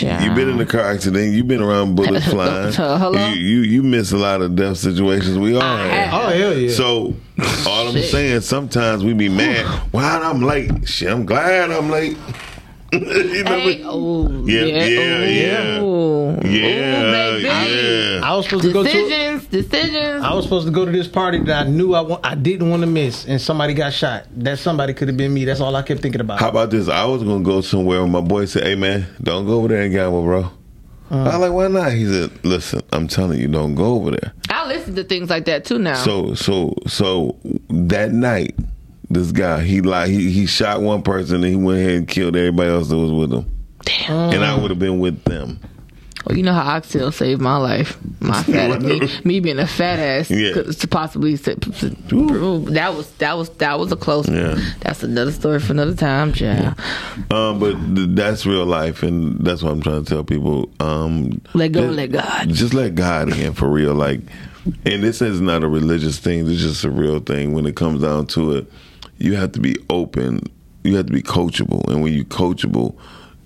You've 0.00 0.34
been 0.34 0.48
in 0.48 0.60
a 0.60 0.66
car 0.66 0.80
accident. 0.80 1.32
You've 1.32 1.46
been 1.46 1.62
around 1.62 1.94
bullets 1.94 2.26
flying. 2.30 2.72
Hello? 2.72 3.28
You, 3.28 3.36
you 3.40 3.60
you 3.60 3.82
miss 3.82 4.10
a 4.12 4.16
lot 4.16 4.42
of 4.42 4.56
death 4.56 4.78
situations. 4.78 5.38
We 5.38 5.54
all 5.54 5.62
have. 5.62 6.12
Oh 6.12 6.28
hell 6.36 6.58
yeah. 6.58 6.72
So 6.72 7.14
all 7.66 7.88
I'm 7.88 8.02
saying, 8.02 8.40
sometimes 8.40 9.04
we 9.04 9.12
be 9.14 9.28
mad. 9.28 9.64
Why 9.92 10.18
I'm 10.18 10.42
late? 10.42 10.88
Shit, 10.88 11.08
I'm 11.08 11.24
glad 11.24 11.70
I'm 11.70 11.88
late. 11.88 12.16
You 12.92 13.44
know 13.44 13.58
Hey, 13.58 13.82
what? 13.82 13.92
oh, 13.94 14.44
Yeah, 14.46 14.62
yeah, 14.62 14.84
yeah, 14.86 15.20
Ooh. 15.20 15.24
yeah, 15.30 15.80
Ooh, 15.80 16.38
oh, 16.40 17.36
yeah. 17.36 18.20
I 18.22 18.34
was 18.34 18.46
supposed 18.46 18.64
to 18.64 18.72
go 18.72 18.82
to. 18.82 18.88
Decisions, 18.90 19.46
decisions. 19.46 20.22
I 20.24 20.34
was 20.34 20.44
supposed 20.44 20.66
to 20.66 20.72
go 20.72 20.84
to 20.84 20.90
this 20.90 21.06
party 21.08 21.38
that 21.44 21.66
I 21.66 21.68
knew 21.68 21.94
I 21.94 22.00
wa- 22.00 22.20
I 22.24 22.34
didn't 22.34 22.70
want 22.70 22.82
to 22.82 22.86
miss, 22.86 23.24
and 23.26 23.40
somebody 23.40 23.74
got 23.74 23.92
shot. 23.92 24.24
That 24.36 24.58
somebody 24.58 24.94
could 24.94 25.08
have 25.08 25.16
been 25.16 25.32
me. 25.32 25.44
That's 25.44 25.60
all 25.60 25.74
I 25.76 25.82
kept 25.82 26.00
thinking 26.02 26.20
about. 26.20 26.40
How 26.40 26.48
about 26.48 26.70
this? 26.70 26.88
I 26.88 27.04
was 27.04 27.22
gonna 27.22 27.44
go 27.44 27.60
somewhere, 27.60 28.02
and 28.02 28.10
my 28.12 28.20
boy 28.20 28.46
said, 28.46 28.64
"Hey 28.64 28.74
man, 28.74 29.06
don't 29.22 29.46
go 29.46 29.54
over 29.58 29.68
there 29.68 29.82
and 29.82 29.92
gamble, 29.92 30.22
bro." 30.22 30.50
Uh. 31.10 31.22
I 31.22 31.38
was 31.38 31.48
like, 31.48 31.52
"Why 31.52 31.68
not?" 31.68 31.92
He 31.92 32.04
said, 32.06 32.30
"Listen, 32.44 32.80
I'm 32.92 33.06
telling 33.06 33.38
you, 33.40 33.46
don't 33.48 33.74
go 33.76 33.94
over 33.94 34.10
there." 34.10 34.32
I 34.50 34.66
listen 34.66 34.96
to 34.96 35.04
things 35.04 35.30
like 35.30 35.44
that 35.44 35.64
too 35.64 35.78
now. 35.78 35.94
So 35.94 36.34
so 36.34 36.74
so 36.88 37.36
that 37.70 38.10
night, 38.12 38.56
this 39.10 39.32
guy 39.32 39.62
he 39.62 39.80
like 39.80 40.08
he 40.08 40.30
he 40.30 40.46
shot 40.46 40.82
one 40.82 41.02
person 41.02 41.36
and 41.36 41.44
he 41.44 41.56
went 41.56 41.78
ahead 41.80 41.94
and 41.94 42.08
killed 42.08 42.36
everybody 42.36 42.70
else 42.70 42.88
that 42.88 42.96
was 42.96 43.12
with 43.12 43.32
him. 43.32 43.50
Damn. 43.84 44.34
And 44.34 44.44
I 44.44 44.58
would 44.58 44.70
have 44.70 44.78
been 44.80 44.98
with 44.98 45.22
them. 45.24 45.60
Well, 46.26 46.36
you 46.36 46.42
know 46.42 46.54
how 46.54 46.74
Oxtail 46.76 47.12
saved 47.12 47.40
my 47.40 47.56
life. 47.56 47.96
My 48.18 48.42
fat 48.42 48.82
me, 48.82 49.08
me 49.24 49.38
being 49.38 49.60
a 49.60 49.66
fat 49.66 50.00
ass 50.00 50.28
Yeah. 50.28 50.54
to 50.64 50.88
possibly 50.88 51.36
that 51.36 52.94
was 52.96 53.10
that 53.18 53.36
was 53.36 53.48
that 53.50 53.78
was 53.78 53.92
a 53.92 53.96
close. 53.96 54.28
Yeah. 54.28 54.58
That's 54.80 55.02
another 55.02 55.30
story 55.32 55.60
for 55.60 55.72
another 55.72 55.94
time, 55.94 56.32
child. 56.32 56.74
Um, 57.30 57.58
but 57.60 57.76
that's 58.16 58.44
real 58.44 58.66
life, 58.66 59.02
and 59.04 59.38
that's 59.44 59.62
what 59.62 59.70
I'm 59.72 59.80
trying 59.82 60.04
to 60.04 60.08
tell 60.08 60.24
people. 60.24 60.68
Um, 60.80 61.40
Let 61.54 61.72
go, 61.72 61.82
just- 61.82 61.96
let 61.96 62.12
God. 62.12 62.48
Just 62.48 62.74
let 62.74 62.94
God 62.96 63.36
in 63.38 63.52
for 63.52 63.68
real. 63.68 63.94
Like, 63.94 64.20
and 64.84 65.02
this 65.04 65.22
is 65.22 65.40
not 65.40 65.62
a 65.62 65.68
religious 65.68 66.18
thing. 66.18 66.50
It's 66.50 66.60
just 66.60 66.82
a 66.84 66.90
real 66.90 67.20
thing. 67.20 67.52
When 67.52 67.66
it 67.66 67.76
comes 67.76 68.02
down 68.02 68.26
to 68.28 68.52
it, 68.56 68.72
you 69.18 69.34
have 69.36 69.52
to 69.52 69.60
be 69.60 69.76
open. 69.90 70.40
You 70.84 70.96
have 70.96 71.06
to 71.06 71.12
be 71.12 71.22
coachable, 71.22 71.86
and 71.90 72.02
when 72.02 72.12
you 72.12 72.24
coachable. 72.24 72.96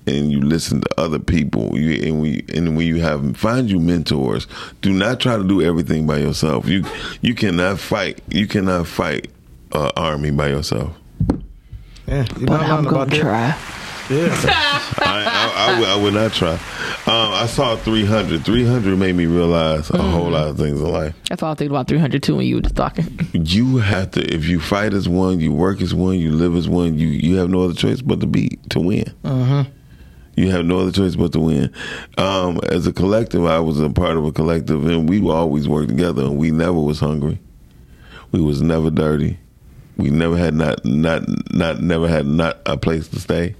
And 0.07 0.33
you 0.33 0.41
listen 0.41 0.81
to 0.81 0.89
other 1.01 1.19
people, 1.21 1.79
you 1.79 2.03
and 2.09 2.21
we 2.21 2.43
and 2.53 2.75
when 2.77 2.87
you 2.87 3.01
have 3.01 3.37
find 3.37 3.71
you 3.71 3.79
mentors. 3.79 4.47
Do 4.81 4.93
not 4.93 5.21
try 5.21 5.37
to 5.37 5.45
do 5.45 5.63
everything 5.63 6.07
by 6.07 6.17
yourself. 6.19 6.67
You 6.67 6.85
you 7.21 7.35
cannot 7.35 7.79
fight. 7.79 8.21
You 8.29 8.49
cannot 8.49 8.89
fight 8.89 9.29
an 9.73 9.91
army 9.97 10.31
by 10.33 10.49
yourself. 10.49 10.97
Yeah, 12.09 12.27
you're 12.39 12.47
But 12.49 12.61
I'm 12.63 12.83
gonna 12.83 12.89
about 12.89 13.11
that. 13.11 13.21
try. 13.21 13.47
Yeah. 14.17 14.35
I, 14.99 15.25
I, 15.27 15.55
I, 15.77 15.79
would, 15.79 15.89
I 15.89 16.03
would 16.03 16.15
not 16.15 16.33
try. 16.33 16.55
Um, 17.07 17.20
I 17.31 17.47
saw 17.47 17.77
300. 17.77 18.45
300 18.45 18.99
made 18.99 19.15
me 19.15 19.27
realize 19.27 19.91
a 19.91 20.01
whole 20.01 20.31
lot 20.31 20.49
of 20.49 20.57
things 20.57 20.81
in 20.81 20.91
life. 20.91 21.15
That's 21.29 21.43
all 21.43 21.53
I 21.53 21.55
think 21.55 21.71
about 21.71 21.89
300 21.89 22.23
too 22.23 22.37
when 22.37 22.47
you 22.47 22.57
were 22.57 22.63
just 22.63 22.77
talking. 22.77 23.07
You 23.33 23.79
have 23.79 24.13
to, 24.13 24.23
if 24.23 24.47
you 24.47 24.61
fight 24.61 24.93
as 24.93 25.09
one, 25.09 25.41
you 25.41 25.53
work 25.53 25.81
as 25.81 25.95
one, 25.95 26.19
you 26.19 26.33
live 26.33 26.55
as 26.57 26.69
one, 26.69 26.99
you, 26.99 27.09
you 27.09 27.37
have 27.37 27.49
no 27.49 27.63
other 27.63 27.75
choice 27.75 28.03
but 28.03 28.21
to 28.21 28.27
be, 28.27 28.59
to 28.71 28.81
win. 28.81 29.05
Uh-huh. 29.25 29.65
You 30.37 30.51
have 30.51 30.65
no 30.65 30.79
other 30.79 30.93
choice 30.93 31.17
but 31.17 31.33
to 31.33 31.41
win. 31.41 31.73
Um, 32.17 32.61
as 32.69 32.87
a 32.87 32.93
collective, 32.93 33.45
I 33.45 33.61
was 33.61 33.81
a 33.81 33.91
part 33.91 34.17
of 34.17 34.25
a 34.25 34.33
collective, 34.33 34.87
and 34.87 35.09
we 35.09 35.21
always 35.29 35.69
worked 35.69 35.89
together, 35.89 36.23
and 36.23 36.39
we 36.39 36.51
never 36.51 36.81
was 36.81 37.01
hungry. 37.01 37.39
We 38.33 38.41
was 38.41 38.63
never 38.63 38.91
dirty. 38.91 39.39
We 39.97 40.11
never 40.11 40.37
had 40.37 40.55
not 40.55 40.85
not 40.85 41.25
not 41.53 41.83
never 41.83 42.09
had 42.09 42.27
not 42.27 42.61
a 42.65 42.79
place 42.79 43.09
to 43.09 43.21
stay. 43.21 43.55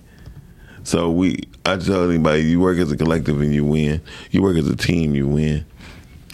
So 0.85 1.11
we, 1.11 1.41
I 1.67 1.77
tell 1.77 2.09
anybody, 2.09 2.43
you 2.43 2.61
work 2.61 2.79
as 2.79 2.91
a 2.91 2.97
collective 2.97 3.41
and 3.41 3.55
you 3.55 3.65
win. 3.65 4.01
You 4.31 4.43
work 4.43 4.57
as 4.57 4.69
a 4.69 4.77
team, 4.77 5.15
you 5.15 5.27
win. 5.27 5.65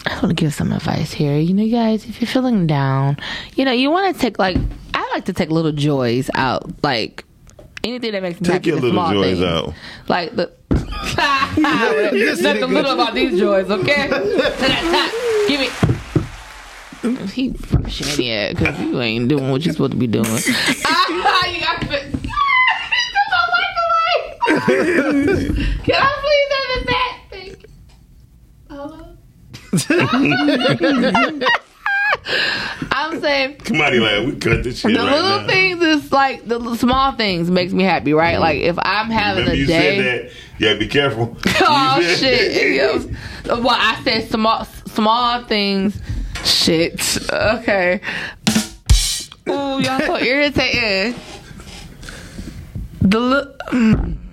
I 0.05 0.13
want 0.15 0.29
to 0.29 0.33
give 0.33 0.53
some 0.53 0.71
advice 0.71 1.11
here. 1.11 1.37
You 1.37 1.53
know, 1.53 1.67
guys, 1.69 2.05
if 2.07 2.21
you're 2.21 2.29
feeling 2.29 2.65
down, 2.65 3.17
you 3.55 3.65
know, 3.65 3.71
you 3.73 3.91
want 3.91 4.15
to 4.15 4.21
take 4.21 4.39
like 4.39 4.57
I 4.93 5.09
like 5.13 5.25
to 5.25 5.33
take 5.33 5.49
little 5.49 5.73
joys 5.73 6.29
out, 6.33 6.81
like 6.83 7.25
anything 7.83 8.11
that 8.13 8.21
makes 8.21 8.39
me 8.39 8.45
Take 8.45 8.53
happy. 8.53 8.69
your 8.69 8.79
the 8.79 8.87
little 8.87 9.11
joys 9.11 9.37
things. 9.39 9.43
out. 9.43 9.73
Like 10.07 10.35
the. 10.35 10.51
Nothing 12.41 12.73
little 12.73 12.91
about 12.93 13.13
these 13.15 13.39
joys, 13.39 13.69
okay? 13.69 14.07
Give 15.47 15.59
me. 15.59 15.69
He 17.33 17.53
shady 17.89 18.53
because 18.53 18.79
you 18.79 18.99
ain't 19.01 19.27
doing 19.29 19.49
what 19.49 19.63
you're 19.63 19.73
supposed 19.73 19.91
to 19.93 19.97
be 19.97 20.07
doing. 20.07 20.25
ah, 20.85 21.45
you 21.47 21.59
got 21.61 21.81
to. 21.81 22.16
Can 24.57 25.95
I 25.95 26.13
please 26.23 26.49
have 26.55 26.69
a 26.73 26.85
fat? 26.85 27.13
Thank 27.29 27.57
you. 27.63 27.69
Hello. 28.69 29.03
I'm 32.91 33.19
saying 33.21 33.57
Somebody 33.65 33.99
like, 33.99 34.25
we 34.25 34.35
cut 34.39 34.63
this 34.63 34.79
shit 34.79 34.91
the 34.93 34.99
right 34.99 35.11
little 35.11 35.41
now. 35.41 35.47
things 35.47 35.81
is 35.81 36.11
like 36.11 36.47
the 36.47 36.75
small 36.75 37.11
things 37.13 37.49
makes 37.51 37.73
me 37.73 37.83
happy, 37.83 38.13
right? 38.13 38.33
Mm-hmm. 38.33 38.41
Like 38.41 38.59
if 38.61 38.77
I'm 38.81 39.09
having 39.09 39.43
Remember 39.45 39.53
a 39.53 39.57
you 39.57 39.65
day. 39.67 39.97
said 39.97 40.29
that? 40.29 40.31
Yeah, 40.59 40.73
be 40.79 40.87
careful. 40.87 41.37
Oh 41.61 42.01
shit! 42.17 42.75
Yo, 42.75 42.99
Well, 43.57 43.69
I 43.77 43.99
said 44.03 44.29
small, 44.29 44.65
small 44.65 45.43
things. 45.43 45.99
Shit. 46.43 47.17
Okay. 47.31 47.99
Ooh, 49.49 49.79
y'all 49.81 49.99
so 49.99 50.17
irritating. 50.17 51.19
The 53.01 53.19
look. 53.19 53.61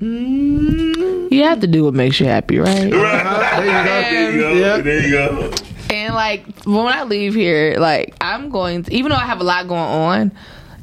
You 0.01 1.43
have 1.45 1.61
to 1.61 1.67
do 1.67 1.85
what 1.85 1.95
makes 1.95 2.21
you 2.21 2.27
happy, 2.27 2.59
right? 2.59 2.91
There 2.91 4.33
you 4.33 4.41
go. 4.41 4.83
There 4.83 5.03
you 5.03 5.11
go. 5.11 5.53
And 5.91 6.15
like 6.15 6.47
when 6.65 6.87
I 6.87 7.05
leave 7.05 7.35
here, 7.35 7.77
like 7.79 8.15
I'm 8.21 8.51
going 8.51 8.85
to, 8.85 8.95
even 8.95 9.11
though 9.11 9.17
I 9.17 9.27
have 9.27 9.41
a 9.41 9.45
lot 9.45 9.69
going 9.69 9.81
on, 9.81 10.33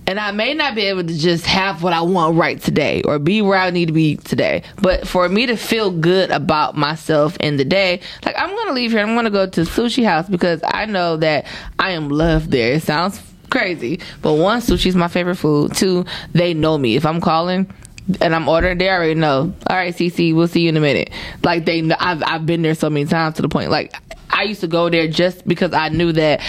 and 0.08 0.20
I 0.20 0.32
may 0.32 0.54
not 0.54 0.76
be 0.76 0.82
able 0.84 1.04
to 1.04 1.18
just 1.18 1.46
have 1.46 1.84
what 1.84 1.94
I 1.94 2.02
want 2.02 2.36
right 2.36 2.60
today 2.60 3.02
or 3.04 3.20
be 3.20 3.42
where 3.42 3.58
I 3.58 3.70
need 3.70 3.86
to 3.88 3.94
be 3.94 4.18
today. 4.18 4.64
But 4.82 5.08
for 5.08 5.30
me 5.30 5.46
to 5.46 5.56
feel 5.56 5.92
good 5.92 6.32
about 6.32 6.76
myself 6.76 7.38
in 7.38 7.58
the 7.58 7.66
day, 7.66 8.02
like 8.26 8.36
I'm 8.38 8.50
gonna 8.56 8.74
leave 8.74 8.92
here. 8.92 9.02
I'm 9.02 9.16
gonna 9.16 9.30
go 9.30 9.48
to 9.48 9.62
Sushi 9.62 10.04
House 10.04 10.28
because 10.28 10.62
I 10.66 10.86
know 10.86 11.18
that 11.18 11.46
I 11.80 11.92
am 11.92 12.10
loved 12.10 12.52
there. 12.52 12.74
It 12.74 12.84
sounds 12.84 13.22
crazy, 13.52 14.00
but 14.24 14.34
one, 14.34 14.62
sushi's 14.62 14.96
my 14.96 15.08
favorite 15.08 15.36
food. 15.36 15.76
Two, 15.76 16.06
they 16.34 16.56
know 16.56 16.78
me. 16.78 16.96
If 16.96 17.06
I'm 17.06 17.22
calling 17.22 17.72
and 18.20 18.34
I'm 18.34 18.48
ordering, 18.48 18.80
they 18.80 18.90
already 18.90 19.14
know. 19.14 19.54
All 19.68 19.76
right, 19.76 19.94
CC, 19.94 20.34
we'll 20.34 20.48
see 20.48 20.62
you 20.62 20.70
in 20.70 20.78
a 20.78 20.82
minute. 20.82 21.12
Like 21.44 21.66
they, 21.66 21.82
know, 21.82 21.96
I've 22.00 22.24
I've 22.26 22.46
been 22.46 22.64
there 22.64 22.74
so 22.74 22.90
many 22.90 23.06
times 23.06 23.36
to 23.36 23.44
the 23.44 23.50
point. 23.50 23.70
Like 23.70 23.94
I 24.30 24.44
used 24.44 24.62
to 24.62 24.68
go 24.68 24.90
there 24.90 25.08
just 25.08 25.48
because 25.48 25.74
I 25.74 25.90
knew 25.90 26.12
that 26.14 26.42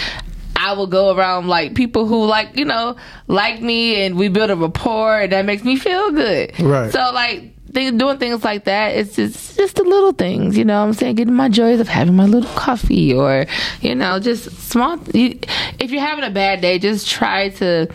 I 0.55 0.73
will 0.73 0.87
go 0.87 1.15
around 1.15 1.47
like 1.47 1.75
people 1.75 2.07
who 2.07 2.25
like 2.25 2.57
you 2.57 2.65
know 2.65 2.95
like 3.27 3.61
me, 3.61 4.03
and 4.03 4.17
we 4.17 4.29
build 4.29 4.49
a 4.49 4.55
rapport, 4.55 5.21
and 5.21 5.31
that 5.31 5.45
makes 5.45 5.63
me 5.63 5.75
feel 5.75 6.11
good. 6.11 6.59
Right. 6.59 6.91
So 6.91 6.99
like 7.13 7.53
thing, 7.73 7.97
doing 7.97 8.17
things 8.17 8.43
like 8.43 8.65
that. 8.65 8.95
It's 8.95 9.15
just 9.15 9.57
just 9.57 9.75
the 9.75 9.83
little 9.83 10.13
things, 10.13 10.57
you 10.57 10.65
know. 10.65 10.81
what 10.81 10.87
I'm 10.87 10.93
saying 10.93 11.15
getting 11.15 11.33
my 11.33 11.49
joys 11.49 11.79
of 11.79 11.87
having 11.87 12.15
my 12.15 12.25
little 12.25 12.49
coffee, 12.55 13.13
or 13.13 13.45
you 13.81 13.95
know, 13.95 14.19
just 14.19 14.51
small. 14.69 14.97
You, 15.13 15.39
if 15.79 15.91
you're 15.91 16.01
having 16.01 16.23
a 16.23 16.31
bad 16.31 16.61
day, 16.61 16.79
just 16.79 17.09
try 17.09 17.49
to 17.49 17.87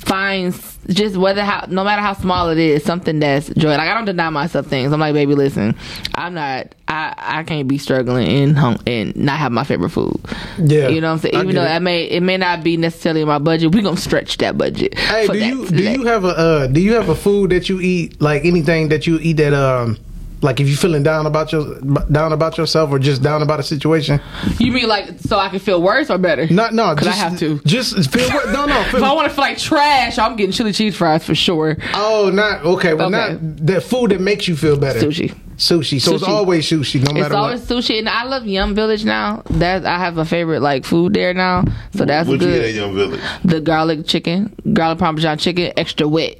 find 0.00 0.52
s- 0.54 0.78
just 0.88 1.16
whether 1.16 1.44
how 1.44 1.66
no 1.68 1.82
matter 1.84 2.02
how 2.02 2.12
small 2.12 2.50
it 2.50 2.58
is 2.58 2.84
something 2.84 3.18
that's 3.18 3.48
joy. 3.50 3.70
Like 3.70 3.80
i 3.88 3.94
don't 3.94 4.04
deny 4.04 4.28
myself 4.30 4.66
things. 4.66 4.92
I'm 4.92 5.00
like 5.00 5.14
baby 5.14 5.34
listen 5.34 5.74
i'm 6.14 6.34
not 6.34 6.74
i 6.88 7.14
i 7.18 7.42
can't 7.44 7.66
be 7.66 7.78
struggling 7.78 8.28
and 8.28 8.56
hung 8.58 8.78
and 8.86 9.16
not 9.16 9.38
have 9.38 9.52
my 9.52 9.64
favorite 9.64 9.90
food. 9.90 10.20
Yeah, 10.58 10.88
you 10.88 11.00
know 11.00 11.08
what 11.08 11.24
i'm 11.24 11.30
saying? 11.30 11.34
Even 11.34 11.54
though 11.54 11.62
it. 11.62 11.68
that 11.68 11.82
may 11.82 12.04
it 12.04 12.22
may 12.22 12.36
not 12.36 12.62
be 12.62 12.76
necessarily 12.76 13.22
in 13.22 13.28
my 13.28 13.38
budget 13.38 13.74
we 13.74 13.82
gonna 13.82 13.96
stretch 13.96 14.36
that 14.38 14.56
budget 14.58 14.96
Hey, 14.98 15.26
do 15.26 15.38
you 15.38 15.66
do 15.68 15.82
you 15.82 16.04
have 16.04 16.24
a 16.24 16.28
uh, 16.28 16.66
do 16.66 16.80
you 16.80 16.94
have 16.94 17.08
a 17.08 17.14
food 17.14 17.50
that 17.50 17.68
you 17.68 17.80
eat 17.80 18.20
like 18.20 18.44
anything 18.44 18.88
that 18.90 19.06
you 19.06 19.18
eat 19.20 19.38
that 19.38 19.54
um 19.54 19.98
like 20.42 20.60
if 20.60 20.68
you're 20.68 20.76
feeling 20.76 21.02
down 21.02 21.26
about 21.26 21.50
your 21.52 21.80
down 22.10 22.32
about 22.32 22.58
yourself 22.58 22.90
or 22.90 22.98
just 22.98 23.22
down 23.22 23.42
about 23.42 23.58
a 23.60 23.62
situation? 23.62 24.20
You 24.58 24.70
mean 24.72 24.86
like 24.88 25.18
so 25.20 25.38
I 25.38 25.48
can 25.48 25.58
feel 25.58 25.80
worse 25.82 26.10
or 26.10 26.18
better? 26.18 26.46
No, 26.48 26.68
no, 26.70 26.94
because 26.94 27.08
I 27.08 27.12
have 27.12 27.38
to. 27.38 27.58
Just 27.60 28.10
feel 28.12 28.28
worse. 28.28 28.46
no, 28.52 28.66
no. 28.66 28.80
if 28.86 28.94
I 29.02 29.12
want 29.12 29.28
to 29.28 29.34
feel 29.34 29.42
like 29.42 29.58
trash, 29.58 30.18
I'm 30.18 30.36
getting 30.36 30.52
chili 30.52 30.72
cheese 30.72 30.96
fries 30.96 31.24
for 31.24 31.34
sure. 31.34 31.76
Oh, 31.94 32.30
not 32.32 32.64
okay. 32.64 32.94
Well, 32.94 33.06
Okay. 33.14 33.34
not 33.34 33.56
that 33.66 33.82
food 33.82 34.10
that 34.10 34.20
makes 34.20 34.46
you 34.48 34.56
feel 34.56 34.76
better. 34.78 35.00
Sushi. 35.00 35.34
Sushi. 35.56 35.98
So 36.02 36.14
it's 36.16 36.22
always 36.24 36.66
sushi, 36.68 36.96
no 37.02 37.12
matter 37.14 37.18
It's 37.20 37.22
matter 37.30 37.34
always 37.36 37.60
sushi, 37.62 37.98
and 37.98 38.10
I 38.10 38.24
love 38.24 38.46
Yum 38.46 38.74
Village 38.74 39.06
now. 39.06 39.42
That 39.52 39.86
I 39.86 39.98
have 39.98 40.18
a 40.18 40.26
favorite 40.26 40.60
like 40.60 40.84
food 40.84 41.14
there 41.14 41.32
now, 41.32 41.64
so 41.94 42.04
that's 42.04 42.28
what 42.28 42.34
you 42.34 42.38
good. 42.40 42.60
get 42.60 42.68
at 42.68 42.74
Yum 42.74 42.94
Village? 42.94 43.20
the 43.42 43.60
garlic 43.62 44.06
chicken, 44.06 44.54
garlic 44.74 44.98
parmesan 44.98 45.38
chicken, 45.38 45.72
extra 45.78 46.06
wet 46.06 46.36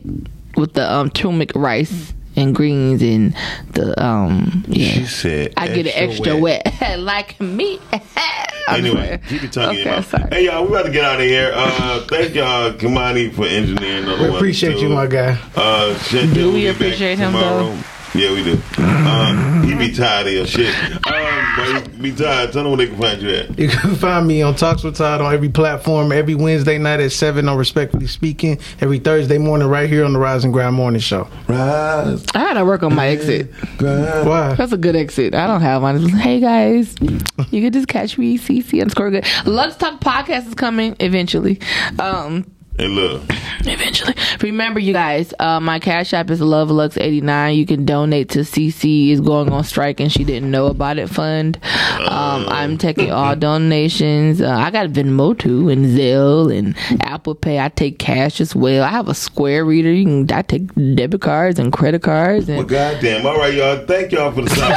with 0.56 0.74
the 0.74 0.92
um 0.92 1.08
turmeric 1.10 1.52
rice 1.54 2.12
and 2.36 2.54
greens 2.54 3.02
and 3.02 3.34
the 3.72 4.00
um 4.02 4.64
yeah. 4.68 4.90
She 4.92 5.06
said. 5.06 5.54
I 5.56 5.68
get 5.68 5.86
it 5.86 5.96
extra 5.96 6.36
wet, 6.36 6.66
like 6.98 7.40
me. 7.40 7.80
Anyway, 8.68 9.20
keep 9.28 9.42
your 9.42 9.50
tongue 9.52 9.70
in 9.70 9.76
your 9.76 9.80
Okay, 9.86 9.90
mouth. 9.96 10.08
sorry. 10.10 10.28
Hey 10.28 10.44
y'all, 10.46 10.64
we 10.64 10.70
about 10.70 10.86
to 10.86 10.90
get 10.90 11.04
out 11.04 11.20
of 11.20 11.26
here. 11.26 11.52
Uh, 11.54 12.04
thank 12.08 12.34
y'all, 12.34 12.72
Kimani, 12.72 13.32
for 13.32 13.46
engineering. 13.46 14.02
another 14.02 14.24
We 14.24 14.28
one, 14.30 14.36
appreciate 14.38 14.78
you, 14.78 14.88
my 14.88 15.06
guy. 15.06 15.38
Uh, 15.54 15.96
Do 16.10 16.52
we 16.52 16.66
appreciate 16.66 17.16
him, 17.16 17.30
tomorrow. 17.30 17.70
though? 17.76 17.82
Yeah, 18.16 18.32
we 18.32 18.42
do. 18.44 18.60
Uh, 18.78 19.62
he 19.62 19.74
be 19.74 19.92
tired 19.94 20.26
of 20.26 20.32
your 20.32 20.46
shit. 20.46 20.74
Um, 21.06 21.54
but 21.56 21.88
he 21.94 22.00
be 22.02 22.12
tired. 22.14 22.52
Tell 22.52 22.62
them 22.62 22.68
where 22.72 22.78
they 22.78 22.86
can 22.86 22.98
find 22.98 23.20
you 23.20 23.28
at. 23.30 23.58
You 23.58 23.68
can 23.68 23.94
find 23.96 24.26
me 24.26 24.40
on 24.42 24.54
Talks 24.54 24.82
with 24.82 24.96
Todd 24.96 25.20
on 25.20 25.34
every 25.34 25.50
platform 25.50 26.12
every 26.12 26.34
Wednesday 26.34 26.78
night 26.78 27.00
at 27.00 27.12
seven 27.12 27.48
on 27.48 27.58
Respectfully 27.58 28.06
Speaking. 28.06 28.58
Every 28.80 28.98
Thursday 28.98 29.36
morning 29.38 29.68
right 29.68 29.88
here 29.88 30.04
on 30.04 30.12
the 30.14 30.18
Rise 30.18 30.44
and 30.44 30.52
Grind 30.52 30.74
Morning 30.74 31.00
Show. 31.00 31.28
Rise. 31.46 32.24
I 32.34 32.38
had 32.38 32.54
to 32.54 32.64
work 32.64 32.82
on 32.82 32.94
my 32.94 33.08
exit. 33.08 33.52
Why? 33.80 34.54
That's 34.54 34.72
a 34.72 34.78
good 34.78 34.96
exit. 34.96 35.34
I 35.34 35.46
don't 35.46 35.60
have 35.60 35.82
one. 35.82 36.08
Hey 36.08 36.40
guys, 36.40 36.94
you 37.00 37.62
can 37.62 37.72
just 37.72 37.88
catch 37.88 38.16
me 38.16 38.38
CC 38.38 38.80
underscore 38.80 39.10
good. 39.10 39.26
Lux 39.44 39.76
Talk 39.76 40.00
podcast 40.00 40.48
is 40.48 40.54
coming 40.54 40.96
eventually. 41.00 41.60
Um, 41.98 42.50
Hey, 42.78 42.88
look. 42.88 43.22
eventually. 43.60 44.14
Remember, 44.42 44.78
you 44.78 44.92
guys, 44.92 45.32
uh, 45.38 45.60
my 45.60 45.78
cash 45.78 46.12
app 46.12 46.30
is 46.30 46.40
lovelux89. 46.40 47.56
You 47.56 47.66
can 47.66 47.84
donate 47.84 48.30
to 48.30 48.40
CC 48.40 49.10
is 49.10 49.20
going 49.20 49.50
on 49.50 49.64
strike 49.64 50.00
and 50.00 50.12
she 50.12 50.24
didn't 50.24 50.50
know 50.50 50.66
about 50.66 50.98
it 50.98 51.08
fund. 51.08 51.58
Um, 51.98 52.46
I'm 52.48 52.78
taking 52.78 53.10
all 53.10 53.34
donations. 53.34 54.40
Uh, 54.40 54.50
I 54.50 54.70
got 54.70 54.90
Venmo 54.90 55.36
too 55.38 55.68
and 55.68 55.86
Zelle 55.86 56.56
and 56.56 56.76
Apple 57.02 57.34
Pay. 57.34 57.58
I 57.58 57.68
take 57.70 57.98
cash 57.98 58.40
as 58.40 58.54
well. 58.54 58.84
I 58.84 58.88
have 58.88 59.08
a 59.08 59.14
Square 59.14 59.64
reader. 59.64 59.92
You 59.92 60.04
can 60.04 60.30
I 60.32 60.42
take 60.42 60.72
debit 60.94 61.22
cards 61.22 61.58
and 61.58 61.72
credit 61.72 62.02
cards 62.02 62.48
and 62.48 62.58
Well, 62.58 62.66
goddamn. 62.66 63.26
All 63.26 63.36
right, 63.38 63.54
y'all. 63.54 63.84
Thank 63.86 64.12
y'all 64.12 64.32
for 64.32 64.42
the 64.42 64.50
support. 64.50 64.76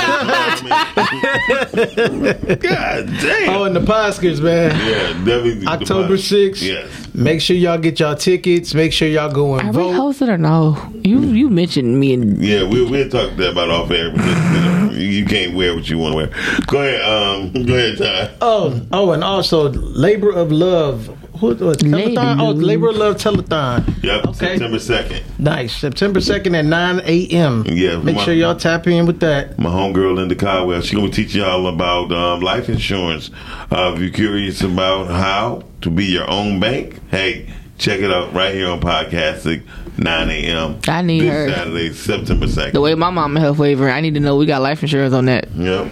God 2.61 3.07
damn. 3.21 3.49
Oh, 3.49 3.63
and 3.65 3.75
the 3.75 3.81
Poskers, 3.81 4.41
man. 4.41 4.71
Yeah, 4.87 5.13
definitely. 5.25 5.67
October 5.67 6.15
6th. 6.15 6.61
Yes. 6.61 7.08
Make 7.13 7.41
sure 7.41 7.55
y'all 7.55 7.77
get 7.77 7.99
y'all 7.99 8.15
tickets. 8.15 8.73
Make 8.73 8.93
sure 8.93 9.07
y'all 9.07 9.31
go 9.31 9.55
and 9.55 9.69
Are 9.69 9.71
we 9.71 9.91
vote. 9.93 9.93
hosted 9.95 10.29
or 10.29 10.37
no? 10.37 10.77
You 11.03 11.19
you 11.21 11.49
mentioned 11.49 11.99
me 11.99 12.13
and 12.13 12.43
Yeah, 12.43 12.63
we 12.63 12.83
we'll 12.83 13.09
talk 13.09 13.35
that 13.37 13.51
about 13.51 13.69
off 13.69 13.91
air 13.91 14.11
because 14.11 14.25
you, 14.27 14.61
know, 14.61 14.89
you 14.93 15.07
you 15.19 15.25
can't 15.25 15.55
wear 15.55 15.75
what 15.75 15.89
you 15.89 15.97
want 15.97 16.13
to 16.13 16.15
wear. 16.17 16.61
Go 16.67 16.79
ahead, 16.81 17.01
um, 17.01 17.51
go 17.65 17.73
ahead, 17.75 17.97
Ty. 17.97 18.31
Oh, 18.41 18.81
oh, 18.91 19.11
and 19.11 19.23
also 19.23 19.69
Labor 19.69 20.31
of 20.31 20.51
Love. 20.51 21.15
Who, 21.39 21.51
uh, 21.51 21.55
telethon? 21.73 22.41
Oh, 22.41 22.51
Labor 22.51 22.89
of 22.89 22.95
Love 22.97 23.15
telethon. 23.17 24.03
Yep, 24.03 24.25
Okay. 24.27 24.33
September 24.57 24.79
second. 24.79 25.21
Nice. 25.37 25.75
September 25.75 26.19
2nd 26.19 26.57
at 26.57 26.65
9 26.65 26.99
a.m. 27.05 27.65
Yeah, 27.67 27.97
Make 27.99 28.15
my- 28.17 28.23
sure 28.25 28.33
y'all 28.33 28.55
tap 28.55 28.87
in 28.87 29.05
with 29.05 29.19
that. 29.21 29.57
My 29.57 29.69
homegirl 29.69 30.15
Linda 30.15 30.35
Caldwell, 30.35 30.81
she's 30.81 30.97
gonna 30.99 31.09
teach 31.11 31.33
y'all 31.35 31.67
about 31.67 32.11
um, 32.11 32.41
life 32.41 32.67
insurance. 32.69 33.29
Uh, 33.71 33.91
if 33.95 34.01
you're 34.01 34.09
curious 34.11 34.61
about 34.61 35.07
how 35.07 35.63
to 35.81 35.89
be 35.89 36.05
your 36.05 36.29
own 36.29 36.59
bank, 36.59 36.99
hey, 37.09 37.47
check 37.77 38.01
it 38.01 38.11
out 38.11 38.33
right 38.33 38.53
here 38.53 38.67
on 38.69 38.81
Podcastic, 38.81 39.61
9 39.99 40.29
a.m. 40.29 40.79
I 40.87 41.01
need 41.01 41.21
this 41.21 41.29
her. 41.31 41.49
Saturday, 41.49 41.93
September 41.93 42.45
2nd. 42.47 42.71
the 42.73 42.81
way 42.81 42.95
my 42.95 43.09
mama 43.09 43.39
health 43.39 43.57
waiver. 43.59 43.89
I 43.89 43.99
need 44.01 44.13
to 44.15 44.19
know 44.19 44.37
we 44.37 44.45
got 44.45 44.61
life 44.61 44.81
insurance 44.81 45.13
on 45.13 45.25
that. 45.25 45.49
Yep. 45.55 45.91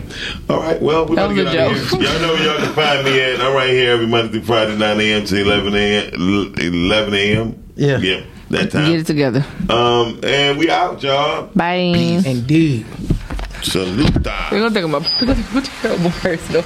All 0.49 0.59
right. 0.59 0.81
Well, 0.81 1.05
we're 1.05 1.15
That 1.15 1.27
to 1.27 1.33
was 1.33 1.43
get 1.43 1.55
a 1.55 1.61
out 1.65 1.71
of 1.71 1.77
joke. 1.89 2.01
here. 2.01 2.09
Y'all 2.11 2.21
know 2.21 2.33
where 2.33 2.43
y'all 2.45 2.57
can 2.65 2.73
find 2.73 3.03
me 3.05 3.19
at. 3.19 3.41
I'm 3.41 3.53
right 3.53 3.69
here 3.69 3.91
every 3.91 4.07
Monday 4.07 4.31
through 4.31 4.43
Friday, 4.43 4.77
9 4.77 5.01
a.m. 5.01 5.25
to 5.25 5.41
11 5.41 5.75
a.m. 5.75 6.53
11 6.57 7.13
a.m. 7.13 7.63
Yeah. 7.75 7.97
Yeah. 7.97 8.23
That 8.49 8.71
time. 8.71 8.89
Get 8.91 8.99
it 9.01 9.05
together. 9.07 9.45
Um, 9.69 10.21
and 10.23 10.57
we 10.57 10.69
out, 10.69 11.03
y'all. 11.03 11.47
Bye. 11.53 11.75
Indeed. 12.25 12.85
Saluta. 13.61 14.51
We're 14.51 14.59
gonna 14.69 14.73
take 14.73 14.87
my 14.89 14.99
we're 15.19 15.33
gonna 15.33 15.43
take 15.43 15.55
a 15.55 15.81
terrible 15.81 16.11
person. 16.11 16.63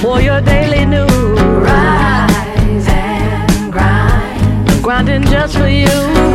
For 0.00 0.20
your 0.20 0.40
daily 0.40 0.84
news. 0.84 1.10
Rise 1.10 2.88
and 2.88 3.72
grind. 3.72 4.82
Grinding 4.82 5.24
just 5.24 5.56
for 5.56 5.68
you. 5.68 6.27